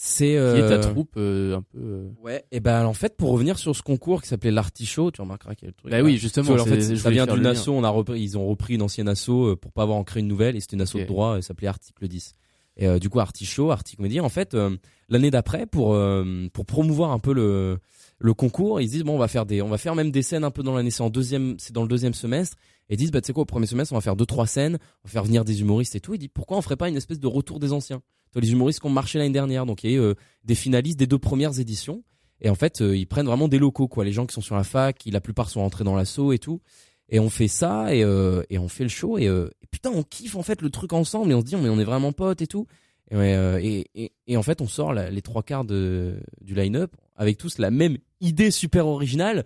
C'est 0.02 0.28
qui 0.28 0.36
euh... 0.38 0.66
est 0.66 0.70
ta 0.70 0.78
troupe 0.78 1.16
euh, 1.18 1.58
un 1.58 1.62
peu. 1.62 1.78
euh, 1.78 2.10
Ouais, 2.24 2.45
et 2.54 2.62
ben 2.62 2.86
en 2.86 2.93
fait 2.93 3.18
pour 3.18 3.32
revenir 3.32 3.60
sur 3.60 3.76
ce 3.76 3.82
concours 3.82 4.22
qui 4.22 4.30
s'appelait 4.30 4.50
l'artichaut, 4.50 5.12
tu 5.12 5.20
remarqueras 5.20 5.56
le 5.62 5.74
truc. 5.74 5.91
Bah 5.91 5.97
là. 5.97 6.04
oui, 6.06 6.18
justement. 6.18 6.54
En 6.54 6.64
fait, 6.66 6.95
ça 6.95 7.10
vient 7.10 7.28
d'une 7.28 7.45
asso, 7.45 7.68
on 7.68 7.84
a 7.84 7.89
repris, 7.89 8.22
ils 8.22 8.38
ont 8.38 8.47
repris 8.47 8.76
une 8.76 8.82
ancienne 8.82 9.10
asso 9.10 9.30
euh, 9.30 9.56
pour 9.58 9.74
pas 9.74 9.84
avoir 9.84 9.97
en 9.97 10.06
créé 10.06 10.22
une 10.22 10.30
nouvelle, 10.30 10.56
et 10.56 10.62
c'était 10.62 10.78
une 10.78 10.82
asso 10.84 10.95
Ok. 10.95 11.02
de 11.02 11.06
droit, 11.08 11.36
elle 11.36 11.43
s'appelait 11.43 11.68
Article 11.68 12.08
10. 12.08 12.34
Et 12.78 12.88
euh, 12.88 12.97
du 12.97 13.10
coup, 13.10 13.20
Artichaut, 13.20 13.72
Articomédie, 13.72 14.22
en 14.22 14.30
fait, 14.30 14.54
euh, 14.54 14.78
l'année 15.10 15.32
d'après, 15.32 15.66
pour 15.66 15.93
euh, 15.93 16.47
pour 16.54 16.66
promouvoir 16.66 17.12
un 17.12 17.20
peu 17.20 17.34
le 17.34 17.80
le 18.20 18.34
concours, 18.34 18.80
ils 18.80 18.88
se 18.88 18.93
disent 18.93 19.04
bon, 19.04 19.16
on 19.16 19.20
va 19.20 19.28
faire 19.28 19.45
des, 19.45 19.62
on 19.62 19.68
va 19.68 19.78
faire 19.78 19.95
même 19.95 20.12
des 20.12 20.22
scènes 20.22 20.45
un 20.45 20.52
peu 20.52 20.64
dans 20.64 20.76
l'année, 20.76 20.91
c'est 20.91 21.04
en 21.04 21.10
deuxième, 21.10 21.56
c'est 21.60 21.74
dans 21.74 21.82
le 21.82 21.89
deuxième 21.89 22.14
semestre, 22.14 22.56
et 22.89 22.93
ils 22.93 22.97
disent 22.97 23.12
bah 23.12 23.20
tu 23.20 23.28
sais 23.28 23.34
quoi, 23.34 23.41
au 23.43 23.45
premier 23.45 23.66
semestre, 23.66 23.91
on 23.93 23.97
va 23.97 24.02
faire 24.02 24.16
deux 24.16 24.26
trois 24.26 24.47
scènes, 24.47 24.78
on 25.04 25.08
va 25.10 25.12
faire 25.12 25.26
venir 25.26 25.43
des 25.43 25.60
humoristes 25.60 25.95
et 25.95 26.00
tout. 26.00 26.14
Ils 26.14 26.20
disent 26.20 26.30
pourquoi 26.34 26.58
on 26.58 26.62
ferait 26.62 26.78
pas 26.78 26.88
une 26.88 26.95
espèce 26.95 27.20
de 27.20 27.28
retour 27.28 27.60
des 27.60 27.74
anciens, 27.74 28.02
les 28.36 28.51
humoristes 28.51 28.80
qui 28.80 28.88
ont 28.88 28.91
marché 28.91 29.17
l'année 29.17 29.34
dernière, 29.34 29.65
donc 29.65 29.84
il 29.84 29.91
y 29.91 29.93
a 29.93 29.97
eu 29.97 30.01
euh, 30.01 30.13
des 30.43 30.55
finalistes 30.55 30.99
des 30.99 31.07
deux 31.07 31.17
premières 31.19 31.59
éditions. 31.59 32.03
Et 32.41 32.49
en 32.49 32.55
fait, 32.55 32.82
euh, 32.82 32.95
ils 32.95 33.05
prennent 33.05 33.25
vraiment 33.25 33.47
des 33.47 33.59
locaux, 33.59 33.88
quoi. 33.88 34.05
Les 34.05 34.11
gens 34.11 34.25
qui 34.25 34.34
sont 34.34 34.41
sur 34.41 34.55
la 34.55 34.63
fac, 34.63 34.97
qui 34.97 35.11
la 35.11 35.19
plupart 35.19 35.49
sont 35.49 35.61
rentrés 35.61 35.84
dans 35.84 35.95
l'assaut 35.95 36.32
et 36.32 36.39
tout. 36.39 36.61
Et 37.09 37.19
on 37.19 37.30
fait 37.30 37.47
ça 37.47 37.93
et, 37.93 38.03
euh, 38.03 38.43
et 38.49 38.59
on 38.59 38.67
fait 38.67 38.84
le 38.84 38.89
show 38.89 39.17
et, 39.17 39.27
putain, 39.71 39.89
on 39.89 40.03
kiffe 40.03 40.36
en 40.36 40.43
fait 40.43 40.61
le 40.61 40.69
truc 40.69 40.93
ensemble 40.93 41.32
et 41.32 41.34
on 41.34 41.41
se 41.41 41.45
dit 41.45 41.55
mais 41.55 41.69
on 41.69 41.80
est 41.80 41.84
vraiment 41.84 42.11
potes 42.11 42.41
et 42.41 42.47
tout. 42.47 42.67
Et, 43.11 44.11
et, 44.27 44.38
en 44.38 44.43
fait, 44.43 44.61
on 44.61 44.67
sort 44.67 44.93
les 44.93 45.21
trois 45.23 45.41
quarts 45.41 45.65
de, 45.65 46.19
du 46.41 46.53
line-up 46.53 46.95
avec 47.15 47.39
tous 47.39 47.57
la 47.57 47.71
même 47.71 47.97
idée 48.21 48.51
super 48.51 48.86
originale. 48.86 49.43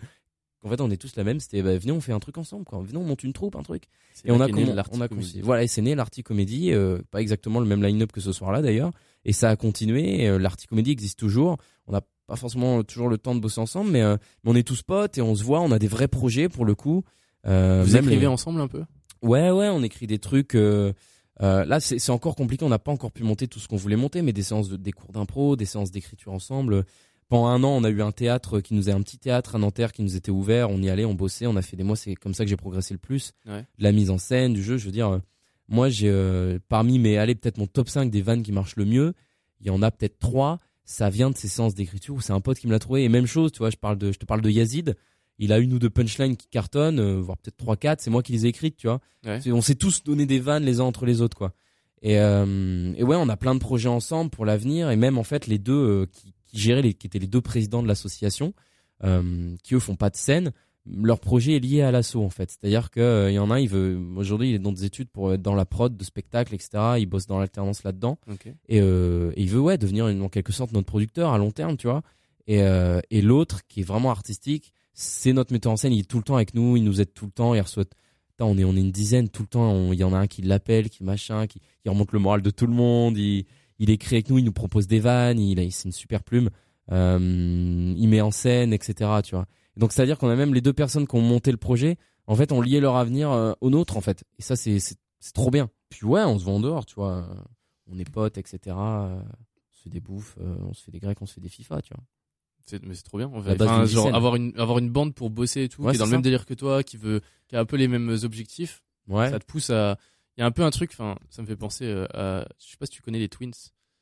En 0.64 0.70
fait, 0.70 0.80
on 0.82 0.90
est 0.90 0.98
tous 0.98 1.16
la 1.18 1.24
même. 1.24 1.40
C'était 1.40 1.62
bah, 1.62 1.78
venez, 1.78 1.92
on 1.92 2.00
fait 2.02 2.14
un 2.14 2.20
truc 2.20 2.38
ensemble, 2.38 2.64
quoi. 2.66 2.82
Venez, 2.82 2.98
on 2.98 3.04
monte 3.04 3.24
une 3.24 3.34
troupe, 3.34 3.56
un 3.56 3.64
truc. 3.64 3.84
Et 4.26 4.32
on 4.32 4.40
a, 4.42 4.48
on 4.92 5.02
a. 5.02 5.08
Voilà, 5.44 5.64
et 5.64 5.68
c'est 5.68 5.82
né 5.82 5.94
l'Arty 5.96 6.24
Comédie, 6.24 6.72
euh, 6.72 7.00
pas 7.12 7.22
exactement 7.22 7.60
le 7.60 7.66
même 7.66 7.84
line-up 7.84 8.12
que 8.12 8.22
ce 8.22 8.32
soir-là 8.32 8.62
d'ailleurs. 8.62 8.92
Et 9.26 9.34
ça 9.34 9.50
a 9.50 9.56
continué. 9.56 10.28
Euh, 10.28 10.38
L'Arty 10.40 10.68
Comédie 10.68 10.92
existe 10.92 11.20
toujours. 11.20 11.58
On 11.88 11.92
n'a 11.92 12.02
pas 12.28 12.36
forcément 12.38 12.84
toujours 12.84 13.10
le 13.10 13.18
temps 13.18 13.36
de 13.36 13.40
bosser 13.42 13.60
ensemble, 13.60 13.92
mais, 13.92 14.02
euh, 14.02 14.16
mais 14.44 14.52
on 14.52 14.56
est 14.56 14.66
tous 14.68 14.82
potes 14.84 15.18
et 15.18 15.22
on 15.22 15.36
se 15.36 15.44
voit. 15.44 15.60
On 15.62 15.72
a 15.72 15.80
des 15.80 15.88
vrais 15.88 16.08
projets 16.08 16.48
pour 16.50 16.64
le 16.66 16.76
coup. 16.76 17.04
Euh, 17.46 17.84
Vous 17.86 17.98
écrivez 17.98 18.22
les- 18.22 18.28
ensemble 18.28 18.62
un 18.62 18.68
peu? 18.70 18.84
Ouais, 19.22 19.52
ouais, 19.52 19.68
on 19.70 19.84
écrit 19.84 20.08
des 20.08 20.20
trucs. 20.20 20.56
euh, 20.56 20.94
là, 21.42 21.80
c'est 21.82 22.00
c'est 22.00 22.12
encore 22.12 22.36
compliqué. 22.36 22.64
On 22.64 22.70
n'a 22.70 22.80
pas 22.80 22.92
encore 22.92 23.12
pu 23.12 23.24
monter 23.24 23.48
tout 23.48 23.60
ce 23.60 23.68
qu'on 23.68 23.76
voulait 23.76 23.96
monter, 23.98 24.22
mais 24.22 24.32
des 24.34 24.44
séances 24.44 24.70
de 24.70 24.78
des 24.78 24.92
cours 24.94 25.12
d'impro, 25.12 25.56
des 25.56 25.66
séances 25.66 25.92
d'écriture 25.92 26.32
ensemble. 26.32 26.86
Pendant 27.34 27.48
un 27.48 27.64
an, 27.64 27.70
on 27.70 27.84
a 27.84 27.90
eu 27.90 28.04
un 28.04 28.12
théâtre 28.12 28.60
qui 28.60 28.76
nous 28.76 28.90
est 28.90 28.92
un 28.92 29.02
petit 29.02 29.18
théâtre 29.18 29.56
à 29.56 29.58
Nanterre 29.58 29.92
qui 29.92 30.04
nous 30.04 30.16
était 30.16 30.30
ouvert. 30.30 30.70
On 30.70 30.80
y 30.84 30.90
allait, 30.92 31.04
on 31.04 31.16
bossait, 31.16 31.48
on 31.48 31.56
a 31.56 31.64
fait 31.64 31.76
des 31.76 31.82
mois. 31.82 31.96
C'est 31.96 32.14
comme 32.14 32.36
ça 32.36 32.44
que 32.44 32.50
j'ai 32.52 32.58
progressé 32.58 32.94
le 32.94 33.00
plus. 33.00 33.32
Ouais. 33.48 33.62
De 33.80 33.84
la 33.84 33.92
mise 33.92 34.12
en 34.12 34.20
scène, 34.20 34.54
du 34.54 34.62
jeu. 34.62 34.78
Je 34.78 34.86
veux 34.86 34.92
dire, 34.92 35.10
euh, 35.10 35.18
moi, 35.68 35.90
j'ai 35.90 36.10
euh, 36.12 36.60
parmi 36.70 37.00
mes, 37.00 37.18
allez, 37.18 37.34
peut-être 37.34 37.58
mon 37.58 37.66
top 37.66 37.90
5 37.90 38.12
des 38.12 38.22
vannes 38.22 38.44
qui 38.44 38.52
marchent 38.52 38.76
le 38.76 38.86
mieux. 38.86 39.14
Il 39.62 39.66
y 39.66 39.72
en 39.72 39.82
a 39.82 39.90
peut-être 39.90 40.20
trois. 40.20 40.60
Ça 40.86 41.10
vient 41.10 41.32
de 41.32 41.36
ces 41.36 41.48
séances 41.48 41.74
d'écriture 41.74 42.14
où 42.14 42.22
c'est 42.22 42.34
un 42.34 42.40
pote 42.40 42.60
qui 42.60 42.68
me 42.68 42.72
l'a 42.72 42.78
trouvé. 42.78 43.04
Et 43.04 43.10
même 43.10 43.26
chose, 43.26 43.52
tu 43.52 43.58
vois, 43.58 43.72
je 43.72 43.78
parle 43.78 43.98
de, 43.98 44.12
je 44.12 44.20
te 44.20 44.26
parle 44.26 44.42
de 44.42 44.52
Yazid. 44.52 44.96
Il 45.40 45.54
a 45.54 45.58
une 45.58 45.74
ou 45.74 45.80
deux 45.80 45.90
punchlines 45.90 46.38
qui 46.38 46.46
cartonnent, 46.50 47.00
euh, 47.00 47.20
voire 47.20 47.40
peut-être 47.40 47.58
trois, 47.58 47.78
quatre. 47.78 48.02
C'est 48.02 48.12
moi 48.12 48.22
qui 48.22 48.34
les 48.34 48.46
ai 48.46 48.50
écrites, 48.50 48.78
tu 48.78 48.86
vois. 48.86 49.00
Ouais. 49.26 49.40
On 49.52 49.64
s'est 49.64 49.74
tous 49.74 50.04
donné 50.04 50.28
des 50.28 50.38
vannes 50.38 50.66
les 50.66 50.82
uns 50.82 50.84
entre 50.84 51.08
les 51.08 51.22
autres, 51.22 51.36
quoi. 51.36 51.56
Et, 52.04 52.20
euh, 52.20 52.94
et 52.96 53.04
ouais, 53.04 53.16
on 53.16 53.30
a 53.30 53.38
plein 53.38 53.56
de 53.56 53.60
projets 53.60 53.90
ensemble 53.90 54.30
pour 54.30 54.46
l'avenir. 54.46 54.92
Et 54.92 54.98
même 54.98 55.18
en 55.18 55.24
fait, 55.24 55.48
les 55.48 55.58
deux 55.58 55.74
euh, 55.74 56.06
qui, 56.12 56.33
qui 56.54 56.62
géraient, 56.62 56.82
les, 56.82 56.94
qui 56.94 57.08
étaient 57.08 57.20
les 57.20 57.28
deux 57.28 57.42
présidents 57.42 57.84
de 57.84 57.88
l'association, 57.88 58.54
euh, 59.04 59.56
qui 59.64 59.76
eux 59.76 59.80
font 59.80 59.96
pas 59.96 60.10
de 60.10 60.16
scène, 60.16 60.54
leur 60.86 61.20
projet 61.20 61.56
est 61.56 61.60
lié 61.60 61.82
à 61.82 61.92
l'asso 61.92 62.18
en 62.18 62.30
fait. 62.30 62.52
C'est-à-dire 62.52 62.92
que 62.92 63.00
euh, 63.00 63.32
il 63.32 63.36
y 63.36 63.40
en 63.40 63.50
a 63.52 63.56
un, 63.56 63.60
il 63.60 63.70
veut 63.70 63.98
aujourd'hui, 64.16 64.50
il 64.50 64.56
est 64.56 64.60
dans 64.60 64.72
des 64.72 64.86
études 64.86 65.10
pour 65.10 65.34
être 65.34 65.42
dans 65.42 65.56
la 65.56 65.66
prod 65.66 65.96
de 65.96 66.04
spectacle, 66.04 66.54
etc. 66.54 66.96
Il 66.98 67.06
bosse 67.06 67.26
dans 67.26 67.40
l'alternance 67.40 67.84
là-dedans. 67.84 68.18
Et, 68.68 68.82
euh, 68.82 69.32
et 69.36 69.42
il 69.44 69.50
veut 69.50 69.60
ouais 69.60 69.78
devenir 69.78 70.06
en 70.06 70.30
quelque 70.30 70.52
sorte 70.52 70.72
notre 70.74 70.88
producteur 70.88 71.32
à 71.32 71.38
long 71.38 71.52
terme, 71.52 71.78
tu 71.78 71.88
vois. 71.88 72.02
Et, 72.48 72.62
euh, 72.62 73.00
et 73.10 73.22
l'autre 73.22 73.66
qui 73.68 73.82
est 73.82 73.84
vraiment 73.84 74.12
artistique, 74.12 74.74
c'est 74.94 75.34
notre 75.34 75.54
metteur 75.54 75.72
en 75.72 75.78
scène. 75.78 75.94
Il 75.94 76.02
est 76.02 76.10
tout 76.10 76.18
le 76.18 76.24
temps 76.24 76.36
avec 76.36 76.54
nous, 76.54 76.76
il 76.76 76.84
nous 76.84 77.00
aide 77.00 77.14
tout 77.14 77.26
le 77.26 77.32
temps. 77.32 77.54
Il 77.56 77.62
reçoit. 77.62 77.86
On 78.40 78.58
est 78.58 78.66
on 78.66 78.76
est 78.76 78.82
une 78.82 78.92
dizaine 78.92 79.30
tout 79.30 79.44
le 79.44 79.48
temps. 79.48 79.94
Il 79.94 80.00
y 80.00 80.04
en 80.04 80.12
a 80.12 80.18
un 80.18 80.28
qui 80.28 80.42
l'appelle, 80.42 80.90
qui 80.90 81.04
machin, 81.04 81.48
qui, 81.48 81.60
qui 81.60 81.88
remonte 81.90 82.12
le 82.12 82.20
moral 82.20 82.42
de 82.42 82.50
tout 82.50 82.68
le 82.68 82.74
monde. 82.74 83.18
Il, 83.18 83.46
il 83.84 83.90
écrit 83.90 84.16
avec 84.16 84.30
nous, 84.30 84.38
il 84.38 84.46
nous 84.46 84.54
propose 84.54 84.88
des 84.88 85.02
vannes. 85.02 85.40
Il 85.40 85.60
a 85.60 85.70
c'est 85.70 85.86
une 85.86 85.92
super 85.92 86.24
plume. 86.24 86.50
Euh, 86.92 87.94
il 87.98 88.08
met 88.08 88.22
en 88.22 88.32
scène, 88.32 88.72
etc. 88.72 89.12
Tu 89.24 89.36
vois. 89.36 89.46
Donc 89.76 89.92
c'est 89.92 90.02
à 90.02 90.06
dire 90.06 90.18
qu'on 90.18 90.30
a 90.30 90.36
même 90.36 90.54
les 90.54 90.62
deux 90.62 90.72
personnes 90.72 91.06
qui 91.06 91.16
ont 91.16 91.22
monté 91.22 91.52
le 91.52 91.58
projet. 91.58 91.98
En 92.26 92.36
fait, 92.36 92.54
on 92.54 92.62
liait 92.62 92.80
leur 92.80 92.96
avenir 92.96 93.32
euh, 93.32 93.52
au 93.60 93.70
nôtre 93.70 93.98
en 93.98 94.02
fait. 94.02 94.24
Et 94.40 94.42
ça 94.42 94.56
c'est 94.56 94.80
trop 95.34 95.52
bien. 95.52 95.70
Puis 95.90 96.06
ouais, 96.06 96.24
on 96.24 96.40
se 96.40 96.46
voit 96.46 96.54
en 96.54 96.62
dehors, 96.62 96.86
tu 96.86 96.96
vois. 96.96 97.28
On 97.92 98.00
est 98.00 98.10
potes, 98.10 98.38
etc. 98.38 98.60
Euh, 98.68 99.20
On 99.20 99.76
se 99.76 99.82
fait 99.84 99.90
des 99.90 100.00
bouffes, 100.00 100.38
euh, 100.40 100.56
on 100.62 100.74
se 100.74 100.82
fait 100.82 100.92
des 100.92 101.00
grecs, 101.00 101.22
on 101.22 101.26
se 101.26 101.34
fait 101.34 101.42
des 101.42 101.50
FIFA, 101.50 101.82
tu 101.82 101.94
vois. 101.94 102.04
Mais 102.88 102.96
c'est 102.96 103.04
trop 103.04 103.18
bien. 103.18 103.30
En 103.34 103.42
fait. 103.42 103.62
Enfin, 103.62 103.84
genre 103.84 104.06
scène. 104.06 104.16
avoir 104.16 104.38
une 104.38 104.58
avoir 104.58 104.78
une 104.80 104.90
bande 104.90 105.14
pour 105.14 105.30
bosser 105.30 105.64
et 105.64 105.70
tout, 105.70 105.84
Ouais, 105.84 105.92
qui 105.92 105.98
est 105.98 106.00
dans 106.00 106.06
le 106.06 106.12
même 106.12 106.22
délire 106.22 106.46
que 106.46 106.54
toi, 106.54 106.84
qui 106.84 106.96
veut, 106.96 107.20
qui 107.50 107.58
a 107.58 107.60
un 107.60 107.66
peu 107.66 107.76
les 107.76 107.90
mêmes 107.90 108.16
objectifs. 108.24 108.82
Ouais. 109.10 109.30
Ça 109.30 109.40
te 109.40 109.46
pousse 109.46 109.70
à. 109.70 109.98
Il 110.38 110.42
y 110.42 110.44
a 110.44 110.46
un 110.48 110.52
peu 110.52 110.64
un 110.64 110.72
truc. 110.72 110.92
Enfin, 110.94 111.18
ça 111.30 111.42
me 111.42 111.48
fait 111.48 111.56
penser 111.56 111.86
euh, 111.86 112.06
à. 112.14 112.46
Je 112.60 112.72
sais 112.72 112.78
pas 112.78 112.86
si 112.86 112.92
tu 112.94 113.02
connais 113.02 113.20
les 113.20 113.30
Twins. 113.30 113.52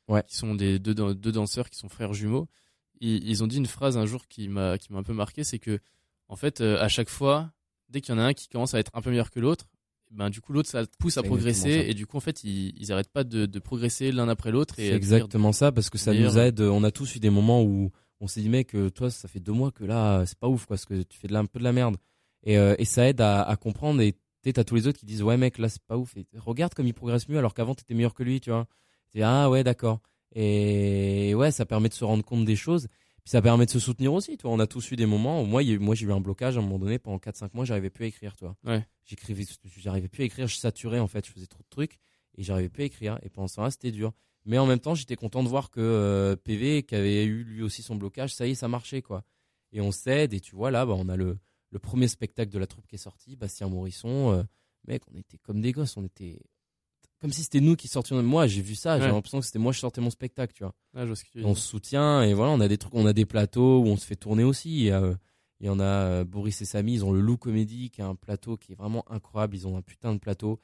Ouais. 0.08 0.22
Qui 0.26 0.36
sont 0.36 0.54
des 0.54 0.78
deux, 0.78 0.94
deux 0.94 1.32
danseurs 1.32 1.70
qui 1.70 1.78
sont 1.78 1.88
frères 1.88 2.12
jumeaux. 2.12 2.48
Ils, 3.00 3.26
ils 3.28 3.42
ont 3.44 3.46
dit 3.46 3.56
une 3.58 3.66
phrase 3.66 3.96
un 3.96 4.06
jour 4.06 4.26
qui 4.28 4.48
m'a 4.48 4.78
qui 4.78 4.92
m'a 4.92 4.98
un 4.98 5.02
peu 5.02 5.12
marqué, 5.14 5.44
c'est 5.44 5.58
que 5.58 5.78
en 6.28 6.36
fait 6.36 6.60
euh, 6.60 6.80
à 6.80 6.88
chaque 6.88 7.08
fois, 7.08 7.52
dès 7.88 8.00
qu'il 8.00 8.14
y 8.14 8.18
en 8.18 8.20
a 8.20 8.24
un 8.24 8.32
qui 8.32 8.48
commence 8.48 8.74
à 8.74 8.78
être 8.78 8.90
un 8.94 9.00
peu 9.00 9.10
meilleur 9.10 9.30
que 9.30 9.40
l'autre, 9.40 9.66
ben 10.10 10.28
du 10.28 10.40
coup 10.40 10.52
l'autre 10.52 10.68
ça 10.68 10.82
pousse 10.98 11.18
à 11.18 11.22
progresser 11.22 11.86
et 11.88 11.94
du 11.94 12.06
coup 12.06 12.16
en 12.16 12.20
fait 12.20 12.42
ils 12.44 12.74
ils 12.80 12.92
arrêtent 12.92 13.12
pas 13.12 13.24
de, 13.24 13.46
de 13.46 13.58
progresser 13.58 14.12
l'un 14.12 14.28
après 14.28 14.50
l'autre 14.50 14.78
et 14.78 14.88
C'est 14.90 14.94
exactement 14.96 15.52
ça 15.52 15.72
parce 15.72 15.88
que 15.88 15.98
ça 15.98 16.12
meilleur. 16.12 16.32
nous 16.32 16.38
aide. 16.38 16.60
On 16.60 16.84
a 16.84 16.90
tous 16.90 17.14
eu 17.16 17.20
des 17.20 17.30
moments 17.30 17.62
où 17.62 17.90
on 18.20 18.26
s'est 18.26 18.40
dit 18.40 18.48
mec, 18.48 18.74
euh, 18.74 18.90
toi 18.90 19.10
ça 19.10 19.26
fait 19.28 19.40
deux 19.40 19.52
mois 19.52 19.70
que 19.70 19.84
là 19.84 20.24
c'est 20.26 20.38
pas 20.38 20.48
ouf 20.48 20.66
quoi, 20.66 20.76
parce 20.76 20.84
que 20.84 21.02
tu 21.02 21.18
fais 21.18 21.28
de 21.28 21.32
la, 21.32 21.38
un 21.40 21.46
peu 21.46 21.58
de 21.60 21.64
la 21.64 21.72
merde. 21.72 21.96
Et, 22.44 22.58
euh, 22.58 22.74
et 22.78 22.84
ça 22.84 23.08
aide 23.08 23.20
à, 23.20 23.42
à 23.42 23.56
comprendre. 23.56 24.00
Et 24.02 24.14
tu 24.42 24.52
t'as 24.52 24.64
tous 24.64 24.74
les 24.74 24.86
autres 24.86 24.98
qui 24.98 25.06
disent 25.06 25.22
ouais 25.22 25.36
mec 25.36 25.58
là 25.58 25.68
c'est 25.68 25.82
pas 25.82 25.96
ouf. 25.96 26.16
Et 26.16 26.26
regarde 26.36 26.74
comme 26.74 26.86
il 26.86 26.94
progresse 26.94 27.28
mieux 27.28 27.38
alors 27.38 27.54
qu'avant 27.54 27.74
t'étais 27.74 27.94
meilleur 27.94 28.14
que 28.14 28.22
lui, 28.22 28.40
tu 28.40 28.50
vois. 28.50 28.66
Dis 29.14 29.22
ah 29.22 29.48
ouais 29.50 29.62
d'accord. 29.64 30.00
Et 30.46 31.34
ouais 31.34 31.50
ça 31.50 31.64
permet 31.66 31.88
de 31.88 31.94
se 31.94 32.04
rendre 32.04 32.24
compte 32.24 32.44
des 32.44 32.56
choses. 32.56 32.88
Puis 33.24 33.30
ça 33.30 33.40
permet 33.40 33.66
de 33.66 33.70
se 33.70 33.78
soutenir 33.78 34.12
aussi. 34.12 34.36
Tu 34.36 34.42
vois. 34.42 34.50
On 34.52 34.58
a 34.58 34.66
tous 34.66 34.90
eu 34.90 34.96
des 34.96 35.06
moments 35.06 35.42
où 35.42 35.44
moi 35.46 35.62
eu- 35.62 35.78
moi 35.78 35.94
j'ai 35.94 36.06
eu 36.06 36.12
un 36.12 36.20
blocage 36.20 36.56
à 36.56 36.60
un 36.60 36.62
moment 36.62 36.78
donné 36.80 36.98
pendant 36.98 37.18
4-5 37.18 37.54
mois 37.54 37.64
j'arrivais 37.64 37.90
plus 37.90 38.04
à 38.04 38.08
écrire, 38.08 38.34
tu 38.34 38.44
vois. 38.44 38.56
Ouais. 38.64 38.84
J'écrivais, 39.04 39.44
j'arrivais 39.78 40.08
plus 40.08 40.22
à 40.22 40.26
écrire, 40.26 40.46
je 40.48 40.56
saturais 40.56 40.98
en 40.98 41.06
fait, 41.06 41.24
je 41.26 41.30
faisais 41.32 41.46
trop 41.46 41.62
de 41.62 41.68
trucs 41.70 41.98
et 42.36 42.42
j'arrivais 42.42 42.68
plus 42.68 42.82
à 42.82 42.86
écrire. 42.86 43.18
Et 43.22 43.28
pendant 43.28 43.46
temps-là, 43.48 43.70
c'était 43.70 43.92
dur. 43.92 44.12
Mais 44.44 44.58
en 44.58 44.66
même 44.66 44.80
temps, 44.80 44.96
j'étais 44.96 45.14
content 45.14 45.44
de 45.44 45.48
voir 45.48 45.70
que 45.70 45.78
euh, 45.80 46.34
PV, 46.34 46.82
qui 46.82 46.96
avait 46.96 47.24
eu 47.24 47.44
lui 47.44 47.62
aussi 47.62 47.82
son 47.82 47.94
blocage, 47.94 48.34
ça 48.34 48.44
y 48.46 48.52
est, 48.52 48.54
ça 48.56 48.66
marchait 48.66 49.02
quoi. 49.02 49.22
Et 49.72 49.80
on 49.80 49.92
s'aide. 49.92 50.34
Et 50.34 50.40
tu 50.40 50.56
vois 50.56 50.72
là, 50.72 50.84
bah, 50.84 50.94
on 50.96 51.08
a 51.08 51.16
le, 51.16 51.38
le 51.72 51.78
premier 51.80 52.06
spectacle 52.06 52.52
de 52.52 52.58
la 52.58 52.66
troupe 52.68 52.86
qui 52.86 52.94
est 52.94 52.98
sorti, 52.98 53.34
Bastien 53.34 53.68
Morisson. 53.68 54.32
euh, 54.32 54.42
mec, 54.86 55.02
on 55.12 55.18
était 55.18 55.38
comme 55.38 55.60
des 55.60 55.72
gosses, 55.72 55.96
on 55.96 56.04
était 56.04 56.38
comme 57.20 57.30
si 57.32 57.42
c'était 57.42 57.60
nous 57.60 57.76
qui 57.76 57.88
sortions. 57.88 58.20
Moi, 58.22 58.46
j'ai 58.46 58.62
vu 58.62 58.74
ça, 58.74 58.98
j'ai 58.98 59.06
Ouais. 59.06 59.12
l'impression 59.12 59.38
que 59.40 59.46
c'était 59.46 59.58
moi 59.60 59.72
je 59.72 59.78
sortais 59.78 60.00
mon 60.00 60.10
spectacle, 60.10 60.52
tu 60.54 60.64
vois. 60.64 60.74
Ah, 60.94 61.06
je 61.06 61.14
tu 61.14 61.44
on 61.44 61.54
se 61.54 61.66
soutient 61.66 62.22
et 62.22 62.34
voilà, 62.34 62.52
on 62.52 62.60
a 62.60 62.68
des 62.68 62.78
trucs, 62.78 62.94
on 62.94 63.06
a 63.06 63.12
des 63.12 63.24
plateaux 63.26 63.80
où 63.80 63.86
on 63.86 63.96
se 63.96 64.04
fait 64.06 64.16
tourner 64.16 64.44
aussi. 64.44 64.86
Et, 64.86 64.92
euh, 64.92 65.14
il 65.60 65.66
y 65.66 65.68
en 65.68 65.78
a 65.78 65.84
euh, 65.84 66.24
Boris 66.24 66.60
et 66.60 66.64
Samy, 66.64 66.94
ils 66.94 67.04
ont 67.04 67.12
le 67.12 67.20
Loup 67.20 67.36
Comédie 67.36 67.90
qui 67.90 68.00
est 68.00 68.04
un 68.04 68.16
plateau 68.16 68.56
qui 68.56 68.72
est 68.72 68.74
vraiment 68.74 69.04
incroyable. 69.10 69.54
Ils 69.54 69.68
ont 69.68 69.76
un 69.76 69.82
putain 69.82 70.12
de 70.12 70.18
plateau 70.18 70.58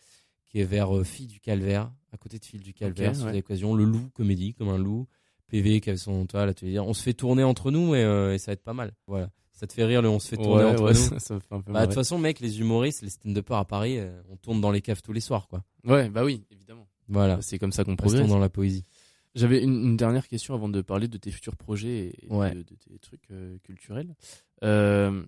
qui 0.49 0.59
est 0.59 0.65
vers 0.65 0.97
euh, 0.97 1.05
Fille 1.05 1.29
du 1.29 1.39
Calvaire, 1.39 1.93
à 2.11 2.17
côté 2.17 2.41
de 2.41 2.45
Fille 2.45 2.59
du 2.59 2.75
Calvaire, 2.75 3.11
Ok, 3.11 3.17
si 3.17 3.23
ouais. 3.23 3.33
l'occasion. 3.35 3.75
Le 3.77 3.85
Loup 3.85 4.11
Comédie, 4.13 4.55
comme 4.55 4.69
un 4.71 4.79
loup. 4.79 5.07
PV 5.47 5.81
qui 5.81 5.89
avait 5.91 5.97
son 5.99 6.27
toit, 6.27 6.45
là, 6.45 6.53
tu 6.53 6.65
veux 6.67 6.71
dire. 6.73 6.85
On 6.87 6.93
se 6.93 7.03
fait 7.03 7.15
tourner 7.15 7.45
entre 7.45 7.71
nous 7.71 7.95
et, 7.95 8.03
euh, 8.03 8.35
et 8.35 8.39
ça 8.39 8.51
va 8.51 8.55
être 8.55 8.63
pas 8.65 8.75
mal. 8.75 8.93
Voilà. 9.07 9.31
Ça 9.59 9.67
te 9.67 9.73
fait 9.73 9.85
rire 9.85 10.03
le 10.03 10.09
on 10.09 10.19
se 10.21 10.29
fait 10.29 10.37
tourner 10.37 10.65
Ouais, 10.65 10.71
entre 10.71 10.85
ouais, 10.85 10.93
nous. 10.93 10.99
ça, 11.19 11.19
ça 11.19 11.39
Bah, 11.67 11.81
de 11.83 11.87
toute 11.87 11.95
façon, 11.95 12.17
mec, 12.19 12.39
les 12.41 12.61
humoristes, 12.61 13.03
les 13.03 13.09
stand-uppers 13.11 13.57
à 13.57 13.65
Paris, 13.65 13.99
euh, 13.99 14.21
on 14.31 14.37
tourne 14.37 14.61
dans 14.61 14.71
les 14.71 14.81
caves 14.81 15.03
tous 15.03 15.13
les 15.13 15.21
soirs, 15.21 15.49
quoi. 15.49 15.65
Ouais, 15.85 16.09
bah 16.11 16.25
oui, 16.25 16.45
évidemment. 16.51 16.87
Voilà. 17.09 17.41
C'est 17.43 17.59
comme 17.59 17.73
ça 17.73 17.83
qu'on 17.85 17.93
Restons 17.93 18.05
progresse. 18.05 18.29
dans 18.29 18.39
la 18.39 18.49
poésie. 18.49 18.85
J'avais 19.35 19.63
une, 19.63 19.75
une 19.85 19.97
dernière 19.97 20.27
question 20.29 20.55
avant 20.55 20.69
de 20.69 20.81
parler 20.81 21.09
de 21.09 21.19
tes 21.19 21.31
futurs 21.31 21.57
projets 21.57 22.13
et 22.23 22.27
Ouais. 22.31 22.51
de, 22.55 22.63
de 22.63 22.75
tes 22.77 22.99
trucs 23.01 23.31
euh, 23.31 23.59
culturels. 23.65 24.15
Euh, 24.63 25.25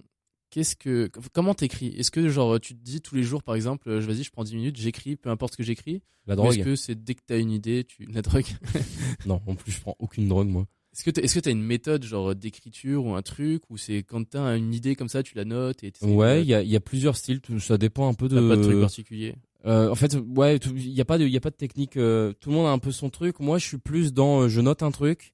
Qu'est-ce 0.50 0.74
que, 0.74 1.08
comment 1.32 1.54
t'écris? 1.54 1.94
Est-ce 1.96 2.10
que 2.10 2.28
genre 2.28 2.58
tu 2.58 2.74
te 2.74 2.82
dis 2.82 3.00
tous 3.00 3.14
les 3.14 3.22
jours, 3.22 3.44
par 3.44 3.54
exemple, 3.54 3.88
euh, 3.88 4.00
vas-y, 4.00 4.24
je 4.24 4.32
prends 4.32 4.42
10 4.42 4.56
minutes, 4.56 4.76
j'écris, 4.76 5.14
peu 5.14 5.30
importe 5.30 5.52
ce 5.52 5.56
que 5.58 5.62
j'écris? 5.62 6.02
La 6.26 6.34
drogue. 6.34 6.56
est-ce 6.56 6.64
que 6.64 6.74
c'est 6.74 6.96
dès 7.04 7.14
que 7.14 7.20
t'as 7.24 7.38
une 7.38 7.52
idée, 7.52 7.84
tu 7.84 8.04
la 8.12 8.20
drogue? 8.22 8.46
Non, 9.26 9.40
en 9.46 9.54
plus, 9.54 9.70
je 9.70 9.80
prends 9.80 9.94
aucune 10.00 10.26
drogue, 10.28 10.48
moi. 10.48 10.66
Est-ce 10.92 11.08
que 11.10 11.20
est-ce 11.20 11.34
que 11.36 11.40
t'as 11.40 11.50
une 11.52 11.62
méthode 11.62 12.02
genre 12.04 12.34
d'écriture 12.34 13.04
ou 13.06 13.14
un 13.14 13.22
truc 13.22 13.62
ou 13.70 13.76
c'est 13.76 14.02
quand 14.02 14.28
t'as 14.28 14.56
une 14.56 14.74
idée 14.74 14.96
comme 14.96 15.08
ça, 15.08 15.22
tu 15.22 15.36
la 15.36 15.44
notes 15.44 15.84
et 15.84 15.92
Ouais, 16.02 16.42
il 16.42 16.48
y 16.48 16.54
a, 16.54 16.62
il 16.62 16.68
y 16.68 16.74
a 16.76 16.80
plusieurs 16.80 17.16
styles, 17.16 17.40
tout- 17.40 17.60
ça 17.60 17.78
dépend 17.78 18.08
un 18.08 18.14
peu 18.14 18.28
de. 18.28 18.48
pas 18.48 18.56
de 18.56 18.62
truc 18.62 18.80
particulier? 18.80 19.34
Euh, 19.66 19.90
en 19.90 19.94
fait, 19.94 20.16
ouais, 20.36 20.56
il 20.56 20.88
y 20.92 21.00
a 21.00 21.04
pas 21.04 21.18
de, 21.18 21.24
il 21.26 21.30
y 21.32 21.36
a 21.36 21.40
pas 21.40 21.50
de 21.50 21.54
technique. 21.56 21.96
euh, 21.96 22.32
tout 22.40 22.48
le 22.50 22.56
monde 22.56 22.66
a 22.66 22.70
un 22.70 22.78
peu 22.78 22.90
son 22.92 23.08
truc. 23.10 23.38
Moi, 23.40 23.58
je 23.58 23.66
suis 23.66 23.78
plus 23.78 24.12
dans, 24.12 24.42
euh, 24.42 24.48
je 24.48 24.60
note 24.60 24.82
un 24.82 24.90
truc. 24.90 25.32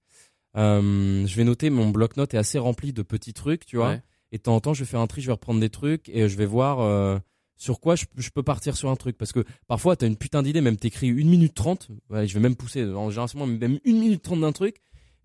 Je 0.55 1.37
vais 1.37 1.45
noter, 1.45 1.71
mon 1.71 1.89
bloc-notes 1.91 2.35
est 2.35 2.39
assez 2.39 2.59
rempli 2.59 2.93
de 2.93 3.03
petits 3.03 3.33
trucs, 3.35 3.67
tu 3.67 3.77
vois. 3.77 3.91
Ouais. 3.91 4.03
Et 4.33 4.39
de 4.39 4.43
temps 4.43 4.57
en 4.57 4.61
temps, 4.61 4.75
je 4.75 4.85
vais 4.85 4.91
faire 4.91 5.01
un 5.01 5.07
tri, 5.07 5.21
je 5.23 5.27
vais 5.27 5.33
reprendre 5.33 5.61
des 5.61 5.71
trucs 5.71 6.09
et 6.09 6.29
je 6.29 6.37
vais 6.37 6.47
voir 6.47 7.21
sur 7.57 7.81
quoi 7.81 7.95
je, 7.97 8.05
je 8.17 8.29
peux 8.31 8.43
partir 8.43 8.77
sur 8.77 8.91
un 8.91 8.97
truc. 8.97 9.17
Parce 9.17 9.33
que 9.33 9.45
parfois, 9.69 9.97
t'as 9.97 10.07
une 10.07 10.17
putain 10.17 10.43
d'idée, 10.43 10.61
même 10.61 10.77
t'écris 10.77 11.09
une 11.09 11.29
minute 11.29 11.55
trente. 11.55 11.89
Ouais, 12.11 12.27
je 12.27 12.35
vais 12.35 12.41
même 12.41 12.57
pousser, 12.57 12.85
en 12.85 13.11
général, 13.11 13.29
même 13.47 13.79
une 13.85 13.99
minute 13.99 14.23
trente 14.23 14.41
d'un 14.41 14.53
truc. 14.53 14.77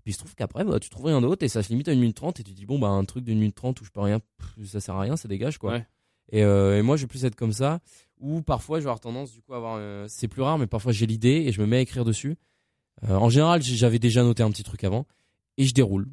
Puis 0.04 0.12
il 0.12 0.14
se 0.14 0.20
trouve 0.20 0.34
qu'après, 0.36 0.64
bah, 0.64 0.80
tu 0.80 0.90
trouves 0.90 1.06
rien 1.06 1.22
d'autre 1.22 1.44
et 1.44 1.48
ça 1.48 1.62
se 1.62 1.70
limite 1.70 1.88
à 1.88 1.94
une 1.94 2.00
minute 2.00 2.16
trente 2.16 2.40
et 2.40 2.44
tu 2.44 2.54
dis, 2.54 2.66
bon, 2.66 2.80
bah, 2.80 2.88
un 2.88 3.06
truc 3.06 3.24
d'une 3.24 3.40
minute 3.40 3.56
trente 3.56 3.80
où 3.82 3.86
je 3.86 3.92
peux 3.92 4.02
rien, 4.02 4.20
pff, 4.20 4.68
ça 4.68 4.80
sert 4.80 4.96
à 4.96 5.02
rien, 5.02 5.16
ça 5.16 5.28
dégage, 5.28 5.58
quoi. 5.58 5.74
Ouais. 5.74 5.88
Et, 6.32 6.44
euh, 6.44 6.80
et 6.80 6.82
moi, 6.82 6.98
je 6.98 7.04
vais 7.04 7.08
plus 7.08 7.26
être 7.26 7.36
comme 7.36 7.54
ça. 7.54 7.80
Ou 8.20 8.42
parfois, 8.42 8.80
je 8.80 8.84
vais 8.84 8.90
avoir 8.90 9.00
tendance, 9.00 9.32
du 9.32 9.42
coup, 9.42 9.54
à 9.54 9.58
avoir. 9.58 9.76
euh, 9.80 10.06
c'est 10.08 10.28
plus 10.28 10.42
rare, 10.42 10.58
mais 10.58 10.68
parfois, 10.68 10.92
j'ai 10.92 11.06
l'idée 11.06 11.44
et 11.48 11.52
je 11.52 11.62
me 11.62 11.68
mets 11.68 11.78
à 11.78 11.82
écrire 11.82 12.06
dessus. 12.06 12.38
Euh, 13.04 13.16
en 13.16 13.30
général, 13.30 13.62
j'avais 13.62 14.00
déjà 14.00 14.24
noté 14.24 14.44
un 14.44 14.52
petit 14.52 14.64
truc 14.64 14.84
avant 14.84 15.06
et 15.58 15.66
je 15.66 15.74
déroule. 15.74 16.08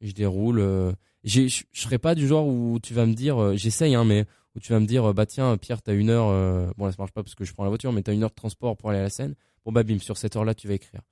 Je 0.00 0.12
déroule. 0.12 0.94
je 1.24 1.62
serais 1.72 1.98
pas 1.98 2.14
du 2.14 2.26
genre 2.26 2.46
où 2.46 2.78
tu 2.82 2.94
vas 2.94 3.06
me 3.06 3.14
dire, 3.14 3.56
j'essaye, 3.56 3.94
hein, 3.94 4.04
mais 4.04 4.24
où 4.56 4.60
tu 4.60 4.72
vas 4.72 4.80
me 4.80 4.86
dire, 4.86 5.14
bah 5.14 5.26
tiens, 5.26 5.56
Pierre, 5.56 5.80
t'as 5.80 5.94
une 5.94 6.10
heure. 6.10 6.74
bon, 6.76 6.86
là, 6.86 6.90
ça 6.90 6.96
marche 6.98 7.12
pas 7.12 7.22
parce 7.22 7.36
que 7.36 7.44
je 7.44 7.52
prends 7.52 7.62
la 7.62 7.68
voiture, 7.68 7.92
mais 7.92 8.02
t'as 8.02 8.12
une 8.12 8.24
heure 8.24 8.30
de 8.30 8.34
transport 8.34 8.76
pour 8.76 8.90
aller 8.90 8.98
à 8.98 9.02
la 9.02 9.10
scène. 9.10 9.36
Bon, 9.64 9.70
bah 9.70 9.84
bim, 9.84 10.00
sur 10.00 10.16
cette 10.16 10.34
heure-là, 10.34 10.54
tu 10.54 10.66
vas 10.66 10.74
écrire. 10.74 11.02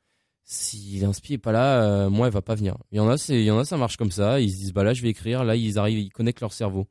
Si 0.44 0.98
l'inspi 0.98 1.34
est 1.34 1.38
pas 1.38 1.52
là, 1.52 1.82
euh, 1.84 2.10
moi, 2.10 2.26
elle 2.26 2.32
va 2.32 2.42
pas 2.42 2.54
venir. 2.56 2.76
Il 2.90 2.96
y 2.96 3.00
en 3.00 3.08
a, 3.08 3.16
c'est, 3.16 3.38
il 3.40 3.44
y 3.44 3.50
en 3.50 3.58
a, 3.58 3.64
ça 3.64 3.76
marche 3.76 3.96
comme 3.96 4.10
ça. 4.10 4.40
Ils 4.40 4.50
se 4.50 4.56
disent, 4.56 4.72
bah 4.72 4.82
là, 4.82 4.94
je 4.94 5.02
vais 5.02 5.08
écrire. 5.10 5.44
Là, 5.44 5.54
ils 5.54 5.78
arrivent, 5.78 5.98
ils 6.00 6.10
connectent 6.10 6.40
leur 6.40 6.52
cerveau. 6.52 6.88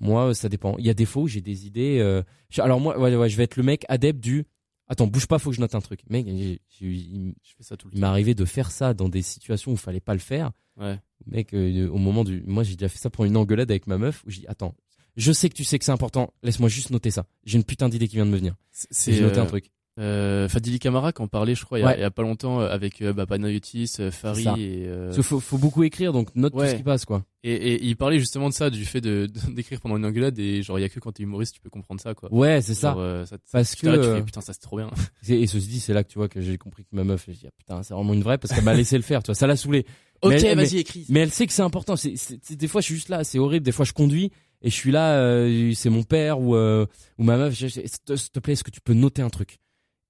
Moi, 0.00 0.28
euh, 0.30 0.34
ça 0.34 0.48
dépend. 0.48 0.76
Il 0.78 0.84
y 0.84 0.90
a 0.90 0.94
des 0.94 1.06
fois 1.06 1.22
où 1.22 1.28
j'ai 1.28 1.40
des 1.40 1.66
idées. 1.66 1.98
euh, 2.00 2.22
Alors 2.58 2.80
moi, 2.80 2.98
ouais, 2.98 3.14
ouais, 3.16 3.28
je 3.30 3.36
vais 3.36 3.44
être 3.44 3.56
le 3.56 3.62
mec 3.62 3.84
adepte 3.88 4.20
du. 4.20 4.44
Attends, 4.86 5.06
bouge 5.06 5.26
pas, 5.26 5.38
faut 5.38 5.48
que 5.50 5.56
je 5.56 5.62
note 5.62 5.74
un 5.74 5.80
truc. 5.80 6.00
Mec, 6.10 6.26
j'ai- 6.26 6.60
j'ai 6.78 6.86
il, 6.86 7.34
Je 7.42 7.54
fais 7.56 7.62
ça 7.62 7.76
tout 7.76 7.88
le 7.88 7.94
il 7.94 7.94
temps. 7.94 8.00
m'est 8.02 8.10
arrivé 8.10 8.34
de 8.34 8.44
faire 8.44 8.70
ça 8.70 8.92
dans 8.92 9.08
des 9.08 9.22
situations 9.22 9.70
où 9.70 9.74
il 9.76 9.80
fallait 9.80 10.00
pas 10.00 10.12
le 10.12 10.20
faire. 10.20 10.50
Ouais. 10.76 10.98
Mec, 11.26 11.54
euh, 11.54 11.88
au 11.88 11.96
moment 11.96 12.22
du, 12.22 12.42
moi, 12.46 12.64
j'ai 12.64 12.76
déjà 12.76 12.88
fait 12.90 12.98
ça 12.98 13.08
pour 13.08 13.24
une 13.24 13.36
engueulade 13.38 13.70
avec 13.70 13.86
ma 13.86 13.96
meuf 13.96 14.22
où 14.26 14.30
je 14.30 14.40
dis, 14.40 14.46
attends, 14.46 14.74
je 15.16 15.32
sais 15.32 15.48
que 15.48 15.54
tu 15.54 15.64
sais 15.64 15.78
que 15.78 15.86
c'est 15.86 15.92
important. 15.92 16.34
Laisse-moi 16.42 16.68
juste 16.68 16.90
noter 16.90 17.10
ça. 17.10 17.24
J'ai 17.44 17.56
une 17.56 17.64
putain 17.64 17.88
d'idée 17.88 18.08
qui 18.08 18.16
vient 18.16 18.26
de 18.26 18.30
me 18.30 18.36
venir. 18.36 18.56
C'est, 18.72 19.14
j'ai 19.14 19.22
noté 19.22 19.38
un 19.38 19.46
truc. 19.46 19.70
Euh, 20.00 20.48
Fadili 20.48 20.80
Camara 20.80 21.12
qui 21.12 21.22
en 21.22 21.28
parlait, 21.28 21.54
je 21.54 21.64
crois, 21.64 21.78
il 21.78 21.82
y 21.82 21.84
a, 21.84 21.88
Ouais. 21.90 21.94
il 21.98 22.00
y 22.00 22.04
a 22.04 22.10
pas 22.10 22.22
longtemps 22.22 22.60
euh, 22.60 22.68
avec 22.68 23.00
euh, 23.00 23.12
bah, 23.12 23.26
Panayotis, 23.26 23.92
euh, 24.00 24.10
Fari 24.10 24.42
et, 24.58 24.88
euh, 24.88 25.12
qu'il 25.12 25.22
faut, 25.22 25.38
faut 25.38 25.56
beaucoup 25.56 25.84
écrire, 25.84 26.12
donc 26.12 26.34
note 26.34 26.52
tout 26.52 26.64
ce 26.66 26.74
qui 26.74 26.82
passe, 26.82 27.04
quoi. 27.04 27.22
et, 27.44 27.52
et 27.54 27.84
il 27.84 27.96
parlait 27.96 28.18
justement 28.18 28.48
de 28.48 28.54
ça, 28.54 28.70
du 28.70 28.84
fait 28.86 29.00
de 29.00 29.28
d'écrire 29.54 29.80
pendant 29.80 29.96
une 29.96 30.04
engueulade 30.04 30.36
et 30.40 30.62
genre 30.62 30.80
il 30.80 30.82
y 30.82 30.84
a 30.84 30.88
que 30.88 30.98
quand 30.98 31.12
t'es 31.12 31.22
humoriste 31.22 31.54
tu 31.54 31.60
peux 31.60 31.70
comprendre 31.70 32.00
ça 32.00 32.12
quoi. 32.14 32.28
Ouais, 32.34 32.60
c'est 32.60 32.74
ça. 32.74 32.96
Euh, 32.98 33.24
ça, 33.24 33.36
Parce 33.52 33.76
t'es 33.76 33.86
là, 33.86 33.96
que, 33.98 34.02
tu 34.02 34.16
fais, 34.16 34.22
putain 34.24 34.40
ça 34.40 34.52
c'est 34.52 34.58
trop 34.62 34.78
bien. 34.78 34.90
Et, 35.28 35.46
ceci 35.46 35.68
dit, 35.68 35.78
c'est 35.78 35.92
là 35.94 36.02
que 36.02 36.08
tu 36.10 36.18
vois 36.18 36.28
que 36.28 36.40
j'ai 36.40 36.58
compris 36.58 36.82
que 36.84 36.88
ma 36.96 37.04
meuf, 37.04 37.26
je 37.28 37.32
dis, 37.32 37.46
ah, 37.46 37.50
putain, 37.56 37.82
c'est 37.84 37.94
vraiment 37.94 38.14
une 38.14 38.22
vraie 38.24 38.38
parce 38.38 38.52
qu'elle 38.52 38.64
m'a 38.64 38.74
laissé 38.74 38.96
le 38.96 39.02
faire, 39.04 39.22
tu 39.22 39.26
vois, 39.28 39.36
ça 39.36 39.46
l'a 39.46 39.54
saoulé. 39.54 39.86
ok 40.22 40.32
vas-y 40.56 40.78
écris. 40.78 41.06
Mais 41.08 41.20
elle 41.20 41.30
sait 41.30 41.46
que 41.46 41.52
c'est 41.52 41.62
important. 41.62 41.94
C'est, 41.94 42.16
des 42.56 42.66
fois, 42.68 42.80
je 42.80 42.86
suis 42.86 42.94
juste 42.96 43.10
là, 43.10 43.22
c'est 43.22 43.38
horrible. 43.38 43.64
Des 43.64 43.70
fois, 43.72 43.84
je 43.84 43.92
conduis 43.92 44.32
et 44.60 44.70
je 44.70 44.74
suis 44.74 44.90
là, 44.90 45.18
euh, 45.20 45.72
c'est 45.74 45.90
mon 45.90 46.02
père 46.02 46.40
ou, 46.40 46.56
ou 46.56 47.22
ma 47.22 47.36
meuf. 47.36 47.54
s'il 47.54 47.70
te 47.70 48.38
plaît, 48.40 48.54
est-ce 48.54 48.64
que 48.64 48.70
tu 48.72 48.80
peux 48.80 48.94
noter 48.94 49.22
un 49.22 49.30
truc? 49.30 49.58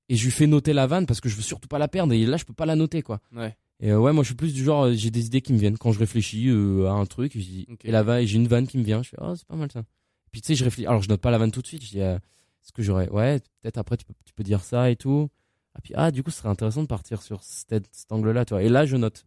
Et 0.08 0.16
je 0.16 0.24
lui 0.24 0.30
fais 0.30 0.46
noter 0.46 0.72
la 0.72 0.86
vanne 0.86 1.06
parce 1.06 1.20
que 1.20 1.28
je 1.28 1.36
veux 1.36 1.42
surtout 1.42 1.68
pas 1.68 1.78
la 1.78 1.88
perdre. 1.88 2.12
Et 2.12 2.26
là, 2.26 2.36
je 2.36 2.44
peux 2.44 2.52
pas 2.52 2.66
la 2.66 2.76
noter, 2.76 3.02
quoi. 3.02 3.20
Ouais. 3.32 3.56
Et 3.80 3.90
euh, 3.90 3.98
ouais, 3.98 4.12
moi, 4.12 4.22
je 4.22 4.28
suis 4.28 4.34
plus 4.34 4.54
du 4.54 4.62
genre, 4.62 4.84
euh, 4.84 4.92
j'ai 4.92 5.10
des 5.10 5.26
idées 5.26 5.40
qui 5.40 5.52
me 5.52 5.58
viennent 5.58 5.78
quand 5.78 5.92
je 5.92 5.98
réfléchis 5.98 6.48
euh, 6.48 6.86
à 6.86 6.92
un 6.92 7.06
truc. 7.06 7.32
Je 7.34 7.40
dis, 7.40 7.66
et 7.82 7.90
la 7.90 8.02
vanne, 8.02 8.24
j'ai 8.24 8.36
une 8.36 8.46
vanne 8.46 8.66
qui 8.66 8.78
me 8.78 8.84
vient. 8.84 9.02
Je 9.02 9.10
fais, 9.10 9.16
oh, 9.20 9.34
c'est 9.34 9.46
pas 9.46 9.56
mal 9.56 9.70
ça. 9.72 9.82
Puis 10.30 10.40
tu 10.42 10.48
sais, 10.48 10.54
je 10.54 10.64
réfléchis. 10.64 10.86
Alors, 10.86 11.02
je 11.02 11.08
note 11.08 11.20
pas 11.20 11.30
la 11.30 11.38
vanne 11.38 11.50
tout 11.50 11.62
de 11.62 11.66
suite. 11.66 11.84
Je 11.84 11.90
dis, 11.90 12.00
euh, 12.00 12.16
est-ce 12.16 12.72
que 12.72 12.82
j'aurais, 12.82 13.08
ouais, 13.08 13.40
peut-être 13.60 13.78
après, 13.78 13.96
tu 13.96 14.04
peux, 14.04 14.14
tu 14.24 14.32
peux 14.32 14.44
dire 14.44 14.62
ça 14.62 14.90
et 14.90 14.96
tout. 14.96 15.28
Ah, 15.74 15.80
puis, 15.82 15.92
ah, 15.96 16.10
du 16.10 16.22
coup, 16.22 16.30
ce 16.30 16.38
serait 16.38 16.48
intéressant 16.48 16.82
de 16.82 16.86
partir 16.86 17.22
sur 17.22 17.42
cet, 17.42 17.88
cet 17.92 18.12
angle-là, 18.12 18.44
tu 18.44 18.54
vois. 18.54 18.62
Et 18.62 18.68
là, 18.68 18.86
je 18.86 18.96
note. 18.96 19.26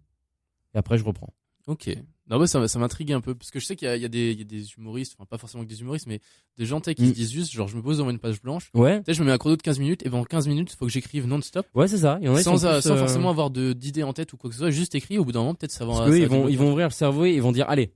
Et 0.73 0.77
après, 0.77 0.97
je 0.97 1.03
reprends. 1.03 1.33
Ok. 1.67 1.89
Non 2.29 2.37
bah 2.39 2.47
ça, 2.47 2.67
ça 2.67 2.77
m'intrigue 2.79 3.13
un 3.13 3.21
peu 3.21 3.33
parce 3.35 3.51
que 3.51 3.59
je 3.59 3.65
sais 3.65 3.75
qu'il 3.77 3.87
y, 3.87 3.91
a- 3.91 3.95
il 3.95 4.03
y, 4.03 4.09
des- 4.09 4.31
il 4.33 4.37
y 4.39 4.41
a 4.41 4.43
des 4.45 4.65
humoristes, 4.77 5.15
enfin 5.17 5.25
pas 5.25 5.37
forcément 5.37 5.63
que 5.63 5.69
des 5.69 5.79
humoristes, 5.79 6.07
mais 6.07 6.19
des 6.57 6.65
gens 6.65 6.81
qui 6.81 6.91
Mm. 6.91 7.07
se 7.07 7.11
disent 7.13 7.31
juste 7.31 7.53
genre 7.53 7.67
je 7.69 7.77
me 7.77 7.81
pose 7.81 7.99
devant 7.99 8.09
une 8.09 8.19
page 8.19 8.41
blanche, 8.41 8.69
Ouais, 8.73 9.01
je 9.07 9.21
me 9.21 9.27
mets 9.27 9.31
un 9.31 9.37
chrono 9.37 9.55
de 9.55 9.61
15 9.61 9.79
minutes 9.79 10.05
et 10.05 10.09
pendant 10.09 10.25
15 10.25 10.47
minutes 10.47 10.75
faut 10.77 10.85
que 10.85 10.91
j'écrive 10.91 11.25
non-stop 11.25 11.65
ouais, 11.73 11.87
c'est 11.87 11.99
ça. 11.99 12.17
Il 12.21 12.25
y 12.25 12.29
en 12.29 12.35
a 12.35 12.41
sans, 12.43 12.51
plus, 12.51 12.59
sans 12.81 12.91
euh, 12.91 12.97
forcément 12.97 13.29
avoir 13.29 13.49
d'idées 13.49 14.03
en 14.03 14.11
tête 14.13 14.33
ou 14.33 14.37
quoi 14.37 14.49
que 14.49 14.55
ce 14.55 14.59
soit, 14.59 14.71
juste 14.71 14.93
écrit 14.95 15.17
au 15.17 15.23
bout 15.25 15.31
d'un 15.31 15.39
moment 15.39 15.55
peut-être 15.55 15.71
ça 15.71 15.85
va. 15.85 15.93
Parce 15.93 16.09
va 16.09 16.17
ils 16.17 16.27
vont, 16.27 16.47
ils 16.49 16.57
vont 16.57 16.71
ouvrir 16.71 16.87
le 16.87 16.93
cerveau 16.93 17.23
et 17.25 17.31
ils 17.33 17.41
vont 17.41 17.51
dire, 17.53 17.69
allez, 17.69 17.91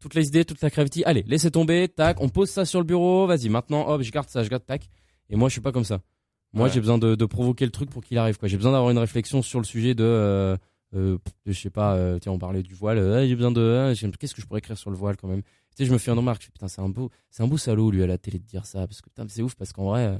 toutes 0.00 0.14
les 0.14 0.26
idées, 0.28 0.44
toute 0.44 0.60
la 0.62 0.68
gravity, 0.70 1.04
allez, 1.04 1.24
laissez 1.26 1.50
tomber, 1.52 1.88
tac, 1.88 2.20
on 2.20 2.28
pose 2.28 2.50
ça 2.50 2.64
sur 2.64 2.80
le 2.80 2.84
bureau, 2.86 3.26
vas-y, 3.26 3.48
maintenant, 3.48 3.88
hop, 3.88 4.02
je 4.02 4.10
garde 4.10 4.28
ça, 4.28 4.42
je 4.42 4.48
garde, 4.50 4.64
tac. 4.66 4.88
Et 5.30 5.36
moi, 5.36 5.48
je 5.48 5.52
suis 5.52 5.60
pas 5.60 5.72
comme 5.72 5.84
ça. 5.84 6.00
Moi, 6.52 6.66
Ouais. 6.66 6.72
j'ai 6.72 6.80
besoin 6.80 6.98
de, 6.98 7.14
de 7.16 7.24
provoquer 7.24 7.64
le 7.64 7.70
truc 7.72 7.90
pour 7.90 8.02
qu'il 8.04 8.16
arrive, 8.18 8.38
quoi. 8.38 8.48
J'ai 8.48 8.56
besoin 8.56 8.72
d'avoir 8.72 8.90
une 8.90 8.98
réflexion 8.98 9.42
sur 9.42 9.58
le 9.58 9.64
sujet 9.64 9.94
de, 9.94 10.04
euh, 10.04 10.56
euh, 10.96 11.18
je 11.46 11.52
sais 11.52 11.70
pas, 11.70 11.94
euh, 11.94 12.18
tiens, 12.18 12.32
on 12.32 12.38
parlait 12.38 12.62
du 12.62 12.74
voile, 12.74 12.98
euh, 12.98 13.26
j'ai 13.26 13.36
besoin 13.36 13.52
de, 13.52 13.92
j'ai- 13.94 14.10
qu'est-ce 14.12 14.34
que 14.34 14.40
je 14.42 14.46
pourrais 14.46 14.58
écrire 14.58 14.76
sur 14.78 14.90
le 14.90 14.96
voile 14.96 15.16
quand 15.16 15.28
même. 15.28 15.42
Tu 15.42 15.48
sais, 15.76 15.84
je 15.86 15.92
me 15.92 15.98
fais 15.98 16.10
une 16.10 16.18
remarque, 16.18 16.40
je 16.42 16.46
fais, 16.46 16.52
putain, 16.52 16.68
c'est 16.68 16.80
un 16.80 16.88
beau, 16.88 17.10
c'est 17.30 17.42
un 17.42 17.46
beau 17.48 17.58
salaud, 17.58 17.90
lui, 17.90 18.02
à 18.02 18.06
la 18.06 18.16
télé 18.18 18.38
de 18.38 18.44
dire 18.46 18.64
ça, 18.66 18.86
parce 18.86 19.00
que, 19.02 19.10
putain, 19.10 19.26
c'est 19.28 19.42
ouf, 19.42 19.54
parce 19.54 19.72
qu'en 19.72 19.84
vrai, 19.84 20.06
euh, 20.06 20.16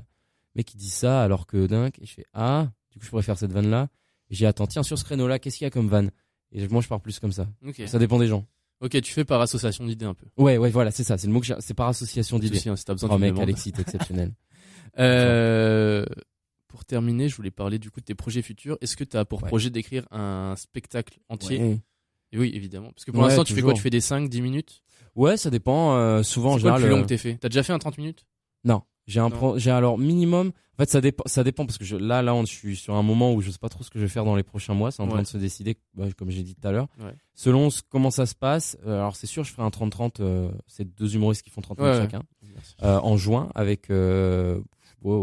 mec, 0.54 0.72
il 0.74 0.76
dit 0.76 0.90
ça 0.90 1.22
alors 1.22 1.46
que 1.46 1.66
dingue, 1.66 1.92
et 2.00 2.06
je 2.06 2.12
fais, 2.14 2.26
ah, 2.34 2.68
du 2.92 2.98
coup, 2.98 3.04
je 3.06 3.10
pourrais 3.10 3.22
faire 3.22 3.38
cette 3.38 3.52
vanne-là. 3.52 3.88
Et 4.30 4.34
j'ai, 4.34 4.46
attends, 4.46 4.66
tiens, 4.66 4.82
sur 4.82 4.98
ce 4.98 5.04
créneau-là, 5.04 5.38
qu'est-ce 5.38 5.56
qu'il 5.58 5.64
y 5.64 5.68
a 5.68 5.70
comme 5.70 5.88
vanne? 5.88 6.10
Et 6.52 6.66
moi, 6.68 6.80
je 6.82 6.88
pars 6.88 7.00
plus 7.00 7.18
comme 7.20 7.32
ça. 7.32 7.46
Ça 7.86 7.98
dépend 7.98 8.18
des 8.18 8.26
gens. 8.26 8.44
Ok, 8.80 9.00
tu 9.00 9.12
fais 9.12 9.24
par 9.24 9.40
association 9.40 9.86
d'idées 9.86 10.04
un 10.04 10.12
peu. 10.14 10.26
Ouais, 10.36 10.58
ouais, 10.58 10.70
voilà, 10.70 10.90
c'est 10.90 11.04
ça. 11.04 11.16
C'est 11.16 11.26
le 11.26 11.32
mot 11.32 11.40
que 11.40 11.46
j'ai. 11.46 11.54
C'est 11.60 11.72
par 11.74 11.88
association 11.88 12.38
d'idées. 12.38 12.68
Hein, 12.68 12.76
si 12.76 12.84
t'as 12.84 12.92
besoin 12.92 13.08
Oh 13.10 13.18
mec. 13.18 13.38
Alexis, 13.38 13.72
t'es 13.72 13.82
exceptionnel. 13.82 14.32
Euh, 14.98 16.04
pour 16.76 16.84
terminer, 16.84 17.30
je 17.30 17.36
voulais 17.36 17.50
parler 17.50 17.78
du 17.78 17.90
coup 17.90 18.00
de 18.00 18.04
tes 18.04 18.14
projets 18.14 18.42
futurs. 18.42 18.76
Est-ce 18.82 18.98
que 18.98 19.04
tu 19.04 19.16
as 19.16 19.24
pour 19.24 19.42
Ouais. 19.42 19.48
projet 19.48 19.70
d'écrire 19.70 20.06
un 20.10 20.54
spectacle 20.58 21.18
entier 21.30 21.58
Ouais. 21.58 21.80
Et 22.32 22.38
Oui, 22.38 22.50
évidemment. 22.52 22.90
Parce 22.92 23.06
que 23.06 23.12
pour 23.12 23.22
Ouais, 23.22 23.28
l'instant, 23.28 23.44
tu 23.44 23.54
fais 23.54 23.62
quoi? 23.62 23.72
Tu 23.72 23.80
fais 23.80 23.88
des 23.88 24.02
5, 24.02 24.28
10 24.28 24.42
minutes? 24.42 24.82
Ouais, 25.14 25.38
ça 25.38 25.48
dépend. 25.48 25.96
euh, 25.96 26.22
souvent, 26.22 26.50
en 26.52 26.56
C'est 26.56 26.60
quoi 26.64 26.72
le 26.72 26.76
général. 26.76 26.82
plus 26.82 26.90
long 26.90 26.98
euh, 26.98 27.02
que 27.04 27.06
t'aies 27.08 27.16
fait? 27.16 27.38
T'as 27.40 27.48
déjà 27.48 27.62
fait 27.62 27.72
un 27.72 27.78
30 27.78 27.96
minutes? 27.96 28.26
Non, 28.64 28.82
j'ai 29.06 29.20
un 29.20 29.30
pro- 29.30 29.58
j'ai 29.58 29.70
alors 29.70 29.96
minimum. 29.96 30.48
En 30.48 30.76
fait, 30.82 30.90
ça 30.90 31.00
dépend, 31.00 31.22
ça 31.24 31.42
dépend 31.44 31.64
parce 31.64 31.78
que 31.78 31.86
je, 31.86 31.96
là, 31.96 32.20
là, 32.20 32.34
on, 32.34 32.42
je 32.44 32.52
suis 32.52 32.76
sur 32.76 32.94
un 32.94 33.02
moment 33.02 33.32
où 33.32 33.40
je 33.40 33.50
sais 33.50 33.56
pas 33.58 33.70
trop 33.70 33.82
ce 33.82 33.88
que 33.88 33.98
je 33.98 34.04
vais 34.04 34.10
faire 34.10 34.26
dans 34.26 34.36
les 34.36 34.42
prochains 34.42 34.74
mois. 34.74 34.90
C'est 34.90 35.00
en 35.02 35.08
train 35.08 35.22
de 35.22 35.26
se 35.26 35.38
décider, 35.38 35.78
bah, 35.94 36.08
comme 36.18 36.28
j'ai 36.30 36.42
dit 36.42 36.54
tout 36.54 36.68
à 36.68 36.72
l'heure. 36.72 36.88
Selon 37.34 37.70
ce- 37.70 37.80
comment 37.88 38.10
ça 38.10 38.26
se 38.26 38.34
passe. 38.34 38.76
euh, 38.86 38.98
alors, 38.98 39.16
c'est 39.16 39.26
sûr, 39.26 39.44
je 39.44 39.50
ferai 39.52 39.62
un 39.62 39.70
30-30. 39.70 40.20
euh, 40.20 40.50
c'est 40.66 40.84
deux 40.94 41.14
humoristes 41.14 41.42
qui 41.42 41.48
font 41.48 41.62
30 41.62 41.78
minutes 41.78 41.94
chacun. 42.02 42.22
euh, 42.82 42.98
en 43.00 43.16
juin 43.16 43.50
avec 43.54 43.88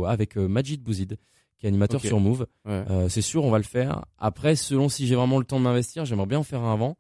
avec 0.08 0.38
euh, 0.38 0.47
Majid 0.47 0.82
Bouzid, 0.82 1.18
qui 1.64 1.68
est 1.68 1.70
animateur 1.70 2.01
sur 2.01 2.20
Move. 2.20 2.45
Ouais. 2.66 2.84
Euh, 2.89 3.07
c'est 3.07 3.22
sûr, 3.22 3.45
on 3.45 3.49
va 3.49 3.57
le 3.57 3.64
faire. 3.64 4.03
Après, 4.18 4.57
selon 4.57 4.89
si 4.89 5.07
j'ai 5.07 5.16
vraiment 5.16 5.39
le 5.39 5.45
temps 5.45 5.59
de 5.59 5.64
m'investir, 5.64 6.03
j'aimerais 6.03 6.26
bien 6.26 6.39
en 6.39 6.43
faire 6.43 6.61
un 6.61 6.74
avant. 6.74 6.97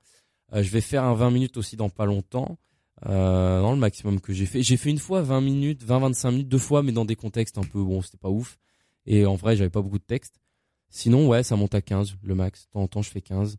Euh, 0.53 0.63
je 0.63 0.71
vais 0.71 0.79
faire 0.79 1.03
un 1.03 1.13
20 1.13 1.31
minutes 1.31 1.57
aussi 1.57 1.75
dans 1.75 1.89
pas 1.89 2.05
longtemps. 2.05 2.57
Euh, 3.05 3.61
dans 3.61 3.73
le 3.73 3.77
maximum 3.77 4.21
que 4.21 4.31
j'ai 4.31 4.45
fait. 4.45 4.63
J'ai 4.63 4.77
fait 4.77 4.89
une 4.89 4.99
fois 4.99 5.21
20 5.21 5.41
minutes, 5.41 5.83
20-25 5.85 6.31
minutes, 6.31 6.47
deux 6.47 6.57
fois, 6.57 6.81
mais 6.81 6.93
dans 6.93 7.03
des 7.03 7.17
contextes 7.17 7.57
un 7.57 7.63
peu, 7.63 7.83
bon, 7.83 8.01
c'était 8.01 8.17
pas 8.17 8.29
ouf. 8.29 8.57
Et 9.05 9.25
en 9.25 9.35
vrai, 9.35 9.57
j'avais 9.57 9.69
pas 9.69 9.81
beaucoup 9.81 9.99
de 9.99 10.05
texte. 10.05 10.39
Sinon, 10.87 11.27
ouais, 11.27 11.43
ça 11.43 11.57
monte 11.57 11.75
à 11.75 11.81
15, 11.81 12.15
le 12.23 12.33
max. 12.33 12.67
De 12.67 12.71
temps 12.71 12.83
en 12.83 12.87
temps, 12.87 13.01
je 13.01 13.09
fais 13.09 13.19
15. 13.19 13.57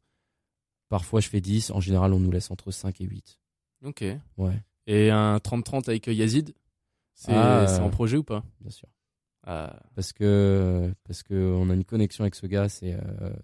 Parfois, 0.89 1.21
je 1.21 1.29
fais 1.29 1.43
10. 1.43 1.73
En 1.73 1.81
général, 1.81 2.15
on 2.15 2.21
nous 2.21 2.31
laisse 2.31 2.51
entre 2.51 2.71
5 2.71 3.03
et 3.03 3.05
8. 3.05 3.39
Ok. 3.85 4.03
Ouais, 4.39 4.63
Et 4.87 5.11
un 5.11 5.37
30-30 5.37 5.91
avec 5.91 6.09
euh, 6.09 6.15
Yazid 6.15 6.55
C'est 7.13 7.33
Ah, 7.35 7.67
c'est 7.69 7.81
euh, 7.81 7.85
en 7.85 7.91
projet 7.91 8.17
ou 8.17 8.25
pas? 8.25 8.43
Bien 8.63 8.71
sûr. 8.71 8.89
Ah, 9.47 9.79
parce 9.95 10.13
que 10.13 10.93
parce 11.05 11.23
que 11.23 11.35
on 11.35 11.69
a 11.71 11.75
une 11.75 11.85
connexion 11.85 12.25
avec 12.25 12.35
ce 12.35 12.47
gars 12.47 12.69
c'est 12.69 12.95
euh... 12.95 13.35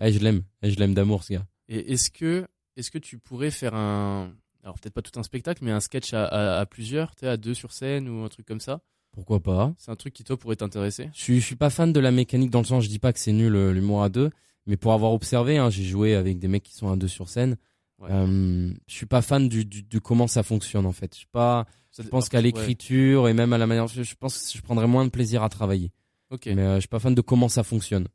je 0.00 0.18
l'aime. 0.18 0.42
Je 0.62 0.74
l'aime 0.76 0.94
d'amour 0.94 1.22
ce 1.22 1.34
gars. 1.34 1.46
Et 1.68 1.92
est-ce 1.92 2.10
que, 2.10 2.46
est-ce 2.76 2.90
que 2.90 2.98
tu 2.98 3.18
pourrais 3.18 3.50
faire 3.50 3.74
un. 3.74 4.32
Alors 4.62 4.78
peut-être 4.78 4.94
pas 4.94 5.02
tout 5.02 5.18
un 5.18 5.22
spectacle, 5.22 5.64
mais 5.64 5.70
un 5.70 5.80
sketch 5.80 6.12
à, 6.14 6.26
à, 6.26 6.60
à 6.60 6.66
plusieurs, 6.66 7.14
tu 7.14 7.26
à 7.26 7.36
deux 7.36 7.54
sur 7.54 7.72
scène 7.72 8.08
ou 8.08 8.24
un 8.24 8.28
truc 8.28 8.46
comme 8.46 8.60
ça? 8.60 8.80
Pourquoi 9.12 9.40
pas. 9.40 9.72
C'est 9.78 9.90
un 9.90 9.96
truc 9.96 10.12
qui 10.12 10.24
toi 10.24 10.36
pourrait 10.36 10.56
t'intéresser? 10.56 11.08
Je 11.14 11.34
je 11.34 11.40
suis 11.40 11.56
pas 11.56 11.70
fan 11.70 11.92
de 11.92 12.00
la 12.00 12.10
mécanique 12.10 12.50
dans 12.50 12.60
le 12.60 12.66
sens 12.66 12.84
je 12.84 12.88
dis 12.88 12.98
pas 12.98 13.12
que 13.12 13.18
c'est 13.18 13.32
nul 13.32 13.54
euh, 13.54 13.72
l'humour 13.72 14.02
à 14.02 14.08
deux 14.08 14.30
mais 14.66 14.76
pour 14.76 14.92
avoir 14.92 15.12
observé 15.12 15.56
hein, 15.56 15.70
j'ai 15.70 15.84
joué 15.84 16.14
avec 16.14 16.38
des 16.38 16.48
mecs 16.48 16.64
qui 16.64 16.74
sont 16.74 16.90
à 16.90 16.96
deux 16.96 17.08
sur 17.08 17.28
scène 17.28 17.56
Ouais. 17.98 18.08
euh, 18.10 18.70
je 18.86 18.94
suis 18.94 19.06
pas 19.06 19.22
fan 19.22 19.48
du, 19.48 19.64
du 19.64 19.82
de 19.82 19.98
comment 19.98 20.26
ça 20.26 20.42
fonctionne 20.42 20.84
en 20.84 20.92
fait 20.92 21.14
je 21.14 21.18
suis 21.20 21.26
pas 21.32 21.64
Ça- 21.90 22.02
je 22.02 22.08
pense 22.08 22.26
après, 22.26 22.36
qu'à 22.38 22.42
l'écriture 22.42 23.26
et 23.26 23.32
même 23.32 23.54
à 23.54 23.58
la 23.58 23.66
manière 23.66 23.86
je, 23.86 24.02
je 24.02 24.14
pense 24.16 24.52
que 24.52 24.58
je 24.58 24.62
prendrais 24.62 24.86
moins 24.86 25.04
de 25.06 25.10
plaisir 25.10 25.42
à 25.42 25.48
travailler. 25.48 25.92
Ok. 26.30 26.44
mais 26.46 26.58
euh, 26.60 26.74
je 26.74 26.80
suis 26.80 26.88
pas 26.88 26.98
fan 26.98 27.14
de 27.14 27.20
comment 27.22 27.48
ça 27.48 27.62
fonctionne 27.62 28.08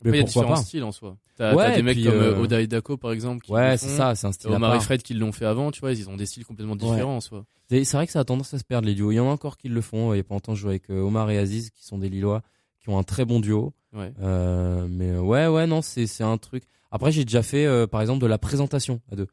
Après, 0.00 0.10
il 0.10 0.16
y 0.16 0.20
a 0.20 0.24
pourquoi 0.24 0.42
différents 0.42 0.54
pas 0.54 0.62
styles 0.62 0.84
en 0.84 0.92
soi. 0.92 1.16
T'as 1.34 1.54
Ouais, 1.54 1.74
des 1.74 1.82
mecs 1.82 1.96
puis, 1.96 2.04
comme 2.04 2.14
euh, 2.14 2.34
euh, 2.36 2.40
Oda 2.42 2.60
et 2.60 2.66
Dako 2.68 2.96
par 2.96 3.10
exemple. 3.12 3.44
Qui 3.44 3.50
ouais 3.52 3.76
c'est 3.76 3.88
ça 3.88 4.14
c'est 4.14 4.26
un 4.28 4.32
style 4.32 4.50
Omar 4.50 4.74
et. 4.76 4.80
Fred 4.80 5.02
qui 5.02 5.14
l'ont 5.14 5.32
fait 5.32 5.46
avant, 5.46 5.70
tu 5.72 5.80
vois, 5.80 5.92
ils 5.92 6.08
ont 6.08 6.16
des 6.16 6.26
styles 6.26 6.44
complètement 6.44 6.74
Ouais. 6.74 6.78
différents 6.92 7.16
en 7.16 7.20
soi. 7.20 7.44
C'est 7.70 7.84
vrai 7.92 8.06
que 8.06 8.12
ça 8.12 8.20
a 8.20 8.24
tendance 8.24 8.54
à 8.54 8.58
se 8.58 8.64
perdre 8.64 8.86
les 8.86 8.94
duos. 8.94 9.10
Il 9.12 9.16
y 9.16 9.20
en 9.20 9.26
a 9.28 9.32
encore 9.32 9.56
qui 9.56 9.68
le 9.68 9.80
font. 9.80 10.14
Il 10.14 10.18
y 10.18 10.20
a 10.20 10.24
pas 10.24 10.34
longtemps, 10.34 10.54
je 10.54 10.60
jouais 10.62 10.70
avec 10.70 10.90
euh, 10.90 11.00
Omar 11.00 11.28
et 11.30 11.38
Aziz, 11.38 11.70
qui 11.70 11.84
sont 11.84 11.98
des 11.98 12.08
Lillois, 12.08 12.42
qui 12.80 12.88
ont 12.88 12.98
un 12.98 13.02
très 13.02 13.24
bon 13.24 13.40
duo. 13.40 13.74
Ouais. 13.92 14.12
Euh, 14.20 14.86
mais 14.88 15.16
ouais, 15.18 15.46
ouais, 15.48 15.66
non, 15.66 15.82
c'est 15.82 16.22
un 16.22 16.38
truc. 16.38 16.64
Après, 16.90 17.12
j'ai 17.12 17.24
déjà 17.24 17.42
fait, 17.42 17.66
euh, 17.66 17.86
par 17.86 18.00
exemple, 18.00 18.20
de 18.20 18.26
la 18.26 18.38
présentation 18.38 19.00
à 19.10 19.16
deux. 19.16 19.26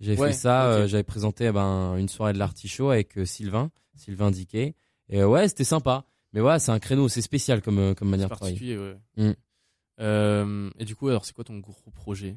J'avais 0.00 0.18
Ouais, 0.20 0.28
fait 0.28 0.34
ça. 0.34 0.66
euh, 0.70 0.86
J'avais 0.86 1.02
présenté 1.04 1.46
eh 1.46 1.52
ben, 1.52 1.96
une 1.96 2.08
soirée 2.08 2.32
de 2.32 2.38
l'artichaut 2.38 2.90
avec 2.90 3.18
euh, 3.18 3.24
Sylvain, 3.24 3.70
Sylvain 3.96 4.30
Diquet. 4.30 4.74
Et 5.08 5.22
ouais, 5.24 5.48
c'était 5.48 5.64
sympa. 5.64 6.04
Mais 6.32 6.40
ouais, 6.40 6.58
c'est 6.58 6.70
un 6.72 6.78
créneau, 6.78 7.08
c'est 7.08 7.22
spécial 7.22 7.62
comme 7.62 7.94
comme 7.94 8.08
C'est 8.08 8.10
manière 8.10 8.28
de 8.28 8.34
travailler. 8.34 8.54
particulier, 8.56 8.76
ouais. 9.16 9.34
Mm. 10.00 10.70
Et 10.78 10.84
du 10.84 10.94
coup, 10.94 11.08
alors 11.08 11.24
c'est 11.24 11.32
quoi 11.34 11.44
ton 11.44 11.58
gros 11.58 11.74
projet? 11.94 12.36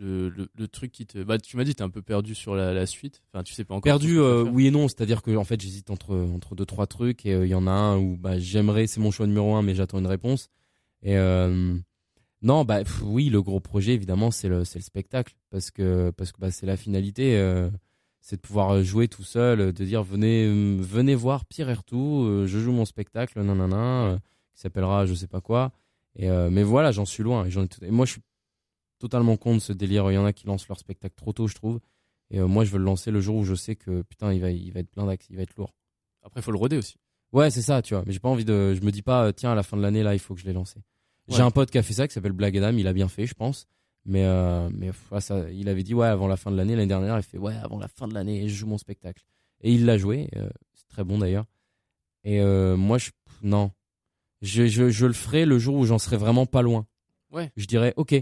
Le, 0.00 0.28
le, 0.28 0.48
le 0.54 0.68
truc 0.68 0.92
qui 0.92 1.06
te. 1.06 1.18
Bah, 1.22 1.38
tu 1.38 1.56
m'as 1.56 1.64
dit, 1.64 1.74
t'es 1.74 1.82
un 1.82 1.90
peu 1.90 2.02
perdu 2.02 2.34
sur 2.36 2.54
la, 2.54 2.72
la 2.72 2.86
suite. 2.86 3.20
Enfin, 3.32 3.42
tu 3.42 3.52
sais 3.52 3.64
pas 3.64 3.74
encore. 3.74 3.82
Perdu, 3.82 4.20
euh, 4.20 4.42
oui 4.44 4.66
et 4.68 4.70
non. 4.70 4.86
C'est-à-dire 4.86 5.22
que 5.22 5.34
en 5.34 5.42
fait, 5.44 5.60
j'hésite 5.60 5.90
entre 5.90 6.14
entre 6.16 6.54
deux 6.54 6.66
trois 6.66 6.86
trucs 6.86 7.26
et 7.26 7.32
euh, 7.34 7.46
il 7.46 7.50
y 7.50 7.54
en 7.54 7.66
a 7.66 7.70
un 7.72 7.98
où 7.98 8.16
bah, 8.16 8.38
j'aimerais, 8.38 8.86
c'est 8.86 9.00
mon 9.00 9.10
choix 9.10 9.26
numéro 9.26 9.56
un, 9.56 9.62
mais 9.62 9.74
j'attends 9.74 9.98
une 9.98 10.06
réponse. 10.06 10.50
Et 11.02 11.16
euh, 11.16 11.76
non, 12.42 12.64
bah 12.64 12.84
pff, 12.84 13.02
oui, 13.02 13.28
le 13.30 13.42
gros 13.42 13.60
projet 13.60 13.92
évidemment, 13.94 14.30
c'est 14.30 14.48
le 14.48 14.58
le 14.58 14.64
spectacle 14.64 15.34
parce 15.50 15.70
que 15.70 16.10
parce 16.16 16.32
que 16.32 16.40
bah, 16.40 16.50
c'est 16.50 16.66
la 16.66 16.76
finalité, 16.76 17.36
euh, 17.36 17.68
c'est 18.20 18.36
de 18.36 18.40
pouvoir 18.40 18.82
jouer 18.82 19.08
tout 19.08 19.24
seul, 19.24 19.72
de 19.72 19.84
dire 19.84 20.02
venez 20.04 20.46
euh, 20.46 20.76
venez 20.80 21.14
voir 21.14 21.44
Pierre 21.46 21.68
Ertou, 21.70 22.24
euh, 22.26 22.46
je 22.46 22.58
joue 22.58 22.72
mon 22.72 22.84
spectacle, 22.84 23.40
nanana, 23.42 24.04
euh, 24.06 24.18
qui 24.54 24.60
s'appellera 24.60 25.06
je 25.06 25.14
sais 25.14 25.26
pas 25.28 25.40
quoi. 25.40 25.72
Et 26.16 26.30
euh, 26.30 26.48
mais 26.50 26.62
voilà, 26.62 26.92
j'en 26.92 27.04
suis 27.04 27.22
loin. 27.22 27.44
Et, 27.44 27.50
j'en 27.50 27.66
tout- 27.66 27.84
et 27.84 27.90
moi, 27.90 28.06
je 28.06 28.12
suis 28.12 28.22
totalement 28.98 29.36
contre 29.36 29.62
ce 29.62 29.72
délire. 29.72 30.10
Il 30.10 30.14
y 30.14 30.18
en 30.18 30.24
a 30.24 30.32
qui 30.32 30.46
lancent 30.46 30.68
leur 30.68 30.78
spectacle 30.78 31.14
trop 31.16 31.32
tôt, 31.32 31.46
je 31.48 31.54
trouve. 31.54 31.80
Et 32.30 32.40
moi, 32.40 32.64
je 32.64 32.70
veux 32.72 32.78
le 32.78 32.84
lancer 32.84 33.10
le 33.10 33.20
jour 33.20 33.36
où 33.36 33.44
je 33.44 33.54
sais 33.54 33.74
que 33.76 34.02
putain, 34.02 34.32
il 34.32 34.40
va, 34.40 34.50
il 34.50 34.70
va 34.72 34.80
être 34.80 34.90
plein 34.90 35.06
d'axes, 35.06 35.26
il 35.30 35.36
va 35.36 35.42
être 35.42 35.56
lourd. 35.56 35.74
Après, 36.22 36.42
faut 36.42 36.50
le 36.52 36.58
roder 36.58 36.76
aussi. 36.76 36.96
Ouais, 37.32 37.50
c'est 37.50 37.62
ça, 37.62 37.82
tu 37.82 37.94
vois. 37.94 38.02
Mais 38.06 38.12
j'ai 38.12 38.18
pas 38.20 38.28
envie 38.28 38.44
de. 38.44 38.74
Je 38.74 38.80
me 38.82 38.90
dis 38.90 39.02
pas, 39.02 39.32
tiens, 39.32 39.52
à 39.52 39.54
la 39.54 39.62
fin 39.62 39.76
de 39.76 39.82
l'année, 39.82 40.02
là, 40.02 40.14
il 40.14 40.18
faut 40.18 40.34
que 40.34 40.40
je 40.40 40.46
l'ai 40.46 40.52
lancé. 40.52 40.80
J'ai 41.28 41.42
un 41.42 41.50
pote 41.50 41.70
qui 41.70 41.78
a 41.78 41.82
fait 41.82 41.92
ça, 41.94 42.06
qui 42.08 42.14
s'appelle 42.14 42.32
Blague 42.32 42.56
Adam. 42.58 42.76
Il 42.76 42.86
a 42.86 42.92
bien 42.92 43.08
fait, 43.08 43.26
je 43.26 43.34
pense. 43.34 43.66
Mais, 44.06 44.24
euh, 44.24 44.68
mais 44.72 44.90
ouais, 45.10 45.20
ça, 45.20 45.50
il 45.50 45.68
avait 45.68 45.82
dit, 45.82 45.92
ouais, 45.94 46.06
avant 46.06 46.26
la 46.28 46.36
fin 46.36 46.50
de 46.50 46.56
l'année, 46.56 46.74
l'année 46.74 46.86
dernière, 46.88 47.16
il 47.18 47.22
fait, 47.22 47.36
ouais, 47.38 47.54
avant 47.62 47.78
la 47.78 47.88
fin 47.88 48.08
de 48.08 48.14
l'année, 48.14 48.48
je 48.48 48.54
joue 48.54 48.66
mon 48.66 48.78
spectacle. 48.78 49.22
Et 49.60 49.72
il 49.72 49.84
l'a 49.84 49.98
joué. 49.98 50.28
euh, 50.36 50.48
c'est 50.74 50.88
très 50.88 51.04
bon 51.04 51.18
d'ailleurs. 51.18 51.44
Et 52.24 52.40
euh, 52.40 52.76
moi, 52.76 52.98
je. 52.98 53.10
Non. 53.42 53.70
Je, 54.40 54.66
je, 54.66 54.88
je 54.88 55.06
le 55.06 55.12
ferai 55.12 55.44
le 55.44 55.58
jour 55.58 55.74
où 55.76 55.84
j'en 55.84 55.98
serai 55.98 56.16
vraiment 56.16 56.46
pas 56.46 56.62
loin. 56.62 56.86
Ouais. 57.30 57.50
Je 57.56 57.66
dirais, 57.66 57.92
ok, 57.96 58.14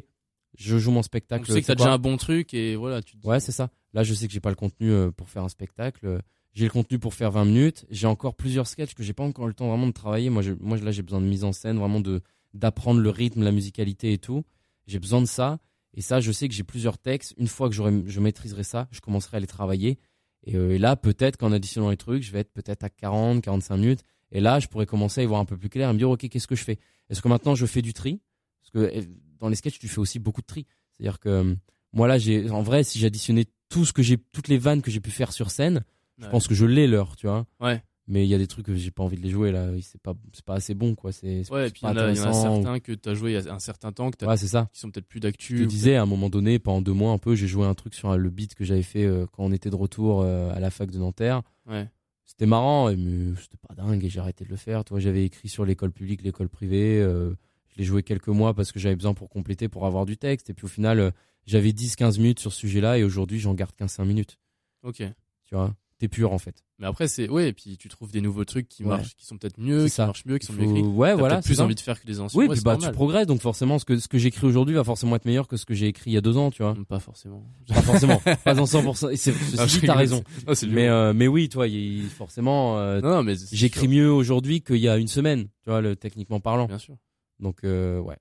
je 0.58 0.78
joue 0.78 0.90
mon 0.90 1.02
spectacle. 1.02 1.40
Donc, 1.42 1.46
tu 1.46 1.52
sais 1.52 1.60
que 1.62 1.66
t'as 1.66 1.74
déjà 1.74 1.92
un 1.92 1.98
bon 1.98 2.16
truc 2.16 2.54
et 2.54 2.74
voilà. 2.74 3.02
Tu 3.02 3.16
te 3.16 3.20
dis- 3.22 3.26
Ouais, 3.28 3.38
c'est 3.38 3.52
ça. 3.52 3.70
Là, 3.92 4.02
je 4.02 4.14
sais 4.14 4.26
que 4.26 4.32
j'ai 4.32 4.40
pas 4.40 4.50
le 4.50 4.56
contenu 4.56 4.90
pour 5.16 5.28
faire 5.28 5.44
un 5.44 5.48
spectacle. 5.48 6.20
J'ai 6.54 6.64
le 6.64 6.70
contenu 6.70 6.98
pour 6.98 7.12
faire 7.14 7.30
20 7.30 7.44
minutes. 7.44 7.84
J'ai 7.90 8.06
encore 8.06 8.34
plusieurs 8.34 8.66
sketchs 8.66 8.94
que 8.94 9.02
j'ai 9.02 9.12
pas 9.12 9.24
encore 9.24 9.44
eu 9.44 9.48
le 9.48 9.54
temps 9.54 9.68
vraiment 9.68 9.86
de 9.86 9.92
travailler. 9.92 10.30
Moi, 10.30 10.40
je, 10.42 10.52
moi 10.58 10.78
là, 10.78 10.90
j'ai 10.90 11.02
besoin 11.02 11.20
de 11.20 11.26
mise 11.26 11.44
en 11.44 11.52
scène, 11.52 11.78
vraiment 11.78 12.00
de 12.00 12.22
d'apprendre 12.56 13.00
le 13.00 13.10
rythme, 13.10 13.42
la 13.42 13.52
musicalité 13.52 14.12
et 14.12 14.18
tout. 14.18 14.44
J'ai 14.86 14.98
besoin 14.98 15.20
de 15.20 15.26
ça. 15.26 15.58
Et 15.94 16.00
ça, 16.00 16.20
je 16.20 16.30
sais 16.30 16.48
que 16.48 16.54
j'ai 16.54 16.64
plusieurs 16.64 16.98
textes. 16.98 17.34
Une 17.38 17.48
fois 17.48 17.68
que 17.68 17.74
je 17.74 18.20
maîtriserai 18.20 18.64
ça, 18.64 18.88
je 18.90 19.00
commencerai 19.00 19.38
à 19.38 19.40
les 19.40 19.46
travailler. 19.46 19.98
Et, 20.44 20.56
euh, 20.56 20.74
et 20.74 20.78
là, 20.78 20.96
peut-être 20.96 21.36
qu'en 21.36 21.52
additionnant 21.52 21.90
les 21.90 21.96
trucs, 21.96 22.22
je 22.22 22.32
vais 22.32 22.40
être 22.40 22.52
peut-être 22.52 22.84
à 22.84 22.88
40, 22.88 23.42
45 23.42 23.76
minutes. 23.76 24.02
Et 24.32 24.40
là, 24.40 24.60
je 24.60 24.68
pourrais 24.68 24.86
commencer 24.86 25.20
à 25.20 25.24
y 25.24 25.26
voir 25.26 25.40
un 25.40 25.44
peu 25.44 25.56
plus 25.56 25.68
clair 25.68 25.90
et 25.90 25.92
me 25.92 25.98
dire, 25.98 26.10
ok, 26.10 26.28
qu'est-ce 26.28 26.46
que 26.46 26.56
je 26.56 26.64
fais? 26.64 26.78
Est-ce 27.08 27.22
que 27.22 27.28
maintenant 27.28 27.54
je 27.54 27.66
fais 27.66 27.82
du 27.82 27.92
tri? 27.92 28.20
Parce 28.62 28.70
que 28.70 28.90
eh, 28.92 29.08
dans 29.38 29.48
les 29.48 29.56
sketchs, 29.56 29.78
tu 29.78 29.88
fais 29.88 29.98
aussi 29.98 30.18
beaucoup 30.18 30.40
de 30.40 30.46
tri. 30.46 30.66
C'est-à-dire 30.96 31.20
que 31.20 31.28
euh, 31.28 31.54
moi 31.92 32.08
là, 32.08 32.18
j'ai, 32.18 32.50
en 32.50 32.62
vrai, 32.62 32.84
si 32.84 32.98
j'additionnais 32.98 33.46
tout 33.68 33.84
ce 33.84 33.92
que 33.92 34.02
j'ai, 34.02 34.18
toutes 34.18 34.48
les 34.48 34.58
vannes 34.58 34.82
que 34.82 34.90
j'ai 34.90 35.00
pu 35.00 35.10
faire 35.10 35.32
sur 35.32 35.50
scène, 35.50 35.84
je 36.18 36.28
pense 36.28 36.48
que 36.48 36.54
je 36.54 36.64
l'ai 36.64 36.86
l'heure, 36.86 37.14
tu 37.16 37.26
vois? 37.26 37.46
Ouais. 37.60 37.82
Mais 38.08 38.24
il 38.24 38.28
y 38.28 38.34
a 38.34 38.38
des 38.38 38.46
trucs 38.46 38.66
que 38.66 38.74
j'ai 38.76 38.92
pas 38.92 39.02
envie 39.02 39.16
de 39.16 39.22
les 39.22 39.30
jouer 39.30 39.50
là. 39.50 39.68
C'est 39.82 40.00
pas, 40.00 40.14
c'est 40.32 40.44
pas 40.44 40.54
assez 40.54 40.74
bon, 40.74 40.94
quoi. 40.94 41.10
C'est, 41.10 41.50
Ouais, 41.50 41.68
et 41.68 41.70
puis 41.70 41.80
il 41.82 41.88
y, 41.88 41.90
en 41.92 41.96
a- 41.96 42.10
il 42.12 42.16
y 42.16 42.20
en 42.20 42.24
a 42.24 42.28
intéressant. 42.28 42.62
certains 42.62 42.78
que 42.78 42.92
t'as 42.92 43.14
joué 43.14 43.32
il 43.32 43.44
y 43.44 43.48
a 43.48 43.52
un 43.52 43.58
certain 43.58 43.90
temps, 43.90 44.10
que 44.12 44.16
t'as- 44.16 44.28
Ouais, 44.28 44.36
c'est 44.36 44.46
ça. 44.46 44.68
qui 44.72 44.78
sont 44.78 44.90
peut-être 44.92 45.08
plus 45.08 45.18
Je 45.18 45.22
d'actu. 45.22 45.56
te 45.56 45.64
disais 45.64 45.96
à 45.96 46.02
un 46.02 46.06
moment 46.06 46.30
donné, 46.30 46.58
pendant 46.60 46.80
deux 46.82 46.92
mois 46.92 47.10
un 47.12 47.18
peu, 47.18 47.34
j'ai 47.34 47.48
joué 47.48 47.66
un 47.66 47.74
truc 47.74 47.94
sur 47.94 48.16
le 48.16 48.30
beat 48.30 48.54
que 48.54 48.64
j'avais 48.64 48.82
fait 48.84 49.04
euh, 49.04 49.26
quand 49.32 49.42
on 49.44 49.50
était 49.52 49.70
de 49.70 49.74
retour 49.76 50.22
euh, 50.22 50.54
à 50.54 50.60
la 50.60 50.70
fac 50.70 50.90
de 50.90 50.98
Nanterre. 50.98 51.42
Ouais. 51.68 51.88
C'était 52.24 52.46
marrant, 52.46 52.90
mais 52.94 53.34
c'était 53.40 53.56
pas 53.56 53.74
dingue 53.74 54.04
et 54.04 54.08
j'ai 54.08 54.20
arrêté 54.20 54.44
de 54.44 54.50
le 54.50 54.56
faire. 54.56 54.84
Toi, 54.84 55.00
j'avais 55.00 55.24
écrit 55.24 55.48
sur 55.48 55.64
l'école 55.64 55.90
publique, 55.92 56.22
l'école 56.22 56.48
privée. 56.48 57.00
euh, 57.00 57.34
je 57.68 57.78
l'ai 57.78 57.84
joué 57.84 58.02
quelques 58.04 58.28
mois 58.28 58.54
parce 58.54 58.70
que 58.72 58.78
j'avais 58.78 58.96
besoin 58.96 59.14
pour 59.14 59.28
compléter, 59.28 59.68
pour 59.68 59.84
avoir 59.84 60.06
du 60.06 60.16
texte. 60.16 60.48
Et 60.50 60.54
puis 60.54 60.64
au 60.64 60.68
final, 60.68 60.98
euh, 61.00 61.10
j'avais 61.44 61.72
10-15 61.72 62.18
minutes 62.18 62.38
sur 62.40 62.52
ce 62.52 62.60
sujet-là 62.60 62.98
et 62.98 63.04
aujourd'hui, 63.04 63.38
j'en 63.40 63.54
garde 63.54 63.74
15-5 63.76 64.04
minutes. 64.04 64.38
Ok. 64.82 64.96
Tu 65.44 65.54
vois, 65.54 65.74
t'es 65.98 66.08
pur 66.08 66.32
en 66.32 66.38
fait. 66.38 66.62
Mais 66.78 66.86
après, 66.86 67.08
c'est. 67.08 67.28
Ouais, 67.28 67.48
et 67.48 67.52
puis 67.52 67.78
tu 67.78 67.88
trouves 67.88 68.10
des 68.12 68.20
nouveaux 68.20 68.44
trucs 68.44 68.68
qui 68.68 68.82
Ouais. 68.82 68.90
marchent, 68.90 69.16
qui 69.16 69.24
sont 69.24 69.38
peut-être 69.38 69.58
mieux, 69.58 69.86
qui 69.88 70.00
marchent 70.00 70.26
mieux, 70.26 70.36
qui 70.38 70.46
sont 70.46 70.52
Il 70.54 70.60
mieux 70.60 70.66
faut- 70.68 70.76
écrits. 70.76 70.88
Ouais, 70.88 71.14
voilà. 71.14 71.40
plus 71.40 71.54
ça. 71.54 71.64
envie 71.64 71.74
de 71.74 71.80
faire 71.80 72.00
que 72.00 72.06
les 72.06 72.20
anciens. 72.20 72.38
Oui, 72.38 72.46
Ouais, 72.48 72.54
puis 72.54 72.62
bah 72.62 72.72
normal. 72.72 72.90
tu 72.90 72.94
progresses, 72.94 73.26
donc 73.26 73.40
forcément, 73.40 73.78
ce 73.78 73.84
que, 73.86 73.98
ce 73.98 74.06
que 74.08 74.18
j'écris 74.18 74.46
aujourd'hui 74.46 74.74
va 74.74 74.84
forcément 74.84 75.16
être 75.16 75.24
meilleur 75.24 75.48
que 75.48 75.56
ce 75.56 75.64
que 75.64 75.74
j'ai 75.74 75.86
écrit 75.86 76.10
il 76.10 76.14
y 76.14 76.16
a 76.18 76.20
deux 76.20 76.36
ans, 76.36 76.50
tu 76.50 76.62
vois. 76.62 76.76
Pas 76.88 77.00
forcément. 77.00 77.44
Pas 77.66 77.80
forcément, 77.82 78.20
pas 78.44 78.60
en 78.60 78.66
100%. 78.66 79.08
Et 79.10 79.16
c'est- 79.16 79.32
ceci 79.32 79.56
Ah, 79.58 79.66
dit, 79.66 79.80
t'as 79.86 79.94
raison. 79.94 80.22
non, 80.46 80.54
c'est 80.54 80.66
Mais, 80.66 80.88
euh, 80.88 81.12
mais 81.14 81.28
oui, 81.28 81.48
toi, 81.48 81.66
forcément, 82.10 82.78
euh, 82.78 83.00
non, 83.00 83.10
non, 83.10 83.22
mais 83.22 83.34
j'écris 83.52 83.88
mieux 83.88 84.10
aujourd'hui 84.12 84.60
qu'il 84.60 84.76
y 84.76 84.88
a 84.88 84.96
une 84.98 85.08
semaine, 85.08 85.44
tu 85.62 85.70
vois, 85.70 85.80
le, 85.80 85.96
techniquement 85.96 86.40
parlant. 86.40 86.66
Bien 86.66 86.78
sûr. 86.78 86.96
Donc, 87.40 87.64
euh, 87.64 87.98
ouais, 88.00 88.16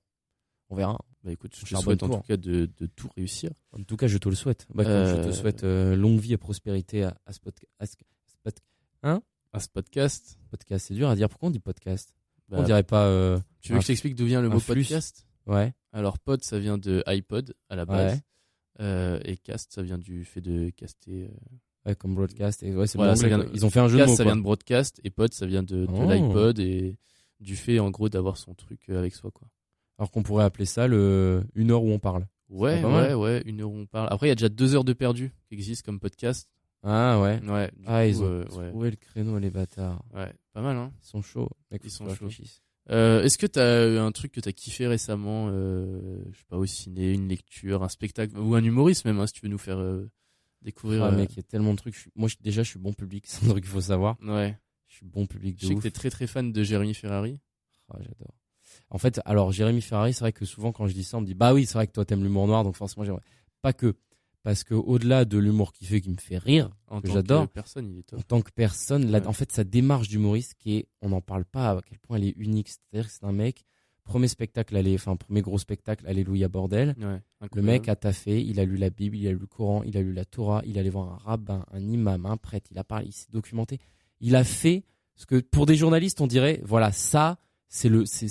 on 0.70 0.76
verra. 0.76 0.98
Bah 1.26 1.32
écoute, 1.32 1.54
je 1.56 1.62
te 1.74 1.80
souhaite 1.80 2.02
en 2.04 2.08
tout 2.08 2.26
cas 2.26 2.36
de, 2.36 2.70
de 2.78 2.86
tout 2.86 3.08
réussir. 3.16 3.50
En 3.72 3.82
tout 3.82 3.96
cas, 3.96 4.06
je 4.06 4.16
te 4.16 4.28
le 4.28 4.36
souhaite. 4.36 4.64
Bah, 4.72 4.84
je 4.84 4.88
Euh, 4.88 5.24
te 5.26 5.32
souhaite 5.32 5.64
euh, 5.64 5.96
longue 5.96 6.20
vie 6.20 6.32
et 6.32 6.36
prospérité 6.36 7.02
à, 7.02 7.16
à 7.26 7.32
ce 7.32 7.40
podca- 7.40 7.66
à 7.80 7.86
ce- 7.86 7.96
à 8.44 8.50
ce 8.50 9.20
À 9.52 9.60
ce 9.60 9.68
podcast. 9.68 10.38
podcast. 10.50 10.86
C'est 10.86 10.94
dur 10.94 11.08
à 11.08 11.16
dire. 11.16 11.28
Pourquoi 11.28 11.48
on 11.48 11.50
dit 11.50 11.58
podcast? 11.58 12.14
Bah, 12.48 12.58
On 12.60 12.62
dirait 12.62 12.84
pas. 12.84 13.06
euh, 13.06 13.40
tu 13.60 13.72
veux 13.72 13.78
que 13.78 13.82
je 13.82 13.88
t'explique 13.88 14.14
d'où 14.14 14.24
vient 14.26 14.40
le 14.40 14.48
mot 14.48 14.60
flux? 14.60 14.82
podcast? 14.82 15.26
Ouais. 15.46 15.72
Alors 15.92 16.18
pod, 16.20 16.42
ça 16.44 16.58
vient 16.60 16.78
de 16.78 17.02
iPod 17.06 17.54
à 17.68 17.74
la 17.76 17.84
base. 17.86 18.12
Ouais. 18.14 18.20
Euh, 18.80 19.18
et 19.24 19.36
cast, 19.36 19.72
ça 19.72 19.82
vient 19.82 19.98
du 19.98 20.24
fait 20.24 20.40
de 20.40 20.70
caster. 20.70 21.24
euh, 21.24 21.28
Ouais, 21.88 21.94
comme 21.96 22.14
broadcast. 22.14 22.62
Et 22.62 22.74
ouais, 22.74 22.86
c'est 22.86 22.98
Voilà, 22.98 23.16
ça 23.16 23.26
vient 23.28 23.38
de- 23.38 23.48
Ils 23.54 23.64
ont 23.66 23.70
fait 23.70 23.80
un 23.80 23.88
jeu 23.88 23.94
de 23.96 24.02
Cast, 24.02 24.10
mots. 24.10 24.16
ça 24.16 24.22
quoi. 24.24 24.32
vient 24.32 24.36
de 24.36 24.42
broadcast 24.44 25.00
et 25.04 25.10
pod, 25.10 25.32
ça 25.32 25.46
vient 25.46 25.62
de, 25.62 25.86
de 25.86 25.92
Oh. 25.92 26.08
l'iPod 26.10 26.58
et 26.60 26.98
du 27.40 27.56
fait 27.56 27.78
en 27.80 27.90
gros 27.90 28.08
d'avoir 28.08 28.36
son 28.36 28.54
truc 28.54 28.80
euh, 28.90 28.98
avec 28.98 29.14
soi 29.14 29.30
quoi. 29.32 29.48
Alors 29.98 30.10
qu'on 30.10 30.22
pourrait 30.22 30.44
appeler 30.44 30.66
ça 30.66 30.86
le 30.86 31.44
une 31.54 31.70
heure 31.70 31.82
où 31.82 31.90
on 31.90 31.98
parle. 31.98 32.26
Ouais, 32.48 32.82
ouais, 32.84 33.14
ouais, 33.14 33.42
une 33.46 33.60
heure 33.60 33.70
où 33.70 33.76
on 33.76 33.86
parle. 33.86 34.08
Après, 34.12 34.26
il 34.26 34.30
y 34.30 34.32
a 34.32 34.34
déjà 34.36 34.48
deux 34.48 34.74
heures 34.74 34.84
de 34.84 34.92
perdu 34.92 35.32
qui 35.48 35.54
existent 35.54 35.84
comme 35.86 35.98
podcast. 35.98 36.48
Ah 36.82 37.20
ouais. 37.20 37.40
Ouais. 37.48 37.70
Ah, 37.86 38.02
coup, 38.04 38.08
ils 38.08 38.22
ont 38.22 38.26
euh, 38.26 38.44
ouais, 38.56 38.68
trouvé 38.70 38.90
le 38.90 38.96
créneau, 38.96 39.38
les 39.38 39.50
bâtards. 39.50 40.04
ouais, 40.14 40.32
pas 40.52 40.60
mal 40.62 40.76
hein. 40.76 40.92
Ils 41.02 41.06
sont 41.06 41.22
chauds. 41.22 41.48
Mec, 41.72 41.80
Ils 41.84 41.90
sont 41.90 42.08
chauds. 42.14 42.28
Euh, 42.90 43.22
Est-ce 43.24 43.36
que 43.38 43.46
t'as 43.46 43.88
eu 43.88 43.98
un 43.98 44.12
truc 44.12 44.30
que 44.30 44.38
t'as 44.40 44.52
kiffé 44.52 44.86
récemment, 44.86 45.48
euh, 45.50 46.20
je 46.30 46.38
sais 46.38 46.44
pas, 46.48 46.56
au 46.56 46.66
ciné, 46.66 47.12
une 47.12 47.26
lecture, 47.28 47.82
un 47.82 47.88
spectacle 47.88 48.38
ou 48.38 48.54
un 48.54 48.62
humoriste 48.62 49.04
même, 49.06 49.18
hein, 49.18 49.26
si 49.26 49.32
tu 49.32 49.40
veux 49.42 49.48
nous 49.48 49.58
faire 49.58 49.78
euh, 49.78 50.08
découvrir. 50.62 51.02
Ah, 51.02 51.08
euh, 51.08 51.16
mec, 51.16 51.32
il 51.32 51.36
y 51.38 51.40
a 51.40 51.42
tellement 51.42 51.72
de 51.72 51.78
trucs. 51.78 51.96
Je 51.96 52.08
Moi, 52.14 52.28
je- 52.28 52.36
déjà, 52.40 52.62
je 52.62 52.68
suis 52.70 52.78
bon 52.78 52.92
public. 52.92 53.24
C'est 53.26 53.44
un 53.44 53.48
truc 53.48 53.64
qu'il 53.64 53.72
faut 53.72 53.80
savoir. 53.80 54.16
Ouais. 54.22 54.56
Je 54.86 54.94
suis 54.96 55.06
bon 55.06 55.26
public 55.26 55.56
Je 55.58 55.62
de 55.62 55.66
sais 55.68 55.72
que 55.74 55.78
ouf. 55.78 55.82
t'es 55.82 55.90
très 55.90 56.10
très 56.10 56.28
fan 56.28 56.52
de 56.52 56.62
Jérémy 56.62 56.94
Ferrari. 56.94 57.40
Ah, 57.90 57.96
j'adore. 57.98 58.34
En 58.90 58.98
fait, 58.98 59.20
alors 59.24 59.50
Jérémy 59.52 59.80
Ferrari, 59.80 60.12
c'est 60.12 60.20
vrai 60.20 60.32
que 60.32 60.44
souvent 60.44 60.72
quand 60.72 60.86
je 60.86 60.94
dis 60.94 61.02
ça, 61.04 61.18
on 61.18 61.20
me 61.20 61.26
dit 61.26 61.34
bah 61.34 61.52
oui, 61.54 61.66
c'est 61.66 61.74
vrai 61.74 61.86
que 61.86 61.92
toi 61.92 62.04
t'aimes 62.04 62.22
l'humour 62.22 62.46
noir, 62.46 62.62
donc 62.64 62.76
forcément 62.76 63.04
j'aimerais. 63.04 63.22
Pas 63.62 63.72
que, 63.72 63.96
parce 64.44 64.62
que 64.62 64.74
au-delà 64.74 65.24
de 65.24 65.38
l'humour 65.38 65.72
qui 65.72 65.86
fait, 65.86 66.00
qui 66.00 66.10
me 66.10 66.16
fait 66.18 66.38
rire, 66.38 66.70
En 66.88 67.00
Que 67.00 67.08
j'adore. 67.10 67.46
que 67.48 67.52
personne, 67.52 67.88
il 67.90 67.98
est 67.98 68.02
top. 68.04 68.20
en 68.20 68.22
tant 68.22 68.40
que 68.42 68.50
personne, 68.52 69.10
là, 69.10 69.18
Ouais. 69.18 69.26
en 69.26 69.32
fait, 69.32 69.50
sa 69.50 69.64
démarche 69.64 70.08
d'humoriste 70.08 70.54
qui 70.58 70.76
est, 70.76 70.88
on 71.02 71.08
n'en 71.08 71.20
parle 71.20 71.44
pas 71.44 71.70
à 71.70 71.80
quel 71.84 71.98
point 71.98 72.16
elle 72.18 72.24
est 72.24 72.34
unique. 72.36 72.68
C'est-à-dire 72.68 73.08
que 73.08 73.12
c'est 73.12 73.24
un 73.24 73.32
mec, 73.32 73.64
premier 74.04 74.28
spectacle, 74.28 74.76
allez, 74.76 74.94
enfin 74.94 75.16
premier 75.16 75.42
gros 75.42 75.58
spectacle, 75.58 76.06
Alléluia 76.06 76.46
bordel. 76.48 76.94
Ouais, 77.00 77.48
Le 77.56 77.62
mec 77.62 77.88
a 77.88 77.96
taffé, 77.96 78.40
il 78.40 78.60
a 78.60 78.64
lu 78.64 78.76
la 78.76 78.90
Bible, 78.90 79.16
il 79.16 79.26
a 79.26 79.32
lu 79.32 79.38
le 79.38 79.46
Coran, 79.48 79.82
il 79.82 79.96
a 79.96 80.00
lu 80.00 80.12
la 80.12 80.24
Torah, 80.24 80.62
il 80.64 80.78
allait 80.78 80.90
voir 80.90 81.12
un 81.12 81.16
rabbin, 81.16 81.66
un 81.72 81.80
imam, 81.80 82.24
un 82.24 82.36
prêtre, 82.36 82.68
il 82.70 82.78
a 82.78 82.84
parlé, 82.84 83.06
il 83.08 83.12
s'est 83.12 83.26
documenté. 83.32 83.80
Il 84.20 84.36
a 84.36 84.44
fait 84.44 84.84
ce 85.16 85.26
que 85.26 85.40
pour 85.40 85.66
des 85.66 85.74
journalistes 85.74 86.20
on 86.20 86.28
dirait, 86.28 86.60
voilà, 86.62 86.92
ça 86.92 87.38
c'est 87.76 87.88
le, 87.88 88.04
c'est, 88.06 88.28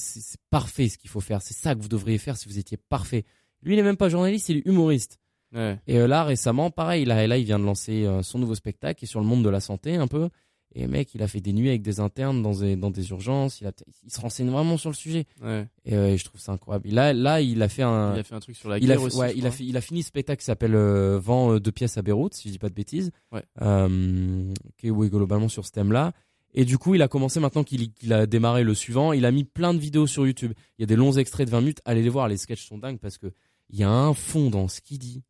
parfait 0.49 0.89
ce 0.89 0.97
qu'il 0.97 1.09
faut 1.09 1.21
faire, 1.21 1.41
c'est 1.41 1.53
ça 1.53 1.75
que 1.75 1.81
vous 1.81 1.87
devriez 1.89 2.17
faire 2.17 2.35
si 2.37 2.47
vous 2.49 2.57
étiez 2.59 2.77
parfait. 2.77 3.25
Lui 3.61 3.73
il 3.73 3.77
n'est 3.77 3.83
même 3.83 3.97
pas 3.97 4.09
journaliste, 4.09 4.49
il 4.49 4.57
est 4.57 4.65
humoriste. 4.67 5.19
Ouais. 5.53 5.79
Et 5.87 5.97
euh, 5.99 6.07
là 6.07 6.23
récemment, 6.23 6.71
pareil, 6.71 7.05
là, 7.05 7.25
là 7.27 7.37
il 7.37 7.45
vient 7.45 7.59
de 7.59 7.63
lancer 7.65 8.05
euh, 8.05 8.21
son 8.23 8.39
nouveau 8.39 8.55
spectacle 8.55 8.99
qui 8.99 9.05
est 9.05 9.07
sur 9.07 9.19
le 9.21 9.25
monde 9.25 9.43
de 9.43 9.49
la 9.49 9.59
santé 9.59 9.95
un 9.95 10.07
peu. 10.07 10.29
Et 10.77 10.87
mec, 10.87 11.15
il 11.15 11.23
a 11.23 11.27
fait 11.29 11.39
des 11.39 11.53
nuits 11.53 11.69
avec 11.69 11.83
des 11.83 12.01
internes 12.01 12.41
dans 12.41 12.51
des, 12.59 12.75
dans 12.75 12.91
des 12.91 13.09
urgences. 13.11 13.61
Il, 13.61 13.67
a, 13.67 13.71
il 14.03 14.11
se 14.11 14.19
renseigne 14.19 14.49
vraiment 14.49 14.75
sur 14.77 14.89
le 14.89 14.95
sujet. 14.95 15.25
Ouais. 15.41 15.65
Et, 15.85 15.95
euh, 15.95 16.09
et 16.09 16.17
je 16.17 16.25
trouve 16.25 16.41
ça 16.41 16.51
incroyable. 16.51 16.89
Là, 16.89 17.13
là, 17.13 17.39
il 17.39 17.61
a 17.61 17.69
fait 17.69 17.83
un, 17.83 18.13
Il 18.13 18.19
a 18.19 18.23
fait 18.23 18.35
un 18.35 18.41
truc 18.41 18.57
sur 18.57 18.67
la 18.67 18.77
il 18.79 18.83
a, 18.91 18.95
guerre 18.95 18.99
fait- 18.99 19.05
aussi. 19.05 19.17
ouais, 19.17 19.31
je 19.31 19.37
il, 19.37 19.47
a 19.47 19.51
fait- 19.51 19.63
il 19.63 19.77
a 19.77 19.79
fini 19.81 20.01
ce 20.03 20.09
spectacle 20.09 20.39
qui 20.39 20.45
s'appelle 20.45 20.75
euh, 20.75 21.17
Vent 21.17 21.59
deux 21.59 21.71
pièces 21.71 21.97
à 21.97 22.01
Beyrouth, 22.01 22.33
si 22.33 22.49
je 22.49 22.53
dis 22.53 22.59
pas 22.59 22.67
de 22.67 22.73
bêtises, 22.73 23.11
Ouais. 23.31 23.43
euh, 23.61 24.51
qui 24.77 24.87
est 24.87 24.91
oui, 24.91 25.09
globalement 25.09 25.47
sur 25.47 25.65
ce 25.65 25.71
thème-là. 25.71 26.11
Et 26.55 26.65
du 26.65 26.77
coup, 26.77 26.95
il 26.95 27.01
a 27.01 27.07
commencé 27.07 27.39
maintenant 27.39 27.63
qu'il 27.63 27.91
a 28.11 28.25
démarré 28.25 28.63
le 28.63 28.73
suivant. 28.73 29.11
Il 29.13 29.25
a 29.25 29.31
mis 29.31 29.43
plein 29.43 29.73
de 29.73 29.79
vidéos 29.79 30.07
sur 30.07 30.25
YouTube. 30.25 30.53
Il 30.77 30.81
y 30.81 30.83
a 30.83 30.87
des 30.87 30.95
longs 30.95 31.11
extraits 31.11 31.45
de 31.45 31.51
20 31.51 31.59
minutes. 31.59 31.81
Allez 31.85 32.01
les 32.01 32.09
voir, 32.09 32.27
les 32.27 32.37
sketchs 32.37 32.65
sont 32.65 32.77
dingues 32.77 32.97
parce 32.99 33.17
que 33.17 33.27
il 33.69 33.77
y 33.79 33.83
a 33.83 33.89
un 33.89 34.13
fond 34.13 34.49
dans 34.49 34.67
ce 34.67 34.79
qu'il 34.81 34.97
dit. 34.99 35.21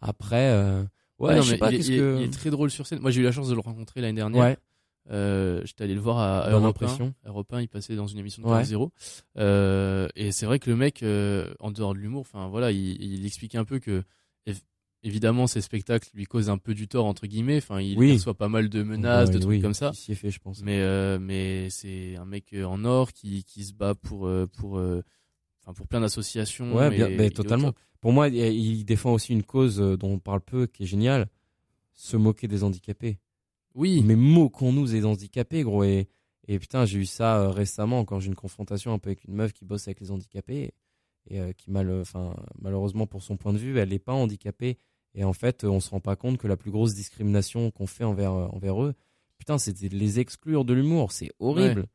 Après, 0.00 0.50
euh, 0.52 0.82
ouais, 1.18 1.30
Ouais, 1.30 1.34
non, 1.36 1.42
je 1.42 1.46
sais 1.48 1.52
mais 1.54 1.58
pas 1.58 1.72
il, 1.72 1.80
est- 1.80 1.86
il 1.86 1.98
que. 1.98 2.16
il 2.20 2.22
est 2.24 2.32
très 2.32 2.50
drôle 2.50 2.70
sur 2.70 2.86
scène. 2.86 3.00
Moi, 3.00 3.10
j'ai 3.10 3.20
eu 3.20 3.24
la 3.24 3.32
chance 3.32 3.48
de 3.48 3.54
le 3.54 3.60
rencontrer 3.60 4.00
l'année 4.00 4.16
dernière. 4.20 4.40
Ouais. 4.44 4.56
Euh, 5.10 5.62
J'étais 5.64 5.84
allé 5.84 5.94
le 5.94 6.00
voir 6.00 6.18
à, 6.18 6.50
Europe 6.50 6.64
1. 6.64 6.68
impression. 6.68 7.14
Europe 7.24 7.52
1, 7.52 7.62
il 7.62 7.68
passait 7.68 7.96
dans 7.96 8.06
une 8.06 8.18
émission 8.18 8.42
de 8.42 8.46
Ouais. 8.46 8.52
Canal 8.52 8.66
Zéro. 8.66 8.92
Euh, 9.38 10.06
et 10.16 10.32
c'est 10.32 10.46
vrai 10.46 10.58
que 10.58 10.68
le 10.70 10.76
mec, 10.76 11.02
euh, 11.02 11.52
en 11.60 11.70
dehors 11.70 11.94
de 11.94 11.98
l'humour, 11.98 12.20
enfin 12.20 12.48
voilà, 12.48 12.70
il, 12.72 13.02
il 13.02 13.24
expliquait 13.26 13.58
un 13.58 13.64
peu 13.64 13.78
que 13.78 14.02
évidemment 15.02 15.46
ces 15.46 15.60
spectacles 15.60 16.10
lui 16.14 16.24
causent 16.26 16.50
un 16.50 16.58
peu 16.58 16.74
du 16.74 16.88
tort 16.88 17.06
entre 17.06 17.26
guillemets. 17.26 17.58
Enfin, 17.58 17.80
il 17.80 17.96
Oui. 17.98 18.12
reçoit 18.12 18.34
pas 18.34 18.48
mal 18.48 18.68
de 18.68 18.82
menaces, 18.82 19.28
Ouais, 19.28 19.34
de 19.34 19.38
trucs 19.40 19.50
oui, 19.50 19.60
comme 19.60 19.74
ça. 19.74 19.92
Il 20.08 20.12
est 20.12 20.14
fait, 20.14 20.30
je 20.30 20.38
pense. 20.40 20.62
Mais 20.62 20.80
euh, 20.80 21.18
mais 21.20 21.70
c'est 21.70 22.16
un 22.16 22.24
mec 22.24 22.52
euh, 22.52 22.64
en 22.64 22.84
or 22.84 23.12
qui 23.12 23.44
qui 23.44 23.64
se 23.64 23.72
bat 23.72 23.94
pour 23.94 24.26
euh, 24.26 24.46
pour 24.46 24.74
enfin 24.74 25.72
pour 25.74 25.86
plein 25.86 26.00
d'associations. 26.00 26.74
Ouais, 26.74 26.90
bien, 26.90 27.08
ben, 27.16 27.30
totalement. 27.30 27.72
Pour 28.00 28.12
moi, 28.12 28.28
il- 28.28 28.84
défend 28.84 29.12
aussi 29.12 29.32
une 29.32 29.42
cause 29.42 29.78
dont 29.78 30.10
on 30.12 30.18
parle 30.20 30.40
peu, 30.40 30.66
qui 30.66 30.84
est 30.84 30.86
géniale 30.86 31.28
se 31.94 32.16
moquer 32.16 32.46
des 32.46 32.62
handicapés. 32.62 33.18
Oui. 33.74 34.02
Mais 34.04 34.14
moquons-nous 34.14 34.86
des 34.86 35.04
handicapés, 35.04 35.62
gros. 35.64 35.82
Et, 35.82 36.08
et 36.46 36.58
putain, 36.60 36.84
j'ai 36.84 37.00
eu 37.00 37.06
ça 37.06 37.50
récemment 37.50 38.04
quand 38.04 38.20
j'ai 38.20 38.26
eu 38.26 38.28
une 38.28 38.34
confrontation 38.36 38.92
un 38.92 38.98
peu 39.00 39.10
avec 39.10 39.24
une 39.24 39.34
meuf 39.34 39.52
qui 39.52 39.64
bosse 39.64 39.88
avec 39.88 39.98
les 40.00 40.10
handicapés 40.12 40.72
et 41.28 41.40
euh, 41.40 41.52
qui, 41.52 41.70
mal, 41.70 41.90
enfin, 42.00 42.34
malheureusement 42.60 43.06
pour 43.06 43.22
son 43.22 43.36
point 43.36 43.52
de 43.52 43.58
vue, 43.58 43.78
elle 43.78 43.90
n'est 43.90 43.98
pas 43.98 44.12
handicapée. 44.12 44.78
Et 45.14 45.24
en 45.24 45.32
fait, 45.32 45.64
euh, 45.64 45.68
on 45.68 45.80
se 45.80 45.90
rend 45.90 46.00
pas 46.00 46.16
compte 46.16 46.38
que 46.38 46.46
la 46.46 46.56
plus 46.56 46.70
grosse 46.70 46.94
discrimination 46.94 47.70
qu'on 47.70 47.86
fait 47.86 48.04
envers, 48.04 48.32
euh, 48.32 48.46
envers 48.48 48.82
eux, 48.82 48.94
putain, 49.38 49.58
c'est 49.58 49.72
de 49.72 49.96
les 49.96 50.20
exclure 50.20 50.64
de 50.64 50.74
l'humour. 50.74 51.12
C'est 51.12 51.32
horrible. 51.38 51.86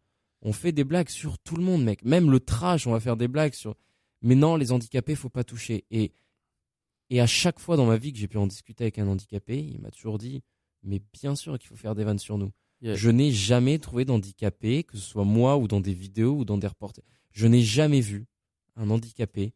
On 0.42 0.54
fait 0.54 0.72
des 0.72 0.84
blagues 0.84 1.10
sur 1.10 1.40
tout 1.40 1.56
le 1.56 1.64
monde, 1.64 1.84
mec. 1.84 2.04
Même 2.04 2.30
le 2.30 2.40
trash, 2.40 2.86
on 2.86 2.92
va 2.92 3.00
faire 3.00 3.18
des 3.18 3.28
blagues 3.28 3.54
sur. 3.54 3.76
Mais 4.22 4.36
non, 4.36 4.56
les 4.56 4.72
handicapés, 4.72 5.16
faut 5.16 5.30
pas 5.30 5.44
toucher. 5.44 5.86
Et, 5.90 6.12
et 7.10 7.22
à 7.22 7.28
chaque 7.28 7.60
fois 7.60 7.78
dans 7.78 7.86
ma 7.86 7.98
vie 7.98 8.12
que 8.12 8.20
j'ai 8.20 8.28
pu 8.28 8.38
en 8.38 8.48
discuter 8.48 8.86
avec 8.86 9.00
un 9.00 9.08
handicapé, 9.08 9.58
il 9.58 9.80
m'a 9.82 9.92
toujours 9.92 10.18
dit 10.18 10.44
Mais 10.84 11.02
bien 11.14 11.36
sûr 11.36 11.58
qu'il 11.60 11.68
faut 11.68 11.76
faire 11.76 11.96
des 11.96 12.04
vannes 12.04 12.20
sur 12.20 12.38
nous. 12.38 12.52
Yeah. 12.82 12.96
Je 12.96 13.10
n'ai 13.10 13.32
jamais 13.32 13.80
trouvé 13.80 14.04
d'handicapé, 14.04 14.84
que 14.84 14.98
ce 14.98 15.04
soit 15.04 15.24
moi 15.24 15.58
ou 15.58 15.70
dans 15.70 15.80
des 15.80 15.94
vidéos 15.94 16.36
ou 16.36 16.46
dans 16.46 16.58
des 16.58 16.68
reportages. 16.68 17.06
Je 17.32 17.48
n'ai 17.48 17.62
jamais 17.62 18.02
vu 18.02 18.26
un 18.76 18.90
handicapé 18.90 19.54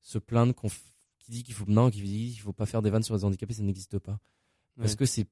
se 0.00 0.18
plaindre 0.18 0.54
qu'on 0.54 0.68
f- 0.68 0.80
qui 1.18 1.30
dit 1.32 1.42
qu'il 1.42 1.54
faut 1.54 1.64
non, 1.66 1.90
qui 1.90 2.00
dit 2.02 2.30
qu'il 2.32 2.40
faut 2.40 2.52
pas 2.52 2.66
faire 2.66 2.82
des 2.82 2.90
vannes 2.90 3.02
sur 3.02 3.16
les 3.16 3.24
handicapés, 3.24 3.54
ça 3.54 3.62
n'existe 3.62 3.98
pas. 3.98 4.18
Parce 4.76 4.92
Ouais. 4.92 4.96
que 4.98 5.06
c'est 5.06 5.26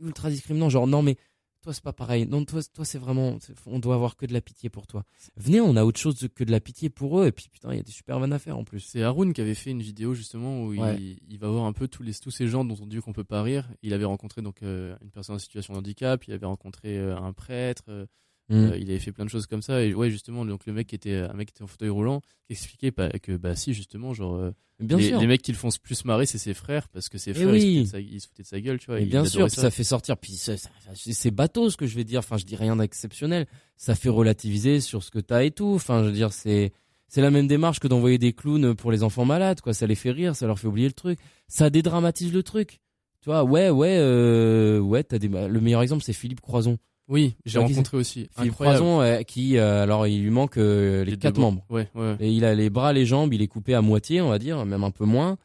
ultra 0.00 0.30
discriminant. 0.30 0.68
Genre 0.70 0.86
non 0.86 1.02
mais 1.02 1.16
toi 1.62 1.72
c'est 1.74 1.82
pas 1.82 1.92
pareil. 1.92 2.26
Non 2.26 2.44
toi 2.44 2.60
toi 2.72 2.84
c'est 2.84 2.98
vraiment 2.98 3.38
on 3.66 3.78
doit 3.78 3.94
avoir 3.94 4.16
que 4.16 4.26
de 4.26 4.32
la 4.32 4.40
pitié 4.40 4.70
pour 4.70 4.86
toi. 4.86 5.04
Venez, 5.36 5.60
on 5.60 5.76
a 5.76 5.84
autre 5.84 6.00
chose 6.00 6.26
que 6.34 6.42
de 6.44 6.50
la 6.50 6.60
pitié 6.60 6.88
pour 6.88 7.20
eux 7.20 7.26
et 7.26 7.32
puis 7.32 7.48
putain 7.48 7.72
il 7.72 7.76
y 7.76 7.80
a 7.80 7.82
des 7.82 7.92
super 7.92 8.18
vannes 8.18 8.32
à 8.32 8.38
faire 8.38 8.56
en 8.58 8.64
plus. 8.64 8.80
C'est 8.80 9.02
Haroun 9.02 9.32
qui 9.32 9.40
avait 9.40 9.54
fait 9.54 9.70
une 9.70 9.82
vidéo 9.82 10.14
justement 10.14 10.62
où 10.64 10.74
Ouais. 10.74 10.96
il, 11.00 11.18
il 11.28 11.38
va 11.38 11.48
voir 11.50 11.64
un 11.66 11.72
peu 11.72 11.86
tous 11.86 12.02
les 12.02 12.14
tous 12.14 12.30
ces 12.30 12.48
gens 12.48 12.64
dont 12.64 12.76
on 12.80 12.86
dit 12.86 12.98
qu'on 13.00 13.12
peut 13.12 13.24
pas 13.24 13.42
rire. 13.42 13.70
Il 13.82 13.92
avait 13.92 14.04
rencontré 14.06 14.40
donc 14.42 14.62
euh, 14.62 14.96
une 15.02 15.10
personne 15.10 15.36
en 15.36 15.38
situation 15.40 15.74
de 15.74 15.78
handicap, 15.78 16.24
il 16.26 16.32
avait 16.32 16.46
rencontré 16.46 16.96
euh, 16.98 17.16
un 17.18 17.32
prêtre, 17.32 17.84
euh, 17.88 18.06
Mm. 18.50 18.54
euh, 18.54 18.78
il 18.78 18.88
avait 18.90 18.98
fait 18.98 19.12
plein 19.12 19.24
de 19.26 19.30
choses 19.30 19.46
comme 19.46 19.60
ça 19.60 19.82
et 19.82 19.92
ouais 19.92 20.10
justement 20.10 20.44
donc 20.46 20.64
le 20.64 20.72
mec 20.72 20.94
était 20.94 21.16
un 21.16 21.34
mec 21.34 21.48
qui 21.48 21.52
était 21.52 21.62
en 21.64 21.66
fauteuil 21.66 21.90
roulant 21.90 22.22
qui 22.46 22.52
expliquait 22.54 22.92
que 23.20 23.36
bah 23.36 23.54
si 23.54 23.74
justement 23.74 24.14
genre 24.14 24.36
euh, 24.36 24.52
Bien 24.80 24.96
les, 24.96 25.08
sûr. 25.08 25.20
les 25.20 25.26
mecs 25.26 25.42
qui 25.42 25.50
le 25.52 25.58
font 25.58 25.68
plus 25.82 26.04
marrer 26.04 26.24
c'est 26.24 26.38
ses 26.38 26.54
frères 26.54 26.88
parce 26.88 27.08
que 27.08 27.18
ses 27.18 27.32
Eh 27.32 27.34
frères 27.34 27.50
oui. 27.50 27.60
ils, 27.60 27.86
se 27.86 27.90
foutaient 27.90 27.98
de 27.98 28.06
sa, 28.06 28.14
ils 28.14 28.20
se 28.20 28.26
foutaient 28.28 28.42
de 28.44 28.48
sa 28.48 28.60
gueule 28.60 28.78
tu 28.78 28.86
vois. 28.86 29.00
Et 29.00 29.06
bien 29.06 29.24
sûr, 29.24 29.50
ça 29.50 29.70
fait 29.70 29.84
sortir. 29.84 30.16
Puis 30.16 30.32
c'est 30.36 31.30
bateau 31.30 31.68
ce 31.68 31.76
que 31.76 31.86
je 31.86 31.96
vais 31.96 32.04
dire. 32.04 32.20
Enfin, 32.20 32.36
je 32.36 32.44
dis 32.44 32.54
rien 32.56 32.76
d'exceptionnel. 32.76 33.46
Ça 33.76 33.94
fait 33.96 34.08
relativiser 34.08 34.80
sur 34.80 35.02
ce 35.02 35.10
que 35.10 35.18
t'as 35.18 35.42
et 35.42 35.50
tout. 35.50 35.72
Enfin, 35.74 36.02
je 36.02 36.08
veux 36.08 36.14
dire, 36.14 36.32
c'est 36.32 36.72
c'est 37.08 37.20
la 37.22 37.30
même 37.30 37.48
démarche 37.48 37.80
que 37.80 37.88
d'envoyer 37.88 38.18
des 38.18 38.32
clowns 38.32 38.74
pour 38.76 38.92
les 38.92 39.02
enfants 39.02 39.24
malades. 39.24 39.60
Quoi, 39.60 39.74
ça 39.74 39.86
les 39.86 39.94
fait 39.96 40.10
rire, 40.12 40.36
ça 40.36 40.46
leur 40.46 40.58
fait 40.60 40.68
oublier 40.68 40.86
le 40.86 40.92
truc. 40.94 41.18
Ça 41.48 41.70
dédramatise 41.70 42.32
le 42.32 42.42
truc. 42.44 42.80
Tu 43.20 43.30
vois, 43.30 43.42
ouais, 43.42 43.70
ouais, 43.70 43.96
euh, 43.98 44.78
ouais. 44.78 45.02
T'as 45.02 45.18
des. 45.18 45.26
Le 45.28 45.60
meilleur 45.60 45.82
exemple, 45.82 46.04
c'est 46.04 46.12
Philippe 46.12 46.40
Croison. 46.40 46.78
Oui, 47.08 47.34
j'ai 47.46 47.58
qui 47.58 47.64
rencontré 47.64 47.96
aussi. 47.96 48.28
Philippe. 48.36 48.52
Croison, 48.52 49.00
euh, 49.00 49.22
qui, 49.22 49.56
euh, 49.56 49.82
alors, 49.82 50.06
il 50.06 50.22
lui 50.22 50.30
manque 50.30 50.58
euh, 50.58 51.04
les, 51.04 51.16
quatre 51.16 51.38
membres. 51.38 51.64
Ouais, 51.70 51.88
ouais. 51.94 52.16
Et 52.20 52.30
il 52.30 52.44
a 52.44 52.54
les 52.54 52.68
bras, 52.68 52.92
les 52.92 53.06
jambes, 53.06 53.32
il 53.32 53.40
est 53.40 53.48
coupé 53.48 53.74
à 53.74 53.80
moitié, 53.80 54.20
on 54.20 54.28
va 54.28 54.38
dire, 54.38 54.64
même 54.66 54.84
un 54.84 54.90
peu 54.90 55.04
moins. 55.06 55.38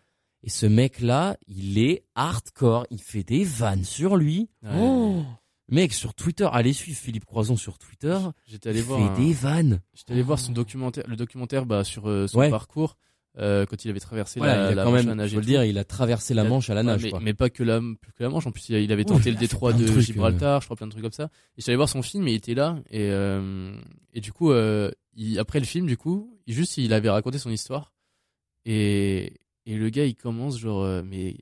Et 0.43 0.49
ce 0.49 0.65
mec-là, 0.65 1.37
il 1.47 1.79
est 1.79 2.03
hardcore. 2.15 2.85
Il 2.91 3.01
fait 3.01 3.23
des 3.23 3.45
vannes 3.45 3.85
sur 3.85 4.17
lui. 4.17 4.49
Ouais. 4.61 4.69
Oh 4.77 5.23
Mec, 5.69 5.93
sur 5.93 6.13
Twitter, 6.13 6.47
allez 6.51 6.73
suivre 6.73 6.97
Philippe 6.99 7.23
Croison 7.25 7.55
sur 7.55 7.77
Twitter. 7.77 8.17
J'étais 8.45 8.69
allé 8.69 8.79
il 8.79 8.85
voir 8.85 8.99
fait 9.15 9.21
un- 9.21 9.25
des 9.25 9.33
vannes. 9.33 9.79
j'étais 9.93 10.11
allé 10.11 10.21
voir 10.21 10.37
son 10.37 10.51
documentaire 10.51 11.05
le 11.07 11.15
documentaire 11.15 11.65
bah 11.65 11.85
sur 11.85 12.09
euh, 12.09 12.27
son 12.27 12.49
parcours 12.49 12.97
euh, 13.39 13.65
quand 13.65 13.83
il 13.85 13.89
avait 13.89 13.99
traversé 13.99 14.39
Voilà, 14.39 14.55
la, 14.55 14.61
il 14.69 14.71
a 14.73 14.75
la 14.75 14.83
quand 14.83 14.91
Manche 14.91 15.01
à 15.01 15.05
même, 15.05 15.17
nager 15.17 15.33
faut 15.35 15.39
le 15.41 15.45
dire, 15.45 15.63
il 15.63 15.77
a 15.77 15.83
traversé 15.83 16.33
la 16.33 16.43
a- 16.43 16.45
Manche 16.45 16.69
à 16.69 16.73
la 16.75 16.81
Ouais, 16.81 16.85
nage. 16.85 17.03
mais, 17.03 17.09
quoi. 17.09 17.19
mais 17.19 17.33
pas 17.33 17.49
que 17.49 17.63
la, 17.63 17.79
plus 17.79 18.11
que 18.13 18.21
la 18.23 18.29
Manche. 18.29 18.45
En 18.47 18.51
plus, 18.51 18.69
il, 18.69 18.91
avait 18.91 19.05
tenté 19.05 19.29
il 19.29 19.33
le 19.33 19.39
détroit 19.39 19.73
de 19.73 19.79
de, 19.79 19.85
trucs, 19.85 19.97
euh. 19.97 20.01
Gibraltar, 20.01 20.61
je 20.61 20.67
crois, 20.67 20.75
plein 20.77 20.87
de 20.87 20.91
trucs 20.91 21.03
comme 21.03 21.11
ça. 21.11 21.29
Et 21.57 21.61
j'allais 21.61 21.75
voir 21.75 21.89
son 21.89 22.01
film 22.01 22.27
et 22.27 22.31
il 22.31 22.35
était 22.35 22.53
là. 22.53 22.79
Et, 22.89 23.09
euh, 23.09 23.75
et 24.13 24.21
du 24.21 24.31
coup, 24.31 24.51
euh, 24.51 24.91
il- 25.15 25.39
après 25.39 25.59
le 25.59 25.65
film, 25.65 25.87
du 25.87 25.97
coup, 25.97 26.37
il- 26.47 26.53
juste, 26.53 26.77
il 26.77 26.93
avait 26.93 27.09
raconté 27.09 27.37
son 27.39 27.49
histoire. 27.49 27.91
Et, 28.65 29.33
et 29.65 29.75
le 29.77 29.89
gars, 29.89 30.05
il 30.05 30.15
commence 30.15 30.57
genre, 30.59 31.03
mais 31.03 31.35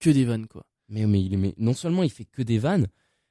que 0.00 0.10
des 0.10 0.24
vannes, 0.24 0.46
quoi. 0.46 0.64
Mais, 0.88 1.06
mais, 1.06 1.20
il 1.22 1.36
mais 1.36 1.54
non 1.58 1.74
seulement 1.74 2.02
il 2.02 2.10
fait 2.10 2.24
que 2.24 2.40
des 2.42 2.58
vannes, 2.58 2.86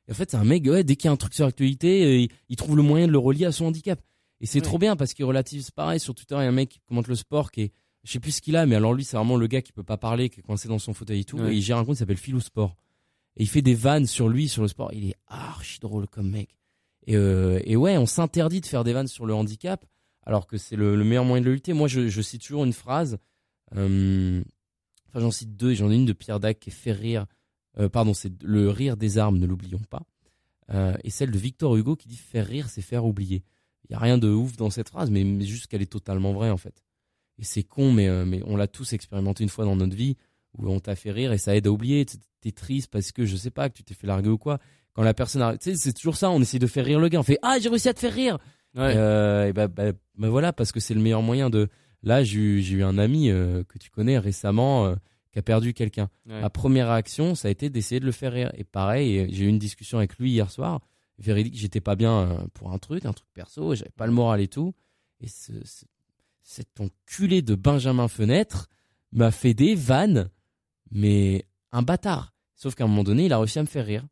en 0.09 0.13
fait, 0.13 0.29
c'est 0.31 0.37
un 0.37 0.43
mec, 0.45 0.63
ouais, 0.65 0.83
dès 0.83 0.95
qu'il 0.95 1.07
y 1.07 1.09
a 1.09 1.11
un 1.11 1.17
truc 1.17 1.33
sur 1.33 1.45
l'actualité, 1.45 2.21
il, 2.23 2.29
il 2.49 2.55
trouve 2.55 2.77
le 2.77 2.83
moyen 2.83 3.07
de 3.07 3.11
le 3.11 3.17
relier 3.17 3.45
à 3.45 3.51
son 3.51 3.65
handicap. 3.65 3.99
Et 4.39 4.45
c'est 4.45 4.59
Ouais. 4.59 4.63
trop 4.65 4.77
bien 4.77 4.95
parce 4.95 5.13
qu'il 5.15 5.25
relativise 5.25 5.71
pareil. 5.71 5.99
Sur 5.99 6.13
Twitter, 6.13 6.35
il 6.35 6.43
y 6.43 6.45
a 6.45 6.47
un 6.47 6.51
mec 6.51 6.69
qui 6.69 6.79
commente 6.87 7.07
le 7.07 7.15
sport 7.15 7.51
qui 7.51 7.61
est, 7.63 7.71
je 8.07 8.13
sais 8.13 8.19
plus 8.21 8.31
ce 8.31 8.41
qu'il 8.41 8.55
a, 8.55 8.65
mais 8.65 8.75
alors 8.75 8.93
lui, 8.93 9.03
c'est 9.03 9.17
vraiment 9.17 9.35
le 9.35 9.47
gars 9.47 9.61
qui 9.61 9.73
peut 9.73 9.83
pas 9.83 9.97
parler, 9.97 10.29
qui 10.29 10.39
est 10.39 10.43
coincé 10.43 10.69
dans 10.69 10.79
son 10.79 10.93
fauteuil 10.93 11.19
et 11.19 11.23
tout. 11.25 11.37
Ouais. 11.37 11.53
Et 11.53 11.57
il 11.57 11.61
gère 11.61 11.77
un 11.77 11.83
compte 11.83 11.95
qui 11.95 11.99
s'appelle 11.99 12.17
Philou 12.17 12.39
Sport. 12.39 12.75
Et 13.35 13.43
il 13.43 13.47
fait 13.47 13.61
des 13.61 13.75
vannes 13.75 14.07
sur 14.07 14.29
lui, 14.29 14.47
sur 14.47 14.61
le 14.61 14.67
sport. 14.69 14.91
Il 14.93 15.09
est 15.09 15.15
archi 15.27 15.79
drôle 15.79 16.07
comme 16.07 16.29
mec. 16.31 16.55
Et, 17.05 17.15
euh, 17.15 17.59
et 17.65 17.75
ouais, 17.75 17.97
on 17.97 18.05
s'interdit 18.05 18.61
de 18.61 18.65
faire 18.65 18.83
des 18.83 18.93
vannes 18.93 19.07
sur 19.07 19.25
le 19.25 19.33
handicap, 19.33 19.85
alors 20.25 20.47
que 20.47 20.57
c'est 20.57 20.75
le, 20.77 20.95
le 20.95 21.03
meilleur 21.03 21.25
moyen 21.25 21.41
de 21.41 21.47
le 21.47 21.53
lutter. 21.53 21.73
Moi, 21.73 21.87
je, 21.87 22.07
je 22.07 22.21
cite 22.21 22.41
toujours 22.41 22.63
une 22.63 22.73
phrase. 22.73 23.17
euh, 23.75 24.41
Enfin, 25.09 25.19
j'en 25.19 25.31
cite 25.31 25.55
deux, 25.55 25.71
et 25.71 25.75
j'en 25.75 25.91
ai 25.91 25.95
une 25.95 26.05
de 26.05 26.13
Pierre 26.13 26.39
Dac 26.39 26.59
qui 26.59 26.69
est 26.69 26.73
Faire 26.73 26.97
rire. 26.97 27.25
Euh, 27.77 27.89
pardon, 27.89 28.13
c'est 28.13 28.41
le 28.41 28.69
rire 28.69 28.97
des 28.97 29.17
armes, 29.17 29.37
ne 29.37 29.45
l'oublions 29.45 29.81
pas. 29.89 30.03
Et 31.03 31.09
celle 31.09 31.31
de 31.31 31.37
Victor 31.37 31.77
Hugo 31.77 31.95
qui 31.95 32.09
dit 32.09 32.17
faire 32.17 32.45
rire, 32.45 32.67
c'est 32.69 32.81
faire 32.81 33.05
oublier. 33.05 33.43
Il 33.87 33.93
y 33.93 33.95
a 33.95 33.99
rien 33.99 34.17
de 34.17 34.27
ouf 34.27 34.57
dans 34.57 34.69
cette 34.69 34.89
phrase, 34.89 35.09
mais, 35.09 35.23
mais 35.23 35.45
juste 35.45 35.67
qu'elle 35.67 35.81
est 35.81 35.91
totalement 35.91 36.33
vraie 36.33 36.49
en 36.49 36.57
fait. 36.57 36.83
Et 37.39 37.43
c'est 37.43 37.63
con, 37.63 37.91
mais, 37.91 38.07
euh, 38.07 38.25
mais 38.25 38.41
on 38.45 38.55
l'a 38.55 38.67
tous 38.67 38.93
expérimenté 38.93 39.43
une 39.43 39.49
fois 39.49 39.65
dans 39.65 39.75
notre 39.75 39.95
vie 39.95 40.15
où 40.57 40.69
on 40.69 40.79
t'a 40.79 40.95
fait 40.95 41.11
rire 41.11 41.31
et 41.33 41.37
ça 41.37 41.55
aide 41.55 41.67
à 41.67 41.71
oublier. 41.71 42.05
T'es- 42.05 42.17
triste 42.55 42.89
parce 42.89 43.11
que 43.11 43.25
je 43.25 43.35
sais 43.35 43.51
pas 43.51 43.67
que 43.67 43.73
tu 43.75 43.83
t'es 43.83 43.93
fait 43.93 44.07
larguer 44.07 44.29
ou 44.29 44.37
quoi. 44.37 44.57
Quand 44.93 45.03
la 45.03 45.13
personne, 45.13 45.41
arrête- 45.41 45.59
tu 45.59 45.71
sais, 45.71 45.75
c'est 45.75 45.91
toujours 45.91 46.15
ça. 46.15 46.29
On 46.31 46.39
essaie 46.41 46.59
de 46.59 46.67
faire 46.67 46.85
rire 46.85 46.97
le 46.97 47.09
gars. 47.09 47.19
On 47.19 47.23
fait 47.23 47.37
ah 47.41 47.57
j'ai 47.59 47.67
réussi 47.67 47.89
à 47.89 47.93
te 47.93 47.99
faire 47.99 48.13
rire. 48.13 48.37
Ouais. 48.73 48.93
Euh, 48.95 49.47
et 49.49 49.51
bah, 49.53 49.67
bah, 49.67 49.91
bah 50.15 50.29
voilà, 50.29 50.53
parce 50.53 50.71
que 50.71 50.79
c'est 50.79 50.93
le 50.93 51.01
meilleur 51.01 51.21
moyen 51.21 51.49
de. 51.49 51.67
Là, 52.03 52.23
j'ai 52.23 52.39
eu, 52.39 52.83
un 52.83 52.97
ami 52.97 53.29
euh, 53.29 53.65
que 53.65 53.77
tu 53.79 53.89
connais 53.89 54.17
récemment 54.17 54.85
euh, 54.85 54.95
qui 55.33 55.39
a 55.39 55.41
perdu 55.41 55.73
quelqu'un. 55.73 56.09
Ouais. 56.25 56.39
Ma 56.39 56.49
première 56.49 56.87
réaction, 56.87 57.35
ça 57.35 57.49
a 57.49 57.51
été 57.51 57.69
d'essayer 57.69 57.99
de 57.99 58.05
le 58.05 58.13
faire 58.13 58.31
rire. 58.31 58.49
Et 58.55 58.63
pareil, 58.63 59.19
euh, 59.19 59.27
j'ai 59.29 59.43
eu 59.43 59.49
une 59.49 59.59
discussion 59.59 59.97
avec 59.97 60.17
lui 60.17 60.31
hier 60.31 60.49
soir. 60.49 60.79
Véridique, 61.19 61.57
j'étais 61.57 61.81
pas 61.81 61.97
bien 61.97 62.17
euh, 62.31 62.37
pour 62.53 62.71
un 62.71 62.77
truc, 62.77 63.05
un 63.05 63.11
truc 63.13 63.27
perso, 63.33 63.75
j'avais 63.75 63.91
pas 63.97 64.05
le 64.05 64.13
moral 64.13 64.39
et 64.39 64.47
tout. 64.47 64.73
Et 65.19 65.27
ce, 65.27 65.51
ce- 65.65 65.83
cet 66.49 66.79
enculé 66.79 67.41
de 67.41 67.55
Benjamin 67.55 68.07
Fenêtre 68.07 68.69
m'a 69.11 69.31
fait 69.31 69.53
des 69.53 69.75
vannes, 69.75 70.29
mais 70.91 71.45
un 71.73 71.81
bâtard. 71.81 72.33
Sauf 72.55 72.73
qu'à 72.73 72.85
un 72.85 72.87
moment 72.87 73.03
donné, 73.03 73.25
il 73.25 73.33
a 73.33 73.37
réussi 73.37 73.59
à 73.59 73.63
me 73.63 73.67
faire 73.67 73.85
rire. 73.85 74.07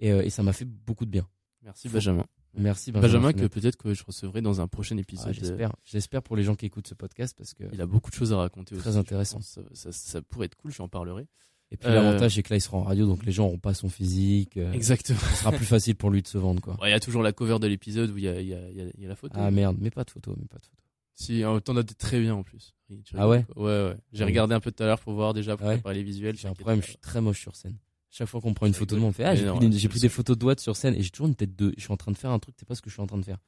Et, 0.00 0.10
euh, 0.10 0.22
et 0.24 0.30
ça 0.30 0.42
m'a 0.42 0.52
fait 0.52 0.64
beaucoup 0.64 1.04
de 1.06 1.10
bien. 1.10 1.28
Merci 1.62 1.88
Benjamin. 1.88 2.24
Merci 2.54 2.90
Benjamin. 2.90 3.06
Benjamin, 3.28 3.32
que 3.32 3.46
peut-être 3.46 3.76
que 3.76 3.94
je 3.94 4.02
recevrai 4.04 4.40
dans 4.42 4.60
un 4.60 4.66
prochain 4.66 4.96
Ah, 4.96 5.00
épisode. 5.00 5.32
J'espère. 5.32 5.72
J'espère 5.84 6.22
pour 6.24 6.34
les 6.34 6.42
gens 6.42 6.56
qui 6.56 6.66
écoutent 6.66 6.88
ce 6.88 6.94
podcast 6.94 7.36
parce 7.38 7.54
que. 7.54 7.62
Il 7.72 7.80
a 7.80 7.86
beaucoup 7.86 8.10
de 8.10 8.16
choses 8.16 8.32
à 8.32 8.38
raconter 8.38 8.76
Très 8.76 8.90
aussi. 8.90 8.98
intéressant. 8.98 9.40
Ça, 9.40 9.60
ça- 9.72 9.92
ça 9.92 10.22
pourrait 10.22 10.46
être 10.46 10.56
cool, 10.56 10.72
j'en 10.72 10.88
parlerai. 10.88 11.28
Et 11.70 11.76
puis 11.76 11.88
Euh, 11.88 11.94
l'avantage, 11.94 12.34
c'est 12.34 12.42
que 12.42 12.52
là, 12.52 12.56
il 12.56 12.60
sera 12.60 12.78
en 12.78 12.82
radio, 12.82 13.06
donc 13.06 13.24
les 13.24 13.30
gens 13.30 13.44
n'auront 13.44 13.58
pas 13.60 13.74
son 13.74 13.88
physique. 13.88 14.56
euh, 14.56 14.72
Exactement. 14.72 15.20
Ce 15.20 15.36
sera 15.36 15.52
plus 15.52 15.66
facile 15.66 15.94
pour 15.94 16.10
lui 16.10 16.20
de 16.22 16.26
se 16.26 16.36
vendre, 16.38 16.60
quoi. 16.60 16.74
Ouais, 16.82 16.88
Il 16.88 16.92
y 16.92 16.94
a 16.94 16.98
toujours 17.00 17.22
la 17.22 17.32
cover 17.32 17.60
de 17.60 17.68
l'épisode 17.68 18.10
où 18.10 18.18
il 18.18 18.24
y 18.24 18.28
a, 18.28 18.40
il 18.40 18.48
y, 18.48 18.54
a, 18.54 18.68
il 18.70 18.76
y 18.76 18.80
a- 18.80 18.90
il 18.96 19.02
y 19.02 19.06
a 19.06 19.08
la 19.08 19.14
photo. 19.14 19.34
Ah 19.38 19.52
merde, 19.52 19.76
mais 19.80 19.90
pas 19.90 20.02
de 20.02 20.10
photo, 20.10 20.34
mais 20.36 20.46
pas 20.46 20.58
de 20.58 20.64
photo. 20.66 20.82
Si, 21.20 21.42
t'en 21.64 21.76
as 21.76 21.84
très 21.84 22.18
bien 22.20 22.34
en 22.34 22.42
plus. 22.42 22.74
Ah 23.14 23.26
quoi. 23.26 23.26
Ouais, 23.28 23.44
ouais. 23.56 23.96
J'ai 24.12 24.22
Ah 24.22 24.26
oui. 24.26 24.32
regardé 24.32 24.54
un 24.54 24.60
peu 24.60 24.72
tout 24.72 24.82
à 24.82 24.86
l'heure 24.86 25.00
pour 25.00 25.12
voir 25.12 25.34
déjà, 25.34 25.56
pour 25.56 25.66
Ouais. 25.66 25.74
préparer 25.74 25.96
les 25.96 26.02
visuels. 26.02 26.36
J'ai 26.36 26.48
un 26.48 26.54
problème, 26.54 26.80
je 26.82 26.88
suis 26.88 26.96
très 26.98 27.20
moche 27.20 27.40
sur 27.40 27.54
scène. 27.56 27.76
Chaque 28.10 28.26
fois 28.28 28.40
qu'on 28.40 28.54
prend 28.54 28.66
une 28.66 28.74
photo 28.74 28.94
de 28.96 29.00
moi, 29.00 29.10
on 29.10 29.12
fait 29.12 29.24
Ah, 29.24 29.36
j'ai 29.36 29.44
pris, 29.46 29.68
des- 29.68 29.88
pris 29.88 30.08
photos 30.08 30.36
de 30.36 30.40
doigts 30.40 30.56
sur 30.58 30.74
scène 30.76 30.94
et 30.94 31.02
j'ai 31.02 31.10
toujours 31.10 31.28
une 31.28 31.36
tête 31.36 31.54
de. 31.54 31.72
Je 31.76 31.82
suis 31.82 31.92
en 31.92 31.96
train 31.96 32.10
de 32.10 32.16
faire 32.16 32.30
un 32.30 32.38
truc, 32.38 32.54
c'est 32.58 32.66
pas 32.66 32.74
ce 32.74 32.82
que 32.82 32.88
je 32.90 32.94
suis 32.94 33.02
en 33.02 33.06
train 33.06 33.18
de 33.18 33.24
faire. 33.24 33.38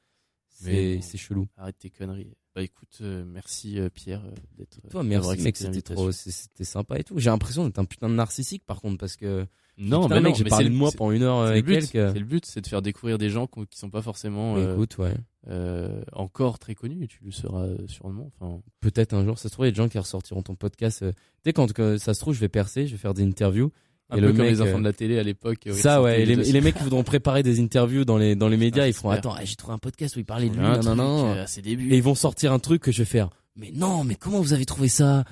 C'est 0.49 1.17
chelou. 1.17 1.47
Arrête 1.57 1.77
tes 1.79 1.89
conneries. 1.89 2.31
Bah 2.55 2.61
écoute, 2.61 2.99
euh, 3.01 3.23
merci 3.25 3.79
euh, 3.79 3.89
Pierre 3.89 4.21
euh, 4.25 4.31
d'être. 4.57 4.79
Toi, 4.91 5.03
d'avoir 5.03 5.03
merci, 5.05 5.41
mec, 5.43 5.57
c'était 5.57 5.81
trop. 5.81 6.11
C'était 6.11 6.63
sympa 6.63 6.99
et 6.99 7.03
tout. 7.03 7.17
J'ai 7.17 7.31
l'impression 7.31 7.65
d'être 7.65 7.79
un 7.79 7.85
putain 7.85 8.09
de 8.09 8.13
narcissique 8.13 8.63
par 8.65 8.79
contre, 8.81 8.97
parce 8.99 9.15
que. 9.15 9.45
Non, 9.79 10.03
putain, 10.03 10.15
mais 10.15 10.21
mec, 10.21 10.29
non, 10.33 10.35
j'ai 10.37 10.43
mais 10.43 10.49
parlé 10.51 10.65
de 10.65 10.69
le- 10.69 10.75
moi 10.77 10.91
pendant 10.95 11.11
une 11.11 11.23
heure 11.23 11.51
et 11.51 11.63
but. 11.63 11.73
quelques. 11.89 12.13
C'est 12.13 12.19
le 12.19 12.25
but, 12.25 12.45
c'est 12.45 12.61
de 12.61 12.67
faire 12.67 12.83
découvrir 12.83 13.17
des 13.17 13.31
gens 13.31 13.47
qui 13.47 13.65
sont 13.79 13.89
pas 13.89 14.03
forcément 14.03 14.55
euh, 14.55 14.73
Écoute, 14.75 14.99
ouais. 14.99 15.15
euh, 15.47 16.03
encore 16.11 16.59
très 16.59 16.75
connus. 16.75 17.07
Tu 17.07 17.23
le 17.23 17.31
seras 17.31 17.63
euh, 17.63 17.77
sûrement. 17.87 18.29
Enfin, 18.39 18.61
Peut-être 18.81 19.13
un 19.15 19.25
jour, 19.25 19.39
ça 19.39 19.49
se 19.49 19.53
trouve, 19.53 19.65
il 19.65 19.69
y 19.69 19.69
a 19.69 19.71
des 19.71 19.77
gens 19.77 19.89
qui 19.89 19.97
ressortiront 19.97 20.43
ton 20.43 20.53
podcast. 20.53 21.01
euh, 21.01 21.11
Tu 21.11 21.19
sais, 21.45 21.53
quand 21.53 21.75
ça 21.97 22.13
se 22.13 22.19
trouve, 22.19 22.35
je 22.35 22.39
vais 22.39 22.49
percer, 22.49 22.85
je 22.85 22.91
vais 22.91 22.99
faire 22.99 23.15
des 23.15 23.23
interviews. 23.23 23.71
Un 24.13 24.17
Et 24.17 24.19
peu 24.21 24.27
le 24.27 24.33
comme 24.33 24.41
mec, 24.45 24.51
les 24.51 24.61
enfants 24.61 24.75
euh, 24.75 24.79
de 24.79 24.83
la 24.83 24.93
télé 24.93 25.19
à 25.19 25.23
l'époque. 25.23 25.67
Ça, 25.73 26.01
ouais. 26.01 26.21
Et 26.21 26.25
les, 26.25 26.61
mecs 26.61 26.75
qui 26.75 26.83
voudront 26.83 27.03
préparer 27.03 27.43
des 27.43 27.59
interviews 27.59 28.05
dans 28.05 28.17
les, 28.17 28.35
dans 28.35 28.47
les 28.47 28.57
médias, 28.57 28.83
Ah, 28.83 28.87
ils 28.87 28.93
feront. 28.93 29.09
Attends, 29.09 29.35
j'ai 29.43 29.55
trouvé 29.55 29.73
un 29.73 29.77
podcast 29.79 30.15
où 30.15 30.19
il 30.19 30.25
parlait 30.25 30.49
de 30.49 30.55
lui, 30.55 30.65
à 30.65 31.47
ses 31.47 31.61
débuts. 31.61 31.91
Et 31.93 31.97
ils 31.97 32.03
vont 32.03 32.15
sortir 32.15 32.53
un 32.53 32.59
truc 32.59 32.81
que 32.81 32.91
je 32.91 32.99
vais 32.99 33.05
faire. 33.05 33.29
Mais 33.55 33.71
non, 33.71 34.03
mais 34.03 34.15
comment 34.15 34.39
vous 34.41 34.53
avez 34.53 34.65
trouvé 34.65 34.87
ça? 34.87 35.25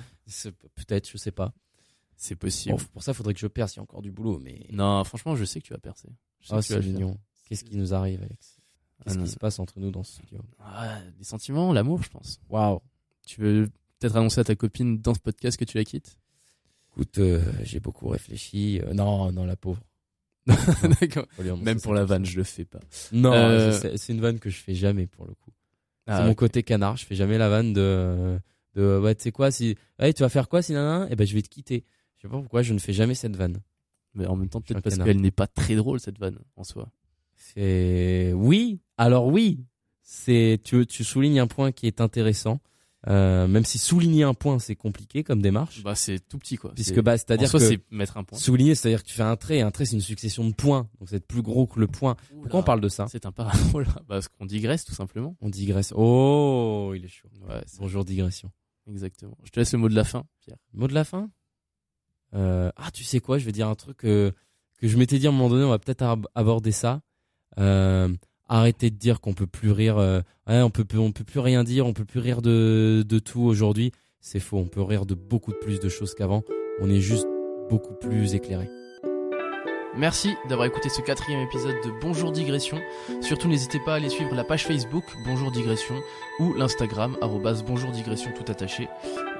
Peut-être, 0.76 1.10
je 1.10 1.16
sais 1.18 1.32
pas. 1.32 1.52
C'est 2.16 2.36
possible. 2.36 2.76
Bon, 2.76 2.82
pour 2.92 3.02
ça, 3.02 3.10
il 3.12 3.14
faudrait 3.16 3.34
que 3.34 3.40
je 3.40 3.48
perce. 3.48 3.74
Il 3.74 3.78
y 3.78 3.80
a 3.80 3.82
encore 3.82 4.00
du 4.02 4.12
boulot, 4.12 4.38
mais. 4.42 4.66
Non, 4.70 5.02
franchement, 5.02 5.34
je 5.34 5.44
sais 5.44 5.60
que 5.60 5.66
tu 5.66 5.72
vas 5.72 5.80
percer. 5.80 6.08
Je 6.40 6.54
vas 6.54 6.62
c'est 6.62 6.78
mignon. 6.80 7.18
Qu'est-ce 7.48 7.64
qui 7.64 7.76
nous 7.76 7.92
arrive, 7.94 8.20
Alex? 8.22 8.58
Qu'est-ce 9.04 9.16
Ah, 9.16 9.18
non. 9.18 9.24
qui 9.24 9.30
se 9.30 9.36
passe 9.38 9.58
entre 9.58 9.80
nous 9.80 9.90
dans 9.90 10.04
ce 10.04 10.14
studio? 10.14 10.38
Ah, 10.60 11.00
des 11.18 11.24
sentiments, 11.24 11.72
l'amour, 11.72 12.02
je 12.04 12.08
pense. 12.10 12.38
Waouh. 12.48 12.80
Tu 13.26 13.40
veux 13.40 13.68
peut-être 13.98 14.16
annoncer 14.16 14.40
à 14.40 14.44
ta 14.44 14.54
copine 14.54 15.00
dans 15.00 15.14
ce 15.14 15.18
podcast 15.20 15.56
que 15.58 15.64
tu 15.64 15.76
la 15.76 15.84
quittes? 15.84 16.16
Écoute, 16.92 17.18
euh, 17.18 17.40
j'ai 17.62 17.80
beaucoup 17.80 18.08
réfléchi. 18.08 18.80
Euh, 18.82 18.92
non, 18.94 19.32
non, 19.32 19.44
la 19.46 19.56
pauvre. 19.56 19.80
D'accord. 21.00 21.26
Même 21.62 21.80
pour 21.80 21.94
la 21.94 22.04
vanne, 22.04 22.26
je 22.26 22.36
le 22.36 22.44
fais 22.44 22.64
pas. 22.64 22.80
Non, 23.12 23.32
Euh, 23.32 23.72
c'est 23.96 24.12
une 24.12 24.20
vanne 24.20 24.38
que 24.38 24.50
je 24.50 24.58
fais 24.58 24.74
jamais 24.74 25.06
pour 25.06 25.26
le 25.26 25.34
coup. 25.34 25.52
Ah, 26.06 26.18
c'est 26.18 26.26
mon 26.26 26.34
côté 26.34 26.62
canard. 26.62 26.96
Je 26.96 27.06
fais 27.06 27.14
jamais 27.14 27.38
la 27.38 27.48
vanne 27.48 27.72
de, 27.72 28.38
de 28.74 28.98
ouais, 28.98 29.14
tu 29.14 29.22
sais 29.22 29.32
quoi, 29.32 29.50
si, 29.50 29.76
ouais, 30.00 30.12
tu 30.12 30.22
vas 30.22 30.28
faire 30.28 30.48
quoi 30.48 30.60
si 30.60 30.72
nanana, 30.72 31.06
eh 31.10 31.16
ben, 31.16 31.26
je 31.26 31.34
vais 31.34 31.42
te 31.42 31.48
quitter. 31.48 31.84
Je 32.18 32.22
sais 32.22 32.28
pas 32.28 32.38
pourquoi 32.40 32.62
je 32.62 32.74
ne 32.74 32.78
fais 32.78 32.92
jamais 32.92 33.14
cette 33.14 33.36
vanne. 33.36 33.58
Mais 34.14 34.26
en 34.26 34.36
même 34.36 34.48
temps, 34.48 34.60
suis 34.64 34.74
un 34.74 34.80
peut-être 34.80 34.82
parce 34.84 34.94
canard. 34.96 35.06
qu'elle 35.06 35.20
n'est 35.20 35.30
pas 35.30 35.46
très 35.46 35.76
drôle, 35.76 36.00
cette 36.00 36.18
vanne, 36.18 36.38
en 36.56 36.64
soi. 36.64 36.90
C'est, 37.36 38.32
oui, 38.34 38.80
alors 38.98 39.26
oui, 39.28 39.64
c'est, 40.02 40.60
tu, 40.62 40.86
tu 40.86 41.04
soulignes 41.04 41.40
un 41.40 41.46
point 41.46 41.72
qui 41.72 41.86
est 41.86 42.00
intéressant. 42.00 42.60
Euh, 43.08 43.48
même 43.48 43.64
si 43.64 43.78
souligner 43.78 44.22
un 44.22 44.32
point 44.34 44.60
c'est 44.60 44.76
compliqué 44.76 45.24
comme 45.24 45.42
démarche, 45.42 45.82
Bah, 45.82 45.96
c'est 45.96 46.20
tout 46.20 46.38
petit, 46.38 46.56
quoi. 46.56 46.72
puisque 46.72 46.94
C'est- 46.94 47.02
bah 47.02 47.14
en 47.14 47.16
c'est-à-dire 47.16 47.48
soi, 47.48 47.58
que 47.58 47.66
c'est 47.66 47.80
mettre 47.90 48.16
un 48.16 48.22
point. 48.22 48.38
souligner 48.38 48.76
c'est-à-dire 48.76 49.02
que 49.02 49.08
tu 49.08 49.14
fais 49.14 49.24
un 49.24 49.34
trait, 49.36 49.56
et 49.58 49.60
un 49.62 49.72
trait 49.72 49.86
c'est 49.86 49.96
une 49.96 50.00
succession 50.00 50.46
de 50.48 50.54
points, 50.54 50.88
donc 51.00 51.08
c'est 51.08 51.26
plus 51.26 51.42
gros 51.42 51.66
que 51.66 51.80
le 51.80 51.88
point. 51.88 52.14
Pourquoi 52.42 52.60
on 52.60 52.62
parle 52.62 52.80
de 52.80 52.88
ça 52.88 53.06
C'est 53.10 53.26
un 53.26 53.32
parabole. 53.32 53.86
Bah, 53.86 54.02
parce 54.08 54.28
qu'on 54.28 54.46
digresse, 54.46 54.84
tout 54.84 54.94
simplement. 54.94 55.36
On 55.40 55.48
digresse. 55.48 55.92
Oh, 55.96 56.92
il 56.94 57.04
est 57.04 57.08
chaud. 57.08 57.28
Ouais, 57.48 57.60
c'est- 57.66 57.80
Bonjour 57.80 58.04
digression. 58.04 58.52
exactement. 58.88 59.36
Je 59.42 59.50
te 59.50 59.58
laisse 59.58 59.72
le 59.72 59.78
mot 59.80 59.88
de 59.88 59.96
la 59.96 60.04
fin, 60.04 60.24
Pierre. 60.40 60.58
Mot 60.72 60.86
de 60.86 60.94
la 60.94 61.04
fin 61.04 61.28
Euh, 62.34 62.70
Ah, 62.76 62.90
tu 62.92 63.04
sais 63.04 63.20
quoi 63.20 63.38
Je 63.38 63.44
vais 63.44 63.52
dire 63.52 63.68
un 63.68 63.74
truc 63.74 64.04
euh, 64.04 64.30
que 64.78 64.88
je 64.88 64.96
m'étais 64.96 65.18
dit 65.18 65.26
à 65.26 65.30
un 65.30 65.32
moment 65.32 65.48
donné. 65.50 65.64
On 65.64 65.70
va 65.70 65.78
peut-être 65.78 66.02
ab- 66.02 66.26
aborder 66.34 66.72
ça. 66.72 67.02
Euh, 67.58 68.08
arrêtez 68.52 68.90
de 68.90 68.96
dire 68.96 69.20
qu'on 69.20 69.32
peut 69.32 69.46
plus 69.46 69.70
rire. 69.70 69.98
euh, 69.98 70.20
on 70.48 70.70
peut 70.70 70.84
plus, 70.84 71.40
rien 71.40 71.64
dire. 71.64 71.86
On 71.86 71.92
peut 71.92 72.04
plus 72.04 72.20
rire 72.20 72.42
de, 72.42 73.04
de 73.06 73.18
tout 73.18 73.40
aujourd'hui. 73.40 73.92
C'est 74.20 74.40
faux. 74.40 74.58
On 74.58 74.66
peut 74.66 74.82
rire 74.82 75.06
de 75.06 75.14
beaucoup 75.14 75.52
plus 75.60 75.80
de 75.80 75.88
choses 75.88 76.14
qu'avant. 76.14 76.42
On 76.80 76.90
est 76.90 77.00
juste 77.00 77.26
beaucoup 77.70 77.94
plus 77.94 78.34
éclairé. 78.34 78.68
Merci 79.94 80.36
d'avoir 80.48 80.66
écouté 80.66 80.88
ce 80.88 81.02
quatrième 81.02 81.40
épisode 81.40 81.76
de 81.84 81.90
Bonjour 82.00 82.32
Digression. 82.32 82.80
Surtout 83.20 83.46
n'hésitez 83.46 83.78
pas 83.78 83.92
à 83.92 83.96
aller 83.96 84.08
suivre 84.08 84.34
la 84.34 84.42
page 84.42 84.64
Facebook 84.64 85.04
Bonjour 85.26 85.50
Digression 85.50 85.96
ou 86.38 86.54
l'Instagram 86.54 87.16
Bonjour 87.66 87.90
Digression 87.90 88.30
tout 88.34 88.50
attaché. 88.50 88.88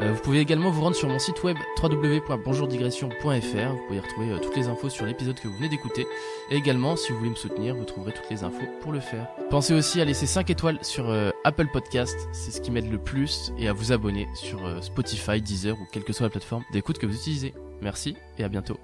Euh, 0.00 0.12
vous 0.12 0.20
pouvez 0.20 0.40
également 0.40 0.70
vous 0.70 0.82
rendre 0.82 0.96
sur 0.96 1.08
mon 1.08 1.18
site 1.18 1.42
web 1.42 1.56
www.bonjourdigression.fr. 1.82 3.24
Vous 3.24 3.86
pouvez 3.86 3.96
y 3.96 4.00
retrouver 4.00 4.30
euh, 4.30 4.38
toutes 4.38 4.56
les 4.56 4.68
infos 4.68 4.90
sur 4.90 5.06
l'épisode 5.06 5.40
que 5.40 5.48
vous 5.48 5.56
venez 5.56 5.70
d'écouter. 5.70 6.06
Et 6.50 6.56
également, 6.56 6.96
si 6.96 7.12
vous 7.12 7.18
voulez 7.18 7.30
me 7.30 7.34
soutenir, 7.34 7.74
vous 7.74 7.84
trouverez 7.84 8.12
toutes 8.12 8.28
les 8.30 8.44
infos 8.44 8.66
pour 8.82 8.92
le 8.92 9.00
faire. 9.00 9.28
Pensez 9.48 9.72
aussi 9.72 10.02
à 10.02 10.04
laisser 10.04 10.26
5 10.26 10.50
étoiles 10.50 10.78
sur 10.82 11.08
euh, 11.08 11.30
Apple 11.44 11.68
Podcast, 11.72 12.28
c'est 12.32 12.50
ce 12.50 12.60
qui 12.60 12.70
m'aide 12.70 12.90
le 12.90 12.98
plus, 12.98 13.52
et 13.58 13.68
à 13.68 13.72
vous 13.72 13.90
abonner 13.90 14.28
sur 14.34 14.60
Spotify, 14.82 15.40
Deezer 15.40 15.74
ou 15.80 15.86
quelle 15.90 16.04
que 16.04 16.12
soit 16.12 16.26
la 16.26 16.30
plateforme 16.30 16.64
d'écoute 16.72 16.98
que 16.98 17.06
vous 17.06 17.14
utilisez. 17.14 17.54
Merci 17.80 18.16
et 18.38 18.44
à 18.44 18.48
bientôt. 18.48 18.78